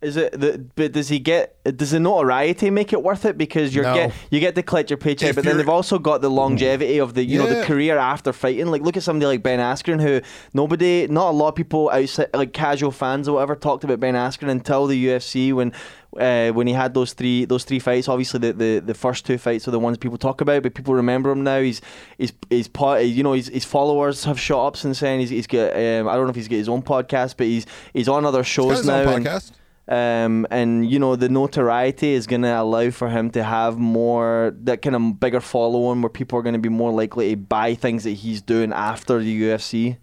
Is 0.00 0.16
it? 0.16 0.38
The, 0.38 0.64
but 0.76 0.92
does 0.92 1.08
he 1.08 1.18
get? 1.18 1.56
Does 1.76 1.90
the 1.90 1.98
notoriety 1.98 2.70
make 2.70 2.92
it 2.92 3.02
worth 3.02 3.24
it? 3.24 3.36
Because 3.36 3.74
you 3.74 3.82
No. 3.82 3.94
get 3.94 4.12
you 4.30 4.38
get 4.38 4.54
to 4.54 4.62
collect 4.62 4.90
your 4.90 4.96
paycheck, 4.96 5.30
If 5.30 5.34
but 5.34 5.44
then 5.44 5.56
they've 5.56 5.68
also 5.68 5.98
got 5.98 6.20
the 6.20 6.30
longevity 6.30 6.98
of 6.98 7.14
the 7.14 7.24
you 7.24 7.36
know 7.36 7.46
the 7.48 7.64
career 7.64 7.98
after 7.98 8.32
fighting. 8.32 8.68
Like 8.68 8.82
look 8.82 8.96
at 8.96 9.02
somebody 9.02 9.26
like 9.26 9.42
Ben 9.42 9.58
Askren, 9.58 10.00
who 10.00 10.20
nobody, 10.54 11.08
not 11.08 11.30
a 11.30 11.32
lot 11.32 11.48
of 11.48 11.54
people 11.56 11.90
outside, 11.90 12.28
like 12.32 12.52
casual 12.52 12.92
fans 12.92 13.28
or 13.28 13.32
whatever, 13.34 13.56
talked 13.56 13.82
about 13.82 13.98
Ben 13.98 14.14
Askren 14.14 14.48
until 14.50 14.86
the 14.86 15.06
UFC 15.06 15.52
when. 15.52 15.72
Uh, 16.18 16.50
when 16.52 16.66
he 16.66 16.72
had 16.72 16.94
those 16.94 17.12
three 17.12 17.44
those 17.44 17.64
three 17.64 17.78
fights, 17.78 18.08
obviously 18.08 18.40
the, 18.40 18.52
the, 18.54 18.78
the 18.80 18.94
first 18.94 19.26
two 19.26 19.36
fights 19.36 19.68
are 19.68 19.72
the 19.72 19.78
ones 19.78 19.98
people 19.98 20.16
talk 20.16 20.40
about, 20.40 20.62
but 20.62 20.74
people 20.74 20.94
remember 20.94 21.30
him 21.30 21.44
now. 21.44 21.60
He's 21.60 21.82
he's 22.16 22.32
he's 22.48 22.66
po- 22.66 22.96
you 22.96 23.22
know 23.22 23.34
his, 23.34 23.48
his 23.48 23.66
followers 23.66 24.24
have 24.24 24.40
shot 24.40 24.68
up 24.68 24.76
since 24.78 25.00
then. 25.00 25.20
He's, 25.20 25.28
he's 25.28 25.46
got 25.46 25.74
um, 25.76 26.08
I 26.08 26.14
don't 26.14 26.24
know 26.24 26.30
if 26.30 26.34
he's 26.36 26.48
got 26.48 26.56
his 26.56 26.68
own 26.70 26.80
podcast, 26.82 27.34
but 27.36 27.46
he's 27.46 27.66
he's 27.92 28.08
on 28.08 28.24
other 28.24 28.42
shows 28.42 28.86
now. 28.86 29.04
podcast. 29.04 29.52
Um, 29.88 30.46
and 30.50 30.90
you 30.90 30.98
know 30.98 31.16
the 31.16 31.28
notoriety 31.28 32.12
is 32.12 32.26
going 32.26 32.42
to 32.42 32.60
allow 32.60 32.90
for 32.90 33.08
him 33.08 33.30
to 33.30 33.42
have 33.42 33.78
more 33.78 34.54
that 34.62 34.82
kind 34.82 34.94
of 34.94 35.18
bigger 35.18 35.40
following 35.40 36.02
where 36.02 36.10
people 36.10 36.38
are 36.38 36.42
going 36.42 36.54
to 36.54 36.58
be 36.58 36.68
more 36.68 36.92
likely 36.92 37.30
to 37.30 37.36
buy 37.36 37.74
things 37.74 38.04
that 38.04 38.10
he's 38.10 38.42
doing 38.42 38.72
after 38.72 39.18
the 39.18 39.42
UFC. 39.42 39.96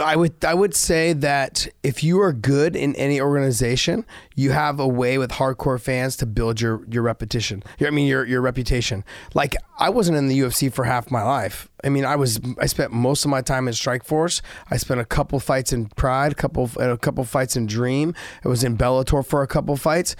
I 0.00 0.16
would 0.16 0.44
I 0.44 0.54
would 0.54 0.74
say 0.74 1.12
that 1.12 1.68
if 1.82 2.02
you 2.02 2.20
are 2.20 2.32
good 2.32 2.76
in 2.76 2.94
any 2.96 3.20
organization, 3.20 4.04
you 4.34 4.50
have 4.50 4.80
a 4.80 4.86
way 4.86 5.18
with 5.18 5.32
hardcore 5.32 5.80
fans 5.80 6.16
to 6.16 6.26
build 6.26 6.60
your 6.60 6.84
your 6.88 7.02
repetition. 7.02 7.62
I 7.80 7.90
mean 7.90 8.06
your 8.06 8.24
your 8.26 8.40
reputation. 8.40 9.04
Like 9.34 9.56
I 9.78 9.90
wasn't 9.90 10.18
in 10.18 10.28
the 10.28 10.38
UFC 10.38 10.72
for 10.72 10.84
half 10.84 11.10
my 11.10 11.22
life. 11.22 11.68
I 11.84 11.88
mean 11.88 12.04
I 12.04 12.16
was 12.16 12.40
I 12.60 12.66
spent 12.66 12.92
most 12.92 13.24
of 13.24 13.30
my 13.30 13.40
time 13.40 13.68
in 13.68 13.74
Strikeforce. 13.74 14.40
I 14.70 14.76
spent 14.76 15.00
a 15.00 15.04
couple 15.04 15.40
fights 15.40 15.72
in 15.72 15.86
Pride, 15.86 16.32
a 16.32 16.36
couple 16.36 16.70
a 16.78 16.96
couple 16.96 17.24
fights 17.24 17.56
in 17.56 17.66
Dream. 17.66 18.14
I 18.44 18.48
was 18.48 18.64
in 18.64 18.76
Bellator 18.76 19.24
for 19.24 19.42
a 19.42 19.46
couple 19.46 19.76
fights. 19.76 20.16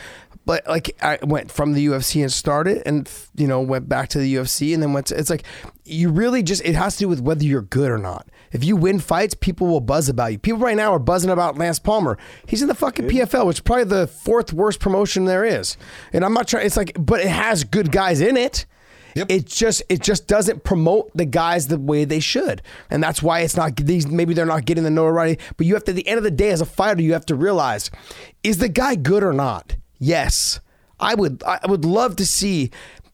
But 0.47 0.65
like 0.69 0.97
I 1.03 1.19
went 1.23 1.51
from 1.51 1.73
the 1.73 1.85
UFC 1.87 2.23
and 2.23 2.33
started, 2.33 2.81
and 2.87 3.11
you 3.35 3.49
know 3.49 3.61
went 3.61 3.89
back 3.89 4.09
to 4.11 4.21
the 4.21 4.33
UFC, 4.37 4.73
and 4.73 4.81
then 4.83 4.93
went. 4.93 5.09
To, 5.09 5.19
it's 5.19 5.29
like 5.29 5.43
you 5.85 6.09
really 6.09 6.45
just 6.45 6.65
it 6.65 6.77
has 6.77 6.95
to 6.95 7.01
do 7.01 7.09
with 7.09 7.21
whether 7.21 7.45
you're 7.45 7.63
good 7.63 7.91
or 7.91 7.99
not. 7.99 8.29
If 8.57 8.65
you 8.65 8.75
win 8.75 9.01
fights, 9.01 9.35
people 9.35 9.67
will 9.67 9.83
buzz 9.83 10.09
about 10.09 10.33
you. 10.33 10.39
People 10.39 10.61
right 10.61 10.77
now 10.77 10.95
are 10.95 10.99
buzzing 10.99 11.31
about 11.31 11.59
Lance 11.59 11.79
Palmer. 11.79 12.17
He's 12.47 12.63
in 12.63 12.69
the 12.69 12.75
fucking 12.75 13.07
PFL, 13.07 13.47
which 13.47 13.59
is 13.59 13.61
probably 13.61 13.85
the 13.85 14.07
fourth 14.07 14.55
worst 14.55 14.81
promotion 14.81 15.27
there 15.27 15.45
is. 15.45 15.77
And 16.15 16.25
I'm 16.25 16.33
not 16.33 16.49
trying. 16.49 16.65
It's 16.65 16.77
like, 16.77 16.93
but 16.99 17.21
it 17.21 17.29
has 17.29 17.65
good 17.65 17.93
guys 17.93 18.23
in 18.23 18.39
it. 18.39 18.65
Yep. 19.15 19.31
It 19.31 19.47
just 19.47 19.83
it 19.91 20.01
just 20.01 20.27
doesn't 20.27 20.65
promote 20.65 21.11
the 21.15 21.27
guys 21.27 21.69
the 21.69 21.79
way 21.79 22.07
they 22.07 22.21
should, 22.21 22.63
and 22.91 23.03
that's 23.03 23.23
why 23.23 23.41
it's 23.41 23.57
not 23.57 23.77
these. 23.77 24.07
Maybe 24.07 24.33
they're 24.33 24.47
not 24.47 24.65
getting 24.65 24.85
the 24.85 24.91
notoriety. 24.91 25.43
But 25.59 25.67
you 25.67 25.75
have 25.75 25.85
to. 25.85 25.93
At 25.93 25.97
the 25.97 26.09
end 26.09 26.19
of 26.19 26.25
the 26.25 26.31
day, 26.31 26.51
as 26.51 26.63
a 26.63 26.67
fighter, 26.67 27.03
you 27.03 27.13
have 27.13 27.27
to 27.27 27.35
realize: 27.35 27.91
is 28.43 28.59
the 28.59 28.69
guy 28.69 28.95
good 28.95 29.23
or 29.23 29.33
not? 29.33 29.77
Yes, 29.99 30.61
I 30.99 31.15
would. 31.15 31.43
I 31.45 31.61
would 31.67 31.85
love 31.85 32.17
to 32.17 32.27
see 32.27 32.71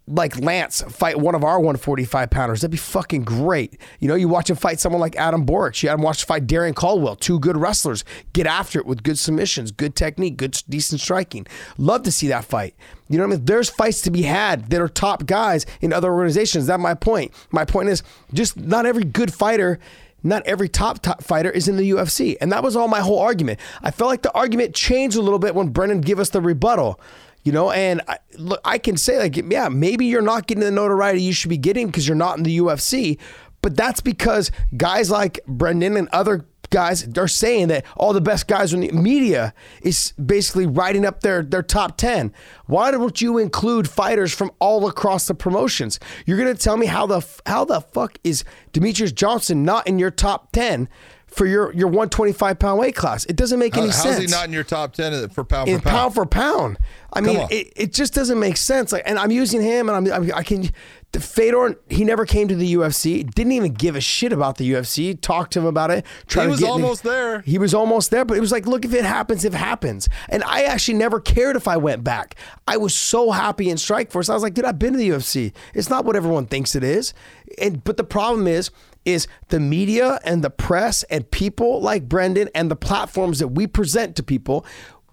like 0.06 0.38
Lance 0.38 0.82
fight 0.82 1.18
one 1.18 1.34
of 1.34 1.44
our 1.44 1.58
145 1.58 2.30
pounders. 2.30 2.60
That'd 2.60 2.72
be 2.72 2.76
fucking 2.76 3.22
great. 3.22 3.80
You 4.00 4.08
know, 4.08 4.14
you 4.14 4.28
watch 4.28 4.50
him 4.50 4.56
fight 4.56 4.80
someone 4.80 5.00
like 5.00 5.16
Adam 5.16 5.46
Borics. 5.46 5.82
You 5.82 5.88
had 5.88 5.98
him 5.98 6.02
watch 6.02 6.24
fight 6.24 6.46
Darrion 6.46 6.74
Caldwell. 6.74 7.16
Two 7.16 7.38
good 7.38 7.56
wrestlers. 7.56 8.04
Get 8.32 8.46
after 8.46 8.80
it 8.80 8.86
with 8.86 9.02
good 9.02 9.18
submissions, 9.18 9.70
good 9.70 9.94
technique, 9.94 10.36
good 10.36 10.60
decent 10.68 11.00
striking. 11.00 11.46
Love 11.78 12.02
to 12.02 12.12
see 12.12 12.28
that 12.28 12.44
fight. 12.44 12.74
You 13.08 13.18
know 13.18 13.24
what 13.24 13.34
I 13.34 13.36
mean? 13.36 13.44
There's 13.44 13.70
fights 13.70 14.00
to 14.02 14.10
be 14.10 14.22
had 14.22 14.70
that 14.70 14.80
are 14.80 14.88
top 14.88 15.26
guys 15.26 15.66
in 15.80 15.92
other 15.92 16.12
organizations. 16.12 16.66
That's 16.66 16.82
my 16.82 16.94
point. 16.94 17.32
My 17.50 17.64
point 17.64 17.88
is 17.88 18.02
just 18.32 18.56
not 18.56 18.86
every 18.86 19.04
good 19.04 19.32
fighter 19.32 19.78
not 20.24 20.46
every 20.46 20.68
top 20.68 21.02
top 21.02 21.22
fighter 21.22 21.50
is 21.50 21.68
in 21.68 21.76
the 21.76 21.90
UFC. 21.90 22.36
And 22.40 22.52
that 22.52 22.62
was 22.62 22.76
all 22.76 22.88
my 22.88 23.00
whole 23.00 23.18
argument. 23.18 23.58
I 23.82 23.90
felt 23.90 24.08
like 24.08 24.22
the 24.22 24.32
argument 24.32 24.74
changed 24.74 25.16
a 25.16 25.20
little 25.20 25.38
bit 25.38 25.54
when 25.54 25.68
Brendan 25.68 26.00
gave 26.00 26.18
us 26.18 26.30
the 26.30 26.40
rebuttal. 26.40 27.00
You 27.42 27.52
know, 27.52 27.70
and 27.70 28.00
I, 28.06 28.18
look, 28.38 28.60
I 28.64 28.78
can 28.78 28.96
say 28.96 29.18
like, 29.18 29.36
yeah, 29.36 29.68
maybe 29.68 30.06
you're 30.06 30.22
not 30.22 30.46
getting 30.46 30.62
the 30.62 30.70
notoriety 30.70 31.22
you 31.22 31.32
should 31.32 31.50
be 31.50 31.56
getting 31.56 31.86
because 31.86 32.06
you're 32.06 32.16
not 32.16 32.38
in 32.38 32.44
the 32.44 32.58
UFC, 32.58 33.18
but 33.62 33.76
that's 33.76 34.00
because 34.00 34.50
guys 34.76 35.10
like 35.10 35.40
Brendan 35.46 35.96
and 35.96 36.08
other 36.12 36.46
guys 36.70 37.06
are 37.16 37.28
saying 37.28 37.68
that 37.68 37.84
all 37.96 38.12
the 38.12 38.20
best 38.20 38.48
guys 38.48 38.72
in 38.72 38.80
the 38.80 38.90
media 38.90 39.54
is 39.82 40.12
basically 40.12 40.66
writing 40.66 41.04
up 41.04 41.20
their 41.20 41.42
their 41.42 41.62
top 41.62 41.98
10 41.98 42.32
why 42.66 42.90
don't 42.90 43.20
you 43.20 43.36
include 43.38 43.88
fighters 43.88 44.32
from 44.32 44.50
all 44.58 44.88
across 44.88 45.26
the 45.26 45.34
promotions? 45.34 46.00
You're 46.24 46.38
going 46.38 46.56
to 46.56 46.60
tell 46.60 46.78
me 46.78 46.86
how 46.86 47.06
the 47.06 47.20
how 47.44 47.66
the 47.66 47.82
fuck 47.82 48.18
is 48.24 48.44
Demetrious 48.72 49.14
Johnson 49.14 49.62
not 49.62 49.86
in 49.86 49.98
your 49.98 50.10
top 50.10 50.52
10 50.52 50.88
for 51.32 51.46
your 51.46 51.72
your 51.72 51.88
125 51.88 52.58
pound 52.58 52.78
weight 52.78 52.94
class 52.94 53.24
it 53.24 53.36
doesn't 53.36 53.58
make 53.58 53.74
How, 53.74 53.80
any 53.82 53.90
how's 53.90 54.02
sense 54.02 54.18
he 54.18 54.26
not 54.26 54.46
in 54.46 54.52
your 54.52 54.64
top 54.64 54.92
10 54.92 55.30
for 55.30 55.44
pound 55.44 55.68
in 55.68 55.78
for 55.78 55.84
pound? 55.84 55.96
pound 55.96 56.14
for 56.14 56.26
pound. 56.26 56.78
I 57.14 57.20
mean, 57.20 57.46
it, 57.50 57.70
it 57.76 57.92
just 57.92 58.14
doesn't 58.14 58.38
make 58.40 58.56
sense. 58.56 58.90
Like, 58.90 59.02
and 59.04 59.18
I'm 59.18 59.30
using 59.30 59.60
him, 59.60 59.90
and 59.90 60.10
I'm, 60.10 60.22
I'm 60.22 60.34
I 60.34 60.42
can. 60.42 60.70
The 61.12 61.20
Fedor, 61.20 61.78
he 61.90 62.04
never 62.04 62.24
came 62.24 62.48
to 62.48 62.54
the 62.54 62.72
UFC. 62.72 63.30
Didn't 63.34 63.52
even 63.52 63.74
give 63.74 63.96
a 63.96 64.00
shit 64.00 64.32
about 64.32 64.56
the 64.56 64.72
UFC. 64.72 65.20
Talked 65.20 65.52
to 65.52 65.58
him 65.58 65.66
about 65.66 65.90
it. 65.90 66.06
Tried 66.26 66.44
He 66.44 66.46
to 66.46 66.50
was 66.52 66.60
get 66.60 66.70
in 66.70 66.78
the- 66.78 66.82
almost 66.84 67.02
there. 67.02 67.40
He 67.42 67.58
was 67.58 67.74
almost 67.74 68.10
there, 68.10 68.24
but 68.24 68.38
it 68.38 68.40
was 68.40 68.50
like, 68.50 68.66
look, 68.66 68.86
if 68.86 68.94
it 68.94 69.04
happens, 69.04 69.44
if 69.44 69.52
it 69.52 69.58
happens. 69.58 70.08
And 70.30 70.42
I 70.44 70.62
actually 70.62 70.96
never 70.96 71.20
cared 71.20 71.54
if 71.54 71.68
I 71.68 71.76
went 71.76 72.02
back. 72.02 72.36
I 72.66 72.78
was 72.78 72.94
so 72.94 73.30
happy 73.30 73.68
in 73.68 73.76
Strikeforce. 73.76 74.30
I 74.30 74.34
was 74.34 74.42
like, 74.42 74.54
dude, 74.54 74.64
I've 74.64 74.78
been 74.78 74.94
to 74.94 74.98
the 74.98 75.10
UFC. 75.10 75.52
It's 75.74 75.90
not 75.90 76.06
what 76.06 76.16
everyone 76.16 76.46
thinks 76.46 76.74
it 76.74 76.82
is. 76.82 77.12
And 77.60 77.84
but 77.84 77.98
the 77.98 78.04
problem 78.04 78.46
is, 78.46 78.70
is 79.04 79.26
the 79.48 79.60
media 79.60 80.18
and 80.24 80.42
the 80.44 80.50
press 80.50 81.02
and 81.04 81.30
people 81.30 81.80
like 81.80 82.08
Brendan 82.08 82.48
and 82.54 82.70
the 82.70 82.76
platforms 82.76 83.38
that 83.40 83.48
we 83.48 83.66
present 83.66 84.16
to 84.16 84.22
people. 84.22 84.64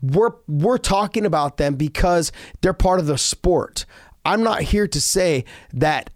We're 0.02 0.32
we're 0.48 0.78
talking 0.78 1.26
about 1.26 1.58
them 1.58 1.76
because 1.76 2.32
they're 2.62 2.74
part 2.74 3.00
of 3.00 3.06
the 3.08 3.18
sport. 3.18 3.86
I'm 4.24 4.44
not 4.44 4.62
here 4.62 4.88
to 4.88 5.02
say 5.02 5.44
that 5.74 6.10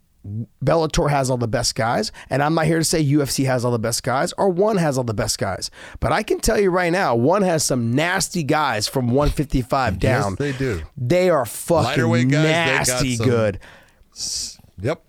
Bellator 0.64 1.10
has 1.10 1.30
all 1.30 1.36
the 1.36 1.50
best 1.50 1.76
guys, 1.76 2.10
and 2.30 2.42
I'm 2.42 2.54
not 2.56 2.66
here 2.66 2.78
to 2.78 2.84
say 2.86 3.04
UFC 3.04 3.46
has 3.46 3.66
all 3.66 3.72
the 3.74 3.80
best 3.80 4.04
guys 4.04 4.32
or 4.38 4.48
one 4.48 4.78
has 4.78 4.98
all 4.98 5.04
the 5.04 5.14
best 5.14 5.38
guys. 5.38 5.70
But 6.00 6.14
I 6.14 6.24
can 6.24 6.40
tell 6.40 6.58
you 6.58 6.70
right 6.70 6.94
now, 6.94 7.14
one 7.16 7.42
has 7.42 7.66
some 7.66 7.92
nasty 7.92 8.44
guys 8.44 8.88
from 8.88 9.08
155 9.08 10.00
down. 10.00 10.32
Yes, 10.32 10.40
they 10.40 10.52
do. 10.54 10.82
They 10.96 11.30
are 11.30 11.46
fucking 11.46 11.84
Lighter 11.84 12.08
weight 12.08 12.30
guys, 12.30 12.44
they 12.44 12.52
got 12.54 12.88
nasty 12.88 13.16
some- 13.18 13.28
good. 13.28 13.60
Yep. 14.82 15.04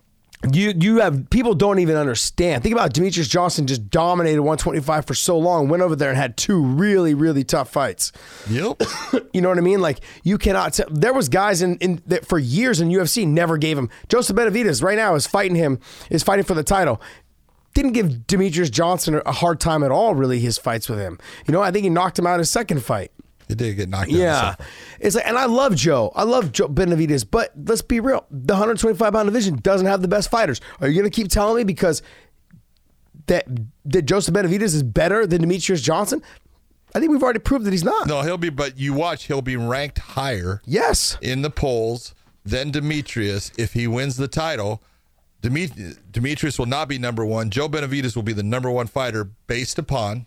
You 0.52 0.74
you 0.78 1.00
have 1.00 1.30
people 1.30 1.54
don't 1.54 1.78
even 1.78 1.96
understand. 1.96 2.62
Think 2.62 2.74
about 2.74 2.92
Demetrious 2.92 3.28
Johnson 3.28 3.66
just 3.66 3.88
dominated 3.88 4.40
125 4.40 5.06
for 5.06 5.14
so 5.14 5.38
long, 5.38 5.68
went 5.68 5.82
over 5.82 5.96
there 5.96 6.10
and 6.10 6.18
had 6.18 6.36
two 6.36 6.62
really 6.62 7.14
really 7.14 7.44
tough 7.44 7.70
fights. 7.70 8.12
Yep. 8.48 8.82
You 9.32 9.40
know 9.40 9.48
what 9.48 9.58
I 9.58 9.62
mean? 9.62 9.80
Like 9.80 10.00
you 10.22 10.38
cannot. 10.38 10.74
T- 10.74 10.84
there 10.88 11.12
was 11.12 11.28
guys 11.28 11.60
in, 11.60 11.76
in 11.78 12.00
that 12.06 12.24
for 12.24 12.38
years 12.38 12.80
in 12.80 12.88
UFC 12.88 13.26
never 13.26 13.58
gave 13.58 13.76
him. 13.76 13.90
Joseph 14.08 14.36
Benavidez 14.36 14.80
right 14.80 14.96
now 14.96 15.16
is 15.16 15.26
fighting 15.26 15.56
him 15.56 15.80
is 16.08 16.22
fighting 16.22 16.44
for 16.44 16.54
the 16.54 16.62
title. 16.62 17.00
Didn't 17.74 17.92
give 17.92 18.06
Demetrious 18.28 18.70
Johnson 18.70 19.20
a 19.26 19.32
hard 19.32 19.58
time 19.58 19.82
at 19.82 19.90
all. 19.90 20.14
Really, 20.14 20.38
his 20.38 20.56
fights 20.56 20.88
with 20.88 21.00
him. 21.00 21.18
You 21.48 21.52
know, 21.52 21.62
I 21.62 21.72
think 21.72 21.82
he 21.82 21.90
knocked 21.90 22.16
him 22.16 22.26
out 22.28 22.34
in 22.34 22.38
his 22.38 22.50
second 22.50 22.84
fight. 22.84 23.10
He 23.48 23.54
did 23.54 23.74
get 23.76 23.88
knocked 23.88 24.10
out. 24.10 24.16
Yeah, 24.16 24.54
it's 25.00 25.14
like, 25.16 25.26
and 25.26 25.36
I 25.36 25.44
love 25.46 25.74
Joe. 25.76 26.12
I 26.14 26.22
love 26.24 26.50
Joe 26.52 26.68
Benavidez, 26.68 27.26
but 27.30 27.52
let's 27.56 27.82
be 27.82 28.00
real. 28.00 28.26
The 28.30 28.54
125 28.54 29.12
pound 29.12 29.26
division 29.26 29.56
doesn't 29.56 29.86
have 29.86 30.00
the 30.02 30.08
best 30.08 30.30
fighters. 30.30 30.60
Are 30.80 30.88
you 30.88 30.94
going 31.00 31.10
to 31.10 31.14
keep 31.14 31.28
telling 31.28 31.56
me 31.56 31.64
because 31.64 32.02
that 33.26 33.46
that 33.84 34.02
Joseph 34.02 34.34
Benavidez 34.34 34.74
is 34.74 34.82
better 34.82 35.26
than 35.26 35.42
Demetrious 35.44 35.82
Johnson? 35.82 36.22
I 36.94 37.00
think 37.00 37.10
we've 37.10 37.22
already 37.22 37.40
proved 37.40 37.64
that 37.66 37.72
he's 37.72 37.82
not. 37.84 38.06
No, 38.06 38.22
he'll 38.22 38.38
be, 38.38 38.50
but 38.50 38.78
you 38.78 38.92
watch, 38.92 39.24
he'll 39.24 39.42
be 39.42 39.56
ranked 39.56 39.98
higher 39.98 40.62
Yes. 40.64 41.18
in 41.20 41.42
the 41.42 41.50
polls 41.50 42.14
than 42.44 42.70
Demetrious 42.70 43.50
if 43.58 43.72
he 43.72 43.86
wins 43.88 44.16
the 44.16 44.28
title. 44.28 44.80
Demet- 45.42 45.98
Demetrious 46.12 46.56
will 46.58 46.66
not 46.66 46.88
be 46.88 46.98
number 46.98 47.26
one. 47.26 47.50
Joe 47.50 47.68
Benavidez 47.68 48.14
will 48.14 48.22
be 48.22 48.32
the 48.32 48.44
number 48.44 48.70
one 48.70 48.86
fighter 48.86 49.24
based 49.48 49.78
upon 49.78 50.26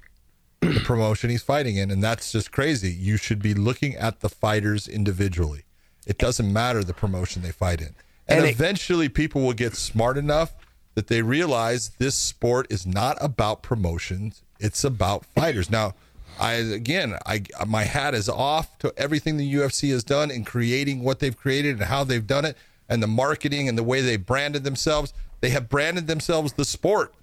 the 0.73 0.79
promotion 0.81 1.29
he's 1.29 1.41
fighting 1.43 1.77
in, 1.77 1.91
and 1.91 2.03
that's 2.03 2.31
just 2.31 2.51
crazy. 2.51 2.91
You 2.91 3.17
should 3.17 3.41
be 3.41 3.53
looking 3.53 3.95
at 3.95 4.19
the 4.21 4.29
fighters 4.29 4.87
individually. 4.87 5.63
It 6.05 6.17
doesn't 6.17 6.51
matter 6.51 6.83
the 6.83 6.93
promotion 6.93 7.41
they 7.41 7.51
fight 7.51 7.81
in, 7.81 7.95
and, 8.27 8.39
And 8.39 8.45
it- 8.45 8.51
eventually 8.51 9.09
people 9.09 9.41
will 9.41 9.53
get 9.53 9.75
smart 9.75 10.17
enough 10.17 10.53
that 10.95 11.07
they 11.07 11.21
realize 11.21 11.91
this 11.99 12.15
sport 12.15 12.67
is 12.69 12.85
not 12.85 13.17
about 13.21 13.61
promotions; 13.61 14.41
it's 14.59 14.83
about 14.83 15.25
fighters. 15.35 15.69
Now, 15.69 15.93
I 16.39 16.53
again, 16.53 17.17
I 17.25 17.43
my 17.65 17.83
hat 17.83 18.13
is 18.15 18.29
off 18.29 18.77
to 18.79 18.93
everything 18.97 19.37
the 19.37 19.53
UFC 19.55 19.91
has 19.91 20.03
done 20.03 20.31
in 20.31 20.43
creating 20.45 21.03
what 21.03 21.19
they've 21.19 21.37
created 21.37 21.75
and 21.77 21.83
how 21.85 22.03
they've 22.03 22.25
done 22.25 22.45
it, 22.45 22.57
and 22.89 23.01
the 23.03 23.07
marketing 23.07 23.67
and 23.67 23.77
the 23.77 23.83
way 23.83 24.01
they 24.01 24.17
branded 24.17 24.63
themselves. 24.63 25.13
They 25.41 25.49
have 25.49 25.69
branded 25.69 26.07
themselves 26.07 26.53
the 26.53 26.65
sport. 26.65 27.13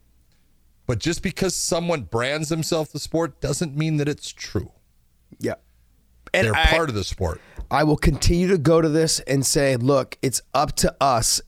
But 0.86 0.98
just 0.98 1.22
because 1.22 1.56
someone 1.56 2.02
brands 2.02 2.48
themselves 2.48 2.92
the 2.92 2.98
sport 2.98 3.40
doesn't 3.40 3.76
mean 3.76 3.96
that 3.98 4.08
it's 4.08 4.30
true. 4.32 4.72
Yeah. 5.38 5.54
And 6.32 6.46
They're 6.46 6.54
I- 6.56 6.66
part 6.66 6.88
of 6.88 6.94
the 6.94 7.04
sport. 7.04 7.40
I 7.70 7.84
will 7.84 7.96
continue 7.96 8.48
to 8.48 8.58
go 8.58 8.80
to 8.80 8.88
this 8.88 9.20
and 9.20 9.44
say, 9.44 9.76
look, 9.76 10.18
it's 10.20 10.42
up 10.52 10.76
to 10.76 10.94
us, 11.00 11.40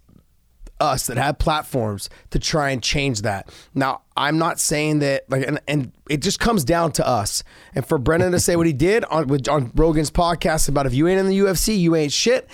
us 0.80 1.06
that 1.06 1.18
have 1.18 1.38
platforms 1.38 2.08
to 2.30 2.38
try 2.38 2.70
and 2.70 2.82
change 2.82 3.22
that. 3.22 3.50
Now, 3.74 4.02
I'm 4.16 4.38
not 4.38 4.58
saying 4.58 5.00
that 5.00 5.30
like, 5.30 5.46
and, 5.46 5.60
and 5.68 5.92
it 6.08 6.22
just 6.22 6.40
comes 6.40 6.64
down 6.64 6.92
to 6.92 7.06
us. 7.06 7.44
And 7.74 7.86
for 7.86 7.98
Brendan 7.98 8.32
to 8.32 8.40
say 8.40 8.56
what 8.56 8.66
he 8.66 8.72
did 8.72 9.04
on 9.04 9.26
with 9.28 9.48
on 9.48 9.70
Rogan's 9.74 10.10
podcast 10.10 10.68
about 10.68 10.86
if 10.86 10.94
you 10.94 11.06
ain't 11.06 11.20
in 11.20 11.26
the 11.28 11.38
UFC, 11.38 11.78
you 11.78 11.94
ain't 11.94 12.12
shit. 12.12 12.48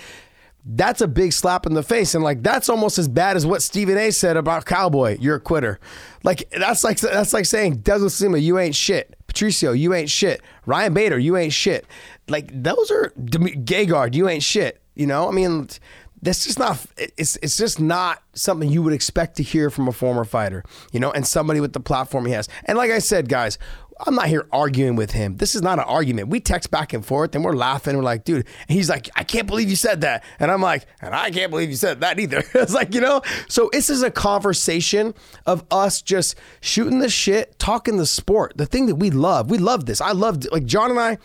That's 0.65 1.01
a 1.01 1.07
big 1.07 1.33
slap 1.33 1.65
in 1.65 1.73
the 1.73 1.83
face, 1.83 2.15
and 2.15 2.23
like 2.23 2.41
that's 2.41 2.69
almost 2.69 2.97
as 2.97 3.09
bad 3.09 3.35
as 3.35 3.45
what 3.45 3.61
Stephen 3.61 3.97
A. 3.97 4.11
said 4.11 4.37
about 4.37 4.65
Cowboy. 4.65 5.17
You're 5.19 5.35
a 5.35 5.41
quitter. 5.41 5.79
Like 6.23 6.49
that's 6.57 6.85
like 6.85 6.99
that's 7.01 7.33
like 7.33 7.45
saying 7.45 7.77
Douglas 7.77 8.21
Lima, 8.21 8.37
you 8.37 8.57
ain't 8.57 8.75
shit. 8.75 9.17
Patricio, 9.27 9.73
you 9.73 9.93
ain't 9.93 10.09
shit. 10.09 10.41
Ryan 10.65 10.93
Bader, 10.93 11.19
you 11.19 11.35
ain't 11.35 11.51
shit. 11.51 11.85
Like 12.29 12.49
those 12.53 12.91
are 12.91 13.11
Gegard, 13.17 14.13
you 14.13 14.29
ain't 14.29 14.43
shit. 14.43 14.81
You 14.95 15.07
know, 15.07 15.27
I 15.27 15.31
mean, 15.31 15.67
that's 16.21 16.45
just 16.45 16.57
not. 16.57 16.85
It's 16.97 17.35
it's 17.37 17.57
just 17.57 17.81
not 17.81 18.23
something 18.33 18.69
you 18.69 18.81
would 18.81 18.93
expect 18.93 19.35
to 19.37 19.43
hear 19.43 19.69
from 19.69 19.89
a 19.89 19.91
former 19.91 20.23
fighter. 20.23 20.63
You 20.93 21.01
know, 21.01 21.11
and 21.11 21.27
somebody 21.27 21.59
with 21.59 21.73
the 21.73 21.81
platform 21.81 22.25
he 22.25 22.31
has. 22.31 22.47
And 22.65 22.77
like 22.77 22.91
I 22.91 22.99
said, 22.99 23.27
guys, 23.27 23.57
I'm 24.05 24.15
not 24.15 24.27
here 24.27 24.47
arguing 24.51 24.95
with 24.95 25.11
him. 25.11 25.37
This 25.37 25.55
is 25.55 25.61
not 25.61 25.79
an 25.79 25.85
argument. 25.85 26.29
We 26.29 26.39
text 26.39 26.71
back 26.71 26.93
and 26.93 27.05
forth 27.05 27.35
and 27.35 27.43
we're 27.43 27.55
laughing. 27.55 27.95
We're 27.95 28.03
like, 28.03 28.23
dude, 28.23 28.45
and 28.67 28.77
he's 28.77 28.89
like, 28.89 29.09
I 29.15 29.23
can't 29.23 29.47
believe 29.47 29.69
you 29.69 29.75
said 29.75 30.01
that. 30.01 30.23
And 30.39 30.51
I'm 30.51 30.61
like, 30.61 30.85
and 31.01 31.13
I 31.13 31.31
can't 31.31 31.51
believe 31.51 31.69
you 31.69 31.75
said 31.75 32.01
that 32.01 32.19
either. 32.19 32.43
it's 32.53 32.73
like, 32.73 32.93
you 32.93 33.01
know, 33.01 33.21
so 33.47 33.69
this 33.71 33.89
is 33.89 34.03
a 34.03 34.11
conversation 34.11 35.13
of 35.45 35.63
us 35.71 36.01
just 36.01 36.35
shooting 36.61 36.99
the 36.99 37.09
shit, 37.09 37.57
talking 37.59 37.97
the 37.97 38.05
sport, 38.05 38.53
the 38.55 38.65
thing 38.65 38.87
that 38.87 38.95
we 38.95 39.09
love. 39.11 39.49
We 39.49 39.57
love 39.57 39.85
this. 39.85 40.01
I 40.01 40.11
loved 40.11 40.47
like 40.51 40.65
John 40.65 40.91
and 40.91 40.99
I 40.99 41.17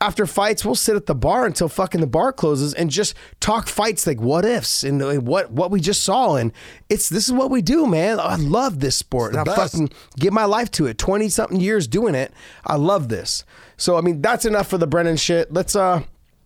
after 0.00 0.26
fights, 0.26 0.64
we'll 0.64 0.74
sit 0.74 0.96
at 0.96 1.06
the 1.06 1.14
bar 1.14 1.46
until 1.46 1.68
fucking 1.68 2.00
the 2.00 2.06
bar 2.06 2.32
closes 2.32 2.74
and 2.74 2.90
just 2.90 3.14
talk 3.40 3.68
fights 3.68 4.06
like 4.06 4.20
what 4.20 4.44
ifs 4.44 4.84
and 4.84 5.26
what 5.26 5.50
what 5.50 5.70
we 5.70 5.80
just 5.80 6.02
saw. 6.02 6.36
And 6.36 6.52
it's 6.88 7.08
this 7.08 7.26
is 7.26 7.32
what 7.32 7.50
we 7.50 7.62
do, 7.62 7.86
man. 7.86 8.20
I 8.20 8.36
love 8.36 8.80
this 8.80 8.96
sport. 8.96 9.36
I 9.36 9.44
fucking 9.44 9.90
give 10.18 10.32
my 10.32 10.44
life 10.44 10.70
to 10.72 10.86
it. 10.86 10.98
Twenty 10.98 11.28
something 11.28 11.60
years 11.60 11.86
doing 11.86 12.14
it. 12.14 12.32
I 12.66 12.76
love 12.76 13.08
this. 13.08 13.44
So 13.76 13.96
I 13.96 14.00
mean, 14.00 14.22
that's 14.22 14.44
enough 14.44 14.68
for 14.68 14.78
the 14.78 14.86
Brendan 14.86 15.16
shit. 15.16 15.52
Let's 15.52 15.76
uh 15.76 16.02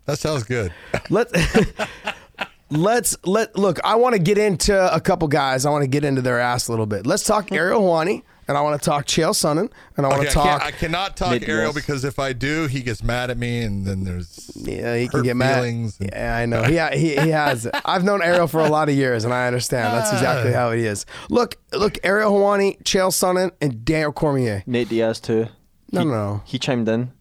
That 0.06 0.18
sounds 0.18 0.44
good. 0.44 0.72
let 1.10 1.28
let's 2.70 3.16
let 3.24 3.56
look. 3.56 3.78
I 3.84 3.96
want 3.96 4.14
to 4.14 4.18
get 4.20 4.38
into 4.38 4.94
a 4.94 5.00
couple 5.00 5.28
guys. 5.28 5.66
I 5.66 5.70
want 5.70 5.82
to 5.82 5.88
get 5.88 6.04
into 6.04 6.22
their 6.22 6.38
ass 6.38 6.68
a 6.68 6.72
little 6.72 6.86
bit. 6.86 7.06
Let's 7.06 7.24
talk 7.24 7.52
Ariel 7.52 7.82
Helwani, 7.82 8.22
and 8.48 8.56
I 8.58 8.62
want 8.62 8.80
to 8.80 8.84
talk 8.84 9.06
Chael 9.06 9.30
Sonnen, 9.30 9.70
and 9.96 10.06
I 10.06 10.08
want 10.08 10.20
Okay, 10.20 10.28
to 10.28 10.34
talk. 10.34 10.60
can't, 10.60 10.62
I 10.64 10.70
cannot 10.72 11.16
talk 11.16 11.32
Nick 11.32 11.48
Ariel 11.48 11.72
Diaz. 11.72 11.74
because 11.86 12.04
if 12.04 12.18
I 12.18 12.32
do, 12.32 12.66
he 12.66 12.80
gets 12.82 13.02
mad 13.02 13.30
at 13.30 13.38
me, 13.38 13.62
and 13.62 13.84
then 13.86 14.04
there's 14.04 14.50
Yeah, 14.56 14.96
he 14.96 15.06
can 15.08 15.18
hurt 15.20 15.24
get 15.24 15.36
mad. 15.36 15.56
feelings 15.56 15.98
and- 16.00 16.10
Yeah, 16.12 16.36
I 16.36 16.46
know. 16.46 16.62
He, 16.68 16.98
he 16.98 17.16
he 17.20 17.28
has. 17.30 17.68
I've 17.84 18.04
known 18.04 18.22
Ariel 18.22 18.46
for 18.48 18.60
a 18.60 18.68
lot 18.68 18.88
of 18.88 18.94
years, 18.94 19.24
and 19.24 19.32
I 19.32 19.46
understand. 19.46 19.94
That's 19.96 20.12
exactly 20.12 20.52
how 20.52 20.72
he 20.72 20.84
is. 20.86 21.06
Look, 21.30 21.56
look, 21.72 21.98
Ariel 22.02 22.32
Helwani, 22.32 22.82
Chael 22.82 23.10
Sonnen, 23.10 23.50
and 23.60 23.84
Daniel 23.84 24.12
Cormier. 24.12 24.62
Nate 24.66 24.88
Diaz 24.88 25.20
too. 25.20 25.46
No, 25.92 26.02
no, 26.02 26.10
no. 26.10 26.42
He 26.44 26.58
chimed 26.58 26.88
in. 26.88 27.12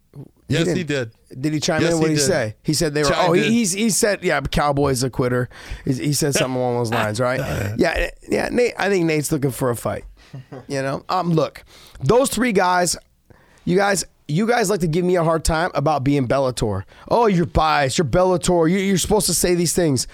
yes, 0.50 0.64
didn't. 0.66 0.78
he 0.78 0.84
did. 0.84 1.12
Did 1.42 1.54
he 1.54 1.60
chime 1.60 1.82
Yes, 1.82 1.94
in? 1.94 2.00
What 2.00 2.06
did 2.08 2.14
he 2.14 2.18
did. 2.20 2.26
say? 2.26 2.56
He 2.64 2.74
said 2.74 2.94
they 2.94 3.04
were. 3.04 3.10
Chimed 3.10 3.30
oh, 3.30 3.34
he, 3.34 3.44
he's 3.52 3.74
he 3.74 3.90
said 3.90 4.24
yeah, 4.24 4.40
Cowboy's 4.42 5.04
a 5.04 5.10
quitter. 5.10 5.50
He, 5.86 5.94
he 5.94 6.14
said 6.14 6.34
something 6.36 6.56
along 6.60 6.76
those 6.78 6.92
lines, 6.92 7.20
right? 7.20 7.40
Yeah, 7.78 8.10
yeah. 8.30 8.50
Nate, 8.50 8.74
I 8.78 8.90
think 8.90 9.06
Nate's 9.06 9.32
looking 9.32 9.52
for 9.52 9.70
a 9.70 9.76
fight. 9.76 10.06
You 10.68 10.82
know, 10.82 11.06
um, 11.10 11.32
look, 11.32 11.64
those 12.02 12.30
three 12.30 12.52
guys, 12.52 12.98
you 13.66 13.78
guys. 13.78 14.06
You 14.30 14.46
guys 14.46 14.70
like 14.70 14.82
to 14.82 14.88
give 14.88 15.06
me 15.06 15.16
a 15.16 15.24
hard 15.24 15.46
time 15.46 15.72
about 15.74 16.04
being 16.04 16.28
Bellator. 16.28 16.84
Oh, 17.08 17.28
you're 17.28 17.46
biased. 17.46 17.98
You're 17.98 18.04
Bellator. 18.04 18.70
You, 18.70 18.78
you're 18.78 18.98
supposed 18.98 19.26
to 19.28 19.34
say 19.34 19.56
these 19.56 19.74
things. 19.74 20.06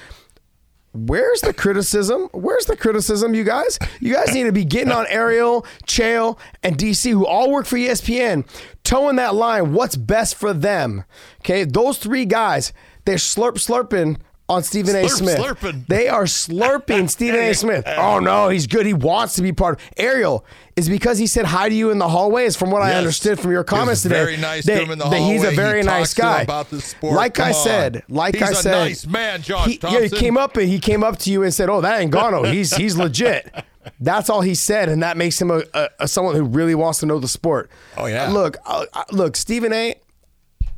Where's 0.93 1.41
the 1.41 1.53
criticism? 1.53 2.29
Where's 2.31 2.65
the 2.65 2.77
criticism, 2.77 3.33
you 3.33 3.43
guys? 3.43 3.79
You 3.99 4.13
guys 4.13 4.31
need 4.31 4.43
to 4.43 4.51
be 4.51 4.65
getting 4.65 4.91
on 4.91 5.07
Ariel, 5.09 5.65
Chael, 5.87 6.37
and 6.61 6.77
DC, 6.77 7.09
who 7.09 7.25
all 7.25 7.51
work 7.51 7.65
for 7.65 7.77
ESPN, 7.77 8.47
toeing 8.83 9.15
that 9.15 9.33
line. 9.33 9.73
What's 9.73 9.95
best 9.95 10.35
for 10.35 10.53
them? 10.53 11.05
Okay, 11.39 11.63
those 11.63 11.97
three 11.97 12.25
guys, 12.25 12.71
they're 13.05 13.15
slurp 13.15 13.53
slurping 13.53 14.17
on 14.49 14.61
Stephen 14.63 14.95
A. 14.95 15.07
Smith. 15.07 15.37
slurping. 15.39 15.87
They 15.87 16.07
are 16.07 16.25
slurping 16.25 17.09
Stephen 17.09 17.39
A. 17.39 17.53
Smith. 17.53 17.85
Oh 17.87 18.19
no, 18.19 18.49
he's 18.49 18.67
good. 18.67 18.85
He 18.85 18.93
wants 18.93 19.35
to 19.35 19.41
be 19.41 19.51
part 19.51 19.79
of 19.79 19.89
Ariel. 19.97 20.45
Is 20.75 20.89
because 20.89 21.19
he 21.19 21.27
said 21.27 21.45
hi 21.45 21.69
to 21.69 21.75
you 21.75 21.91
in 21.91 21.99
the 21.99 22.09
hallway. 22.09 22.45
Is 22.45 22.55
from 22.55 22.71
what 22.71 22.81
I 22.81 22.93
understood 22.95 23.39
from 23.39 23.51
your 23.51 23.63
comments 23.63 24.01
today. 24.01 24.15
very 24.15 24.37
nice 24.37 24.65
to 24.65 24.75
him 24.83 24.91
in 24.91 24.97
the 24.99 25.07
that 25.07 25.19
He's 25.21 25.43
a 25.43 25.51
very 25.51 25.81
He 25.81 25.85
nice 25.85 26.13
talks 26.13 26.15
to 26.15 26.21
him 26.21 26.27
guy 26.27 26.41
about 26.41 26.69
the 26.71 26.81
sport. 26.81 27.15
Like 27.15 27.39
I 27.39 27.49
on. 27.49 27.53
said, 27.53 28.03
like 28.09 28.35
He's 28.35 28.43
I 28.43 28.49
a 28.51 28.55
said, 28.55 28.71
nice 28.71 29.05
man, 29.05 29.41
Josh 29.41 29.67
He, 29.67 29.79
yeah, 29.83 30.01
he 30.01 30.09
came 30.09 30.37
up 30.37 30.57
and 30.57 30.67
he 30.67 30.79
came 30.79 31.03
up 31.03 31.17
to 31.19 31.31
you 31.31 31.43
and 31.43 31.53
said, 31.53 31.69
"Oh, 31.69 31.81
that 31.81 31.99
ain't 32.01 32.11
Gano. 32.11 32.43
He's 32.43 32.75
he's 32.75 32.97
legit." 32.97 33.53
That's 33.99 34.29
all 34.29 34.41
he 34.41 34.55
said, 34.55 34.87
and 34.89 35.03
that 35.03 35.17
makes 35.17 35.39
him 35.41 35.51
a, 35.51 35.61
a, 35.73 35.89
a 35.99 36.07
someone 36.07 36.35
who 36.35 36.43
really 36.43 36.73
wants 36.73 36.99
to 37.01 37.05
know 37.05 37.19
the 37.19 37.27
sport. 37.27 37.69
Oh, 37.97 38.05
yeah. 38.05 38.29
Look, 38.29 38.55
uh, 38.65 38.85
uh, 38.93 39.03
look, 39.11 39.35
Stephen 39.35 39.73
A. 39.73 39.95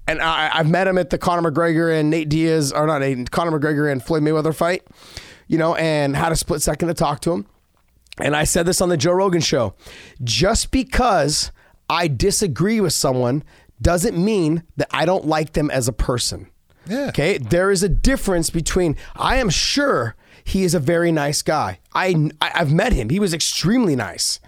And 0.07 0.21
I, 0.21 0.51
I've 0.53 0.69
met 0.69 0.87
him 0.87 0.97
at 0.97 1.09
the 1.09 1.17
Conor 1.17 1.49
McGregor 1.51 1.97
and 1.99 2.09
Nate 2.09 2.29
Diaz, 2.29 2.71
or 2.71 2.85
not 2.85 2.99
Nate, 3.01 3.31
Conor 3.31 3.57
McGregor 3.59 3.91
and 3.91 4.03
Floyd 4.03 4.21
Mayweather 4.23 4.55
fight, 4.55 4.83
you 5.47 5.57
know, 5.57 5.75
and 5.75 6.15
had 6.15 6.31
a 6.31 6.35
split 6.35 6.61
second 6.61 6.89
to 6.89 6.93
talk 6.93 7.21
to 7.21 7.31
him. 7.31 7.45
And 8.19 8.35
I 8.35 8.43
said 8.43 8.65
this 8.65 8.81
on 8.81 8.89
the 8.89 8.97
Joe 8.97 9.11
Rogan 9.13 9.41
show. 9.41 9.73
Just 10.23 10.71
because 10.71 11.51
I 11.89 12.07
disagree 12.07 12.79
with 12.79 12.93
someone 12.93 13.43
doesn't 13.81 14.17
mean 14.17 14.63
that 14.77 14.87
I 14.91 15.05
don't 15.05 15.25
like 15.25 15.53
them 15.53 15.69
as 15.71 15.87
a 15.87 15.93
person. 15.93 16.49
Yeah. 16.87 17.07
Okay. 17.09 17.37
There 17.39 17.71
is 17.71 17.81
a 17.83 17.89
difference 17.89 18.49
between, 18.49 18.95
I 19.15 19.37
am 19.37 19.49
sure 19.49 20.15
he 20.43 20.63
is 20.63 20.73
a 20.75 20.79
very 20.79 21.11
nice 21.11 21.41
guy. 21.41 21.79
I- 21.93 22.29
I've 22.39 22.71
met 22.71 22.93
him. 22.93 23.09
He 23.09 23.19
was 23.19 23.33
extremely 23.33 23.95
nice. 23.95 24.39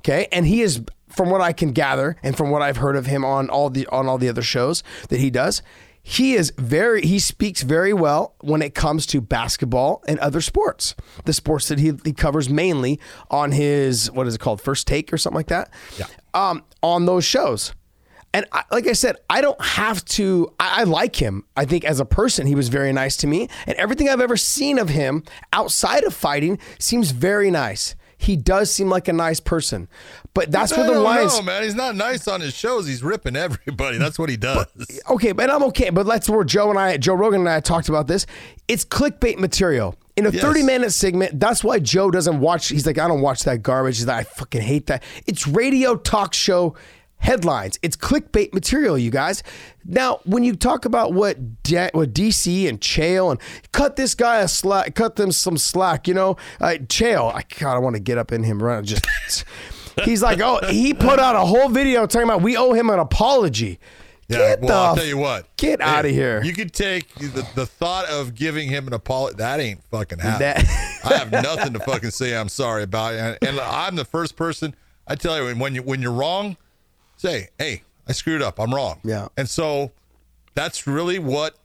Okay. 0.00 0.26
And 0.32 0.44
he 0.46 0.60
is, 0.60 0.82
from 1.16 1.30
what 1.30 1.40
I 1.40 1.52
can 1.52 1.72
gather 1.72 2.16
and 2.22 2.36
from 2.36 2.50
what 2.50 2.62
I've 2.62 2.78
heard 2.78 2.96
of 2.96 3.06
him 3.06 3.24
on 3.24 3.48
all 3.50 3.70
the, 3.70 3.86
on 3.88 4.06
all 4.08 4.18
the 4.18 4.28
other 4.28 4.42
shows 4.42 4.82
that 5.08 5.20
he 5.20 5.30
does, 5.30 5.62
he 6.02 6.34
is 6.34 6.52
very, 6.58 7.00
he 7.02 7.18
speaks 7.18 7.62
very 7.62 7.94
well 7.94 8.34
when 8.40 8.60
it 8.60 8.74
comes 8.74 9.06
to 9.06 9.22
basketball 9.22 10.04
and 10.06 10.18
other 10.18 10.42
sports, 10.42 10.94
the 11.24 11.32
sports 11.32 11.68
that 11.68 11.78
he, 11.78 11.92
he 12.04 12.12
covers 12.12 12.50
mainly 12.50 13.00
on 13.30 13.52
his, 13.52 14.10
what 14.10 14.26
is 14.26 14.34
it 14.34 14.38
called? 14.38 14.60
First 14.60 14.86
take 14.86 15.12
or 15.12 15.16
something 15.16 15.36
like 15.36 15.46
that. 15.46 15.70
Yeah. 15.96 16.06
Um, 16.34 16.62
on 16.82 17.06
those 17.06 17.24
shows. 17.24 17.72
And 18.34 18.44
I, 18.52 18.64
like 18.72 18.88
I 18.88 18.94
said, 18.94 19.16
I 19.30 19.40
don't 19.40 19.60
have 19.64 20.04
to. 20.06 20.52
I, 20.58 20.80
I 20.80 20.82
like 20.82 21.14
him. 21.14 21.44
I 21.56 21.64
think 21.64 21.84
as 21.84 22.00
a 22.00 22.04
person, 22.04 22.48
he 22.48 22.56
was 22.56 22.68
very 22.68 22.92
nice 22.92 23.16
to 23.18 23.28
me, 23.28 23.48
and 23.64 23.76
everything 23.76 24.08
I've 24.08 24.20
ever 24.20 24.36
seen 24.36 24.80
of 24.80 24.88
him 24.88 25.22
outside 25.52 26.02
of 26.02 26.12
fighting 26.12 26.58
seems 26.80 27.12
very 27.12 27.48
nice. 27.48 27.94
He 28.24 28.36
does 28.36 28.72
seem 28.72 28.88
like 28.88 29.08
a 29.08 29.12
nice 29.12 29.38
person, 29.40 29.88
but 30.34 30.50
that's 30.50 30.72
I 30.72 30.78
where 30.80 30.94
the 30.94 31.00
lines. 31.00 31.36
know, 31.36 31.42
man. 31.42 31.62
He's 31.62 31.74
not 31.74 31.94
nice 31.94 32.26
on 32.26 32.40
his 32.40 32.54
shows. 32.54 32.86
He's 32.86 33.02
ripping 33.02 33.36
everybody. 33.36 33.98
That's 33.98 34.18
what 34.18 34.28
he 34.30 34.36
does. 34.36 34.66
Okay, 35.10 35.32
but 35.32 35.50
I'm 35.50 35.62
okay. 35.64 35.90
But 35.90 36.06
that's 36.06 36.28
where 36.28 36.42
Joe 36.44 36.70
and 36.70 36.78
I, 36.78 36.96
Joe 36.96 37.14
Rogan 37.14 37.40
and 37.40 37.48
I 37.48 37.60
talked 37.60 37.88
about 37.88 38.06
this. 38.06 38.26
It's 38.68 38.84
clickbait 38.84 39.38
material. 39.38 39.94
In 40.16 40.26
a 40.26 40.30
Yes. 40.30 40.42
30 40.42 40.62
minute 40.62 40.92
segment, 40.92 41.40
that's 41.40 41.64
why 41.64 41.80
Joe 41.80 42.10
doesn't 42.10 42.38
watch. 42.40 42.68
He's 42.68 42.86
like, 42.86 42.98
I 42.98 43.08
don't 43.08 43.20
watch 43.20 43.42
that 43.44 43.62
garbage. 43.62 43.96
He's 43.96 44.06
like, 44.06 44.20
I 44.26 44.30
fucking 44.30 44.60
hate 44.62 44.86
that. 44.86 45.02
It's 45.26 45.46
radio 45.48 45.96
talk 45.96 46.34
show 46.34 46.76
headlines. 47.24 47.78
It's 47.82 47.96
clickbait 47.96 48.52
material, 48.52 48.96
you 48.96 49.10
guys. 49.10 49.42
Now, 49.84 50.20
when 50.24 50.44
you 50.44 50.54
talk 50.54 50.84
about 50.84 51.12
what 51.12 51.62
D- 51.62 51.88
what 51.92 52.12
DC 52.12 52.68
and 52.68 52.80
Chael 52.80 53.30
and 53.32 53.40
cut 53.72 53.96
this 53.96 54.14
guy 54.14 54.38
a 54.38 54.48
slack, 54.48 54.94
cut 54.94 55.16
them 55.16 55.32
some 55.32 55.58
slack, 55.58 56.06
you 56.06 56.14
know, 56.14 56.36
uh, 56.60 56.74
Chael, 56.86 57.34
I 57.34 57.42
kind 57.42 57.76
of 57.76 57.82
want 57.82 57.96
to 57.96 58.00
get 58.00 58.18
up 58.18 58.30
in 58.30 58.44
him, 58.44 58.62
right? 58.62 58.84
Just 58.84 59.04
he's 60.04 60.22
like, 60.22 60.40
oh, 60.40 60.60
he 60.68 60.94
put 60.94 61.18
out 61.18 61.34
a 61.34 61.40
whole 61.40 61.68
video 61.68 62.06
talking 62.06 62.28
about 62.28 62.42
we 62.42 62.56
owe 62.56 62.72
him 62.72 62.90
an 62.90 62.98
apology. 62.98 63.80
Yeah, 64.28 64.38
Get 64.38 64.60
well, 64.62 64.84
I'll 64.90 64.96
tell 64.96 65.04
you 65.04 65.18
what. 65.18 65.54
get 65.58 65.82
Hey, 65.82 65.98
of 65.98 66.06
here. 66.06 66.42
You 66.42 66.54
could 66.54 66.72
take 66.72 67.14
the, 67.16 67.46
the 67.54 67.66
thought 67.66 68.06
of 68.08 68.34
giving 68.34 68.70
him 68.70 68.86
an 68.86 68.94
apology. 68.94 69.36
That 69.36 69.60
ain't 69.60 69.82
fucking 69.90 70.18
happening. 70.18 70.64
That- 70.64 71.00
I 71.04 71.18
have 71.18 71.30
nothing 71.30 71.74
to 71.74 71.80
fucking 71.80 72.10
say. 72.10 72.34
I'm 72.34 72.48
sorry 72.48 72.84
about 72.84 73.12
it. 73.12 73.18
And, 73.20 73.38
and 73.42 73.60
I'm 73.60 73.96
the 73.96 74.06
first 74.06 74.34
person. 74.36 74.74
I 75.06 75.14
tell 75.16 75.36
you, 75.36 75.54
when 75.56 75.74
you 75.74 75.82
when 75.82 76.00
you're 76.00 76.12
wrong, 76.12 76.56
say, 77.16 77.48
"Hey, 77.58 77.82
I 78.08 78.12
screwed 78.12 78.42
up. 78.42 78.58
I'm 78.58 78.74
wrong." 78.74 79.00
Yeah. 79.04 79.28
And 79.36 79.48
so 79.48 79.92
that's 80.54 80.86
really 80.86 81.18
what 81.18 81.56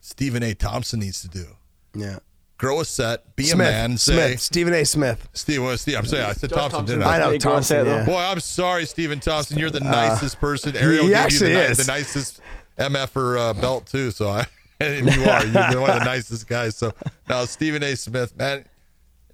Stephen 0.00 0.42
A. 0.42 0.54
Thompson 0.54 1.00
needs 1.00 1.22
to 1.22 1.28
do. 1.28 1.46
Yeah. 1.94 2.18
Grow 2.58 2.80
a 2.80 2.84
set, 2.84 3.36
be 3.36 3.44
Smith, 3.44 3.54
a 3.68 3.70
man, 3.70 3.96
say, 3.96 4.12
Smith, 4.32 4.40
Stephen 4.40 4.74
A. 4.74 4.84
Smith. 4.84 5.28
Steve, 5.32 5.62
well, 5.62 5.78
Steve, 5.78 5.96
I'm 5.96 6.04
saying, 6.04 6.26
I 6.26 6.32
said 6.34 6.50
Thompson, 6.50 6.84
didn't 6.84 7.04
I 7.04 7.16
I? 7.16 7.18
know 7.18 7.30
Hey, 7.30 7.38
go 7.38 7.52
on, 7.52 7.62
say 7.62 7.76
Thompson. 7.76 7.96
Yeah. 7.96 8.04
Boy, 8.04 8.18
I'm 8.20 8.40
sorry, 8.40 8.84
Stephen 8.84 9.18
Thompson. 9.18 9.58
You're 9.58 9.70
the 9.70 9.80
nicest 9.80 10.38
person. 10.40 10.76
Ariel 10.76 11.04
Uh, 11.06 11.08
he 11.08 11.14
gave 11.14 11.32
you 11.32 11.38
the, 11.38 11.48
ni- 11.48 11.54
is. 11.54 11.78
the 11.78 11.90
nicest 11.90 12.40
MFer 12.78 13.38
uh, 13.38 13.52
belt 13.54 13.86
too. 13.86 14.10
So 14.10 14.28
I, 14.28 14.44
and 14.78 15.06
you 15.14 15.24
are. 15.24 15.46
You're 15.46 15.80
one 15.80 15.90
of 15.90 16.00
the 16.00 16.04
nicest 16.04 16.46
guys. 16.48 16.76
So 16.76 16.92
now 17.30 17.46
Stephen 17.46 17.82
A. 17.82 17.96
Smith, 17.96 18.36
man, 18.36 18.66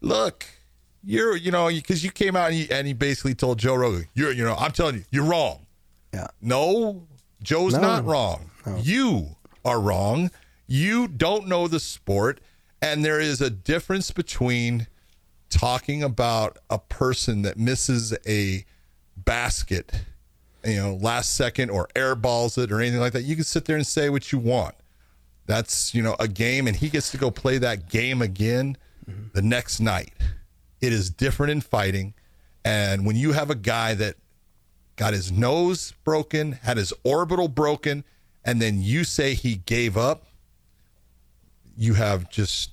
look, 0.00 0.46
you're 1.06 1.36
you 1.36 1.50
know 1.50 1.68
because 1.68 2.04
you 2.04 2.10
came 2.10 2.36
out 2.36 2.50
and 2.50 2.58
you, 2.58 2.66
and 2.70 2.86
he 2.86 2.92
basically 2.92 3.34
told 3.34 3.58
Joe 3.58 3.76
Rogan, 3.76 4.06
you're 4.14 4.32
you 4.32 4.44
know 4.44 4.56
I'm 4.56 4.72
telling 4.72 4.96
you, 4.96 5.04
you're 5.10 5.24
wrong. 5.24 5.66
Yeah. 6.12 6.26
No, 6.40 7.06
Joe's 7.42 7.74
No. 7.74 7.80
not 7.80 8.04
wrong. 8.04 8.50
You 8.78 9.36
are 9.64 9.80
wrong. 9.80 10.30
You 10.66 11.06
don't 11.06 11.46
know 11.46 11.68
the 11.68 11.78
sport. 11.80 12.40
And 12.82 13.04
there 13.04 13.20
is 13.20 13.40
a 13.40 13.50
difference 13.50 14.10
between 14.10 14.86
talking 15.48 16.02
about 16.02 16.58
a 16.68 16.78
person 16.78 17.42
that 17.42 17.56
misses 17.56 18.16
a 18.26 18.64
basket, 19.16 19.92
you 20.64 20.76
know, 20.76 20.94
last 20.94 21.34
second 21.34 21.70
or 21.70 21.88
airballs 21.94 22.62
it 22.62 22.72
or 22.72 22.80
anything 22.80 23.00
like 23.00 23.12
that. 23.12 23.22
You 23.22 23.34
can 23.36 23.44
sit 23.44 23.64
there 23.64 23.76
and 23.76 23.86
say 23.86 24.10
what 24.10 24.32
you 24.32 24.38
want. 24.38 24.74
That's, 25.46 25.94
you 25.94 26.02
know, 26.02 26.16
a 26.18 26.26
game 26.28 26.66
and 26.66 26.76
he 26.76 26.88
gets 26.88 27.10
to 27.12 27.18
go 27.18 27.30
play 27.30 27.58
that 27.58 27.88
game 27.88 28.20
again 28.20 28.76
mm-hmm. 29.08 29.28
the 29.32 29.42
next 29.42 29.80
night. 29.80 30.12
It 30.80 30.92
is 30.92 31.10
different 31.10 31.52
in 31.52 31.60
fighting. 31.60 32.14
And 32.64 33.06
when 33.06 33.16
you 33.16 33.32
have 33.32 33.50
a 33.50 33.54
guy 33.54 33.94
that 33.94 34.16
got 34.96 35.12
his 35.12 35.30
nose 35.30 35.92
broken, 36.04 36.52
had 36.52 36.76
his 36.76 36.92
orbital 37.04 37.48
broken, 37.48 38.04
and 38.44 38.60
then 38.60 38.82
you 38.82 39.04
say 39.04 39.34
he 39.34 39.56
gave 39.56 39.96
up, 39.96 40.26
you 41.76 41.94
have 41.94 42.30
just 42.30 42.70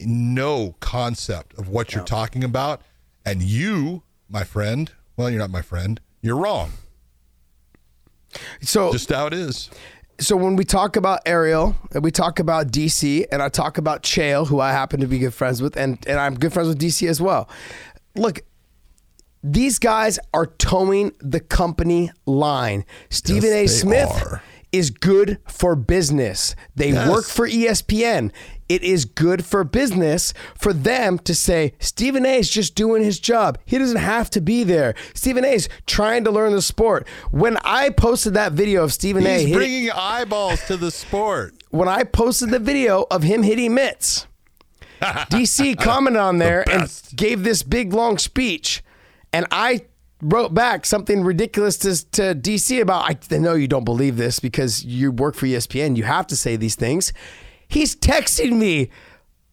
no 0.00 0.74
concept 0.80 1.56
of 1.58 1.68
what 1.68 1.94
you're 1.94 2.04
talking 2.04 2.42
about. 2.42 2.82
And 3.24 3.42
you, 3.42 4.02
my 4.28 4.44
friend, 4.44 4.90
well, 5.16 5.30
you're 5.30 5.38
not 5.38 5.50
my 5.50 5.62
friend, 5.62 6.00
you're 6.22 6.36
wrong. 6.36 6.72
So 8.62 8.92
Just 8.92 9.10
how 9.10 9.26
it 9.26 9.34
is. 9.34 9.70
So 10.18 10.36
when 10.36 10.56
we 10.56 10.64
talk 10.64 10.96
about 10.96 11.20
Ariel 11.26 11.74
and 11.92 12.04
we 12.04 12.10
talk 12.10 12.38
about 12.38 12.68
DC 12.68 13.24
and 13.32 13.42
I 13.42 13.48
talk 13.48 13.78
about 13.78 14.02
Chael, 14.02 14.46
who 14.46 14.60
I 14.60 14.70
happen 14.70 15.00
to 15.00 15.06
be 15.06 15.18
good 15.18 15.34
friends 15.34 15.60
with, 15.60 15.76
and, 15.76 15.98
and 16.06 16.18
I'm 16.18 16.34
good 16.34 16.52
friends 16.52 16.68
with 16.68 16.80
DC 16.80 17.08
as 17.08 17.20
well. 17.20 17.48
Look, 18.14 18.42
these 19.42 19.78
guys 19.78 20.18
are 20.32 20.46
toeing 20.46 21.12
the 21.18 21.40
company 21.40 22.10
line. 22.26 22.84
Stephen 23.10 23.50
Yes, 23.50 23.72
A. 23.72 23.78
Smith 23.80 24.10
are. 24.10 24.42
Is 24.72 24.90
good 24.90 25.38
for 25.46 25.76
business. 25.76 26.56
They 26.74 26.90
Yes. 26.92 27.08
work 27.08 27.26
for 27.26 27.46
ESPN. 27.46 28.32
It 28.68 28.82
is 28.82 29.04
good 29.04 29.44
for 29.44 29.64
business 29.64 30.32
for 30.58 30.72
them 30.72 31.18
to 31.20 31.34
say 31.34 31.74
Stephen 31.78 32.24
A 32.24 32.38
is 32.38 32.48
just 32.48 32.74
doing 32.74 33.02
his 33.04 33.18
job. 33.20 33.58
He 33.66 33.76
doesn't 33.76 33.98
have 33.98 34.30
to 34.30 34.40
be 34.40 34.64
there. 34.64 34.94
Stephen 35.12 35.44
A 35.44 35.48
is 35.48 35.68
trying 35.86 36.24
to 36.24 36.30
learn 36.30 36.52
the 36.52 36.62
sport. 36.62 37.06
When 37.30 37.58
I 37.64 37.90
posted 37.90 38.32
that 38.34 38.52
video 38.52 38.82
of 38.82 38.92
Stephen 38.94 39.26
A 39.26 39.32
He's 39.32 39.40
hitting- 39.42 39.54
bringing 39.54 39.90
eyeballs 39.90 40.60
to 40.68 40.78
the 40.78 40.90
sport. 40.90 41.54
when 41.70 41.88
I 41.88 42.04
posted 42.04 42.48
the 42.50 42.58
video 42.58 43.04
of 43.10 43.24
him 43.24 43.42
hitting 43.42 43.74
mitts, 43.74 44.26
DC 45.02 45.74
commented 45.78 46.20
on 46.20 46.38
there 46.38 46.66
and 46.70 46.90
gave 47.14 47.42
this 47.44 47.62
big 47.62 47.92
long 47.92 48.16
speech, 48.16 48.82
and 49.34 49.46
I 49.50 49.82
wrote 50.22 50.54
back 50.54 50.86
something 50.86 51.24
ridiculous 51.24 51.76
to, 51.78 52.10
to 52.12 52.34
DC 52.34 52.80
about 52.80 53.10
I 53.10 53.36
know 53.38 53.54
you 53.54 53.68
don't 53.68 53.84
believe 53.84 54.16
this 54.16 54.38
because 54.38 54.84
you 54.84 55.10
work 55.10 55.34
for 55.34 55.46
ESPN. 55.46 55.96
You 55.96 56.04
have 56.04 56.26
to 56.28 56.36
say 56.36 56.56
these 56.56 56.76
things. 56.76 57.12
He's 57.68 57.96
texting 57.96 58.52
me 58.52 58.90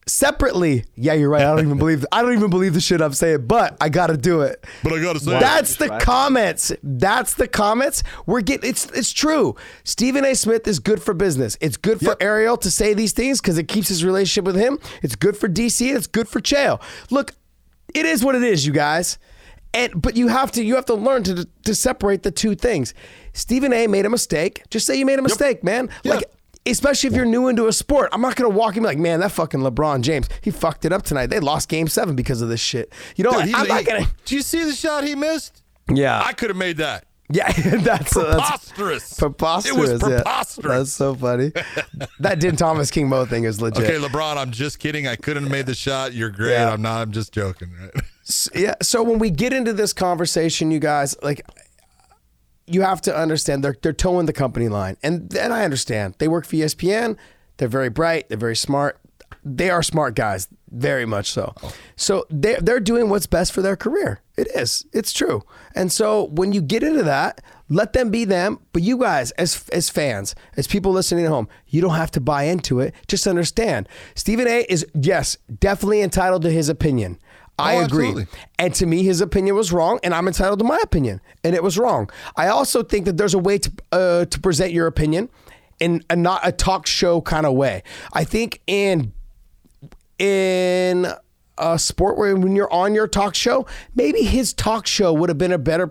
separately. 0.06 0.84
Yeah, 0.94 1.14
you're 1.14 1.28
right. 1.28 1.42
I 1.42 1.54
don't 1.54 1.64
even 1.64 1.78
believe 1.84 2.06
I 2.12 2.22
don't 2.22 2.32
even 2.32 2.50
believe 2.50 2.74
the 2.74 2.80
shit 2.80 3.00
I'm 3.00 3.12
saying, 3.12 3.46
but 3.46 3.76
I 3.80 3.88
got 3.88 4.08
to 4.08 4.16
do 4.16 4.42
it. 4.42 4.64
But 4.82 4.92
I 4.92 5.02
gotta 5.02 5.20
say, 5.20 5.38
That's 5.38 5.76
the 5.76 5.88
comments. 6.00 6.72
That's 6.82 7.34
the 7.34 7.48
comments. 7.48 8.02
We're 8.26 8.40
getting 8.40 8.70
it's 8.70 8.86
it's 8.92 9.12
true. 9.12 9.56
Stephen 9.84 10.24
A. 10.24 10.34
Smith 10.34 10.66
is 10.68 10.78
good 10.78 11.02
for 11.02 11.14
business. 11.14 11.56
It's 11.60 11.76
good 11.76 11.98
for 11.98 12.10
Yep. 12.10 12.22
Ariel 12.22 12.56
to 12.58 12.70
say 12.70 12.94
these 12.94 13.12
things 13.12 13.40
because 13.40 13.58
it 13.58 13.68
keeps 13.68 13.88
his 13.88 14.04
relationship 14.04 14.44
with 14.44 14.56
him. 14.56 14.78
It's 15.02 15.16
good 15.16 15.36
for 15.36 15.48
DC. 15.48 15.86
and 15.88 15.96
It's 15.96 16.06
good 16.06 16.28
for 16.28 16.40
Chael. 16.40 16.80
Look, 17.10 17.32
it 17.94 18.06
is 18.06 18.24
what 18.24 18.34
it 18.34 18.42
is, 18.42 18.66
you 18.66 18.72
guys. 18.72 19.18
And 19.72 20.02
but 20.02 20.16
you 20.16 20.28
have 20.28 20.50
to 20.52 20.64
you 20.64 20.74
have 20.74 20.86
to 20.86 20.94
learn 20.94 21.22
to 21.24 21.46
to 21.64 21.74
separate 21.74 22.22
the 22.22 22.30
two 22.30 22.54
things. 22.54 22.92
Stephen 23.32 23.72
A. 23.72 23.86
made 23.86 24.04
a 24.04 24.10
mistake. 24.10 24.62
Just 24.70 24.86
say 24.86 24.96
you 24.96 25.06
made 25.06 25.18
a 25.18 25.22
mistake, 25.22 25.62
man. 25.62 25.88
Yeah. 26.02 26.14
Like 26.14 26.24
especially 26.66 27.08
if 27.08 27.14
you're 27.14 27.24
new 27.24 27.48
into 27.48 27.66
a 27.66 27.72
sport. 27.72 28.08
I'm 28.12 28.20
not 28.20 28.36
gonna 28.36 28.50
walk 28.50 28.74
be 28.74 28.80
like, 28.80 28.98
man, 28.98 29.20
that 29.20 29.32
fucking 29.32 29.60
LeBron 29.60 30.02
James, 30.02 30.28
he 30.42 30.50
fucked 30.50 30.84
it 30.84 30.92
up 30.92 31.02
tonight. 31.02 31.26
They 31.26 31.40
lost 31.40 31.68
game 31.68 31.88
seven 31.88 32.16
because 32.16 32.42
of 32.42 32.48
this 32.48 32.60
shit. 32.60 32.92
You 33.16 33.24
know, 33.24 33.32
Dude, 33.32 33.46
he- 33.46 33.54
I'm 33.54 33.68
not 33.68 33.84
gonna 33.84 34.06
Do 34.24 34.34
you 34.34 34.42
see 34.42 34.64
the 34.64 34.72
shot 34.72 35.04
he 35.04 35.14
missed? 35.14 35.62
Yeah. 35.88 36.22
I 36.24 36.32
could 36.32 36.50
have 36.50 36.56
made 36.56 36.78
that. 36.78 37.06
Yeah, 37.32 37.52
that's 37.78 38.16
uh, 38.16 38.36
that's 38.36 38.72
Preposterous. 38.72 39.14
preposterous. 39.14 39.76
It 39.76 39.78
was 39.78 40.02
yeah. 40.02 40.16
preposterous. 40.16 40.78
That's 40.78 40.92
so 40.92 41.14
funny. 41.14 41.52
that 42.18 42.40
did 42.40 42.58
Thomas 42.58 42.90
King 42.90 43.08
Mo 43.08 43.24
thing 43.24 43.44
is 43.44 43.62
legit. 43.62 43.84
Okay, 43.84 43.98
LeBron, 43.98 44.36
I'm 44.36 44.50
just 44.50 44.80
kidding. 44.80 45.06
I 45.06 45.14
couldn't 45.14 45.44
have 45.44 45.52
made 45.52 45.66
the 45.66 45.74
shot. 45.74 46.12
You're 46.12 46.30
great. 46.30 46.52
Yeah. 46.52 46.72
I'm 46.72 46.82
not. 46.82 47.02
I'm 47.02 47.12
just 47.12 47.32
joking. 47.32 47.70
Right? 47.80 48.04
S- 48.30 48.48
yeah. 48.54 48.74
So 48.80 49.02
when 49.02 49.18
we 49.18 49.30
get 49.30 49.52
into 49.52 49.72
this 49.72 49.92
conversation, 49.92 50.70
you 50.70 50.78
guys, 50.78 51.16
like, 51.22 51.44
you 52.66 52.82
have 52.82 53.00
to 53.02 53.16
understand 53.16 53.64
they're 53.64 53.76
they're 53.82 53.92
toeing 53.92 54.26
the 54.26 54.32
company 54.32 54.68
line, 54.68 54.96
and 55.02 55.34
and 55.36 55.52
I 55.52 55.64
understand 55.64 56.14
they 56.18 56.28
work 56.28 56.46
for 56.46 56.56
ESPN. 56.56 57.16
They're 57.56 57.68
very 57.68 57.90
bright. 57.90 58.28
They're 58.28 58.38
very 58.38 58.56
smart. 58.56 58.98
They 59.44 59.70
are 59.70 59.82
smart 59.82 60.14
guys, 60.14 60.48
very 60.70 61.06
much 61.06 61.30
so. 61.30 61.54
So 61.96 62.26
they're 62.30 62.60
they're 62.60 62.80
doing 62.80 63.08
what's 63.08 63.26
best 63.26 63.52
for 63.52 63.62
their 63.62 63.76
career. 63.76 64.20
It 64.36 64.48
is. 64.54 64.86
It's 64.92 65.12
true. 65.12 65.42
And 65.74 65.90
so 65.90 66.28
when 66.28 66.52
you 66.52 66.62
get 66.62 66.82
into 66.82 67.02
that, 67.02 67.40
let 67.68 67.92
them 67.92 68.10
be 68.10 68.24
them. 68.24 68.60
But 68.72 68.82
you 68.82 68.96
guys, 68.98 69.32
as 69.32 69.68
as 69.72 69.90
fans, 69.90 70.34
as 70.56 70.66
people 70.68 70.92
listening 70.92 71.24
at 71.24 71.30
home, 71.30 71.48
you 71.66 71.80
don't 71.80 71.96
have 71.96 72.10
to 72.12 72.20
buy 72.20 72.44
into 72.44 72.78
it. 72.80 72.94
Just 73.08 73.26
understand. 73.26 73.88
Stephen 74.14 74.46
A. 74.46 74.64
is 74.68 74.86
yes, 74.94 75.36
definitely 75.58 76.02
entitled 76.02 76.42
to 76.42 76.50
his 76.50 76.68
opinion. 76.68 77.18
I 77.60 77.76
Oh, 77.76 77.84
agree. 77.84 78.08
absolutely. 78.08 78.26
And 78.58 78.74
to 78.74 78.86
me, 78.86 79.02
his 79.02 79.20
opinion 79.20 79.54
was 79.56 79.72
wrong, 79.72 79.98
and 80.02 80.14
I'm 80.14 80.26
entitled 80.26 80.58
to 80.60 80.64
my 80.64 80.78
opinion, 80.82 81.20
and 81.44 81.54
it 81.54 81.62
was 81.62 81.78
wrong. 81.78 82.10
I 82.36 82.48
also 82.48 82.82
think 82.82 83.04
that 83.06 83.16
there's 83.16 83.34
a 83.34 83.38
way 83.38 83.58
to 83.58 83.72
uh, 83.92 84.24
to 84.26 84.40
present 84.40 84.72
your 84.72 84.86
opinion 84.86 85.28
in 85.78 86.04
a 86.10 86.16
not 86.16 86.40
a 86.44 86.52
talk 86.52 86.86
show 86.86 87.20
kind 87.20 87.46
of 87.46 87.54
way. 87.54 87.82
I 88.12 88.24
think 88.24 88.60
in 88.66 89.12
in 90.18 91.06
a 91.58 91.78
sport 91.78 92.16
where 92.16 92.34
when 92.36 92.56
you're 92.56 92.72
on 92.72 92.94
your 92.94 93.06
talk 93.06 93.34
show, 93.34 93.66
maybe 93.94 94.22
his 94.22 94.52
talk 94.52 94.86
show 94.86 95.12
would 95.12 95.28
have 95.28 95.38
been 95.38 95.52
a 95.52 95.58
better 95.58 95.90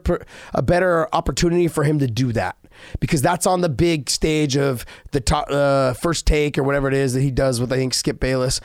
a 0.53 0.61
better 0.61 1.07
opportunity 1.13 1.67
for 1.67 1.83
him 1.83 1.99
to 1.99 2.07
do 2.07 2.31
that 2.33 2.55
because 2.99 3.21
that's 3.21 3.45
on 3.45 3.61
the 3.61 3.69
big 3.69 4.09
stage 4.09 4.55
of 4.55 4.85
the 5.11 5.19
top, 5.19 5.45
uh, 5.51 5.93
first 5.93 6.25
take 6.25 6.57
or 6.57 6.63
whatever 6.63 6.87
it 6.87 6.93
is 6.93 7.13
that 7.13 7.21
he 7.21 7.29
does 7.31 7.59
with 7.59 7.71
I 7.73 7.75
think 7.77 7.93
Skip 7.93 8.19
Bayless. 8.19 8.61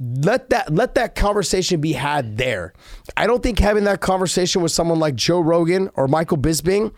Let 0.00 0.48
that 0.50 0.72
let 0.72 0.94
that 0.94 1.14
conversation 1.14 1.80
be 1.80 1.92
had 1.92 2.38
there. 2.38 2.72
I 3.16 3.26
don't 3.26 3.42
think 3.42 3.58
having 3.58 3.84
that 3.84 4.00
conversation 4.00 4.62
with 4.62 4.72
someone 4.72 4.98
like 4.98 5.14
Joe 5.14 5.40
Rogan 5.40 5.90
or 5.94 6.08
Michael 6.08 6.38
Bisping 6.38 6.92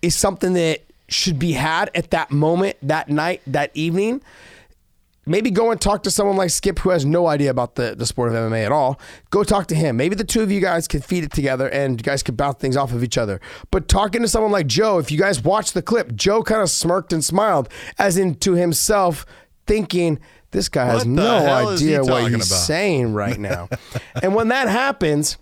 is 0.00 0.14
something 0.14 0.52
that 0.52 0.82
should 1.08 1.38
be 1.38 1.52
had 1.52 1.90
at 1.94 2.12
that 2.12 2.30
moment, 2.30 2.76
that 2.82 3.08
night, 3.08 3.42
that 3.46 3.70
evening 3.74 4.22
maybe 5.26 5.50
go 5.50 5.72
and 5.72 5.80
talk 5.80 6.04
to 6.04 6.10
someone 6.10 6.36
like 6.36 6.50
Skip 6.50 6.78
who 6.78 6.90
has 6.90 7.04
no 7.04 7.26
idea 7.26 7.50
about 7.50 7.74
the, 7.74 7.94
the 7.96 8.06
sport 8.06 8.32
of 8.32 8.34
MMA 8.36 8.64
at 8.64 8.72
all. 8.72 8.98
Go 9.30 9.42
talk 9.42 9.66
to 9.66 9.74
him. 9.74 9.96
Maybe 9.96 10.14
the 10.14 10.24
two 10.24 10.40
of 10.40 10.50
you 10.50 10.60
guys 10.60 10.86
can 10.88 11.00
feed 11.02 11.24
it 11.24 11.32
together 11.32 11.68
and 11.68 11.98
you 11.98 12.04
guys 12.04 12.22
can 12.22 12.36
bounce 12.36 12.58
things 12.58 12.76
off 12.76 12.92
of 12.92 13.02
each 13.02 13.18
other. 13.18 13.40
But 13.70 13.88
talking 13.88 14.22
to 14.22 14.28
someone 14.28 14.52
like 14.52 14.68
Joe, 14.68 14.98
if 14.98 15.10
you 15.10 15.18
guys 15.18 15.42
watch 15.42 15.72
the 15.72 15.82
clip, 15.82 16.14
Joe 16.14 16.42
kind 16.42 16.62
of 16.62 16.70
smirked 16.70 17.12
and 17.12 17.24
smiled 17.24 17.68
as 17.98 18.16
in 18.16 18.36
to 18.36 18.52
himself, 18.52 19.26
thinking, 19.66 20.20
this 20.50 20.68
guy 20.68 20.86
has 20.86 20.98
What 21.04 21.06
no 21.08 21.70
is 21.70 21.80
he 21.80 21.86
idea 21.96 22.04
what 22.04 22.24
he's 22.32 22.34
about?" 22.50 22.58
saying 22.60 23.12
right 23.14 23.38
now. 23.38 23.68
and 24.22 24.34
when 24.34 24.48
that 24.48 24.68
happens, 24.68 25.38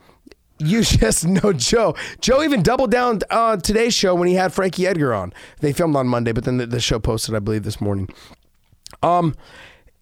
you 0.59 0.83
just 0.83 1.27
know 1.27 1.53
Joe. 1.53 1.95
Joe 2.21 2.43
even 2.43 2.63
doubled 2.63 2.91
down 2.91 3.21
on 3.31 3.61
today's 3.61 3.95
show 3.95 4.15
when 4.15 4.29
he 4.29 4.35
had 4.35 4.53
Frankie 4.53 4.87
Edgar 4.87 5.13
on. 5.15 5.33
They 5.61 5.73
filmed 5.73 5.97
on 5.97 6.07
Monday, 6.09 6.33
but 6.33 6.45
then 6.45 6.57
the, 6.59 6.67
the 6.67 6.81
show 6.81 6.99
posted, 6.99 7.35
I 7.35 7.39
believe, 7.41 7.65
this 7.65 7.81
morning. 7.81 8.09
Um, 9.03 9.35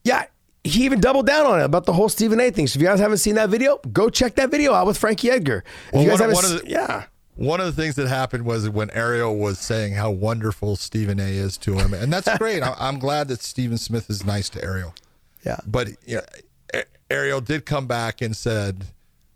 yeah, 0.05 0.27
he 0.65 0.85
even 0.85 1.01
doubled 1.01 1.27
down 1.27 1.47
on 1.47 1.61
it 1.61 1.65
about 1.65 1.87
the 1.87 1.93
whole 1.93 2.09
Stephen 2.09 2.41
A. 2.41 2.51
thing. 2.51 2.67
So 2.67 2.77
if 2.77 2.83
you 2.83 2.89
guys 2.89 3.01
haven't 3.01 3.19
seen 3.19 3.35
that 3.37 3.49
video, 3.49 3.79
go 3.93 4.09
check 4.11 4.35
that 4.37 4.51
video 4.51 4.75
out 4.75 4.87
with 4.87 4.97
Frankie 4.99 5.31
Edgar. 5.31 5.65
If 5.93 6.03
you 6.03 6.09
guys 6.09 6.21
of- 6.21 6.31
haven't, 6.31 6.45
s- 6.45 6.63
the- 6.63 6.71
yeah. 6.71 7.05
One 7.35 7.61
of 7.61 7.67
the 7.67 7.81
things 7.81 7.95
that 7.97 8.09
happened 8.09 8.45
was 8.45 8.69
when 8.69 8.91
Ariel 8.91 9.37
was 9.37 9.59
saying 9.59 9.95
how 9.95 10.11
wonderful 10.11 10.77
Stephen 10.77 11.19
A. 11.19 11.29
is 11.29 11.57
to 11.59 11.77
him, 11.77 11.95
and 11.95 12.13
that's 12.13 12.29
great. 12.37 12.63
I'm 12.79 12.99
glad 12.99 13.29
that 13.29 13.43
Stephen 13.43 13.79
Smith 13.79 14.11
is 14.11 14.25
nice 14.25 14.49
to 14.51 14.63
Ariel. 14.63 14.95
Yeah. 15.45 15.59
But 15.67 15.89
you 16.07 16.17
know, 16.17 16.83
Ariel 17.11 17.41
did 17.41 17.65
come 17.65 17.87
back 17.87 18.21
and 18.21 18.37
said, 18.37 18.87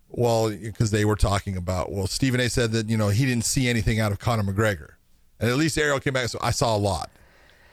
well, 0.08 0.50
because 0.50 0.90
they 0.90 1.04
were 1.04 1.16
talking 1.16 1.56
about, 1.56 1.90
well, 1.90 2.06
Stephen 2.06 2.40
A. 2.40 2.48
said 2.48 2.72
that 2.72 2.88
you 2.88 2.96
know 2.96 3.08
he 3.08 3.24
didn't 3.24 3.44
see 3.44 3.68
anything 3.68 3.98
out 3.98 4.12
of 4.12 4.18
Conor 4.18 4.42
McGregor, 4.42 4.92
and 5.40 5.50
at 5.50 5.56
least 5.56 5.78
Ariel 5.78 6.00
came 6.00 6.12
back 6.12 6.22
and 6.22 6.30
said, 6.30 6.40
I 6.42 6.50
saw 6.50 6.76
a 6.76 6.78
lot, 6.78 7.10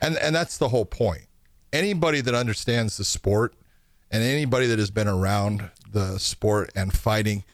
and 0.00 0.16
and 0.18 0.34
that's 0.34 0.58
the 0.58 0.68
whole 0.68 0.84
point. 0.84 1.26
Anybody 1.72 2.20
that 2.22 2.34
understands 2.34 2.96
the 2.96 3.04
sport, 3.04 3.54
and 4.10 4.22
anybody 4.22 4.66
that 4.66 4.78
has 4.78 4.90
been 4.90 5.08
around 5.08 5.70
the 5.90 6.18
sport 6.18 6.70
and 6.74 6.92
fighting, 6.92 7.44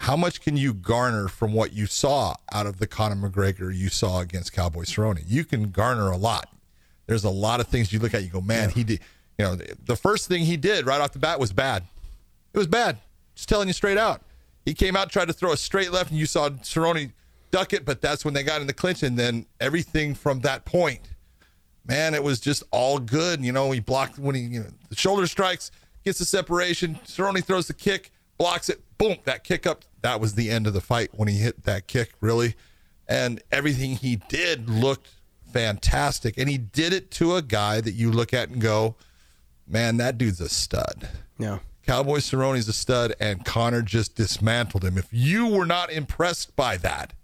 how 0.00 0.16
much 0.16 0.40
can 0.40 0.56
you 0.56 0.72
garner 0.72 1.28
from 1.28 1.52
what 1.52 1.72
you 1.72 1.86
saw 1.86 2.34
out 2.52 2.66
of 2.66 2.78
the 2.78 2.86
Conor 2.86 3.28
McGregor 3.28 3.74
you 3.76 3.88
saw 3.88 4.20
against 4.20 4.52
Cowboy 4.52 4.84
Cerrone? 4.84 5.22
You 5.26 5.44
can 5.44 5.70
garner 5.70 6.10
a 6.10 6.16
lot. 6.16 6.48
There's 7.06 7.24
a 7.24 7.30
lot 7.30 7.60
of 7.60 7.66
things 7.68 7.92
you 7.92 7.98
look 7.98 8.14
at, 8.14 8.22
you 8.22 8.30
go, 8.30 8.40
man, 8.40 8.70
he 8.70 8.82
did. 8.84 9.00
You 9.38 9.44
know, 9.44 9.54
the- 9.56 9.76
the 9.84 9.96
first 9.96 10.26
thing 10.28 10.44
he 10.44 10.56
did 10.56 10.86
right 10.86 11.00
off 11.00 11.12
the 11.12 11.18
bat 11.18 11.38
was 11.38 11.52
bad. 11.52 11.84
It 12.52 12.58
was 12.58 12.66
bad. 12.66 12.98
Just 13.34 13.48
telling 13.48 13.68
you 13.68 13.74
straight 13.74 13.98
out. 13.98 14.22
He 14.64 14.74
came 14.74 14.96
out, 14.96 15.10
tried 15.10 15.28
to 15.28 15.32
throw 15.32 15.52
a 15.52 15.56
straight 15.56 15.92
left, 15.92 16.10
and 16.10 16.18
you 16.18 16.26
saw 16.26 16.48
Cerrone 16.50 17.12
duck 17.50 17.72
it, 17.72 17.84
but 17.84 18.00
that's 18.00 18.24
when 18.24 18.34
they 18.34 18.42
got 18.42 18.60
in 18.60 18.66
the 18.66 18.72
clinch, 18.72 19.02
and 19.02 19.18
then 19.18 19.46
everything 19.60 20.14
from 20.14 20.40
that 20.40 20.64
point 20.64 21.00
man, 21.86 22.14
it 22.14 22.22
was 22.22 22.38
just 22.38 22.62
all 22.70 22.98
good. 22.98 23.42
You 23.44 23.50
know, 23.52 23.70
he 23.72 23.80
blocked 23.80 24.18
when 24.18 24.34
he 24.34 24.42
you 24.42 24.60
know, 24.60 24.66
the 24.90 24.96
shoulder 24.96 25.26
strikes, 25.26 25.70
gets 26.04 26.18
the 26.20 26.24
separation. 26.24 26.98
Cerrone 27.06 27.42
throws 27.44 27.66
the 27.66 27.74
kick, 27.74 28.12
blocks 28.38 28.68
it. 28.68 28.80
Boom, 29.00 29.16
that 29.24 29.42
kick 29.44 29.66
up. 29.66 29.84
That 30.02 30.20
was 30.20 30.34
the 30.34 30.50
end 30.50 30.66
of 30.66 30.74
the 30.74 30.80
fight 30.80 31.10
when 31.12 31.26
he 31.26 31.38
hit 31.38 31.64
that 31.64 31.86
kick. 31.86 32.12
Really, 32.20 32.54
and 33.08 33.42
everything 33.50 33.96
he 33.96 34.16
did 34.28 34.68
looked 34.68 35.08
fantastic, 35.52 36.38
and 36.38 36.48
he 36.48 36.58
did 36.58 36.92
it 36.92 37.10
to 37.12 37.34
a 37.34 37.42
guy 37.42 37.80
that 37.80 37.92
you 37.92 38.10
look 38.12 38.32
at 38.34 38.50
and 38.50 38.60
go, 38.60 38.94
man, 39.66 39.96
that 39.96 40.18
dude's 40.18 40.40
a 40.40 40.48
stud. 40.48 41.08
Yeah. 41.38 41.58
Cowboy 41.86 42.18
Cerrone's 42.18 42.68
a 42.68 42.72
stud, 42.72 43.14
and 43.18 43.44
Conor 43.44 43.82
just 43.82 44.14
dismantled 44.14 44.84
him. 44.84 44.98
If 44.98 45.08
you 45.10 45.48
were 45.48 45.66
not 45.66 45.90
impressed 45.90 46.54
by 46.54 46.76
that, 46.76 47.14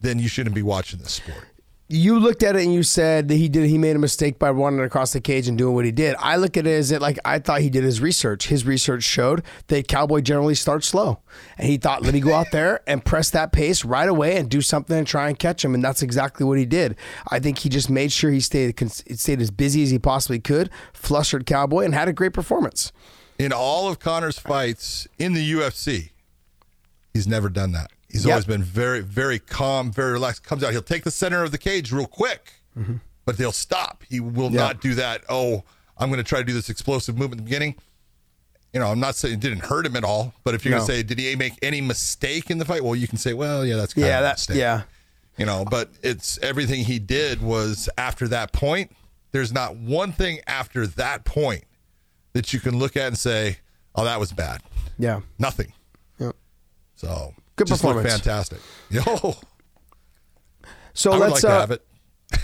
then 0.00 0.18
you 0.18 0.28
shouldn't 0.28 0.54
be 0.54 0.62
watching 0.62 1.00
this 1.00 1.14
sport. 1.14 1.48
You 1.94 2.18
looked 2.18 2.42
at 2.42 2.56
it 2.56 2.62
and 2.62 2.72
you 2.72 2.84
said 2.84 3.28
that 3.28 3.34
he 3.34 3.50
did 3.50 3.68
he 3.68 3.76
made 3.76 3.96
a 3.96 3.98
mistake 3.98 4.38
by 4.38 4.48
running 4.48 4.80
across 4.80 5.12
the 5.12 5.20
cage 5.20 5.46
and 5.46 5.58
doing 5.58 5.74
what 5.74 5.84
he 5.84 5.92
did. 5.92 6.16
I 6.18 6.36
look 6.36 6.56
at 6.56 6.66
it 6.66 6.70
as 6.70 6.90
it 6.90 7.02
like 7.02 7.18
I 7.22 7.38
thought 7.38 7.60
he 7.60 7.68
did 7.68 7.84
his 7.84 8.00
research. 8.00 8.46
His 8.46 8.64
research 8.64 9.02
showed 9.02 9.42
that 9.66 9.88
Cowboy 9.88 10.22
generally 10.22 10.54
starts 10.54 10.88
slow, 10.88 11.18
and 11.58 11.68
he 11.68 11.76
thought, 11.76 12.00
let 12.00 12.14
me 12.14 12.20
go 12.20 12.32
out 12.32 12.46
there 12.50 12.80
and 12.86 13.04
press 13.04 13.28
that 13.32 13.52
pace 13.52 13.84
right 13.84 14.08
away 14.08 14.38
and 14.38 14.48
do 14.48 14.62
something 14.62 14.96
and 14.96 15.06
try 15.06 15.28
and 15.28 15.38
catch 15.38 15.62
him, 15.62 15.74
and 15.74 15.84
that's 15.84 16.00
exactly 16.00 16.46
what 16.46 16.56
he 16.56 16.64
did. 16.64 16.96
I 17.30 17.40
think 17.40 17.58
he 17.58 17.68
just 17.68 17.90
made 17.90 18.10
sure 18.10 18.30
he 18.30 18.40
stayed 18.40 18.74
stayed 18.88 19.42
as 19.42 19.50
busy 19.50 19.82
as 19.82 19.90
he 19.90 19.98
possibly 19.98 20.40
could, 20.40 20.70
flustered 20.94 21.44
Cowboy, 21.44 21.84
and 21.84 21.92
had 21.94 22.08
a 22.08 22.14
great 22.14 22.32
performance. 22.32 22.90
In 23.38 23.52
all 23.52 23.86
of 23.90 23.98
Conor's 23.98 24.38
fights 24.38 25.06
in 25.18 25.34
the 25.34 25.52
UFC, 25.52 26.12
he's 27.12 27.26
never 27.26 27.50
done 27.50 27.72
that. 27.72 27.90
He's 28.12 28.24
Yep. 28.24 28.32
always 28.32 28.44
been 28.44 28.62
very, 28.62 29.00
very 29.00 29.38
calm, 29.38 29.90
very 29.90 30.12
relaxed. 30.12 30.44
Comes 30.44 30.62
out, 30.62 30.70
he'll 30.72 30.82
take 30.82 31.02
the 31.04 31.10
center 31.10 31.42
of 31.42 31.50
the 31.50 31.58
cage 31.58 31.90
real 31.92 32.06
quick, 32.06 32.52
mm-hmm. 32.78 32.96
but 33.24 33.38
they'll 33.38 33.52
stop. 33.52 34.04
He 34.08 34.20
will 34.20 34.50
Yeah. 34.52 34.60
not 34.60 34.80
do 34.82 34.94
that. 34.96 35.24
Oh, 35.30 35.64
I'm 35.96 36.08
going 36.10 36.18
to 36.18 36.24
try 36.24 36.38
to 36.40 36.44
do 36.44 36.52
this 36.52 36.68
explosive 36.68 37.16
move 37.16 37.32
at 37.32 37.38
the 37.38 37.42
beginning. 37.44 37.74
You 38.74 38.80
know, 38.80 38.86
I'm 38.88 39.00
not 39.00 39.16
saying 39.16 39.34
it 39.34 39.40
didn't 39.40 39.64
hurt 39.64 39.86
him 39.86 39.96
at 39.96 40.04
all, 40.04 40.34
but 40.44 40.54
if 40.54 40.64
you're 40.64 40.72
No. 40.72 40.78
going 40.78 40.88
to 40.88 40.94
say, 40.94 41.02
did 41.02 41.18
he 41.18 41.34
make 41.36 41.54
any 41.62 41.80
mistake 41.80 42.50
in 42.50 42.58
the 42.58 42.64
fight? 42.64 42.84
Well, 42.84 42.94
you 42.96 43.08
can 43.08 43.18
say, 43.18 43.32
well, 43.34 43.64
yeah, 43.64 43.76
that's 43.76 43.94
kind 43.94 44.06
Yeah, 44.06 44.18
of 44.18 44.20
a 44.20 44.26
that 44.28 44.34
mistake. 44.38 44.56
yeah. 44.58 44.82
You 45.38 45.46
know, 45.46 45.64
but 45.64 45.88
it's 46.02 46.38
everything 46.42 46.84
he 46.84 46.98
did 46.98 47.40
was 47.40 47.88
after 47.96 48.28
that 48.28 48.52
point. 48.52 48.92
There's 49.32 49.52
not 49.52 49.76
one 49.76 50.12
thing 50.12 50.40
after 50.46 50.86
that 50.86 51.24
point 51.24 51.64
that 52.34 52.52
you 52.52 52.60
can 52.60 52.78
look 52.78 52.96
at 52.96 53.06
and 53.08 53.18
say, 53.18 53.58
oh, 53.94 54.04
that 54.04 54.20
was 54.20 54.32
bad. 54.32 54.60
Yeah. 54.98 55.20
Nothing. 55.38 55.72
Yep. 56.18 56.36
So 56.96 57.34
Good 57.64 57.68
just 57.68 57.82
performance. 57.82 58.12
fantastic. 58.12 58.58
Yo, 58.90 59.34
So 60.94 61.12
I 61.12 61.16
let's 61.16 61.42
like 61.44 61.52
uh, 61.52 61.60
have 61.60 61.70
it. 61.70 61.84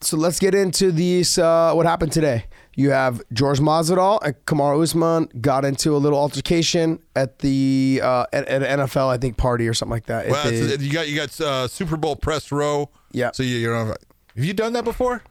So 0.00 0.16
let's 0.16 0.38
get 0.38 0.54
into 0.54 0.92
these. 0.92 1.38
Uh, 1.38 1.72
what 1.72 1.84
happened 1.84 2.12
today? 2.12 2.44
You 2.76 2.90
have 2.90 3.20
George 3.32 3.58
Masvidal 3.58 4.20
and 4.22 4.36
Kamaru 4.46 4.80
Usman 4.80 5.28
got 5.40 5.64
into 5.64 5.96
a 5.96 5.98
little 5.98 6.16
altercation 6.20 7.00
at 7.16 7.40
the 7.40 8.00
uh, 8.00 8.26
at, 8.32 8.46
at 8.46 8.62
an 8.62 8.86
NFL, 8.86 9.08
I 9.08 9.18
think, 9.18 9.36
party 9.36 9.66
or 9.66 9.74
something 9.74 9.90
like 9.90 10.06
that. 10.06 10.28
Well, 10.28 10.44
the- 10.48 10.78
you 10.80 10.92
got 10.92 11.08
you 11.08 11.16
got 11.16 11.40
uh, 11.40 11.66
Super 11.66 11.96
Bowl 11.96 12.14
press 12.14 12.52
row. 12.52 12.90
Yeah. 13.10 13.32
So 13.32 13.42
you, 13.42 13.56
you 13.56 13.68
know, 13.70 13.86
have 13.86 14.44
you 14.44 14.54
done 14.54 14.72
that 14.74 14.84
before? 14.84 15.24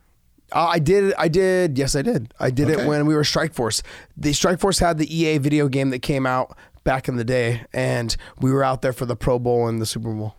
Uh, 0.52 0.66
I 0.66 0.80
did. 0.80 1.14
I 1.18 1.30
did. 1.30 1.78
Yes, 1.78 1.96
I 1.96 2.02
did. 2.02 2.34
I 2.38 2.50
did 2.50 2.70
it 2.70 2.86
when 2.86 3.06
we 3.06 3.16
were 3.16 3.24
Strikeforce. 3.24 3.82
The 4.18 4.32
Strikeforce 4.32 4.82
had 4.82 4.98
the 4.98 5.08
EA 5.14 5.38
video 5.38 5.70
game 5.70 5.92
that 5.92 6.00
came 6.00 6.26
out 6.26 6.58
back 6.88 7.10
in 7.10 7.18
the 7.18 7.26
day, 7.26 7.66
and 7.74 8.16
we 8.40 8.50
were 8.50 8.64
out 8.64 8.82
there 8.82 8.94
for 8.94 9.06
the 9.06 9.18
Pro 9.18 9.38
Bowl 9.38 9.68
and 9.68 9.82
the 9.82 9.86
Super 9.86 10.14
Bowl. 10.14 10.38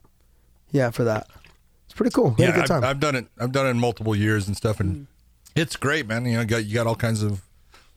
Yeah, 0.71 0.89
for 0.89 1.05
that. 1.05 1.27
It's 1.85 1.93
pretty 1.93 2.11
cool. 2.11 2.35
We 2.39 2.45
had 2.45 2.55
a 2.55 2.57
good 2.57 2.63
I've, 2.63 2.69
time. 2.69 2.85
I've 2.85 3.01
done 3.01 3.17
it. 3.17 3.27
I've 3.39 3.53
done 3.53 3.67
it 3.67 3.71
in 3.71 3.79
multiple 3.79 4.17
years 4.17 4.47
and 4.47 4.57
stuff, 4.57 4.81
and 4.81 4.97
hmm. 4.97 5.03
it's 5.55 5.77
great, 5.77 6.07
man. 6.07 6.25
You 6.25 6.33
know, 6.33 6.41
you 6.41 6.47
got 6.47 6.65
you 6.65 6.73
got 6.73 6.87
all 6.87 6.97
kinds 6.97 7.23
of 7.23 7.43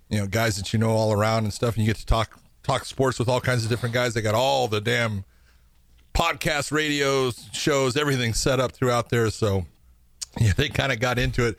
you 0.10 0.20
know 0.20 0.28
guys 0.28 0.58
that 0.58 0.74
you 0.74 0.80
know 0.80 0.89
all 0.89 1.14
around 1.14 1.45
and 1.45 1.54
stuff, 1.54 1.76
and 1.76 1.86
you 1.86 1.89
get 1.89 1.97
to 1.97 2.06
talk 2.06 2.38
talk 2.62 2.84
sports 2.84 3.18
with 3.20 3.30
all 3.30 3.39
kinds 3.39 3.64
of 3.64 3.70
different 3.70 3.95
guys. 3.95 4.14
They 4.14 4.22
got 4.22 4.36
all 4.36 4.68
the 4.68 4.82
damn 4.82 5.24
podcast, 6.14 6.74
radios, 6.74 7.47
shows, 7.54 7.95
everything 7.95 8.34
set 8.34 8.60
up 8.60 8.74
throughout 8.74 9.10
there. 9.10 9.30
So 9.30 9.66
yeah, 10.41 10.52
they 10.58 10.68
kind 10.68 10.91
of 10.91 10.99
got 10.99 11.18
into 11.18 11.47
it. 11.47 11.58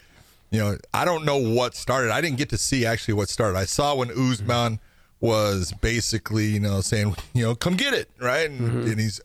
You 0.50 0.58
know, 0.60 0.78
I 0.92 1.06
don't 1.06 1.24
know 1.24 1.38
what 1.38 1.74
started. 1.74 2.12
I 2.12 2.20
didn't 2.20 2.36
get 2.36 2.50
to 2.50 2.58
see 2.58 2.84
actually 2.84 3.14
what 3.14 3.30
started. 3.30 3.56
I 3.56 3.64
saw 3.64 3.94
when 3.94 4.10
Usman 4.10 4.78
was 5.22 5.72
basically, 5.80 6.46
you 6.46 6.60
know, 6.60 6.82
saying, 6.82 7.14
you 7.32 7.44
know, 7.44 7.54
come 7.54 7.76
get 7.76 7.94
it, 7.94 8.10
right? 8.18 8.50
And, 8.50 8.60
mm-hmm. 8.60 8.90
and 8.90 9.00
he's 9.00 9.22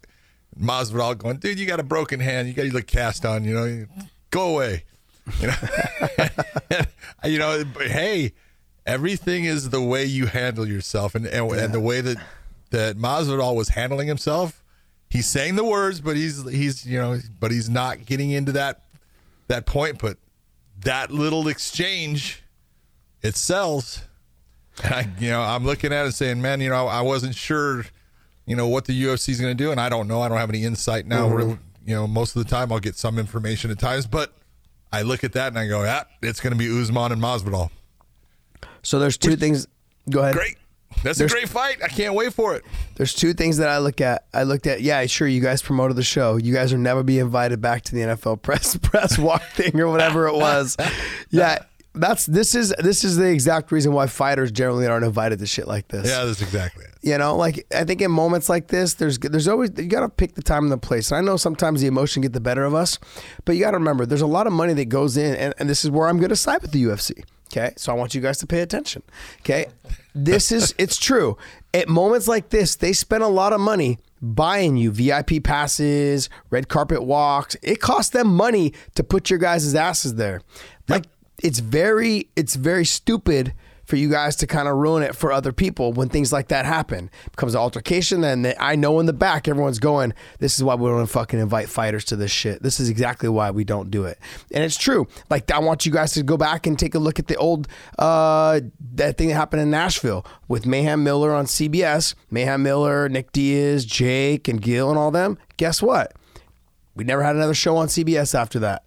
Masvidal 0.58 1.18
going, 1.18 1.38
dude, 1.38 1.60
you 1.60 1.66
got 1.66 1.82
a 1.82 1.84
broken 1.84 2.22
hand. 2.22 2.48
You 2.48 2.54
got 2.54 2.68
your 2.68 2.82
cast 2.82 3.26
on. 3.26 3.44
You 3.44 3.54
know, 3.54 3.86
go 4.32 4.56
away. 4.56 4.86
You 5.42 5.48
know, 5.48 6.80
you 7.26 7.38
know. 7.38 7.64
But 7.66 7.88
hey, 7.88 8.32
everything 8.86 9.44
is 9.44 9.72
the 9.72 9.82
way 9.82 10.06
you 10.06 10.26
handle 10.28 10.66
yourself, 10.66 11.16
and 11.16 11.26
and, 11.26 11.52
and 11.52 11.74
the 11.74 11.82
way 11.82 12.00
that 12.00 12.16
that 12.70 12.98
Masvidal 12.98 13.54
was 13.54 13.68
handling 13.68 14.08
himself. 14.08 14.64
He's 15.10 15.28
saying 15.28 15.58
the 15.58 15.66
words, 15.66 16.00
but 16.00 16.16
he's 16.16 16.50
he's 16.50 16.86
you 16.86 16.98
know, 16.98 17.20
but 17.42 17.52
he's 17.52 17.70
not 17.70 18.06
getting 18.06 18.32
into 18.32 18.54
that 18.54 18.84
that 19.50 19.66
point. 19.66 20.00
But 20.00 20.18
that 20.80 21.12
little 21.12 21.50
exchange, 21.50 22.42
it 23.22 23.36
sells. 23.36 24.07
And 24.84 24.94
I, 24.94 25.08
you 25.20 25.30
know, 25.30 25.42
I'm 25.42 25.66
looking 25.66 25.92
at 25.94 26.06
it 26.06 26.12
saying, 26.14 26.42
man, 26.42 26.62
you 26.62 26.70
know, 26.70 26.88
I 26.88 27.02
wasn't 27.02 27.36
sure, 27.36 27.86
you 28.46 28.56
know, 28.56 28.68
what 28.68 28.86
the 28.86 29.04
UFC 29.04 29.30
is 29.30 29.42
going 29.42 29.56
to 29.56 29.64
do, 29.64 29.72
and 29.72 29.80
I 29.80 29.90
don't 29.90 30.08
know. 30.08 30.22
I 30.22 30.30
don't 30.30 30.38
have 30.38 30.50
any 30.50 30.64
insight 30.64 31.06
now. 31.06 31.28
Mm-hmm. 31.28 31.36
Really, 31.36 31.58
you 31.86 31.96
know, 31.96 32.08
most 32.08 32.36
of 32.36 32.44
the 32.44 32.50
time 32.50 32.72
I'll 32.72 32.80
get 32.80 32.96
some 32.96 33.18
information 33.18 33.72
at 33.72 33.80
times, 33.80 34.06
but 34.08 34.34
I 34.92 35.02
look 35.04 35.24
at 35.24 35.34
that 35.34 35.48
and 35.50 35.60
I 35.60 35.68
go, 35.68 35.84
yeah, 35.84 36.04
it's 36.22 36.40
going 36.40 36.54
to 36.54 36.58
be 36.60 36.68
Usman 36.70 37.12
and 37.12 37.22
Masvidal. 37.22 37.70
so 38.84 39.00
there's 39.00 39.18
two 39.18 39.36
things. 39.36 39.68
Go 40.10 40.22
ahead. 40.22 40.36
Great. 40.36 40.58
That's 41.04 41.20
There's- 41.20 41.32
a 41.32 41.36
great 41.36 41.50
fight. 41.50 41.78
I 41.84 41.90
can't 41.90 42.16
wait 42.16 42.34
for 42.34 42.56
it. 42.56 42.64
There's 42.96 43.14
two 43.14 43.34
things 43.34 43.58
that 43.58 43.70
I 43.70 43.78
look 43.78 44.02
at. 44.02 44.26
I 44.34 44.44
looked 44.44 44.66
at, 44.66 44.82
yeah, 44.82 45.06
sure, 45.06 45.28
you 45.28 45.42
guys 45.42 45.62
promoted 45.62 45.96
the 45.96 46.04
show. 46.04 46.38
You 46.38 46.54
guys 46.54 46.72
will 46.72 46.80
never 46.80 47.04
be 47.04 47.20
invited 47.20 47.62
back 47.62 47.84
to 47.84 47.96
the 47.96 48.02
NFL 48.02 48.42
press 48.42 48.76
press 48.82 49.18
walk 49.20 49.44
thing 49.54 49.80
or 49.80 49.90
whatever 49.90 50.28
it 50.28 50.34
was. 50.36 50.76
Yeah, 51.30 51.60
that's 52.00 52.26
this 52.26 52.56
is 52.56 52.74
this 52.80 53.04
is 53.04 53.18
the 53.18 53.30
exact 53.30 53.72
reason 53.72 53.94
why 53.94 54.08
fighters 54.08 54.52
generally 54.52 54.88
aren't 54.88 55.06
invited 55.06 55.40
to 55.40 55.46
shit 55.46 55.68
like 55.68 55.88
this. 55.88 56.08
Yeah, 56.08 56.26
that's 56.26 56.42
exactly 56.42 56.86
it. 56.86 56.92
You 57.02 57.18
know, 57.18 57.36
like 57.36 57.66
I 57.74 57.84
think 57.84 58.02
in 58.02 58.12
moments 58.12 58.50
like 58.50 58.68
this, 58.68 58.96
there's 58.96 59.20
there's 59.20 59.48
always 59.48 59.72
you 59.78 59.88
got 59.88 60.02
to 60.02 60.10
pick 60.10 60.36
the 60.36 60.42
time 60.42 60.64
and 60.64 60.72
the 60.72 60.78
place. 60.78 61.12
And 61.12 61.18
I 61.18 61.22
know 61.22 61.38
sometimes 61.38 61.82
the 61.82 61.88
emotion 61.88 62.22
get 62.22 62.34
the 62.34 62.40
better 62.40 62.64
of 62.64 62.74
us, 62.74 63.00
but 63.46 63.56
you 63.56 63.62
got 63.62 63.72
to 63.72 63.78
remember 63.78 64.06
there's 64.06 64.22
a 64.22 64.28
lot 64.28 64.48
of 64.48 64.54
money 64.54 64.74
that 64.74 64.86
goes 64.86 65.18
in, 65.18 65.36
and, 65.36 65.54
and 65.58 65.70
this 65.70 65.84
is 65.84 65.92
where 65.92 66.08
I'm 66.08 66.18
going 66.18 66.30
to 66.30 66.36
side 66.36 66.62
with 66.62 66.72
the 66.72 66.84
UFC. 66.84 67.24
Okay, 67.52 67.74
so 67.78 67.94
I 67.94 67.96
want 67.96 68.14
you 68.14 68.20
guys 68.20 68.38
to 68.40 68.48
pay 68.48 68.60
attention. 68.62 69.04
Okay, 69.42 69.68
this 70.14 70.52
is 70.52 70.76
it's 70.80 70.98
true. 70.98 71.38
At 71.74 71.90
moments 71.90 72.28
like 72.28 72.50
this, 72.50 72.76
they 72.76 72.94
spend 72.94 73.24
a 73.24 73.28
lot 73.28 73.54
of 73.54 73.62
money 73.62 74.00
buying 74.22 74.78
you 74.78 74.92
VIP 74.92 75.44
passes, 75.44 76.30
red 76.50 76.68
carpet 76.68 77.04
walks. 77.04 77.56
It 77.62 77.80
costs 77.80 78.12
them 78.12 78.28
money 78.28 78.74
to 78.96 79.04
put 79.04 79.30
your 79.30 79.40
guys' 79.40 79.76
asses 79.76 80.16
there. 80.16 80.42
It's 81.44 81.60
very 81.60 82.30
it's 82.36 82.56
very 82.56 82.86
stupid 82.86 83.54
for 83.86 83.96
you 83.96 84.10
guys 84.10 84.36
to 84.36 84.46
kind 84.46 84.68
of 84.68 84.76
ruin 84.76 85.02
it 85.02 85.16
for 85.16 85.32
other 85.32 85.54
people 85.54 85.94
when 85.94 86.10
things 86.10 86.34
like 86.34 86.50
that 86.50 86.66
happen. 86.66 87.10
It 87.26 87.32
becomes 87.32 87.54
an 87.54 87.62
altercation, 87.62 88.20
they- 88.20 88.54
I 88.60 88.76
know 88.76 89.00
in 89.00 89.06
the 89.06 89.14
back 89.14 89.48
everyone's 89.48 89.80
going, 89.80 90.14
"This 90.40 90.58
is 90.58 90.64
why 90.64 90.76
we 90.76 90.90
don't 90.90 91.06
fucking 91.06 91.40
invite 91.40 91.70
fighters 91.70 92.04
to 92.06 92.18
this 92.18 92.30
shit. 92.30 92.62
This 92.62 92.82
is 92.82 92.90
exactly 92.90 93.30
why 93.30 93.50
we 93.50 93.64
don't 93.64 93.90
do 93.90 94.04
it." 94.04 94.20
And 94.52 94.62
it's 94.62 94.76
true. 94.76 95.08
Like 95.30 95.50
I 95.52 95.60
want 95.60 95.86
you 95.86 95.92
guys 95.94 96.12
to 96.14 96.24
go 96.24 96.36
back 96.36 96.68
and 96.68 96.78
take 96.78 96.96
a 96.96 97.00
look 97.00 97.18
at 97.18 97.28
the 97.28 97.38
old 97.38 97.70
uh, 97.98 98.60
that 98.96 99.18
thing 99.18 99.30
that 99.30 99.36
happened 99.36 99.62
in 99.62 99.70
Nashville 99.72 100.26
with 100.50 100.66
Mayhem 100.66 101.02
Miller 101.04 101.34
on 101.34 101.46
CBS. 101.46 102.14
Mayhem 102.30 102.64
Miller, 102.64 103.08
Nick 103.08 103.32
Diaz, 103.32 103.86
Jake, 103.86 104.50
and 104.50 104.62
Gil, 104.62 104.90
and 104.90 105.00
all 105.00 105.12
them. 105.12 105.38
Guess 105.56 105.82
what? 105.82 106.12
We 106.94 107.06
never 107.06 107.24
had 107.24 107.38
another 107.38 107.54
show 107.54 107.78
on 107.78 107.88
CBS 107.88 108.36
after 108.36 108.60
that. 108.60 108.84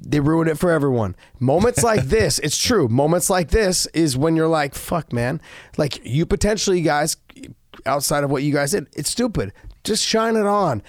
They 0.00 0.20
ruin 0.20 0.48
it 0.48 0.58
for 0.58 0.70
everyone. 0.70 1.16
Moments 1.38 1.82
like 1.82 2.04
this, 2.04 2.38
it's 2.40 2.60
true. 2.60 2.88
Moments 2.88 3.28
like 3.30 3.50
this 3.50 3.86
is 3.86 4.16
when 4.16 4.36
you're 4.36 4.48
like, 4.48 4.74
fuck, 4.74 5.12
man. 5.12 5.40
Like, 5.76 6.04
you 6.04 6.26
potentially, 6.26 6.80
guys, 6.80 7.16
outside 7.86 8.24
of 8.24 8.30
what 8.30 8.42
you 8.42 8.52
guys 8.52 8.72
did, 8.72 8.86
it's 8.94 9.10
stupid. 9.10 9.52
Just 9.84 10.04
shine 10.04 10.36
it 10.36 10.46
on. 10.46 10.82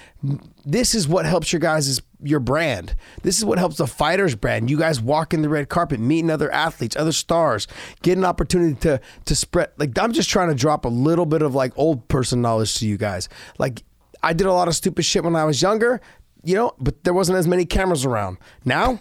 This 0.66 0.94
is 0.94 1.08
what 1.08 1.26
helps 1.26 1.54
your 1.54 1.60
guys' 1.60 2.02
your 2.22 2.40
brand. 2.40 2.96
This 3.24 3.38
is 3.38 3.46
what 3.46 3.58
helps 3.58 3.78
the 3.78 3.88
fighters 3.88 4.36
brand. 4.36 4.70
You 4.70 4.78
guys 4.78 5.00
walking 5.00 5.42
the 5.42 5.50
red 5.50 5.70
carpet, 5.70 6.00
meeting 6.00 6.30
other 6.30 6.52
athletes, 6.52 6.96
other 6.96 7.12
stars, 7.12 7.68
get 8.02 8.18
an 8.18 8.26
opportunity 8.26 8.76
to 8.82 9.00
to 9.26 9.36
spread. 9.36 9.70
Like 9.78 9.98
I'm 9.98 10.12
just 10.12 10.30
trying 10.30 10.50
to 10.50 10.56
drop 10.56 10.86
a 10.86 10.90
little 10.90 11.26
bit 11.26 11.42
of 11.42 11.56
like 11.56 11.72
old 11.78 12.08
person 12.10 12.42
knowledge 12.42 12.76
to 12.76 12.88
you 12.88 12.98
guys. 12.98 13.30
Like 13.58 13.84
I 14.22 14.34
did 14.34 14.48
a 14.48 14.54
lot 14.54 14.68
of 14.68 14.76
stupid 14.76 15.06
shit 15.06 15.24
when 15.24 15.36
I 15.36 15.46
was 15.46 15.62
younger, 15.62 16.02
you 16.44 16.56
know, 16.56 16.74
but 16.80 17.04
there 17.04 17.14
wasn't 17.14 17.38
as 17.38 17.48
many 17.48 17.66
cameras 17.66 18.06
around. 18.06 18.38
Now 18.66 19.00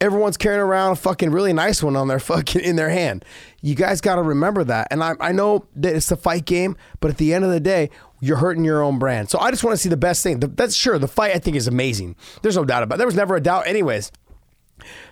everyone's 0.00 0.38
carrying 0.38 0.62
around 0.62 0.92
a 0.92 0.96
fucking 0.96 1.30
really 1.30 1.52
nice 1.52 1.82
one 1.82 1.94
on 1.94 2.08
their 2.08 2.18
fucking 2.30 2.62
in 2.62 2.76
their 2.76 2.88
hand. 2.90 3.24
You 3.60 3.74
guys 3.74 4.00
got 4.00 4.16
to 4.16 4.22
remember 4.22 4.64
that. 4.64 4.88
And 4.90 5.04
I, 5.04 5.14
I 5.20 5.32
know 5.32 5.66
that 5.76 5.94
it's 5.94 6.10
a 6.10 6.16
fight 6.16 6.46
game, 6.46 6.76
but 7.00 7.10
at 7.10 7.18
the 7.18 7.34
end 7.34 7.44
of 7.44 7.50
the 7.50 7.60
day, 7.60 7.90
you're 8.20 8.38
hurting 8.38 8.64
your 8.64 8.82
own 8.82 8.98
brand. 8.98 9.28
So 9.30 9.38
I 9.38 9.50
just 9.50 9.62
want 9.62 9.74
to 9.74 9.82
see 9.82 9.88
the 9.90 9.96
best 9.98 10.22
thing. 10.22 10.40
The- 10.40 10.46
That's 10.48 10.74
sure 10.74 10.98
the 10.98 11.06
fight 11.08 11.34
I 11.34 11.38
think 11.38 11.56
is 11.56 11.66
amazing. 11.66 12.16
There's 12.42 12.56
no 12.56 12.64
doubt 12.64 12.82
about. 12.82 12.94
it. 12.94 12.98
There 12.98 13.06
was 13.06 13.14
never 13.16 13.36
a 13.36 13.40
doubt. 13.42 13.66
Anyways, 13.66 14.10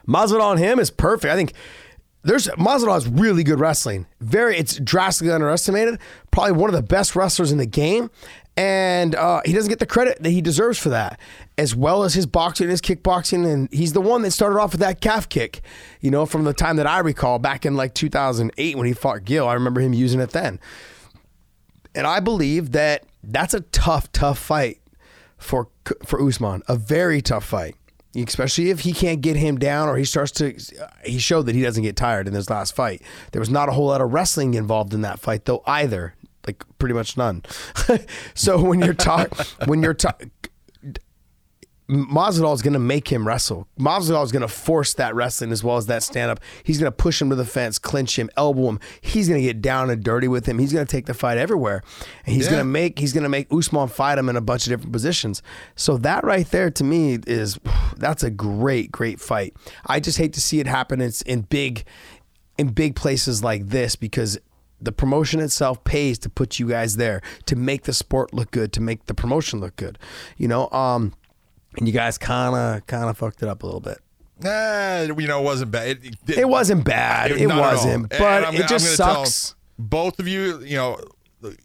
Masvidal 0.06 0.42
on 0.42 0.56
him 0.59 0.78
is 0.78 0.90
perfect. 0.90 1.30
I 1.32 1.36
think 1.36 1.52
there's 2.22 2.48
Masvidal 2.48 2.94
has 2.94 3.06
really 3.09 3.44
good 3.44 3.61
wrestling. 3.61 4.06
Very, 4.20 4.56
it's 4.56 4.78
drastically 4.80 5.32
underestimated. 5.32 5.98
Probably 6.30 6.52
one 6.52 6.70
of 6.70 6.74
the 6.76 6.82
best 6.82 7.14
wrestlers 7.14 7.52
in 7.52 7.59
the 7.59 7.66
game, 7.66 8.11
and 8.59 9.14
uh, 9.14 9.40
he 9.44 9.52
doesn't 9.52 9.68
get 9.68 9.78
the 9.78 9.86
credit 9.86 10.20
that 10.20 10.30
he 10.30 10.40
deserves 10.40 10.80
for 10.80 10.88
that. 10.88 11.20
As 11.56 11.76
well 11.76 12.02
as 12.02 12.14
his 12.14 12.26
boxing, 12.26 12.68
his 12.68 12.80
kickboxing, 12.80 13.46
and 13.46 13.72
he's 13.72 13.92
the 13.92 14.00
one 14.00 14.22
that 14.22 14.32
started 14.32 14.59
off 14.59 14.72
with 14.72 14.80
that 14.80 15.00
calf 15.00 15.28
kick. 15.28 15.61
You 16.00 16.11
know, 16.11 16.26
from 16.26 16.42
the 16.42 16.52
time 16.52 16.74
that 16.76 16.86
I 16.86 16.98
recall, 16.98 17.38
back 17.38 17.64
in 17.64 17.76
like 17.76 17.94
2008 17.94 18.76
when 18.76 18.86
he 18.86 18.92
fought 18.92 19.24
Gil, 19.24 19.46
I 19.46 19.54
remember 19.54 19.80
him 19.80 19.92
using 19.92 20.18
it 20.18 20.30
then. 20.30 20.59
And 21.94 22.04
I 22.04 22.18
believe 22.18 22.72
that 22.72 23.04
that's 23.22 23.54
a 23.54 23.61
tough, 23.61 24.11
tough 24.11 24.40
fight 24.40 24.80
for 25.36 25.68
for 26.04 26.20
Usman. 26.20 26.64
A 26.66 26.74
very 26.74 27.22
tough 27.22 27.44
fight, 27.44 27.76
especially 28.16 28.70
if 28.70 28.80
he 28.80 28.92
can't 28.92 29.20
get 29.20 29.36
him 29.36 29.56
down 29.56 29.88
or 29.88 29.96
he 29.96 30.04
starts 30.04 30.32
to. 30.32 30.59
He 31.04 31.20
showed 31.20 31.46
that 31.46 31.54
he 31.54 31.62
doesn't 31.62 31.84
get 31.84 31.94
tired 31.94 32.26
in 32.26 32.34
his 32.34 32.50
last 32.50 32.74
fight. 32.74 33.02
There 33.30 33.40
was 33.40 33.50
not 33.50 33.68
a 33.68 33.72
whole 33.72 33.86
lot 33.86 34.00
of 34.00 34.12
wrestling 34.12 34.54
involved 34.54 34.92
in 34.94 35.02
that 35.02 35.20
fight, 35.20 35.44
though 35.44 35.62
either. 35.64 36.16
Like 36.49 36.64
pretty 36.78 36.94
much 36.94 37.16
none. 37.16 37.42
so 38.34 38.62
when 38.62 38.80
you're 38.80 38.94
talking, 38.94 39.38
when 39.66 39.82
you're 39.82 39.94
talking. 39.94 40.30
Masvidal 41.90 42.53
is 42.53 42.61
going 42.61 42.74
to 42.74 42.78
make 42.78 43.09
him 43.09 43.26
wrestle. 43.26 43.66
Masvidal 43.80 44.22
is 44.22 44.30
going 44.30 44.42
to 44.42 44.49
force 44.49 44.92
that 44.94 45.14
wrestling 45.14 45.53
as 45.53 45.64
well 45.64 45.78
as 45.78 45.86
that 45.86 46.03
stand 46.03 46.30
up. 46.30 46.38
He's 46.62 46.78
going 46.78 46.92
to 46.92 46.94
push 46.94 47.20
him 47.22 47.30
to 47.30 47.34
the 47.36 47.46
fence, 47.46 47.78
clinch 47.78 48.18
him, 48.18 48.28
elbow 48.36 48.68
him. 48.68 48.80
He's 49.01 49.26
going 49.26 49.40
to 49.40 49.46
get 49.46 49.62
down 49.62 49.88
and 49.88 50.05
dirty 50.05 50.28
with 50.28 50.44
him. 50.44 50.59
He's 50.59 50.70
going 50.70 50.84
to 50.84 50.90
take 50.90 51.07
the 51.07 51.14
fight 51.14 51.38
everywhere, 51.38 51.82
and 52.26 52.34
he's 52.34 52.44
Yeah. 52.44 52.51
going 52.53 52.61
to 52.61 52.66
make 52.66 52.99
he's 52.99 53.14
going 53.14 53.22
to 53.22 53.30
make 53.30 53.51
Usman 53.51 53.88
fight 53.88 54.18
him 54.18 54.28
in 54.28 54.36
a 54.36 54.42
bunch 54.42 54.66
of 54.66 54.70
different 54.70 54.92
positions. 54.92 55.42
So 55.76 55.96
that 55.96 56.24
right 56.24 56.46
there 56.51 56.70
to 56.70 56.84
me 56.84 57.20
is 57.26 57.59
that's 57.96 58.22
a 58.22 58.30
great 58.30 58.92
great 58.92 59.18
fight. 59.18 59.55
I 59.86 59.99
just 59.99 60.18
hate 60.18 60.34
to 60.34 60.42
see 60.42 60.61
it 60.61 60.66
happen. 60.66 61.01
It's 61.01 61.22
in 61.22 61.42
big 61.42 61.84
in 62.59 62.68
big 62.68 62.96
places 62.96 63.42
like 63.42 63.68
this 63.68 63.96
because 63.96 64.38
the 64.80 64.92
promotion 64.92 65.40
itself 65.40 65.82
pays 65.84 66.18
to 66.20 66.28
put 66.28 66.58
you 66.58 66.68
guys 66.68 66.96
there 66.96 67.20
to 67.46 67.56
make 67.56 67.82
the 67.84 67.92
sport 67.92 68.32
look 68.32 68.50
good, 68.50 68.72
to 68.74 68.80
make 68.80 69.06
the 69.06 69.14
promotion 69.14 69.60
look 69.60 69.76
good. 69.76 69.98
You 70.36 70.48
know, 70.48 70.68
um, 70.70 71.14
and 71.76 71.86
you 71.86 71.92
guys 71.92 72.18
kind 72.18 72.54
of 72.54 72.86
kind 72.86 73.08
of 73.10 73.18
fucked 73.18 73.42
it 73.42 73.48
up 73.48 73.62
a 73.62 73.66
little 73.66 73.80
bit. 73.80 73.98
Nah, 74.40 75.00
you 75.18 75.26
know, 75.26 75.40
it 75.40 75.44
wasn't 75.44 75.70
bad. 75.72 75.88
It, 75.88 76.14
it- 76.28 76.38
It 76.38 76.48
wasn't 76.48 76.84
bad. 76.84 77.32
It, 77.32 77.50
all. 77.50 77.58
wasn't, 77.60 78.08
but 78.10 78.54
it 78.54 78.68
just 78.68 79.00
I'm 79.00 79.06
gonna 79.06 79.14
tell 79.14 79.24
sucks. 79.26 79.54
Both 79.80 80.20
of 80.20 80.28
you, 80.28 80.60
you 80.60 80.76
know, 80.76 80.98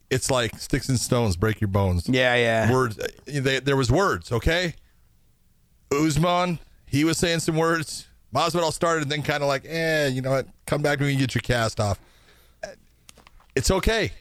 it's 0.09 0.29
like 0.31 0.57
sticks 0.59 0.89
and 0.89 0.99
stones 0.99 1.35
break 1.35 1.61
your 1.61 1.67
bones. 1.67 2.07
Yeah, 2.09 2.35
yeah. 2.35 2.71
Words. 2.71 2.99
They, 3.25 3.59
there 3.59 3.75
was 3.77 3.91
words. 3.91 4.31
Okay. 4.31 4.73
Usman, 5.91 6.59
he 6.87 7.03
was 7.03 7.17
saying 7.17 7.39
some 7.39 7.55
words. 7.55 8.07
Masvidal 8.33 8.73
started, 8.73 9.03
and 9.03 9.11
then 9.11 9.21
kind 9.21 9.43
of 9.43 9.47
like, 9.47 9.63
eh, 9.67 10.07
you 10.07 10.21
know 10.21 10.31
what? 10.31 10.47
Come 10.65 10.81
back 10.81 10.97
to 10.97 11.03
me 11.03 11.11
and 11.11 11.19
get 11.19 11.35
your 11.35 11.41
cast 11.43 11.79
off. 11.79 11.99
It's 13.55 13.71
okay. 13.71 14.11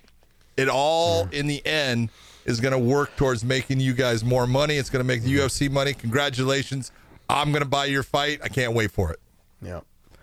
It 0.57 0.69
all 0.69 1.29
in 1.33 1.47
the 1.47 1.65
end 1.67 2.11
is 2.45 2.61
going 2.61 2.73
to 2.73 2.79
work 2.79 3.17
towards 3.17 3.45
making 3.45 3.81
you 3.81 3.95
guys 3.95 4.25
more 4.25 4.47
money. 4.47 4.77
It's 4.77 4.91
going 4.91 5.03
to 5.03 5.07
make 5.07 5.23
the 5.23 5.35
UFC 5.35 5.71
money. 5.71 5.95
Congratulations. 5.95 6.93
I'm 7.29 7.51
going 7.53 7.63
to 7.63 7.69
buy 7.69 7.87
your 7.87 8.03
fight. 8.03 8.41
I 8.43 8.49
can't 8.49 8.75
wait 8.75 8.91
for 8.91 9.11
it. 9.13 9.21
Yeah, 9.63 9.81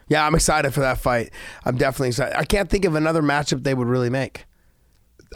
yeah. 0.10 0.26
I'm 0.26 0.36
excited 0.36 0.74
for 0.74 0.82
that 0.82 1.00
fight. 1.00 1.32
I'm 1.66 1.78
definitely 1.78 2.10
excited. 2.10 2.38
I 2.38 2.44
can't 2.44 2.70
think 2.70 2.86
of 2.86 2.96
another 2.96 3.22
matchup 3.22 3.64
they 3.64 3.74
would 3.74 3.88
really 3.88 4.10
make. 4.10 4.46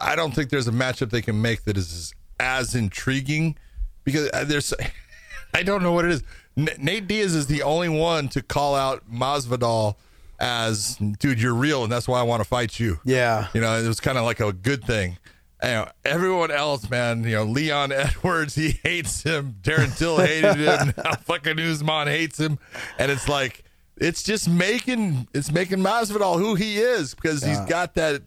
I 0.02 0.16
don't 0.16 0.34
think 0.34 0.50
there's 0.50 0.68
a 0.68 0.72
matchup 0.72 1.10
they 1.10 1.22
can 1.22 1.42
make 1.42 1.64
that 1.64 1.78
is 1.78 2.14
as 2.40 2.76
intriguing 2.76 3.58
because 4.04 4.30
uh, 4.34 4.44
there's 4.44 4.74
I 5.54 5.64
don't 5.64 5.84
know 5.84 5.92
what 5.92 6.06
it 6.06 6.12
is. 6.12 6.24
Nate 6.56 7.08
Diaz 7.08 7.34
is 7.34 7.48
the 7.48 7.64
only 7.64 7.90
one 7.90 8.28
to 8.30 8.44
call 8.44 8.76
out 8.76 9.10
Masvidal 9.12 9.96
as 10.44 10.98
dude, 11.20 11.42
you're 11.42 11.54
real, 11.54 11.84
and 11.84 11.92
that's 11.92 12.08
why 12.08 12.20
I 12.20 12.24
want 12.24 12.42
to 12.42 12.48
fight 12.48 12.78
you. 12.80 13.00
Yeah. 13.06 13.48
you 13.54 13.62
know, 13.62 13.80
it 13.82 13.88
was 13.88 14.02
kind 14.02 14.18
of 14.18 14.26
like 14.26 14.42
a 14.42 14.52
good 14.52 14.84
thing. 14.84 15.18
You 15.64 15.70
know, 15.70 15.88
everyone 16.04 16.52
else, 16.52 16.90
man, 16.90 17.24
you 17.24 17.32
know, 17.32 17.46
Leon 17.46 17.92
Edwards, 17.94 18.54
he 18.54 18.72
hates 18.84 19.24
him. 19.24 19.56
Darren 19.62 19.98
Till 19.98 20.18
hated 20.20 20.58
him. 20.58 20.94
Now 21.04 21.14
fucking 21.16 21.58
Usman 21.58 22.08
hates 22.08 22.38
him, 22.38 22.60
and 23.00 23.10
it's 23.10 23.30
like 23.30 23.64
it's 23.96 24.22
just 24.24 24.50
making 24.50 25.30
it's 25.34 25.52
making 25.52 25.80
Masvidal 25.80 26.38
who 26.38 26.56
he 26.56 26.78
is 26.78 27.16
because 27.16 27.42
he's 27.44 27.62
got 27.62 27.96
that. 27.96 28.22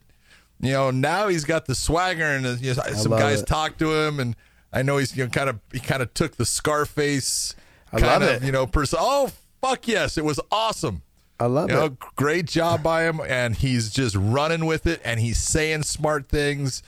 You 0.58 0.72
know, 0.72 0.90
now 0.90 1.28
he's 1.28 1.44
got 1.44 1.66
the 1.66 1.74
swagger, 1.74 2.24
and 2.24 2.58
you 2.62 2.72
know, 2.74 2.82
some 2.94 3.12
guys 3.12 3.42
it. 3.42 3.46
talk 3.46 3.76
to 3.76 3.92
him, 3.92 4.18
and 4.20 4.34
I 4.72 4.80
know 4.80 4.96
he's 4.96 5.14
you 5.14 5.24
know 5.24 5.30
kind 5.30 5.50
of 5.50 5.60
he 5.70 5.80
kind 5.80 6.00
of 6.02 6.14
took 6.14 6.36
the 6.36 6.46
Scarface 6.46 7.54
I 7.92 8.00
kind 8.00 8.22
love 8.24 8.36
of 8.36 8.42
it. 8.42 8.46
you 8.46 8.52
know 8.52 8.66
person. 8.66 8.98
Oh 9.02 9.30
fuck 9.60 9.86
yes, 9.86 10.16
it 10.16 10.24
was 10.24 10.40
awesome. 10.50 11.02
I 11.38 11.46
love 11.46 11.68
You 11.70 11.76
know, 11.76 11.84
it. 11.86 11.98
great 12.16 12.46
job 12.46 12.82
by 12.82 13.04
him, 13.04 13.20
and 13.26 13.54
he's 13.54 13.90
just 13.90 14.16
running 14.16 14.64
with 14.66 14.86
it, 14.86 15.00
and 15.04 15.20
he's 15.20 15.38
saying 15.38 15.82
smart 15.82 16.28
things, 16.28 16.82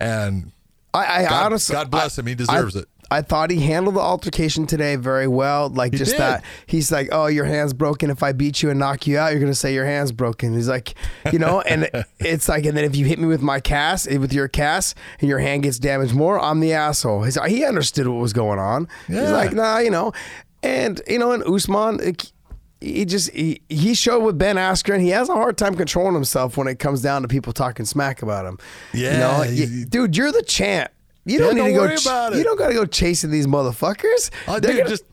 and 0.00 0.52
I, 0.92 1.06
I 1.06 1.22
God- 1.24 1.46
honestly, 1.46 1.72
God 1.74 1.90
bless 1.90 2.18
I- 2.18 2.22
him. 2.22 2.26
He 2.26 2.34
deserves 2.34 2.76
I- 2.76 2.80
it. 2.80 2.88
I 3.10 3.20
thought 3.20 3.50
he 3.50 3.60
handled 3.60 3.96
the 3.96 4.00
altercation 4.00 4.66
today 4.66 4.96
very 4.96 5.28
well. 5.28 5.68
Like 5.68 5.92
He 5.92 5.98
just 5.98 6.12
did. 6.12 6.20
that 6.20 6.42
he's 6.66 6.90
like, 6.90 7.10
"Oh, 7.12 7.26
your 7.26 7.44
hand's 7.44 7.74
broken. 7.74 8.10
If 8.10 8.22
I 8.22 8.32
beat 8.32 8.62
you 8.62 8.70
and 8.70 8.78
knock 8.78 9.06
you 9.06 9.18
out, 9.18 9.30
you're 9.30 9.40
gonna 9.40 9.54
say 9.54 9.74
your 9.74 9.84
hand's 9.84 10.10
broken." 10.10 10.54
He's 10.54 10.68
like, 10.68 10.94
you 11.30 11.38
know, 11.38 11.60
and 11.60 11.88
it's 12.18 12.48
like, 12.48 12.64
and 12.64 12.76
then 12.76 12.84
if 12.84 12.96
you 12.96 13.04
hit 13.04 13.18
me 13.18 13.26
with 13.26 13.42
my 13.42 13.60
cast, 13.60 14.10
eh, 14.10 14.16
with 14.16 14.32
your 14.32 14.48
cast, 14.48 14.96
and 15.20 15.28
your 15.28 15.38
hand 15.38 15.62
gets 15.64 15.78
damaged 15.78 16.14
more, 16.14 16.40
I'm 16.40 16.60
the 16.60 16.72
asshole. 16.72 17.22
He's, 17.24 17.38
he 17.46 17.64
understood 17.64 18.08
what 18.08 18.16
was 18.20 18.32
going 18.32 18.58
on. 18.58 18.88
He's 19.06 19.30
like, 19.30 19.52
nah, 19.52 19.78
you 19.78 19.90
know, 19.90 20.12
and 20.62 21.00
you 21.06 21.18
know, 21.18 21.32
and 21.32 21.44
Usman. 21.44 22.00
He 22.84 23.04
just 23.04 23.30
he, 23.30 23.60
he 23.68 23.94
showed 23.94 24.20
with 24.20 24.38
Ben 24.38 24.56
Askren 24.56 25.00
he 25.00 25.08
has 25.10 25.28
a 25.28 25.34
hard 25.34 25.56
time 25.58 25.74
controlling 25.74 26.14
himself 26.14 26.56
when 26.56 26.68
it 26.68 26.78
comes 26.78 27.00
down 27.02 27.22
to 27.22 27.28
people 27.28 27.52
talking 27.52 27.84
smack 27.86 28.22
about 28.22 28.44
him. 28.46 28.58
you 28.92 29.04
Yeah, 29.04 29.18
know, 29.18 29.42
he- 29.42 29.64
You- 29.64 29.84
dude, 29.86 30.16
you're 30.16 30.32
the 30.32 30.42
champ. 30.42 30.90
You 31.24 31.38
don't 31.38 31.54
need 31.56 31.64
to 31.64 31.72
go. 31.72 31.96
ch- 31.96 32.04
about 32.04 32.34
it. 32.34 32.38
You 32.38 32.44
don't 32.44 32.58
got 32.58 32.68
to 32.68 32.74
go 32.74 32.84
chasing 32.84 33.30
these 33.30 33.46
motherfuckers. 33.46 34.30
Oh, 34.46 34.60
dude, 34.60 34.76
gonna- 34.76 34.88
just- 34.90 35.04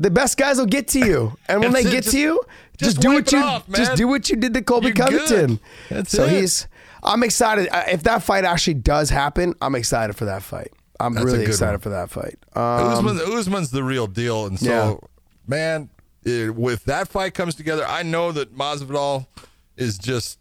the 0.00 0.10
best 0.10 0.36
guys 0.36 0.56
will 0.58 0.66
get 0.66 0.88
to 0.88 0.98
you, 0.98 1.36
and 1.48 1.60
when 1.60 1.72
they 1.72 1.80
it, 1.80 1.90
get 1.90 2.02
just- 2.04 2.10
to 2.12 2.18
you, 2.18 2.42
just, 2.78 2.96
just 2.96 3.00
do 3.00 3.12
what 3.12 3.30
you 3.30 3.38
off, 3.38 3.68
just 3.70 3.94
do 3.96 4.08
what 4.08 4.28
you 4.30 4.36
did 4.36 4.54
to 4.54 4.62
Colby 4.62 4.86
You're 4.88 4.94
Covington. 4.96 5.60
so 6.06 6.24
it. 6.24 6.30
he's. 6.40 6.66
I'm 7.02 7.22
excited. 7.22 7.68
If 7.88 8.02
that 8.04 8.22
fight 8.22 8.44
actually 8.44 8.74
does 8.74 9.10
happen, 9.10 9.54
I'm 9.62 9.74
excited 9.74 10.16
for 10.16 10.24
that 10.24 10.42
fight. 10.42 10.72
I'm 10.98 11.14
That's 11.14 11.24
really 11.26 11.44
excited 11.44 11.72
one. 11.72 11.80
for 11.80 11.88
that 11.90 12.10
fight. 12.10 12.36
Um, 12.56 13.08
Usman, 13.08 13.20
Usman's 13.38 13.70
the 13.70 13.82
real 13.84 14.06
deal, 14.06 14.46
and 14.46 14.58
so 14.58 14.66
Yeah. 14.66 15.08
man, 15.46 15.88
it, 16.24 16.54
with 16.54 16.84
that 16.84 17.08
fight 17.08 17.34
comes 17.34 17.54
together, 17.54 17.84
I 17.86 18.02
know 18.02 18.32
that 18.32 18.54
Masvidal 18.56 19.26
is 19.76 19.98
just 19.98 20.38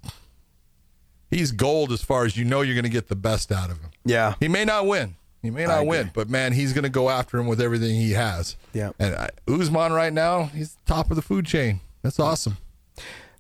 he's 1.30 1.52
gold 1.52 1.92
as 1.92 2.02
far 2.04 2.26
as 2.26 2.36
you 2.36 2.44
know 2.46 2.62
you're 2.62 2.76
going 2.76 2.84
to 2.84 2.90
get 2.90 3.08
the 3.08 3.16
best 3.16 3.52
out 3.52 3.70
of 3.70 3.80
him. 3.80 3.92
yeah, 4.06 4.36
He 4.40 4.48
may 4.48 4.66
not 4.66 4.86
win. 4.88 5.16
He 5.42 5.50
may 5.52 5.66
not 5.66 5.86
win, 5.86 6.12
but 6.14 6.30
man, 6.30 6.52
he's 6.52 6.74
going 6.74 6.84
to 6.84 6.90
go 6.90 7.10
after 7.10 7.38
him 7.38 7.48
with 7.48 7.62
everything 7.62 7.96
he 7.96 8.12
has. 8.12 8.58
Yeah. 8.74 8.92
And 9.00 9.16
I, 9.16 9.30
Usman 9.48 9.94
right 9.94 10.12
now, 10.12 10.46
he's 10.46 10.76
top 10.86 11.10
of 11.12 11.16
the 11.16 11.22
food 11.22 11.46
chain. 11.46 11.80
That's 12.02 12.20
awesome. 12.20 12.58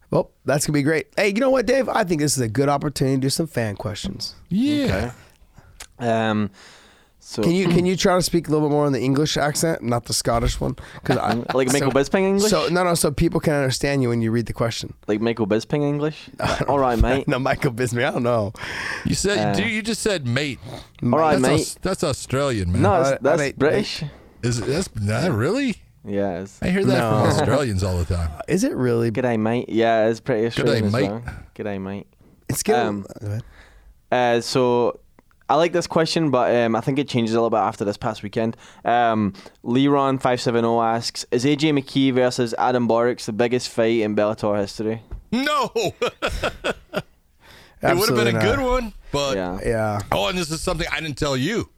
well, 0.09 0.31
that's 0.45 0.65
gonna 0.65 0.75
be 0.75 0.83
great. 0.83 1.07
Hey, 1.17 1.27
you 1.27 1.41
know 1.41 1.49
what, 1.49 1.65
Dave? 1.65 1.89
I 1.89 2.05
think 2.05 2.21
this 2.21 2.37
is 2.37 2.41
a 2.41 2.47
good 2.47 2.69
opportunity 2.69 3.17
to 3.17 3.21
do 3.21 3.29
some 3.29 3.47
fan 3.47 3.75
questions. 3.75 4.33
Yeah. 4.47 5.11
Um, 5.97 6.51
so 7.29 7.43
Can 7.43 7.51
you 7.51 7.67
can 7.67 7.85
you 7.89 7.95
try 7.95 8.15
to 8.15 8.23
speak 8.23 8.47
a 8.47 8.51
little 8.51 8.67
bit 8.67 8.73
more 8.73 8.87
in 8.87 8.93
the 8.93 8.99
English 9.01 9.37
accent, 9.37 9.83
not 9.83 10.05
the 10.05 10.13
Scottish 10.13 10.59
one? 10.59 10.75
Because 10.95 11.17
I 11.17 11.33
like 11.53 11.71
Michael 11.71 11.91
Bisping 11.91 12.21
English? 12.21 12.49
So 12.49 12.67
no, 12.69 12.83
no, 12.83 12.95
so 12.95 13.11
people 13.11 13.39
can 13.39 13.53
understand 13.53 14.01
you 14.01 14.09
when 14.09 14.21
you 14.21 14.31
read 14.31 14.47
the 14.47 14.53
question. 14.53 14.95
like 15.07 15.21
Michael 15.21 15.45
Bisping 15.45 15.83
English? 15.83 16.29
All 16.67 16.79
right, 16.79 16.97
mate. 16.99 17.27
No, 17.33 17.37
Michael 17.37 17.71
Bisping. 17.71 18.03
I 18.03 18.11
don't 18.11 18.23
know. 18.23 18.53
You 19.05 19.13
said 19.13 19.37
Uh, 19.37 19.53
dude, 19.53 19.69
you 19.71 19.81
just 19.83 20.01
said 20.01 20.25
mate. 20.25 20.57
All 21.03 21.09
right, 21.19 21.33
that's, 21.39 21.41
mate. 21.41 21.61
Aus- 21.61 21.77
that's 21.83 22.03
Australian, 22.03 22.71
man. 22.71 22.81
No, 22.81 23.03
that's, 23.03 23.21
that's 23.21 23.51
British. 23.53 24.03
Is 24.41 24.59
it, 24.59 24.65
that's 24.65 24.89
not 24.95 25.31
really? 25.31 25.75
Yeah, 26.03 26.39
it's, 26.41 26.59
I 26.63 26.69
hear 26.69 26.83
that 26.85 26.97
No. 26.97 27.09
from 27.25 27.29
Australians 27.31 27.83
all 27.83 27.97
the 27.97 28.05
time. 28.15 28.31
Is 28.47 28.63
it 28.63 28.73
really? 28.73 29.11
G'day, 29.11 29.37
mate. 29.37 29.69
Yeah, 29.69 30.07
it's 30.07 30.19
pretty 30.21 30.47
Australian 30.47 30.85
as 30.85 30.93
mate. 30.93 31.09
well. 31.09 31.23
G'day, 31.53 31.79
mate. 31.79 32.07
It's 32.47 32.63
good. 32.63 32.75
Um, 32.75 33.05
Go 33.21 33.27
ahead. 33.27 33.43
Uh, 34.11 34.41
so 34.41 34.99
I 35.49 35.55
like 35.55 35.73
this 35.73 35.87
question, 35.87 36.29
but 36.29 36.55
um, 36.55 36.75
I 36.75 36.81
think 36.81 36.99
it 36.99 37.07
changes 37.09 37.33
a 37.33 37.37
little 37.37 37.49
bit 37.49 37.57
after 37.57 37.83
this 37.83 37.97
past 37.97 38.21
weekend. 38.21 38.55
Um, 38.85 39.33
Leron 39.65 40.21
five 40.21 40.39
seven 40.39 40.63
zero 40.63 40.81
asks: 40.81 41.25
Is 41.31 41.43
AJ 41.43 41.77
McKee 41.77 42.13
versus 42.13 42.53
Adam 42.59 42.87
Borics 42.87 43.25
the 43.25 43.33
biggest 43.33 43.69
fight 43.69 44.01
in 44.01 44.15
Bellator 44.15 44.57
history? 44.59 45.01
No, 45.31 45.71
it 45.75 45.95
would 47.83 48.09
have 48.09 48.15
been 48.17 48.27
a 48.27 48.31
not. 48.31 48.41
good 48.41 48.59
one, 48.59 48.93
but 49.11 49.35
Yeah. 49.35 49.59
Yeah. 49.65 49.99
oh, 50.11 50.27
and 50.27 50.37
this 50.37 50.51
is 50.51 50.61
something 50.61 50.87
I 50.91 50.99
didn't 51.01 51.17
tell 51.17 51.35
you. 51.35 51.69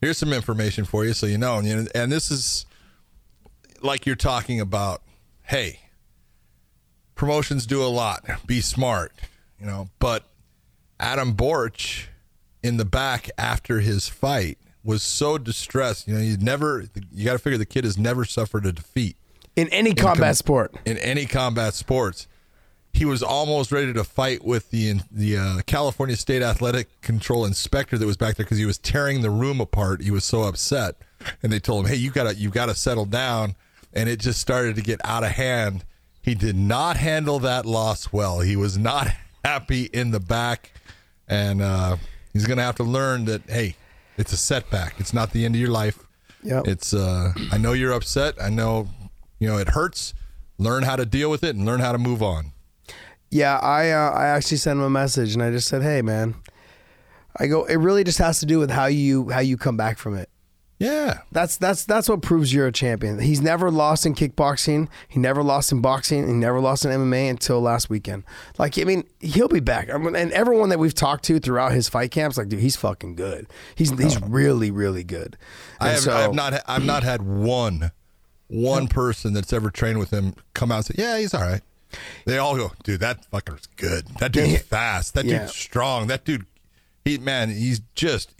Here's 0.00 0.16
some 0.16 0.32
information 0.32 0.86
for 0.86 1.04
you, 1.04 1.12
so 1.12 1.26
you 1.26 1.36
know. 1.38 1.58
And, 1.58 1.88
and 1.94 2.10
this 2.10 2.30
is 2.30 2.64
like 3.82 4.06
you're 4.06 4.16
talking 4.16 4.60
about. 4.60 5.02
Hey, 5.42 5.80
promotions 7.14 7.66
do 7.66 7.82
a 7.82 7.88
lot. 7.88 8.24
Be 8.46 8.60
smart, 8.60 9.12
you 9.58 9.66
know. 9.66 9.90
But 9.98 10.24
Adam 10.98 11.34
Borics 11.34 12.06
in 12.62 12.76
the 12.76 12.84
back 12.84 13.30
after 13.38 13.80
his 13.80 14.08
fight 14.08 14.58
was 14.84 15.02
so 15.02 15.38
distressed. 15.38 16.08
You 16.08 16.14
know, 16.14 16.20
he's 16.20 16.38
never. 16.40 16.86
You 17.12 17.24
got 17.24 17.32
to 17.32 17.38
figure 17.38 17.58
the 17.58 17.66
kid 17.66 17.84
has 17.84 17.98
never 17.98 18.24
suffered 18.24 18.66
a 18.66 18.72
defeat 18.72 19.16
In 19.56 19.68
any 19.68 19.94
combat 19.94 20.28
com- 20.28 20.34
sport. 20.34 20.74
in 20.84 20.96
any 20.98 21.26
combat 21.26 21.74
sports. 21.74 22.26
He 22.92 23.04
was 23.04 23.22
almost 23.22 23.70
ready 23.70 23.92
to 23.92 24.02
fight 24.02 24.44
with 24.44 24.70
the 24.70 25.00
the 25.12 25.36
uh, 25.36 25.60
California 25.66 26.16
State 26.16 26.42
Athletic 26.42 27.00
Control 27.02 27.44
inspector 27.44 27.96
that 27.96 28.04
was 28.06 28.16
back 28.16 28.34
there 28.36 28.44
because 28.44 28.58
he 28.58 28.64
was 28.64 28.78
tearing 28.78 29.20
the 29.22 29.30
room 29.30 29.60
apart. 29.60 30.02
He 30.02 30.10
was 30.10 30.24
so 30.24 30.42
upset, 30.42 30.96
and 31.42 31.52
they 31.52 31.60
told 31.60 31.84
him, 31.84 31.90
"Hey, 31.92 31.98
you 31.98 32.10
gotta 32.10 32.34
you 32.34 32.50
gotta 32.50 32.74
settle 32.74 33.04
down." 33.06 33.54
And 33.92 34.08
it 34.08 34.18
just 34.20 34.40
started 34.40 34.74
to 34.76 34.82
get 34.82 35.00
out 35.04 35.22
of 35.24 35.30
hand. 35.30 35.84
He 36.22 36.34
did 36.34 36.56
not 36.56 36.96
handle 36.96 37.38
that 37.40 37.64
loss 37.64 38.12
well. 38.12 38.40
He 38.40 38.56
was 38.56 38.76
not 38.76 39.08
happy 39.44 39.84
in 39.84 40.10
the 40.10 40.20
back, 40.20 40.72
and 41.28 41.62
uh, 41.62 41.96
he's 42.32 42.46
gonna 42.46 42.62
have 42.62 42.76
to 42.76 42.84
learn 42.84 43.24
that 43.26 43.42
hey, 43.48 43.76
it's 44.16 44.32
a 44.32 44.36
setback. 44.36 44.98
It's 44.98 45.12
not 45.12 45.32
the 45.32 45.44
end 45.44 45.54
of 45.54 45.60
your 45.60 45.70
life. 45.70 45.98
Yep. 46.42 46.68
It's 46.68 46.94
uh 46.94 47.32
I 47.52 47.58
know 47.58 47.72
you're 47.72 47.92
upset. 47.92 48.34
I 48.40 48.48
know 48.50 48.88
you 49.38 49.48
know 49.48 49.58
it 49.58 49.70
hurts. 49.70 50.14
Learn 50.58 50.82
how 50.82 50.96
to 50.96 51.06
deal 51.06 51.30
with 51.30 51.42
it 51.42 51.56
and 51.56 51.64
learn 51.64 51.80
how 51.80 51.92
to 51.92 51.98
move 51.98 52.22
on. 52.22 52.52
Yeah, 53.30 53.58
I 53.58 53.90
uh, 53.90 54.10
I 54.10 54.26
actually 54.26 54.56
sent 54.56 54.78
him 54.78 54.84
a 54.84 54.90
message 54.90 55.34
and 55.34 55.42
I 55.42 55.50
just 55.50 55.68
said, 55.68 55.82
"Hey, 55.82 56.02
man." 56.02 56.34
I 57.36 57.46
go. 57.46 57.64
It 57.64 57.76
really 57.76 58.02
just 58.02 58.18
has 58.18 58.40
to 58.40 58.46
do 58.46 58.58
with 58.58 58.70
how 58.70 58.86
you 58.86 59.30
how 59.30 59.40
you 59.40 59.56
come 59.56 59.76
back 59.76 59.98
from 59.98 60.16
it. 60.16 60.28
Yeah. 60.80 61.18
That's 61.30 61.58
that's 61.58 61.84
that's 61.84 62.08
what 62.08 62.22
proves 62.22 62.54
you're 62.54 62.66
a 62.66 62.72
champion. 62.72 63.18
He's 63.20 63.42
never 63.42 63.70
lost 63.70 64.06
in 64.06 64.14
kickboxing. 64.14 64.88
He 65.08 65.20
never 65.20 65.42
lost 65.42 65.70
in 65.72 65.82
boxing. 65.82 66.26
He 66.26 66.32
never 66.32 66.58
lost 66.58 66.86
in 66.86 66.90
MMA 66.90 67.28
until 67.28 67.60
last 67.60 67.90
weekend. 67.90 68.24
Like 68.58 68.78
I 68.78 68.84
mean, 68.84 69.04
he'll 69.20 69.46
be 69.48 69.60
back. 69.60 69.90
I 69.90 69.98
mean, 69.98 70.16
and 70.16 70.32
everyone 70.32 70.70
that 70.70 70.78
we've 70.78 70.94
talked 70.94 71.24
to 71.26 71.38
throughout 71.38 71.72
his 71.72 71.88
fight 71.90 72.10
camps, 72.10 72.38
like, 72.38 72.48
dude, 72.48 72.60
he's 72.60 72.76
fucking 72.76 73.14
good. 73.14 73.46
He's 73.74 73.90
he's 73.90 74.20
really 74.22 74.70
really 74.70 75.04
good. 75.04 75.36
I 75.78 75.90
have, 75.90 76.00
so- 76.00 76.16
I 76.16 76.22
have 76.22 76.34
not 76.34 76.54
I've 76.66 76.84
not 76.84 77.02
had 77.02 77.20
one 77.22 77.92
one 78.48 78.88
person 78.88 79.34
that's 79.34 79.52
ever 79.52 79.70
trained 79.70 79.98
with 79.98 80.10
him 80.10 80.34
come 80.54 80.72
out 80.72 80.76
and 80.76 80.84
say, 80.86 80.94
"Yeah, 80.96 81.18
he's 81.18 81.34
all 81.34 81.42
right." 81.42 81.60
They 82.24 82.38
all 82.38 82.56
go, 82.56 82.72
"Dude, 82.84 83.00
that 83.00 83.30
fucker's 83.30 83.66
good. 83.76 84.06
That 84.18 84.32
dude's 84.32 84.62
fast. 84.62 85.12
That 85.12 85.26
Yeah. 85.26 85.40
dude's 85.40 85.54
strong. 85.54 86.06
That 86.06 86.24
dude 86.24 86.46
he 87.04 87.18
man, 87.18 87.50
he's 87.50 87.82
just 87.94 88.32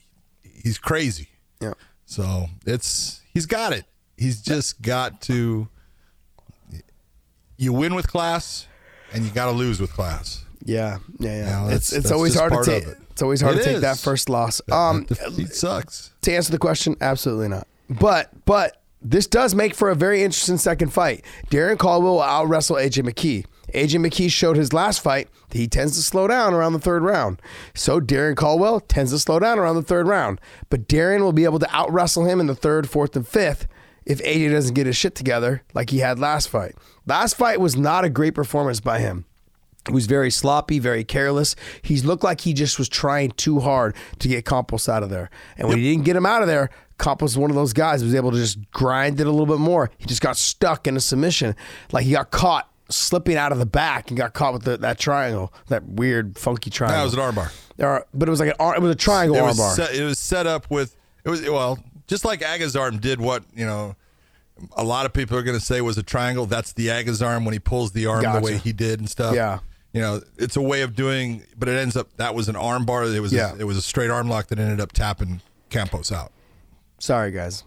he's 0.43 0.79
crazy." 0.79 1.29
Yeah. 1.61 1.75
So, 2.11 2.49
it's 2.67 3.21
he's 3.33 3.47
got 3.47 3.73
it. 3.73 3.85
He's 4.17 4.43
just 4.43 4.83
got 4.83 5.21
to 5.23 5.69
you 7.57 7.73
win 7.73 7.95
with 7.95 8.09
class 8.09 8.67
and 9.13 9.25
you 9.25 9.31
got 9.31 9.47
to 9.47 9.53
lose 9.53 9.81
with 9.81 9.93
class. 9.93 10.45
Yeah, 10.65 10.99
yeah, 11.21 11.37
yeah. 11.37 11.63
Know, 11.69 11.69
it's 11.73 11.93
it's 11.93 12.11
always 12.11 12.35
hard 12.35 12.53
to 12.53 12.65
take. 12.65 12.83
it. 12.83 12.99
It's 13.13 13.23
always 13.23 13.41
hard 13.41 13.59
It 13.59 13.59
to 13.59 13.65
take 13.65 13.81
that 13.83 13.97
first 13.99 14.29
loss. 14.29 14.61
Um, 14.73 15.05
defeat 15.05 15.55
sucks. 15.55 16.11
to 16.23 16.35
answer 16.35 16.51
the 16.51 16.59
question, 16.59 16.97
absolutely 17.01 17.47
not. 17.47 17.69
But 17.89 18.31
but 18.45 18.83
this 19.01 19.29
does 19.29 19.55
make 19.55 19.77
for 19.77 19.89
a 19.91 19.95
very 19.95 20.25
interesting 20.25 20.59
second 20.59 20.93
fight. 20.93 21.25
Darrion 21.49 21.79
Caldwell 21.79 22.15
will 22.15 22.23
out 22.23 22.49
wrestle 22.49 22.75
AJ 22.77 23.09
McKee. 23.09 23.47
AJ 23.75 24.07
McKee 24.07 24.31
showed 24.31 24.57
his 24.57 24.73
last 24.73 25.01
fight 25.01 25.29
that 25.49 25.59
he 25.59 25.69
tends 25.69 25.97
to 25.97 26.03
slow 26.03 26.27
down 26.29 26.55
around 26.55 26.73
the 26.73 26.79
third 26.79 27.03
round. 27.03 27.41
So 27.75 28.01
Darrion 28.01 28.37
Caldwell 28.37 28.81
tends 28.81 29.13
to 29.13 29.19
slow 29.19 29.39
down 29.39 29.59
around 29.59 29.77
the 29.77 29.83
third 29.83 30.07
round. 30.07 30.41
But 30.69 30.89
Darren 30.89 31.21
will 31.21 31.33
be 31.33 31.45
able 31.45 31.59
to 31.59 31.77
out 31.77 31.93
wrestle 31.93 32.25
him 32.25 32.41
in 32.41 32.47
the 32.47 32.55
third, 32.55 32.89
fourth, 32.89 33.17
and 33.17 33.27
fifth 33.27 33.67
if 34.07 34.23
AJ 34.23 34.51
doesn't 34.51 34.75
get 34.75 34.87
his 34.87 34.97
shit 34.97 35.15
together 35.15 35.63
like 35.75 35.91
he 35.91 35.99
had 35.99 36.19
last 36.19 36.49
fight. 36.49 36.75
Last 37.07 37.37
fight 37.37 37.61
was 37.61 37.77
not 37.77 38.05
a 38.05 38.11
great 38.11 38.35
performance 38.35 38.81
by 38.81 38.99
him. 38.99 39.25
He 39.87 39.95
was 39.95 40.07
very 40.07 40.31
sloppy, 40.31 40.79
very 40.79 41.05
careless. 41.05 41.57
He 41.83 42.01
looked 42.01 42.23
like 42.23 42.43
he 42.43 42.53
just 42.53 42.79
was 42.79 42.89
trying 42.89 43.31
too 43.33 43.61
hard 43.61 43.97
to 44.19 44.29
get 44.29 44.45
Campos 44.45 44.89
out 44.89 45.03
of 45.03 45.11
there. 45.11 45.31
And 45.57 45.69
when 45.69 45.79
he 45.79 45.91
didn't 45.91 46.05
get 46.05 46.17
him 46.17 46.27
out 46.27 46.43
of 46.43 46.49
there, 46.49 46.71
Campos 46.99 47.31
was 47.31 47.39
one 47.39 47.51
of 47.51 47.57
those 47.57 47.73
guys 47.73 48.01
who 48.01 48.07
was 48.07 48.15
able 48.15 48.31
to 48.31 48.37
just 48.37 48.59
grind 48.73 49.21
it 49.21 49.27
a 49.27 49.31
little 49.31 49.47
bit 49.47 49.59
more. 49.59 49.91
He 49.97 50.05
just 50.05 50.21
got 50.21 50.37
stuck 50.37 50.87
in 50.87 50.97
a 50.97 51.01
submission. 51.01 51.57
Like 51.93 52.05
he 52.05 52.13
got 52.13 52.31
caught 52.31 52.70
slipping 52.91 53.37
out 53.37 53.53
of 53.53 53.59
the 53.59 53.67
back 53.67 54.09
and 54.11 54.19
got 54.19 54.33
caught 54.35 54.53
with 54.53 54.65
the, 54.65 54.77
that 54.79 54.99
triangle, 54.99 55.53
that 55.69 55.85
weird, 55.85 56.39
funky 56.39 56.71
triangle. 56.71 56.99
That 56.99 57.05
was 57.05 57.15
an 57.15 57.21
armbar. 57.21 57.53
Or- 57.79 58.07
but 58.13 58.29
it 58.29 58.31
was 58.31 58.41
like 58.41 58.55
an 58.59 58.75
it 58.77 58.81
was 58.83 58.91
a 58.91 58.95
triangle 58.97 59.37
it 59.37 59.41
armbar. 59.41 59.75
set, 59.75 59.95
it 59.95 60.05
was 60.05 60.19
set 60.19 60.47
up 60.47 60.71
with 60.71 60.97
it 61.25 61.31
was 61.31 61.43
well 61.49 61.79
just 62.07 62.25
like 62.25 62.41
Agazarm 62.41 63.01
did 63.01 63.21
what 63.21 63.45
you 63.55 63.65
know 63.65 63.97
a 64.77 64.85
lot 64.85 65.07
of 65.07 65.13
people 65.15 65.39
are 65.39 65.43
going 65.43 65.59
to 65.59 65.65
say 65.65 65.81
was 65.81 65.97
a 65.97 66.03
triangle 66.03 66.45
that's 66.45 66.75
the 66.75 66.89
Agazarm 66.89 67.45
when 67.47 67.55
he 67.55 67.59
pulls 67.59 67.93
the 67.93 68.05
arm 68.07 68.23
Gotcha. 68.23 68.41
the 68.41 68.45
way 68.45 68.59
he 68.59 68.73
did 68.75 69.01
and 69.01 69.09
stuff 69.09 69.35
Yeah. 69.35 69.61
you 69.95 70.01
know 70.03 70.21
it's 70.37 70.57
a 70.57 70.61
way 70.61 70.83
of 70.83 70.95
doing 70.95 71.43
but 71.57 71.69
it 71.71 71.79
ends 71.79 71.97
up 71.97 72.15
that 72.19 72.35
was 72.35 72.51
an 72.51 72.57
arm 72.57 72.85
bar 72.85 73.05
it 73.05 73.21
was 73.21 73.33
Yeah. 73.33 73.55
a, 73.55 73.61
it 73.61 73.65
was 73.65 73.79
a 73.79 73.83
straight 73.83 74.11
arm 74.11 74.29
lock 74.29 74.49
that 74.49 74.59
ended 74.59 74.81
up 74.81 74.93
tapping 74.93 75.41
Campos 75.71 76.13
out 76.13 76.33
Sorry, 76.99 77.31
guys. 77.31 77.65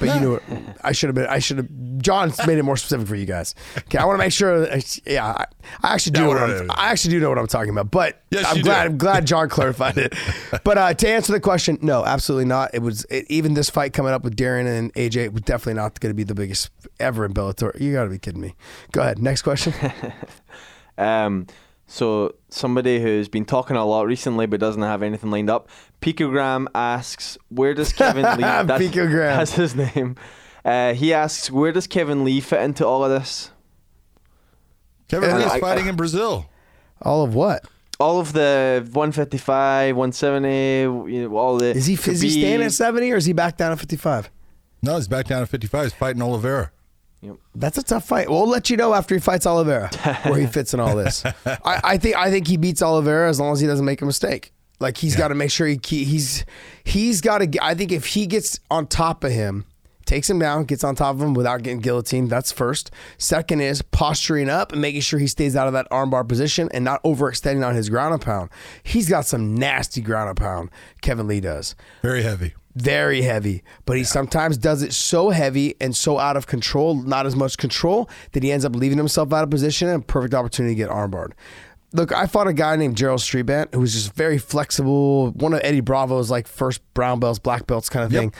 But 0.00 0.14
you 0.14 0.20
know 0.20 0.30
what? 0.32 0.42
I 0.82 0.92
should 0.92 1.08
have 1.08 1.14
been. 1.14 1.26
I 1.26 1.38
should 1.38 1.58
have. 1.58 1.68
John 1.98 2.32
made 2.46 2.58
it 2.58 2.62
more 2.64 2.76
specific 2.76 3.06
for 3.06 3.14
you 3.14 3.26
guys. 3.26 3.54
Okay, 3.78 3.98
I 3.98 4.04
want 4.04 4.14
to 4.18 4.24
make 4.24 4.32
sure. 4.32 4.60
That, 4.60 5.00
yeah, 5.06 5.26
I, 5.26 5.46
I 5.82 5.94
actually 5.94 6.12
do. 6.12 6.20
Yeah, 6.22 6.26
know 6.26 6.32
what 6.32 6.48
what- 6.48 6.60
I'm, 6.62 6.70
I 6.70 6.90
actually 6.90 7.10
do 7.12 7.20
know 7.20 7.28
what 7.28 7.38
I'm 7.38 7.46
talking 7.46 7.70
about. 7.70 7.90
But 7.90 8.22
Yes, 8.30 8.46
I'm 8.48 8.62
glad. 8.62 8.84
do. 8.84 8.90
I'm 8.90 8.98
glad 8.98 9.26
John 9.26 9.48
clarified 9.48 9.98
it. 9.98 10.14
But 10.64 10.78
uh, 10.78 10.94
to 10.94 11.08
answer 11.08 11.32
the 11.32 11.40
question, 11.40 11.78
no, 11.82 12.04
absolutely 12.04 12.44
not. 12.46 12.70
It 12.74 12.80
was 12.82 13.04
it, 13.10 13.26
even 13.28 13.54
this 13.54 13.68
fight 13.70 13.92
coming 13.92 14.12
up 14.12 14.22
with 14.24 14.36
Darren 14.36 14.66
and 14.66 14.92
AJ 14.94 15.32
was 15.32 15.42
definitely 15.42 15.74
not 15.74 15.98
going 16.00 16.10
to 16.10 16.14
be 16.16 16.24
the 16.24 16.34
biggest 16.34 16.70
ever 17.00 17.24
in 17.24 17.34
Bellator. 17.34 17.78
You 17.80 17.92
got 17.92 18.04
to 18.04 18.10
be 18.10 18.18
kidding 18.18 18.40
me. 18.40 18.54
Go 18.92 19.00
ahead. 19.02 19.18
Next 19.20 19.42
question. 19.42 19.72
Um, 20.98 21.46
so 21.92 22.34
somebody 22.48 23.02
who's 23.02 23.28
been 23.28 23.44
talking 23.44 23.76
a 23.76 23.84
lot 23.84 24.06
recently 24.06 24.46
but 24.46 24.58
doesn't 24.60 24.80
have 24.80 25.02
anything 25.02 25.30
lined 25.30 25.50
up. 25.50 25.68
Picogram 26.00 26.66
asks, 26.74 27.36
"Where 27.50 27.74
does 27.74 27.92
Kevin 27.92 28.22
Lee?" 28.36 28.42
That's, 28.42 28.82
Picogram. 28.82 29.36
That's 29.36 29.52
his 29.52 29.74
name. 29.74 30.16
Uh, 30.64 30.94
he 30.94 31.12
asks, 31.12 31.50
"Where 31.50 31.70
does 31.70 31.86
Kevin 31.86 32.24
Lee 32.24 32.40
fit 32.40 32.62
into 32.62 32.86
all 32.86 33.04
of 33.04 33.10
this?" 33.10 33.50
Kevin 35.08 35.28
And 35.28 35.38
Lee 35.40 35.44
is 35.44 35.52
I- 35.52 35.60
fighting 35.60 35.86
in 35.86 35.94
Brazil 35.96 36.46
All 37.02 37.22
of 37.22 37.34
what? 37.34 37.64
All 38.00 38.18
of 38.18 38.32
the 38.32 38.80
155, 38.92 39.94
170, 39.94 40.48
you 41.12 41.28
know, 41.28 41.36
all 41.36 41.58
the. 41.58 41.66
Is 41.76 41.86
he 41.86 41.94
is 41.94 42.20
he 42.22 42.30
staying 42.30 42.62
at 42.62 42.72
70 42.72 43.12
or 43.12 43.16
is 43.16 43.26
he 43.26 43.32
back 43.34 43.56
down 43.58 43.70
at 43.70 43.78
55? 43.78 44.30
no 44.82 44.96
he's 44.96 45.06
back 45.08 45.26
down 45.28 45.42
at 45.42 45.48
55 45.48 45.84
he's 45.84 45.92
fighting 45.92 46.20
Oliveira 46.22 46.72
That's 47.54 47.78
a 47.78 47.82
tough 47.82 48.06
fight. 48.06 48.28
We'll 48.28 48.48
let 48.48 48.68
you 48.70 48.76
know 48.76 48.94
after 48.94 49.14
he 49.14 49.20
fights 49.20 49.46
Oliveira 49.46 49.88
where 50.24 50.40
he 50.40 50.46
fits 50.58 50.74
in 50.74 50.80
all 50.80 50.96
this. 50.96 51.24
I, 51.24 51.80
I 51.84 51.98
think 51.98 52.16
I 52.16 52.30
think 52.30 52.48
he 52.48 52.56
beats 52.56 52.82
Oliveira 52.82 53.28
as 53.28 53.38
long 53.38 53.52
as 53.52 53.60
he 53.60 53.66
doesn't 53.66 53.84
make 53.84 54.02
a 54.02 54.06
mistake. 54.06 54.52
Like 54.80 54.96
he's 54.96 55.14
got 55.14 55.28
to 55.28 55.34
make 55.36 55.50
sure 55.52 55.66
he 55.68 55.78
he- 55.84 56.04
he's 56.04 56.44
he's 56.84 57.20
got 57.20 57.38
to. 57.38 57.64
I 57.64 57.74
think 57.74 57.92
if 57.92 58.06
he 58.06 58.26
gets 58.26 58.58
on 58.70 58.88
top 58.88 59.22
of 59.22 59.30
him, 59.30 59.64
takes 60.06 60.28
him 60.28 60.40
down, 60.40 60.64
gets 60.64 60.82
on 60.82 60.96
top 60.96 61.14
of 61.14 61.22
him 61.22 61.34
without 61.34 61.62
getting 61.62 61.78
guillotined. 61.78 62.28
That's 62.30 62.50
first. 62.50 62.90
Second 63.18 63.60
is 63.60 63.80
posturing 63.82 64.50
up 64.50 64.72
and 64.72 64.82
making 64.82 65.02
sure 65.02 65.20
he 65.20 65.28
stays 65.28 65.54
out 65.54 65.68
of 65.68 65.72
that 65.74 65.88
armbar 65.90 66.26
position 66.28 66.68
and 66.74 66.84
not 66.84 67.00
overextending 67.04 67.64
on 67.64 67.76
his 67.76 67.88
ground 67.88 68.14
and 68.14 68.20
pound. 68.22 68.50
He's 68.82 69.08
got 69.08 69.24
some 69.26 69.54
nasty 69.54 70.00
ground 70.00 70.30
and 70.30 70.36
pound. 70.36 70.70
Kevin 71.00 71.28
Lee 71.28 71.38
does 71.40 71.76
very 72.02 72.24
heavy 72.24 72.54
very 72.74 73.22
heavy, 73.22 73.62
but 73.84 73.96
he 73.96 74.04
sometimes 74.04 74.56
does 74.56 74.82
it 74.82 74.92
so 74.92 75.30
heavy 75.30 75.74
and 75.80 75.94
so 75.96 76.18
out 76.18 76.36
of 76.36 76.46
control, 76.46 76.94
not 76.94 77.26
as 77.26 77.36
much 77.36 77.58
control, 77.58 78.08
that 78.32 78.42
he 78.42 78.50
ends 78.52 78.64
up 78.64 78.74
leaving 78.74 78.98
himself 78.98 79.32
out 79.32 79.44
of 79.44 79.50
position 79.50 79.88
and 79.88 80.06
perfect 80.06 80.34
opportunity 80.34 80.74
to 80.74 80.78
get 80.78 80.88
armbarred. 80.90 81.32
Look, 81.94 82.10
I 82.10 82.26
fought 82.26 82.46
a 82.48 82.54
guy 82.54 82.76
named 82.76 82.96
Gerald 82.96 83.20
Strebendt 83.20 83.74
who 83.74 83.80
was 83.80 83.92
just 83.92 84.14
very 84.14 84.38
flexible, 84.38 85.30
one 85.32 85.52
of 85.52 85.60
Eddie 85.62 85.80
Bravo's 85.80 86.30
like 86.30 86.48
first 86.48 86.80
brown 86.94 87.20
belts, 87.20 87.38
black 87.38 87.66
belts 87.66 87.90
kind 87.90 88.06
of 88.06 88.12
Yep. 88.12 88.20
thing. 88.20 88.32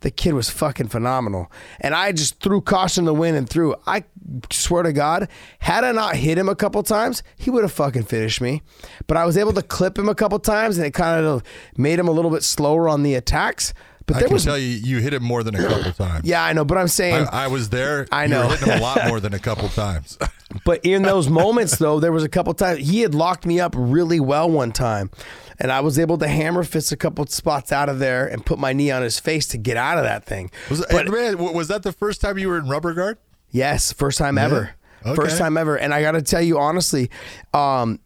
The 0.00 0.10
kid 0.10 0.34
was 0.34 0.48
fucking 0.48 0.88
phenomenal. 0.88 1.50
And 1.80 1.94
I 1.94 2.12
just 2.12 2.40
threw 2.40 2.60
caution 2.60 3.04
to 3.04 3.10
the 3.10 3.14
wind 3.14 3.36
and 3.36 3.48
threw. 3.48 3.74
I 3.86 4.04
swear 4.50 4.82
to 4.84 4.92
God, 4.92 5.28
had 5.60 5.84
I 5.84 5.92
not 5.92 6.16
hit 6.16 6.38
him 6.38 6.48
a 6.48 6.54
couple 6.54 6.82
times, 6.82 7.22
he 7.36 7.50
would 7.50 7.64
have 7.64 7.72
fucking 7.72 8.04
finished 8.04 8.40
me. 8.40 8.62
But 9.06 9.16
I 9.16 9.24
was 9.26 9.36
able 9.36 9.52
to 9.54 9.62
clip 9.62 9.98
him 9.98 10.08
a 10.08 10.14
couple 10.14 10.38
times 10.38 10.78
and 10.78 10.86
it 10.86 10.94
kind 10.94 11.24
of 11.24 11.42
made 11.76 11.98
him 11.98 12.08
a 12.08 12.12
little 12.12 12.30
bit 12.30 12.44
slower 12.44 12.88
on 12.88 13.02
the 13.02 13.14
attacks. 13.14 13.74
But 14.08 14.16
I 14.16 14.18
there 14.20 14.28
can 14.28 14.34
was 14.34 14.44
tell 14.44 14.58
you 14.58 14.66
you 14.66 14.98
hit 14.98 15.14
him 15.14 15.22
more 15.22 15.44
than 15.44 15.54
a 15.54 15.58
couple 15.62 15.92
times 16.06 16.24
yeah, 16.26 16.42
I 16.44 16.52
know, 16.52 16.64
but 16.64 16.76
I'm 16.78 16.88
saying, 16.88 17.28
I, 17.30 17.44
I 17.44 17.46
was 17.46 17.68
there 17.68 18.08
I 18.12 18.26
know, 18.26 18.42
You 18.42 18.48
were 18.48 18.56
hitting 18.56 18.72
him 18.72 18.78
a 18.80 18.82
lot 18.82 18.98
more 19.08 19.20
than 19.20 19.34
a 19.34 19.38
couple 19.38 19.68
times 19.68 20.18
but 20.64 20.84
in 20.84 21.02
those 21.02 21.28
moments 21.28 21.76
though, 21.78 22.00
there 22.00 22.10
was 22.10 22.24
a 22.24 22.28
couple 22.28 22.52
times 22.54 22.80
he 22.88 23.02
had 23.02 23.14
locked 23.14 23.46
me 23.46 23.60
up 23.60 23.74
really 23.76 24.18
well 24.18 24.50
one 24.50 24.72
time, 24.72 25.10
and 25.60 25.70
I 25.70 25.80
was 25.80 25.98
able 25.98 26.18
to 26.18 26.26
hammer 26.26 26.64
fist 26.64 26.90
a 26.90 26.96
couple 26.96 27.24
spots 27.26 27.70
out 27.70 27.88
of 27.88 28.00
there 28.00 28.26
and 28.26 28.44
put 28.44 28.58
my 28.58 28.72
knee 28.72 28.90
on 28.90 29.02
his 29.02 29.20
face 29.20 29.46
to 29.48 29.58
get 29.58 29.76
out 29.76 29.98
of 29.98 30.04
that 30.04 30.24
thing. 30.24 30.50
was, 30.68 30.84
But- 30.90 31.08
man, 31.08 31.38
was 31.38 31.68
that 31.68 31.82
the 31.84 31.92
first 31.92 32.20
time 32.20 32.38
you 32.38 32.48
were 32.48 32.58
in 32.58 32.68
rubber 32.68 32.94
guard 32.94 33.18
Yes, 33.50 33.92
first 33.92 34.18
time 34.18 34.36
ever. 34.38 34.74
Okay. 35.06 35.14
First 35.14 35.38
time 35.38 35.56
ever. 35.56 35.78
And 35.78 35.94
I 35.94 36.02
got 36.02 36.12
to 36.12 36.22
tell 36.22 36.42
you 36.42 36.58
honestly, 36.58 37.10
um, 37.54 37.98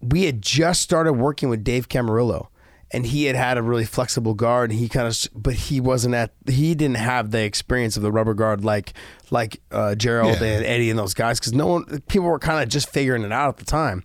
we 0.00 0.24
had 0.24 0.42
just 0.42 0.82
started 0.82 1.12
working 1.14 1.48
with 1.48 1.62
Dave 1.62 1.88
Camarillo. 1.88 2.48
And 2.92 3.04
he 3.06 3.24
had 3.24 3.34
had 3.36 3.58
a 3.58 3.62
really 3.62 3.84
flexible 3.84 4.34
guard 4.34 4.70
and 4.70 4.78
he 4.78 4.88
kind 4.88 5.08
of 5.08 5.16
but 5.34 5.54
he 5.54 5.80
wasn't 5.80 6.14
at 6.14 6.32
he 6.48 6.74
didn't 6.74 6.96
have 6.98 7.30
the 7.32 7.42
experience 7.42 7.96
of 7.96 8.02
the 8.02 8.12
rubber 8.12 8.32
guard 8.34 8.64
like 8.64 8.92
like 9.30 9.60
uh, 9.72 9.94
Gerald 9.96 10.38
Yeah. 10.40 10.46
and 10.56 10.64
Eddie 10.64 10.90
and 10.90 10.98
those 10.98 11.12
guys 11.14 11.40
because 11.40 11.52
no 11.52 11.66
one 11.66 12.00
people 12.08 12.28
were 12.28 12.38
kind 12.38 12.62
of 12.62 12.68
just 12.68 12.88
figuring 12.90 13.22
it 13.24 13.32
out 13.32 13.48
at 13.48 13.56
the 13.56 13.64
time. 13.64 14.04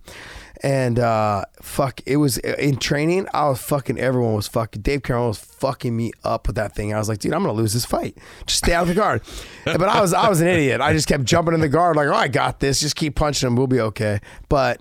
And 0.64 0.98
uh 1.00 1.44
fuck 1.60 2.00
it 2.06 2.16
was 2.18 2.38
in 2.38 2.76
training 2.76 3.26
I 3.34 3.48
was 3.48 3.60
fucking 3.62 3.98
everyone 3.98 4.34
was 4.34 4.46
fucking 4.48 4.82
Dave 4.82 5.02
Carroll 5.02 5.28
was 5.28 5.38
fucking 5.38 5.96
me 5.96 6.12
up 6.24 6.46
with 6.46 6.56
that 6.56 6.74
thing. 6.74 6.92
I 6.94 6.98
was 6.98 7.08
like 7.08 7.18
dude 7.18 7.32
I'm 7.34 7.42
gonna 7.42 7.52
lose 7.52 7.72
this 7.74 7.84
fight. 7.84 8.16
Just 8.46 8.58
stay 8.64 8.72
out 8.74 8.82
of 8.82 8.88
the 8.88 8.94
guard. 8.94 9.22
But 9.64 9.82
I 9.88 10.00
was 10.00 10.12
I 10.12 10.28
was 10.28 10.40
an 10.40 10.48
idiot. 10.48 10.80
I 10.80 10.92
just 10.92 11.06
kept 11.08 11.24
jumping 11.24 11.54
in 11.54 11.60
the 11.60 11.68
guard 11.68 11.94
like 11.96 12.08
oh 12.08 12.14
I 12.14 12.26
got 12.28 12.58
this. 12.60 12.80
Just 12.80 12.96
keep 12.96 13.14
punching 13.14 13.46
him. 13.46 13.54
We'll 13.56 13.66
be 13.68 13.80
okay. 13.80 14.20
But 14.48 14.80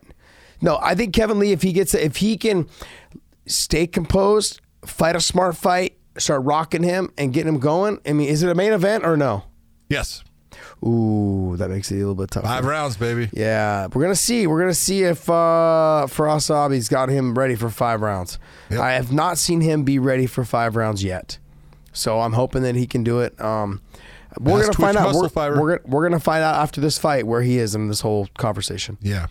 no, 0.64 0.78
I 0.80 0.94
think 0.94 1.16
Kevin 1.16 1.40
Lee, 1.40 1.54
if 1.54 1.64
he 1.64 1.74
gets, 1.74 1.96
if 1.96 2.18
he 2.18 2.38
can 2.38 2.68
stay 3.46 3.88
composed, 3.88 4.62
fight 4.86 5.16
a 5.16 5.22
smart 5.22 5.56
fight, 5.58 5.98
start 6.18 6.44
rocking 6.44 6.84
him 6.84 7.12
and 7.18 7.34
getting 7.34 7.54
him 7.54 7.60
going. 7.60 8.00
I 8.06 8.14
mean, 8.14 8.30
is 8.30 8.44
it 8.44 8.50
a 8.50 8.56
main 8.56 8.74
event 8.74 9.06
or 9.06 9.18
no? 9.18 9.44
Yes. 9.90 10.24
Ooh, 10.84 11.56
that 11.58 11.70
makes 11.70 11.92
it 11.92 11.96
a 11.96 12.00
little 12.00 12.16
bit 12.16 12.32
tougher. 12.32 12.48
Five 12.48 12.66
rounds, 12.66 12.98
baby. 12.98 13.30
Yeah, 13.34 13.88
we're 13.94 14.02
gonna 14.02 14.16
see. 14.16 14.48
We're 14.48 14.60
gonna 14.60 14.74
see 14.74 15.04
if 15.04 15.30
uh 15.30 16.08
Firas 16.08 16.50
Zahabi's 16.50 16.90
got 16.90 17.10
him 17.10 17.38
ready 17.38 17.56
for 17.56 17.70
five 17.70 18.02
rounds. 18.02 18.40
Yep. 18.70 18.80
I 18.80 18.94
have 18.94 19.12
not 19.12 19.38
seen 19.38 19.62
him 19.62 19.84
be 19.84 20.00
ready 20.00 20.26
for 20.26 20.44
five 20.44 20.76
rounds 20.76 21.04
yet, 21.04 21.38
so 21.94 22.20
I'm 22.20 22.34
hoping 22.34 22.64
that 22.64 22.76
he 22.76 22.88
can 22.88 23.04
do 23.04 23.20
it. 23.20 23.40
Um, 23.40 23.82
we're 24.40 24.62
gonna 24.62 24.74
find 24.74 24.98
out. 24.98 25.14
We're, 25.14 25.62
we're 25.62 25.80
we're 25.86 26.04
gonna 26.04 26.20
find 26.20 26.44
out 26.44 26.56
after 26.56 26.82
this 26.82 26.98
fight 26.98 27.28
where 27.28 27.42
he 27.44 27.58
is 27.60 27.76
in 27.76 27.88
this 27.88 28.02
whole 28.02 28.28
conversation. 28.38 28.98
Yeah. 29.02 29.28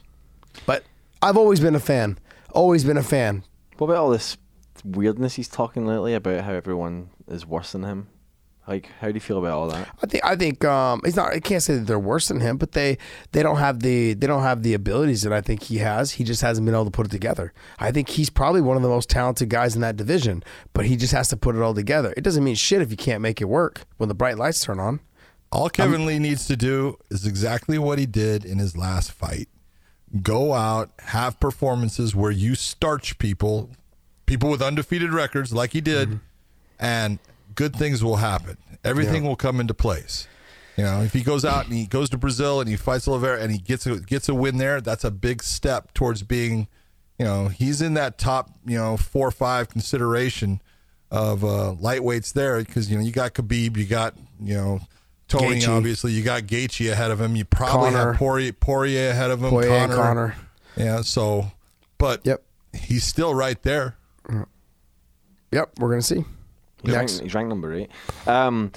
But 0.66 0.84
I've 1.20 1.36
always 1.36 1.58
been 1.58 1.74
a 1.74 1.80
fan. 1.80 2.18
Always 2.52 2.84
been 2.84 2.96
a 2.96 3.02
fan. 3.02 3.42
What 3.80 3.86
about 3.86 4.02
all 4.02 4.10
this 4.10 4.36
weirdness 4.84 5.36
he's 5.36 5.48
talking 5.48 5.86
lately 5.86 6.12
about 6.12 6.44
how 6.44 6.52
everyone 6.52 7.08
is 7.26 7.46
worse 7.46 7.72
than 7.72 7.82
him? 7.82 8.08
Like, 8.68 8.90
how 9.00 9.06
do 9.08 9.14
you 9.14 9.20
feel 9.20 9.38
about 9.38 9.52
all 9.52 9.68
that? 9.70 9.88
I 10.02 10.06
think 10.06 10.22
I 10.22 10.36
think 10.36 10.62
um, 10.66 11.00
it's 11.02 11.16
not. 11.16 11.32
I 11.32 11.40
can't 11.40 11.62
say 11.62 11.76
that 11.76 11.86
they're 11.86 11.98
worse 11.98 12.28
than 12.28 12.40
him, 12.40 12.58
but 12.58 12.72
they 12.72 12.98
they 13.32 13.42
don't 13.42 13.56
have 13.56 13.80
the 13.80 14.12
they 14.12 14.26
don't 14.26 14.42
have 14.42 14.62
the 14.62 14.74
abilities 14.74 15.22
that 15.22 15.32
I 15.32 15.40
think 15.40 15.62
he 15.62 15.78
has. 15.78 16.10
He 16.12 16.24
just 16.24 16.42
hasn't 16.42 16.66
been 16.66 16.74
able 16.74 16.84
to 16.84 16.90
put 16.90 17.06
it 17.06 17.10
together. 17.10 17.54
I 17.78 17.90
think 17.90 18.10
he's 18.10 18.28
probably 18.28 18.60
one 18.60 18.76
of 18.76 18.82
the 18.82 18.90
most 18.90 19.08
talented 19.08 19.48
guys 19.48 19.74
in 19.74 19.80
that 19.80 19.96
division, 19.96 20.44
but 20.74 20.84
he 20.84 20.94
just 20.94 21.14
has 21.14 21.28
to 21.28 21.38
put 21.38 21.56
it 21.56 21.62
all 21.62 21.72
together. 21.72 22.12
It 22.18 22.20
doesn't 22.20 22.44
mean 22.44 22.56
shit 22.56 22.82
if 22.82 22.90
you 22.90 22.98
can't 22.98 23.22
make 23.22 23.40
it 23.40 23.46
work 23.46 23.86
when 23.96 24.10
the 24.10 24.14
bright 24.14 24.36
lights 24.36 24.62
turn 24.62 24.78
on. 24.78 25.00
All 25.50 25.70
Kevin 25.70 26.04
Lee 26.04 26.18
needs 26.18 26.46
to 26.48 26.54
do 26.54 26.98
is 27.10 27.24
exactly 27.24 27.78
what 27.78 27.98
he 27.98 28.04
did 28.04 28.44
in 28.44 28.58
his 28.58 28.76
last 28.76 29.10
fight. 29.10 29.48
Go 30.22 30.54
out, 30.54 30.90
have 30.98 31.38
performances 31.38 32.14
where 32.16 32.32
you 32.32 32.54
starch 32.54 33.18
people, 33.18 33.70
people 34.26 34.50
with 34.50 34.60
undefeated 34.60 35.12
records 35.12 35.52
like 35.52 35.72
he 35.72 35.80
did, 35.80 36.18
and 36.80 37.18
good 37.54 37.76
things 37.76 38.02
will 38.02 38.16
happen. 38.16 38.56
Everything 38.82 39.24
will 39.24 39.36
come 39.36 39.60
into 39.60 39.74
place. 39.74 40.26
You 40.76 40.84
know, 40.84 41.02
if 41.02 41.12
he 41.12 41.22
goes 41.22 41.44
out 41.44 41.66
and 41.66 41.74
he 41.74 41.86
goes 41.86 42.08
to 42.10 42.18
Brazil 42.18 42.60
and 42.60 42.68
he 42.68 42.76
fights 42.76 43.06
Oliveira 43.06 43.40
and 43.40 43.52
he 43.52 43.58
gets 43.58 43.86
a, 43.86 44.00
gets 44.00 44.28
a 44.28 44.34
win 44.34 44.56
there, 44.56 44.80
that's 44.80 45.04
a 45.04 45.10
big 45.10 45.42
step 45.42 45.92
towards 45.94 46.22
being, 46.22 46.68
you 47.18 47.24
know, 47.26 47.48
he's 47.48 47.82
in 47.82 47.94
that 47.94 48.18
top, 48.18 48.50
you 48.64 48.78
know, 48.78 48.96
four 48.96 49.28
or 49.28 49.32
five 49.32 49.68
consideration 49.68 50.60
of 51.10 51.44
uh, 51.44 51.74
lightweights 51.80 52.32
there 52.32 52.58
because 52.58 52.90
you 52.90 52.96
know 52.96 53.04
you 53.04 53.12
got 53.12 53.34
Khabib, 53.34 53.76
you 53.76 53.84
got 53.84 54.14
you 54.40 54.54
know 54.54 54.80
Tony, 55.30 55.60
Gaethje. 55.60 55.68
obviously 55.76 56.12
you 56.12 56.22
got 56.22 56.42
Gaethje 56.42 56.90
ahead 56.92 57.10
of 57.10 57.20
him, 57.20 57.36
you 57.36 57.44
probably 57.44 57.90
Conor. 57.92 58.12
have 58.12 58.16
Poirier, 58.16 58.52
Poirier 58.52 59.10
ahead 59.10 59.30
of 59.30 59.42
him, 59.42 59.50
Poirier, 59.50 59.86
Connor. 59.88 59.96
Conor. 59.96 60.36
yeah. 60.76 61.00
So, 61.02 61.52
but 61.98 62.20
Yep. 62.24 62.42
he's 62.74 63.04
still 63.04 63.34
right 63.34 63.60
there. 63.62 63.96
Yep, 65.52 65.70
we're 65.78 65.90
gonna 65.90 66.02
see. 66.02 66.24
He's, 66.82 66.92
Next. 66.94 67.12
ranked, 67.12 67.24
he's 67.24 67.34
ranked 67.34 67.48
number 67.48 67.74
eight. 67.74 67.90
Um, 68.26 68.70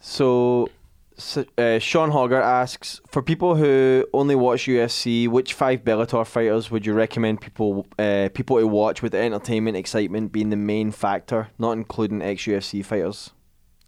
so, 0.00 0.68
so 1.16 1.44
uh, 1.56 1.78
Sean 1.78 2.10
Hogger 2.10 2.40
asks 2.42 3.00
for 3.08 3.22
people 3.22 3.54
who 3.54 4.04
only 4.12 4.34
watch 4.34 4.66
UFC, 4.66 5.28
which 5.28 5.54
five 5.54 5.84
Bellator 5.84 6.26
fighters 6.26 6.70
would 6.70 6.84
you 6.84 6.92
recommend 6.94 7.40
people 7.40 7.86
uh, 7.98 8.28
people 8.34 8.58
to 8.58 8.66
watch 8.66 9.02
with 9.02 9.14
entertainment, 9.14 9.76
excitement 9.76 10.32
being 10.32 10.50
the 10.50 10.56
main 10.56 10.90
factor, 10.90 11.48
not 11.58 11.72
including 11.72 12.22
ex 12.22 12.42
UFC 12.42 12.84
fighters? 12.84 13.30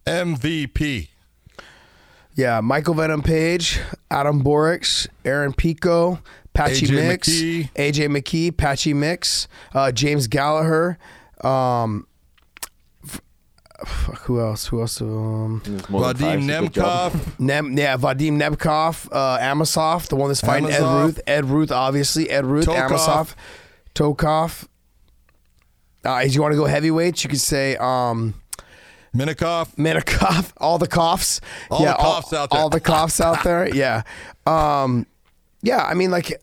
MVP. 0.07 1.09
Yeah, 2.35 2.61
Michael 2.61 2.95
Venom 2.95 3.23
Page, 3.23 3.81
Adam 4.11 4.43
Borics, 4.43 5.07
Aaron 5.25 5.53
Pico, 5.53 6.19
Patchy 6.55 6.87
AJ 6.87 6.91
Mix, 6.95 7.29
McKee. 7.29 7.73
AJ 7.75 8.09
McKee, 8.09 8.57
Patchy 8.57 8.95
Mix, 8.95 9.49
uh, 9.75 9.93
James 9.93 10.27
Gallagher. 10.29 10.99
Um, 11.43 12.07
fuck, 13.85 14.21
who 14.23 14.41
else? 14.41 14.67
Who 14.67 14.81
else? 14.81 15.01
Um, 15.01 15.61
There's 15.65 15.89
more 15.91 16.15
than 16.15 16.17
five, 16.17 16.41
Vadim 16.41 16.75
so. 16.75 16.83
Nemkov. 16.83 17.39
Nem, 17.39 17.77
yeah, 17.77 17.97
Vadim 17.97 18.39
Nemkov, 18.39 19.09
uh, 19.13 19.39
Amosov, 19.39 20.09
the 20.09 20.17
one 20.17 20.29
that's 20.29 20.41
fighting 20.41 20.71
Ed 20.71 20.81
Ruth. 20.83 21.21
Ed 21.27 21.45
Ruth, 21.47 21.71
obviously. 21.71 22.31
Ed 22.31 22.47
Ruth, 22.47 22.67
Tokov. 22.67 22.89
Amosov, 22.89 23.35
Tokov. 23.95 24.69
Uh, 26.05 26.23
if 26.25 26.35
you 26.35 26.43
want 26.43 26.53
to 26.53 26.57
go 26.57 26.65
heavyweights, 26.65 27.23
you 27.25 27.31
could 27.31 27.41
say 27.41 27.77
um, 27.77 28.35
Minakov. 29.15 29.75
Minakov, 29.77 30.53
all 30.57 30.79
the 30.79 30.89
coughs. 30.89 31.41
All 31.71 31.83
yeah, 31.83 31.93
the 31.93 31.99
coughs 31.99 32.33
out 32.33 32.51
there. 32.51 32.61
All 32.61 32.71
the 32.71 32.81
coughs 32.81 33.21
out 33.21 33.45
there. 33.45 33.69
Yeah. 33.75 34.03
Um, 34.47 35.07
yeah, 35.63 35.85
I 35.85 35.95
mean, 35.95 36.11
like 36.11 36.43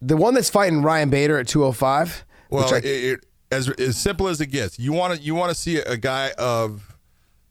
the 0.00 0.16
one 0.16 0.34
that's 0.34 0.50
fighting 0.50 0.82
Ryan 0.82 1.10
Bader 1.10 1.38
at 1.38 1.48
205. 1.48 2.24
Well, 2.50 2.64
which 2.64 2.72
I, 2.72 2.76
it, 2.78 2.84
it, 2.86 3.26
as 3.50 3.68
as 3.68 3.96
simple 3.96 4.28
as 4.28 4.40
it 4.40 4.46
gets, 4.46 4.78
you 4.78 4.92
want 4.92 5.16
to 5.16 5.20
you 5.20 5.34
want 5.34 5.50
to 5.50 5.54
see 5.54 5.78
a 5.78 5.96
guy 5.96 6.32
of 6.38 6.96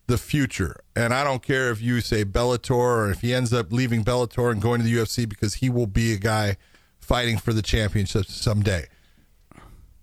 the 0.08 0.18
future, 0.18 0.82
and 0.96 1.14
I 1.14 1.24
don't 1.24 1.44
care 1.44 1.70
if 1.72 1.82
you 1.82 2.02
say 2.02 2.26
Bellator 2.26 2.72
or 2.72 3.12
if 3.12 3.22
he 3.22 3.34
ends 3.34 3.54
up 3.54 3.72
leaving 3.72 4.04
Bellator 4.04 4.52
and 4.52 4.62
going 4.62 4.80
to 4.80 4.86
the 4.86 4.94
UFC 4.94 5.28
because 5.28 5.56
he 5.56 5.70
will 5.70 5.88
be 5.88 6.14
a 6.14 6.18
guy 6.18 6.58
fighting 7.00 7.38
for 7.38 7.54
the 7.54 7.62
championship 7.62 8.26
someday. 8.26 8.88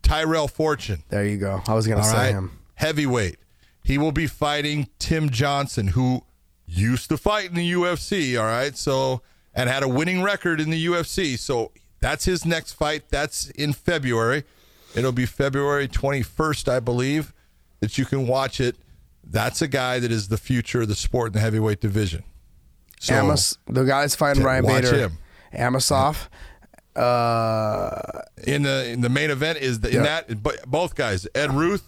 Tyrell 0.03 0.49
Fortune, 0.49 1.03
there 1.09 1.27
you 1.27 1.37
go. 1.37 1.63
I 1.67 1.75
was 1.75 1.87
going 1.87 2.01
to 2.01 2.07
say 2.07 2.17
right, 2.17 2.33
him. 2.33 2.59
heavyweight. 2.75 3.37
He 3.87 3.99
will 3.99 4.11
be 4.11 4.27
fighting 4.27 4.89
Tim 4.99 5.31
Johnson, 5.31 5.87
who 5.87 6.25
used 6.67 7.09
to 7.09 7.17
fight 7.17 7.51
in 7.51 7.55
the 7.55 7.73
UFC. 7.73 8.37
All 8.37 8.45
right, 8.45 8.77
so 8.77 9.23
and 9.55 9.71
had 9.71 9.85
a 9.85 9.89
winning 9.89 10.25
record 10.25 10.61
in 10.61 10.71
the 10.71 10.87
UFC. 10.87 11.39
So 11.39 11.71
that's 12.01 12.25
his 12.25 12.45
next 12.45 12.73
fight. 12.73 13.11
That's 13.11 13.49
in 13.51 13.73
February. 13.73 14.43
It'll 14.97 15.13
be 15.13 15.25
February 15.25 15.87
21st, 15.87 16.69
I 16.69 16.81
believe, 16.81 17.33
that 17.79 17.97
you 17.97 18.05
can 18.05 18.27
watch 18.27 18.61
it. 18.61 18.75
That's 19.23 19.63
a 19.63 19.69
guy 19.69 20.01
that 20.01 20.11
is 20.11 20.27
the 20.27 20.37
future 20.37 20.83
of 20.83 20.89
the 20.89 20.97
sport 20.97 21.29
in 21.29 21.33
the 21.35 21.41
heavyweight 21.41 21.81
division. 21.81 22.25
So 22.99 23.15
Amos, 23.15 23.57
the 23.69 23.85
guy's 23.85 24.17
fighting 24.17 24.43
Ryan 24.43 24.65
watch 24.65 24.83
Bader. 24.83 24.99
him. 24.99 25.19
Amosov. 25.55 26.27
Uh, 26.97 28.23
in 28.49 28.65
the 28.65 28.89
in 28.89 29.01
the 29.03 29.09
main 29.09 29.31
event 29.31 29.59
is 29.59 29.79
the, 29.79 29.95
in 29.95 30.03
that 30.03 30.43
but 30.43 30.67
both 30.67 30.97
guys, 30.97 31.29
Ed 31.37 31.53
Ruth 31.53 31.85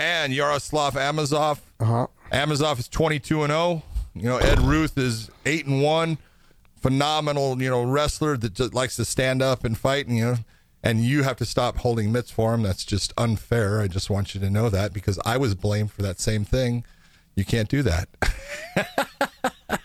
and 0.00 0.32
Yaroslav 0.32 0.94
Amosov. 0.94 1.60
Uh-huh. 1.78 2.06
Amosov 2.32 2.78
is 2.78 2.88
22 2.88 3.42
and 3.42 3.50
0. 3.50 3.82
You 4.14 4.22
know, 4.22 4.38
Ed 4.38 4.58
Ruth 4.60 4.96
is 4.96 5.30
8 5.44 5.66
and 5.66 5.82
1. 5.82 6.18
Phenomenal, 6.80 7.60
you 7.60 7.68
know, 7.68 7.82
wrestler 7.82 8.38
that 8.38 8.54
just 8.54 8.72
likes 8.72 8.96
to 8.96 9.04
stand 9.04 9.42
up 9.42 9.64
and 9.64 9.76
fight, 9.76 10.06
and, 10.06 10.16
you 10.16 10.24
know, 10.24 10.36
and 10.82 11.00
you 11.04 11.22
have 11.24 11.36
to 11.36 11.44
stop 11.44 11.76
holding 11.78 12.10
mitts 12.10 12.30
for 12.30 12.54
him. 12.54 12.62
That's 12.62 12.86
just 12.86 13.12
unfair. 13.18 13.82
I 13.82 13.88
just 13.88 14.08
want 14.08 14.34
you 14.34 14.40
to 14.40 14.48
know 14.48 14.70
that 14.70 14.94
because 14.94 15.18
I 15.26 15.36
was 15.36 15.54
blamed 15.54 15.92
for 15.92 16.00
that 16.00 16.18
same 16.18 16.44
thing. 16.44 16.84
You 17.34 17.44
can't 17.44 17.68
do 17.68 17.82
that. 17.82 18.08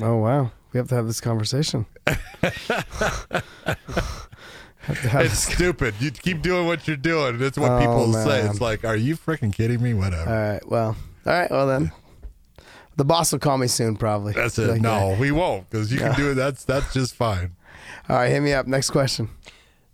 oh, 0.00 0.16
wow. 0.16 0.52
We 0.72 0.78
have 0.78 0.88
to 0.88 0.94
have 0.94 1.08
this 1.08 1.20
conversation. 1.20 1.86
have 5.00 5.10
to 5.10 5.16
have 5.16 5.26
it's 5.26 5.38
stupid. 5.52 5.94
You 6.00 6.10
keep 6.10 6.42
doing 6.42 6.66
what 6.66 6.86
you're 6.86 6.96
doing. 6.96 7.38
That's 7.38 7.58
what 7.58 7.70
Oh, 7.72 7.78
people 7.78 8.12
say. 8.12 8.40
It's 8.42 8.60
like, 8.60 8.84
are 8.84 8.96
you 8.96 9.16
freaking 9.16 9.52
kidding 9.52 9.82
me? 9.82 9.94
Whatever. 9.94 10.30
All 10.30 10.52
right. 10.52 10.68
Well. 10.68 10.96
All 11.26 11.32
right. 11.32 11.50
Well 11.50 11.66
then, 11.66 11.92
the 12.96 13.04
boss 13.04 13.32
will 13.32 13.38
call 13.38 13.58
me 13.58 13.66
soon, 13.66 13.96
probably. 13.96 14.32
That's 14.32 14.58
it. 14.58 14.68
Like 14.68 14.80
no, 14.80 15.10
that. 15.10 15.18
we 15.20 15.30
won't 15.30 15.68
because 15.70 15.92
you 15.92 15.98
can 15.98 16.14
do 16.16 16.30
it. 16.32 16.34
That's 16.34 16.64
that's 16.64 16.92
just 16.92 17.14
fine. 17.14 17.56
All 18.08 18.16
right. 18.16 18.30
Hit 18.30 18.40
me 18.40 18.52
up. 18.52 18.66
Next 18.66 18.90
question. 18.90 19.30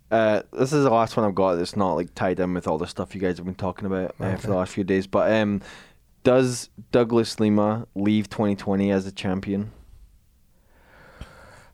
Uh, 0.09 0.41
this 0.53 0.71
is 0.71 0.85
the 0.85 0.89
last 0.89 1.17
one 1.17 1.25
I've 1.25 1.35
got 1.35 1.55
that's 1.55 1.75
not 1.75 1.95
like 1.95 2.15
tied 2.15 2.39
in 2.39 2.53
with 2.53 2.67
all 2.67 2.77
the 2.77 2.87
stuff 2.87 3.13
you 3.13 3.19
guys 3.19 3.37
have 3.37 3.45
been 3.45 3.55
talking 3.55 3.85
about 3.85 4.15
uh, 4.21 4.37
for 4.37 4.47
the 4.47 4.55
last 4.55 4.71
few 4.73 4.85
days. 4.85 5.05
But 5.05 5.31
um, 5.33 5.61
does 6.23 6.69
Douglas 6.93 7.39
Lima 7.41 7.87
leave 7.93 8.29
2020 8.29 8.89
as 8.91 9.05
a 9.05 9.11
champion? 9.11 9.71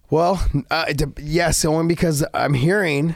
Well, 0.09 0.45
uh, 0.69 0.93
yes, 1.19 1.65
only 1.65 1.87
because 1.87 2.23
I'm 2.33 2.53
hearing 2.53 3.15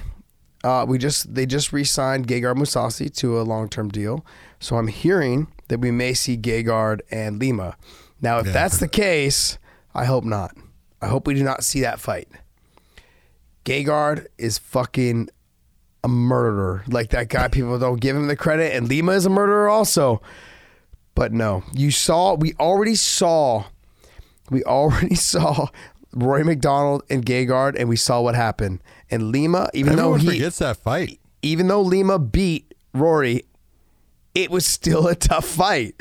uh, 0.63 0.85
we 0.88 0.97
just 0.97 1.33
they 1.33 1.45
just 1.45 1.71
re-signed 1.71 2.27
Gegard 2.27 2.55
Mousasi 2.55 3.13
to 3.17 3.39
a 3.39 3.43
long-term 3.43 3.89
deal, 3.89 4.25
so 4.59 4.77
I'm 4.77 4.88
hearing 4.88 5.47
that 5.67 5.79
we 5.79 5.91
may 5.91 6.13
see 6.13 6.35
Gegard 6.38 7.01
and 7.11 7.39
Lima. 7.39 7.77
Now, 8.21 8.39
if 8.39 8.47
Yeah. 8.47 8.53
that's 8.53 8.79
the 8.79 8.88
case, 8.88 9.59
I 9.93 10.05
hope 10.05 10.23
not. 10.23 10.55
I 11.01 11.07
hope 11.07 11.27
we 11.27 11.35
do 11.35 11.43
not 11.43 11.63
see 11.63 11.81
that 11.81 11.99
fight. 11.99 12.27
Gegard 13.65 14.27
is 14.38 14.57
fucking 14.57 15.29
a 16.03 16.07
murderer. 16.07 16.83
Like 16.88 17.09
that 17.09 17.29
guy, 17.29 17.47
people 17.49 17.77
don't 17.77 18.01
give 18.01 18.15
him 18.15 18.27
the 18.27 18.35
credit, 18.35 18.73
and 18.75 18.88
Lima 18.89 19.11
is 19.11 19.25
a 19.25 19.29
murderer 19.29 19.69
also. 19.69 20.21
But 21.13 21.33
no, 21.33 21.63
you 21.73 21.91
saw, 21.91 22.33
we 22.35 22.53
already 22.59 22.95
saw, 22.95 23.65
we 24.49 24.63
already 24.63 25.15
saw 25.31 25.67
Rory 26.18 26.43
MacDonald 26.43 27.03
and 27.09 27.26
Gegard, 27.26 27.76
and 27.78 27.88
we 27.89 27.95
saw 27.95 28.22
what 28.22 28.36
happened. 28.36 28.82
And 29.09 29.32
Lima, 29.32 29.70
even 29.74 29.93
Everyone 29.93 30.11
though 30.13 30.18
he, 30.18 30.28
forgets 30.28 30.59
that 30.59 30.78
fight. 30.78 31.20
even 31.41 31.68
though 31.68 31.82
Lima 31.82 32.20
beat 32.20 32.74
Rory, 32.93 33.43
it 34.36 34.49
was 34.51 34.65
still 34.65 35.07
a 35.07 35.15
tough 35.15 35.45
fight. 35.45 35.95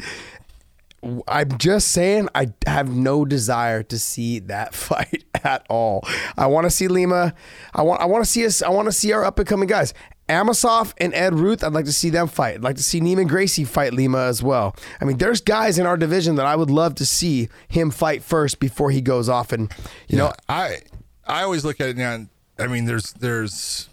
I'm 1.29 1.57
just 1.59 1.89
saying, 1.89 2.29
I 2.35 2.53
have 2.67 2.89
no 2.95 3.25
desire 3.25 3.83
to 3.85 3.99
see 3.99 4.41
that 4.41 4.75
fight 4.75 5.25
at 5.45 5.64
all. 5.69 6.03
I 6.37 6.47
want 6.47 6.64
to 6.64 6.71
see 6.71 6.89
Lima. 6.89 7.35
I 7.75 7.83
want. 7.83 8.01
I 8.01 8.07
want 8.07 8.25
to 8.25 8.31
see 8.31 8.45
us. 8.45 8.62
I 8.62 8.71
want 8.71 8.87
to 8.87 8.93
see 8.93 9.12
our 9.12 9.25
up 9.25 9.39
and 9.39 9.47
coming 9.47 9.69
guys. 9.69 9.95
Amosov 10.29 10.93
and 10.99 11.14
Ed 11.14 11.35
Ruth. 11.35 11.62
I'd 11.62 11.72
like 11.72 11.85
to 11.85 11.93
see 11.93 12.11
them 12.11 12.27
fight. 12.27 12.57
I'd 12.57 12.62
like 12.62 12.77
to 12.77 12.83
see 12.83 13.01
Neiman 13.01 13.29
Gracie 13.29 13.64
fight 13.64 13.93
Lima 13.93 14.18
as 14.27 14.43
well. 14.43 14.74
I 15.01 15.05
mean, 15.05 15.18
there's 15.18 15.41
guys 15.41 15.79
in 15.79 15.87
our 15.87 15.97
division 15.97 16.35
that 16.37 16.47
I 16.47 16.57
would 16.57 16.70
love 16.70 16.95
to 16.97 17.07
see 17.07 17.49
him 17.68 17.91
fight 17.91 18.22
first 18.24 18.59
before 18.59 18.91
he 18.91 19.01
goes 19.01 19.29
off. 19.29 19.53
And 19.53 19.72
you 20.09 20.18
know, 20.18 20.33
I 20.49 20.79
I 21.27 21.43
always 21.43 21.64
look 21.64 21.81
at 21.81 21.89
it 21.91 21.97
now. 21.97 22.27
I 22.59 22.66
mean, 22.66 22.87
there's 22.87 23.12
there's 23.12 23.89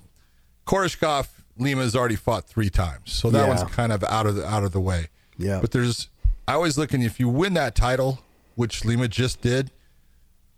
Koreshkov 0.66 1.28
Lima's 1.58 1.96
already 1.96 2.16
fought 2.16 2.46
three 2.46 2.70
times, 2.70 3.12
so 3.14 3.30
that 3.30 3.48
Yeah. 3.48 3.56
one's 3.56 3.72
kind 3.72 3.92
of 3.92 4.04
out 4.06 4.26
of 4.26 4.36
the 4.36 4.48
out 4.48 4.64
of 4.64 4.72
the 4.72 4.82
way. 4.82 5.08
Yeah. 5.38 5.60
But 5.62 5.72
there's 5.72 6.10
I 6.48 6.54
always 6.54 6.78
look 6.78 6.94
and 6.94 7.04
if 7.04 7.20
you 7.20 7.30
win 7.30 7.54
that 7.54 7.76
title, 7.76 8.20
which 8.56 8.84
Lima 8.86 9.08
just 9.08 9.42
did, 9.42 9.72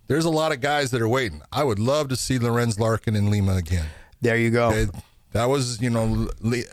there's 0.07 0.25
a 0.25 0.29
lot 0.29 0.51
of 0.53 0.61
guys 0.61 0.91
that 0.91 1.01
are 1.01 1.07
waiting. 1.09 1.41
I 1.51 1.63
would 1.63 1.79
love 1.79 2.07
to 2.09 2.15
see 2.15 2.39
Lorenz 2.39 2.79
Larkin 2.79 3.15
and 3.15 3.29
Lima 3.29 3.55
again. 3.55 3.87
there 4.21 4.37
you 4.37 4.49
go. 4.51 4.69
Okay, 4.69 4.87
that 5.35 5.49
was 5.49 5.81
you 5.81 5.89
know 5.89 6.29
Le- 6.39 6.63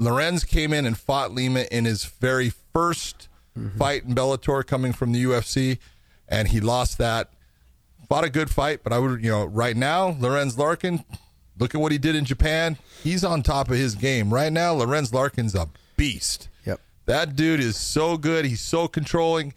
Lorenz 0.00 0.44
came 0.44 0.72
in 0.72 0.84
and 0.86 0.98
fought 0.98 1.32
Lima 1.32 1.66
in 1.70 1.84
his 1.84 2.04
very 2.04 2.52
1st 2.74 3.28
mm-hmm. 3.56 3.78
fight 3.78 4.04
in 4.04 4.14
Bellator, 4.14 4.66
coming 4.66 4.92
from 4.92 5.12
the 5.12 5.22
UFC, 5.22 5.78
and 6.28 6.48
he 6.48 6.60
lost 6.60 6.98
that. 6.98 7.30
Fought 8.08 8.24
a 8.24 8.30
good 8.30 8.50
fight, 8.50 8.80
but 8.82 8.92
I 8.92 8.98
would 8.98 9.22
you 9.22 9.30
know 9.30 9.44
right 9.44 9.76
now 9.76 10.16
Lorenz 10.18 10.58
Larkin, 10.58 11.04
look 11.58 11.74
at 11.74 11.80
what 11.80 11.92
he 11.92 11.98
did 11.98 12.16
in 12.16 12.24
Japan. 12.24 12.76
He's 13.04 13.22
on 13.22 13.42
top 13.42 13.70
of 13.70 13.76
his 13.76 13.94
game 13.94 14.34
right 14.34 14.52
now. 14.52 14.72
Lorenz 14.72 15.14
Larkin's 15.14 15.54
a 15.54 15.68
beast. 15.96 16.48
Yep. 16.66 16.80
That 17.06 17.36
dude 17.36 17.60
is 17.60 17.76
so 17.76 18.16
good. 18.16 18.44
He's 18.44 18.60
so 18.60 18.88
controlling. 18.88 19.54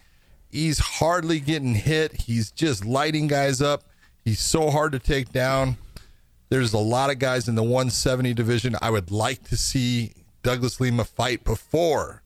He's 0.50 0.78
hardly 0.78 1.40
getting 1.40 1.74
hit. 1.74 2.12
He's 2.12 2.52
just 2.52 2.84
lighting 2.84 3.26
guys 3.26 3.60
up. 3.60 3.82
He's 4.24 4.38
so 4.38 4.70
hard 4.70 4.92
to 4.92 5.00
take 5.00 5.32
down. 5.32 5.78
There's 6.52 6.74
a 6.74 6.78
lot 6.78 7.08
of 7.08 7.18
guys 7.18 7.48
in 7.48 7.54
the 7.54 7.62
170 7.62 8.34
division. 8.34 8.76
I 8.82 8.90
would 8.90 9.10
like 9.10 9.42
to 9.44 9.56
see 9.56 10.12
Douglas 10.42 10.80
Lima 10.82 11.02
fight 11.02 11.44
before 11.44 12.22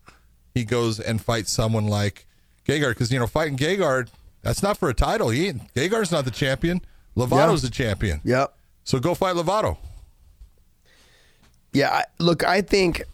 he 0.53 0.65
goes 0.65 0.99
and 0.99 1.23
fights 1.23 1.53
someone 1.53 1.87
like 1.87 2.27
Gegard. 2.67 2.91
Because, 2.91 3.13
you 3.13 3.21
know, 3.21 3.29
fighting 3.29 3.57
Gegard, 3.57 4.09
that's 4.43 4.65
not 4.65 4.79
for 4.79 4.89
a 4.89 4.95
title. 4.95 5.29
He 5.29 5.47
ain't, 5.47 5.73
Gegard's 5.75 6.11
not 6.11 6.25
the 6.25 6.33
champion. 6.33 6.81
Lovato's 7.17 7.63
the 7.63 7.71
champion. 7.71 8.21
Yep. 8.25 8.53
So 8.83 8.99
go 8.99 9.15
fight 9.15 9.37
Lovato. 9.37 9.77
Yeah, 11.73 11.91
I, 11.91 12.05
look, 12.19 12.43
I 12.43 12.63
think 12.63 13.05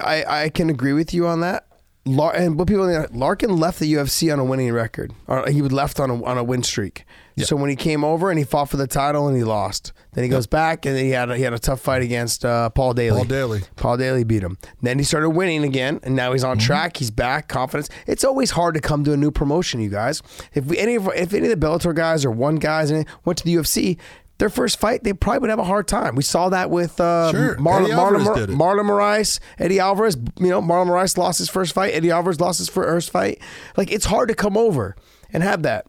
I, 0.00 0.24
I 0.44 0.48
can 0.50 0.70
agree 0.70 0.92
with 0.92 1.12
you 1.12 1.26
on 1.26 1.40
that. 1.40 1.66
Lar- 2.06 2.36
and 2.36 2.56
what 2.56 2.68
people 2.68 2.86
think 2.86 3.12
Larkin 3.12 3.56
left 3.56 3.80
the 3.80 3.92
UFC 3.92 4.32
on 4.32 4.38
a 4.38 4.44
winning 4.44 4.72
record. 4.72 5.12
Or 5.26 5.50
he 5.50 5.62
was 5.62 5.72
left 5.72 5.98
on 5.98 6.10
a 6.10 6.24
on 6.24 6.38
a 6.38 6.44
win 6.44 6.62
streak. 6.62 7.04
So 7.38 7.56
when 7.56 7.70
he 7.70 7.76
came 7.76 8.04
over 8.04 8.28
and 8.30 8.38
he 8.38 8.44
fought 8.44 8.68
for 8.68 8.76
the 8.76 8.86
title 8.86 9.26
and 9.26 9.36
he 9.36 9.44
lost, 9.44 9.92
then 10.12 10.24
he 10.24 10.28
goes 10.30 10.46
back 10.46 10.84
and 10.84 10.94
then 10.94 11.04
he 11.04 11.10
had 11.10 11.30
a, 11.30 11.36
he 11.36 11.42
had 11.42 11.54
a 11.54 11.58
tough 11.58 11.80
fight 11.80 12.02
against 12.02 12.44
uh, 12.44 12.68
Paul 12.70 12.92
Daley. 12.92 13.16
Paul 13.20 13.24
Daley. 13.24 13.60
Paul 13.76 13.96
Daley 13.96 14.24
beat 14.24 14.42
him. 14.42 14.58
Then 14.82 14.98
he 14.98 15.04
started 15.04 15.30
winning 15.30 15.64
again, 15.64 16.00
and 16.02 16.14
now 16.14 16.32
he's 16.32 16.44
on 16.44 16.58
track. 16.58 16.98
He's 16.98 17.10
back, 17.10 17.48
confidence. 17.48 17.88
It's 18.06 18.24
always 18.24 18.50
hard 18.50 18.74
to 18.74 18.80
come 18.80 19.04
to 19.04 19.12
a 19.12 19.16
new 19.16 19.30
promotion, 19.30 19.80
you 19.80 19.88
guys. 19.88 20.22
If 20.52 20.66
we 20.66 20.76
any 20.78 20.96
of 20.96 21.08
if 21.14 21.32
any 21.32 21.50
of 21.50 21.58
the 21.60 21.66
Bellator 21.66 21.94
guys 21.94 22.24
or 22.24 22.30
one 22.30 22.56
guys 22.56 22.90
and 22.90 23.06
went 23.24 23.38
to 23.38 23.44
the 23.44 23.54
UFC, 23.54 23.96
their 24.38 24.50
first 24.50 24.78
fight 24.78 25.04
they 25.04 25.12
probably 25.12 25.40
would 25.40 25.50
have 25.50 25.58
a 25.58 25.64
hard 25.64 25.86
time. 25.88 26.16
We 26.16 26.22
saw 26.22 26.48
that 26.50 26.70
with 26.70 27.00
uh, 27.00 27.30
Sure. 27.30 27.56
Marlon 27.56 27.84
Eddie 27.84 27.92
Marlon, 27.92 28.24
Mar-. 28.56 28.74
Marlon 28.76 28.84
Moraes, 28.90 29.38
Eddie 29.58 29.78
Alvarez. 29.80 30.16
You 30.38 30.48
know, 30.48 30.60
Marlon 30.60 30.88
Moraes 30.88 31.16
lost 31.16 31.38
his 31.38 31.48
first 31.48 31.72
fight. 31.72 31.94
Eddie 31.94 32.10
Alvarez 32.10 32.38
lost 32.40 32.58
his 32.58 32.68
first 32.68 33.10
fight. 33.10 33.40
Like 33.78 33.90
it's 33.90 34.06
hard 34.06 34.28
to 34.28 34.34
come 34.34 34.56
over 34.58 34.94
and 35.32 35.42
have 35.42 35.62
that. 35.62 35.86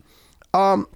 Um, 0.54 0.88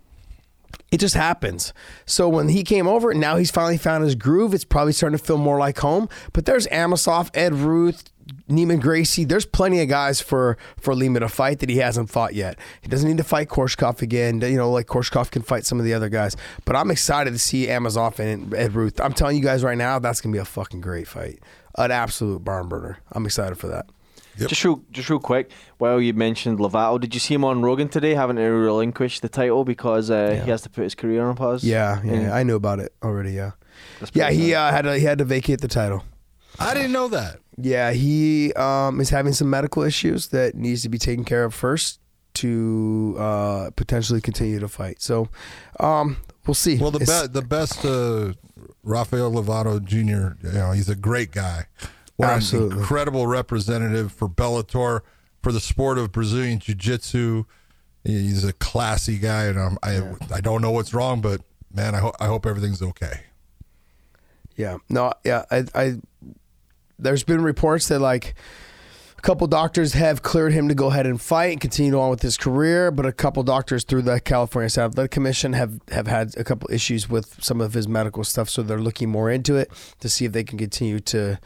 it 0.95 0.99
just 0.99 1.15
happens. 1.15 1.73
So 2.05 2.29
when 2.29 2.47
he 2.47 2.63
came 2.63 2.87
over, 2.87 3.13
now 3.13 3.35
he's 3.35 3.51
finally 3.51 3.77
found 3.77 4.05
his 4.05 4.15
groove. 4.15 4.53
It's 4.53 4.63
probably 4.63 4.93
starting 4.93 5.19
to 5.19 5.23
feel 5.23 5.37
more 5.37 5.59
like 5.59 5.77
home. 5.79 6.07
But 6.31 6.45
there's 6.45 6.67
Amosov, 6.67 7.29
Ed 7.33 7.53
Ruth, 7.53 8.09
Neiman 8.49 8.79
Gracie. 8.79 9.25
There's 9.25 9.45
plenty 9.45 9.81
of 9.81 9.89
guys 9.89 10.21
for 10.21 10.57
for 10.79 10.95
Lima 10.95 11.19
to 11.19 11.27
fight 11.27 11.59
that 11.59 11.69
he 11.69 11.77
hasn't 11.79 12.09
fought 12.09 12.33
yet. 12.33 12.57
He 12.81 12.87
doesn't 12.87 13.09
need 13.09 13.17
to 13.17 13.25
fight 13.25 13.49
Koreshkov 13.49 14.01
again. 14.01 14.39
You 14.39 14.55
know, 14.55 14.71
like 14.71 14.87
Koreshkov 14.87 15.31
can 15.31 15.41
fight 15.41 15.65
some 15.65 15.79
of 15.79 15.85
the 15.85 15.93
other 15.93 16.07
guys. 16.07 16.37
But 16.63 16.77
I'm 16.77 16.89
excited 16.89 17.31
to 17.31 17.39
see 17.39 17.67
Amosov 17.67 18.17
and 18.17 18.53
Ed 18.53 18.73
Ruth. 18.73 19.01
I'm 19.01 19.13
telling 19.13 19.35
you 19.35 19.43
guys 19.43 19.65
right 19.65 19.77
now, 19.77 19.99
that's 19.99 20.21
gonna 20.21 20.31
be 20.31 20.39
a 20.39 20.45
fucking 20.45 20.79
great 20.79 21.09
fight. 21.09 21.39
An 21.77 21.91
absolute 21.91 22.41
barn 22.45 22.69
burner. 22.69 22.99
I'm 23.11 23.25
excited 23.25 23.57
for 23.57 23.67
that. 23.67 23.85
Just 24.37 24.63
real, 24.63 24.81
just 24.91 25.09
real 25.09 25.19
quick. 25.19 25.51
While 25.77 26.01
you 26.01 26.13
mentioned 26.13 26.59
Lovato, 26.59 26.99
did 26.99 27.13
you 27.13 27.19
see 27.19 27.33
him 27.33 27.43
on 27.45 27.61
Rogan 27.61 27.87
today, 27.89 28.13
having 28.15 28.35
to 28.35 28.43
relinquish 28.43 29.19
the 29.21 29.29
title 29.29 29.63
because 29.63 30.09
uh, 30.11 30.41
he 30.43 30.49
has 30.49 30.61
to 30.63 30.69
put 30.69 30.83
his 30.83 30.95
career 30.95 31.25
on 31.25 31.35
pause? 31.35 31.63
Yeah, 31.63 32.01
yeah, 32.03 32.13
And 32.13 32.31
I 32.33 32.43
knew 32.43 32.55
about 32.55 32.79
it 32.79 32.93
already. 33.03 33.31
Yeah, 33.31 33.51
yeah. 34.13 34.31
He 34.31 34.53
uh, 34.53 34.71
had 34.71 34.81
to, 34.83 34.97
he 34.97 35.05
had 35.05 35.17
to 35.19 35.25
vacate 35.25 35.61
the 35.61 35.67
title. 35.67 36.03
I 36.59 36.73
didn't 36.73 36.91
know 36.93 37.07
that. 37.09 37.37
Yeah, 37.57 37.91
he 37.91 38.51
um, 38.53 38.99
is 39.01 39.09
having 39.09 39.33
some 39.33 39.49
medical 39.49 39.83
issues 39.83 40.27
that 40.29 40.55
needs 40.55 40.81
to 40.83 40.89
be 40.89 40.97
taken 40.97 41.23
care 41.23 41.43
of 41.45 41.53
first 41.53 41.99
to 42.35 43.15
uh, 43.17 43.69
potentially 43.75 44.19
continue 44.21 44.59
to 44.59 44.67
fight. 44.67 45.01
So 45.01 45.29
um, 45.79 46.17
we'll 46.45 46.53
see. 46.53 46.77
Well, 46.77 46.91
the 46.91 46.99
It's- 47.01 47.21
best, 47.21 47.33
the 47.33 47.41
best, 47.41 47.85
uh, 47.85 48.33
Rafael 48.83 49.31
Lovato 49.31 49.83
Jr. 49.83 50.35
You 50.47 50.53
know, 50.53 50.71
he's 50.71 50.89
a 50.89 50.95
great 50.95 51.31
guy. 51.31 51.65
Absolutely. 52.23 52.75
an 52.75 52.79
incredible 52.79 53.27
representative 53.27 54.11
for 54.11 54.29
Bellator, 54.29 55.01
for 55.41 55.51
the 55.51 55.59
sport 55.59 55.97
of 55.97 56.11
Brazilian 56.11 56.59
Jiu-Jitsu. 56.59 57.43
He's 58.03 58.43
a 58.43 58.53
classy 58.53 59.17
guy, 59.17 59.45
and 59.45 59.57
um, 59.57 59.77
I 59.81 60.01
I 60.33 60.39
don't 60.39 60.61
know 60.61 60.71
what's 60.71 60.93
wrong, 60.93 61.21
but 61.21 61.41
man, 61.73 61.95
I, 61.95 61.99
ho- 61.99 62.13
I 62.19 62.27
hope 62.27 62.45
everything's 62.45 62.81
okay. 62.81 63.21
Yeah. 64.55 64.77
No. 64.89 65.11
Yeah. 65.23 65.45
I. 65.51 65.65
I 65.73 65.95
there's 66.97 67.23
been 67.23 67.41
reports 67.41 67.87
that 67.89 67.99
like 67.99 68.35
a 69.17 69.21
couple 69.21 69.47
doctors 69.47 69.93
have 69.93 70.21
cleared 70.21 70.53
him 70.53 70.67
to 70.69 70.75
go 70.75 70.87
ahead 70.87 71.05
and 71.05 71.19
fight 71.19 71.51
and 71.51 71.59
continue 71.59 71.99
on 71.99 72.09
with 72.09 72.21
his 72.21 72.37
career, 72.37 72.91
but 72.91 73.05
a 73.05 73.11
couple 73.11 73.43
doctors 73.43 73.83
through 73.83 74.03
the 74.03 74.19
California 74.21 74.69
State 74.69 74.83
Athletic 74.83 75.11
Commission 75.11 75.53
have 75.53 75.79
have 75.91 76.07
had 76.07 76.35
a 76.37 76.43
couple 76.43 76.69
issues 76.71 77.09
with 77.09 77.43
some 77.43 77.59
of 77.59 77.73
his 77.73 77.87
medical 77.87 78.23
stuff, 78.23 78.49
so 78.49 78.61
they're 78.61 78.79
looking 78.79 79.09
more 79.09 79.29
into 79.29 79.55
it 79.55 79.71
to 79.99 80.09
see 80.09 80.25
if 80.25 80.31
they 80.31 80.43
can 80.43 80.57
continue 80.57 80.99
to 81.01 81.39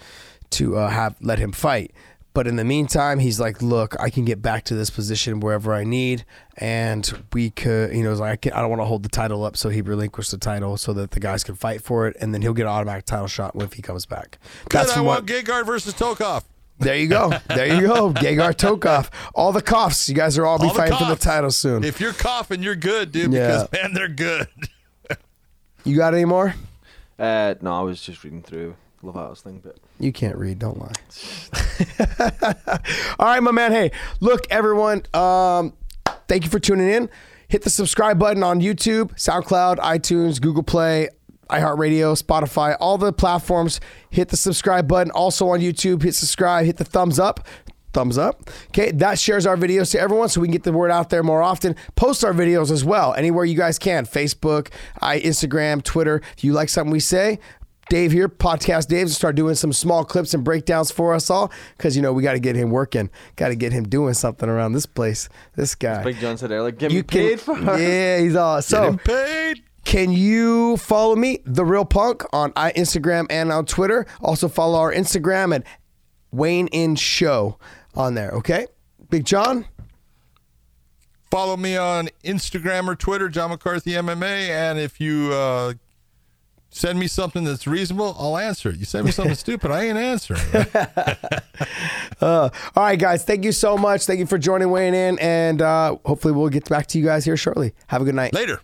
to 0.51 0.77
uh, 0.77 0.89
have 0.89 1.15
let 1.21 1.39
him 1.39 1.51
fight. 1.51 1.93
But 2.33 2.45
in 2.47 2.57
the 2.57 2.63
meantime, 2.63 3.19
he's 3.19 3.39
like, 3.39 3.61
"Look, 3.61 3.99
I 3.99 4.09
can 4.09 4.23
get 4.23 4.41
back 4.41 4.63
to 4.65 4.75
this 4.75 4.89
position 4.89 5.39
wherever 5.39 5.73
I 5.73 5.83
need, 5.83 6.25
and 6.57 7.11
we 7.33 7.49
could, 7.49 7.93
you 7.93 8.03
know, 8.03 8.13
like, 8.13 8.31
I, 8.31 8.35
can, 8.35 8.53
I 8.53 8.61
don't 8.61 8.69
want 8.69 8.81
to 8.81 8.85
hold 8.85 9.03
the 9.03 9.09
title 9.09 9.43
up, 9.43 9.57
so 9.57 9.69
he 9.69 9.81
relinquished 9.81 10.31
the 10.31 10.37
title 10.37 10.77
so 10.77 10.93
that 10.93 11.11
the 11.11 11.19
guys 11.19 11.43
can 11.43 11.55
fight 11.55 11.81
for 11.81 12.07
it, 12.07 12.15
and 12.21 12.33
then 12.33 12.41
he'll 12.41 12.53
get 12.53 12.63
an 12.63 12.71
automatic 12.71 13.05
title 13.05 13.27
shot 13.27 13.53
if 13.55 13.73
he 13.73 13.81
comes 13.81 14.05
back." 14.05 14.37
Good, 14.69 14.89
I 14.89 14.93
from 14.93 15.05
want 15.05 15.25
Gegard 15.25 15.65
versus 15.65 15.95
Tokov. 15.95 16.43
there 16.77 16.95
you 16.95 17.07
go. 17.07 17.33
There 17.47 17.65
you 17.75 17.87
go. 17.87 18.13
Gegard 18.13 18.55
Tokov. 18.55 19.09
All 19.33 19.51
the 19.51 19.63
coughs. 19.63 20.07
You 20.07 20.15
guys 20.15 20.37
are 20.37 20.45
all 20.45 20.59
be 20.59 20.67
All 20.67 20.73
the 20.73 20.77
fighting 20.77 20.97
for 20.97 21.05
the 21.05 21.15
title 21.15 21.51
soon. 21.51 21.83
If 21.83 21.99
you're 21.99 22.13
coughing, 22.13 22.61
you're 22.61 22.75
good, 22.75 23.11
dude. 23.11 23.33
Yeah. 23.33 23.47
Because 23.47 23.71
man, 23.73 23.93
they're 23.93 24.07
good. 24.07 24.47
you 25.83 25.97
got 25.97 26.13
any 26.13 26.25
more? 26.25 26.53
Uh, 27.17 27.55
no, 27.59 27.73
I 27.73 27.81
was 27.81 28.01
just 28.01 28.23
reading 28.23 28.43
through 28.43 28.75
Lovato's 29.03 29.41
thing, 29.41 29.59
but 29.61 29.77
You 29.99 30.13
can't 30.13 30.37
read. 30.37 30.59
Don't 30.59 30.79
lie. 30.79 30.93
All 33.19 33.27
right, 33.27 33.43
my 33.43 33.51
man. 33.51 33.71
Hey, 33.71 33.91
look, 34.21 34.47
everyone. 34.49 35.03
Um, 35.13 35.73
thank 36.27 36.45
you 36.45 36.49
for 36.49 36.59
tuning 36.59 36.89
in. 36.89 37.09
Hit 37.49 37.63
the 37.63 37.69
subscribe 37.69 38.19
button 38.19 38.43
on 38.43 38.61
YouTube, 38.61 39.11
SoundCloud, 39.15 39.77
iTunes, 39.77 40.39
Google 40.39 40.63
Play, 40.63 41.09
iHeartRadio, 41.49 42.21
Spotify, 42.21 42.77
all 42.79 42.97
the 42.97 43.11
platforms. 43.11 43.81
Hit 44.09 44.29
the 44.29 44.37
subscribe 44.37 44.87
button. 44.87 45.11
Also 45.11 45.47
on 45.49 45.59
YouTube, 45.59 46.03
hit 46.03 46.15
subscribe, 46.15 46.65
hit 46.65 46.77
the 46.77 46.85
thumbs 46.85 47.19
up. 47.19 47.45
Thumbs 47.91 48.19
up. 48.19 48.51
Okay, 48.67 48.91
that 48.91 49.17
shares 49.17 49.47
our 49.47 49.57
videos 49.57 49.91
to 49.93 49.99
everyone 49.99 50.29
so 50.29 50.39
we 50.41 50.47
can 50.47 50.51
get 50.51 50.61
the 50.61 50.71
word 50.71 50.91
out 50.91 51.09
there 51.09 51.23
more 51.23 51.41
often. 51.41 51.75
Post 51.95 52.23
our 52.23 52.33
videos 52.33 52.69
as 52.69 52.85
well, 52.85 53.15
anywhere 53.15 53.45
you 53.45 53.57
guys 53.57 53.79
can 53.79 54.05
Facebook, 54.05 54.69
I, 55.01 55.19
Instagram, 55.19 55.83
Twitter. 55.83 56.21
If 56.37 56.43
you 56.43 56.53
like 56.53 56.69
something 56.69 56.91
we 56.91 56.99
say, 56.99 57.39
Dave 57.89 58.11
here, 58.11 58.29
podcast 58.29 58.87
Dave, 58.87 59.09
start 59.09 59.35
doing 59.35 59.55
some 59.55 59.73
small 59.73 60.05
clips 60.05 60.33
and 60.33 60.43
breakdowns 60.43 60.91
for 60.91 61.13
us 61.13 61.29
all 61.29 61.51
because 61.75 61.95
you 61.95 62.01
know 62.01 62.13
we 62.13 62.21
got 62.23 62.33
to 62.33 62.39
get 62.39 62.55
him 62.55 62.69
working, 62.69 63.09
got 63.35 63.49
to 63.49 63.55
get 63.55 63.73
him 63.73 63.83
doing 63.83 64.13
something 64.13 64.47
around 64.47 64.73
this 64.73 64.85
place. 64.85 65.27
This 65.55 65.75
guy, 65.75 66.03
Big 66.03 66.19
John 66.19 66.37
said 66.37 66.51
"Like 66.51 66.77
get 66.77 66.91
you 66.91 66.99
me 66.99 67.03
paid 67.03 67.39
for 67.39 67.55
can, 67.55 67.79
yeah, 67.79 68.19
he's 68.19 68.35
all 68.35 68.61
so. 68.61 68.83
Getting 68.83 68.97
paid. 68.99 69.63
Can 69.85 70.11
you 70.11 70.77
follow 70.77 71.15
me, 71.15 71.39
The 71.45 71.65
Real 71.65 71.85
Punk, 71.85 72.23
on 72.31 72.51
Instagram 72.53 73.25
and 73.31 73.51
on 73.51 73.65
Twitter? 73.65 74.05
Also 74.21 74.47
follow 74.47 74.77
our 74.77 74.93
Instagram 74.93 75.55
at 75.55 75.63
Weighing 76.31 76.67
In 76.67 76.95
Show 76.95 77.57
on 77.95 78.13
there, 78.13 78.29
okay? 78.31 78.67
Big 79.09 79.25
John? 79.25 79.65
Follow 81.31 81.57
me 81.57 81.75
on 81.75 82.09
Instagram 82.23 82.87
or 82.87 82.95
Twitter, 82.95 83.29
John 83.29 83.49
McCarthy 83.49 83.91
MMA. 83.93 84.49
And 84.49 84.77
if 84.77 84.99
you 84.99 85.31
uh, 85.33 85.73
send 86.69 86.99
me 86.99 87.07
something 87.07 87.43
that's 87.43 87.67
reasonable, 87.67 88.15
I'll 88.19 88.37
answer 88.37 88.69
it. 88.69 88.77
You 88.77 88.85
send 88.85 89.05
me 89.05 89.11
something 89.11 89.35
stupid, 89.45 89.71
I 89.71 89.85
ain't 89.85 89.97
answering. 89.97 90.41
All 92.21 92.51
right, 92.75 92.99
guys. 92.99 93.23
Thank 93.23 93.45
you 93.45 93.51
so 93.51 93.77
much. 93.77 94.05
Thank 94.05 94.19
you 94.19 94.25
for 94.25 94.37
joining 94.37 94.69
Weighing 94.69 94.93
In. 94.93 95.19
And 95.19 95.61
uh, 95.61 95.97
hopefully 96.05 96.33
we'll 96.33 96.49
get 96.49 96.67
back 96.67 96.87
to 96.87 96.99
you 96.99 97.05
guys 97.05 97.25
here 97.25 97.37
shortly. 97.37 97.73
Have 97.87 98.01
a 98.01 98.05
good 98.05 98.15
night. 98.15 98.33
Later. 98.33 98.61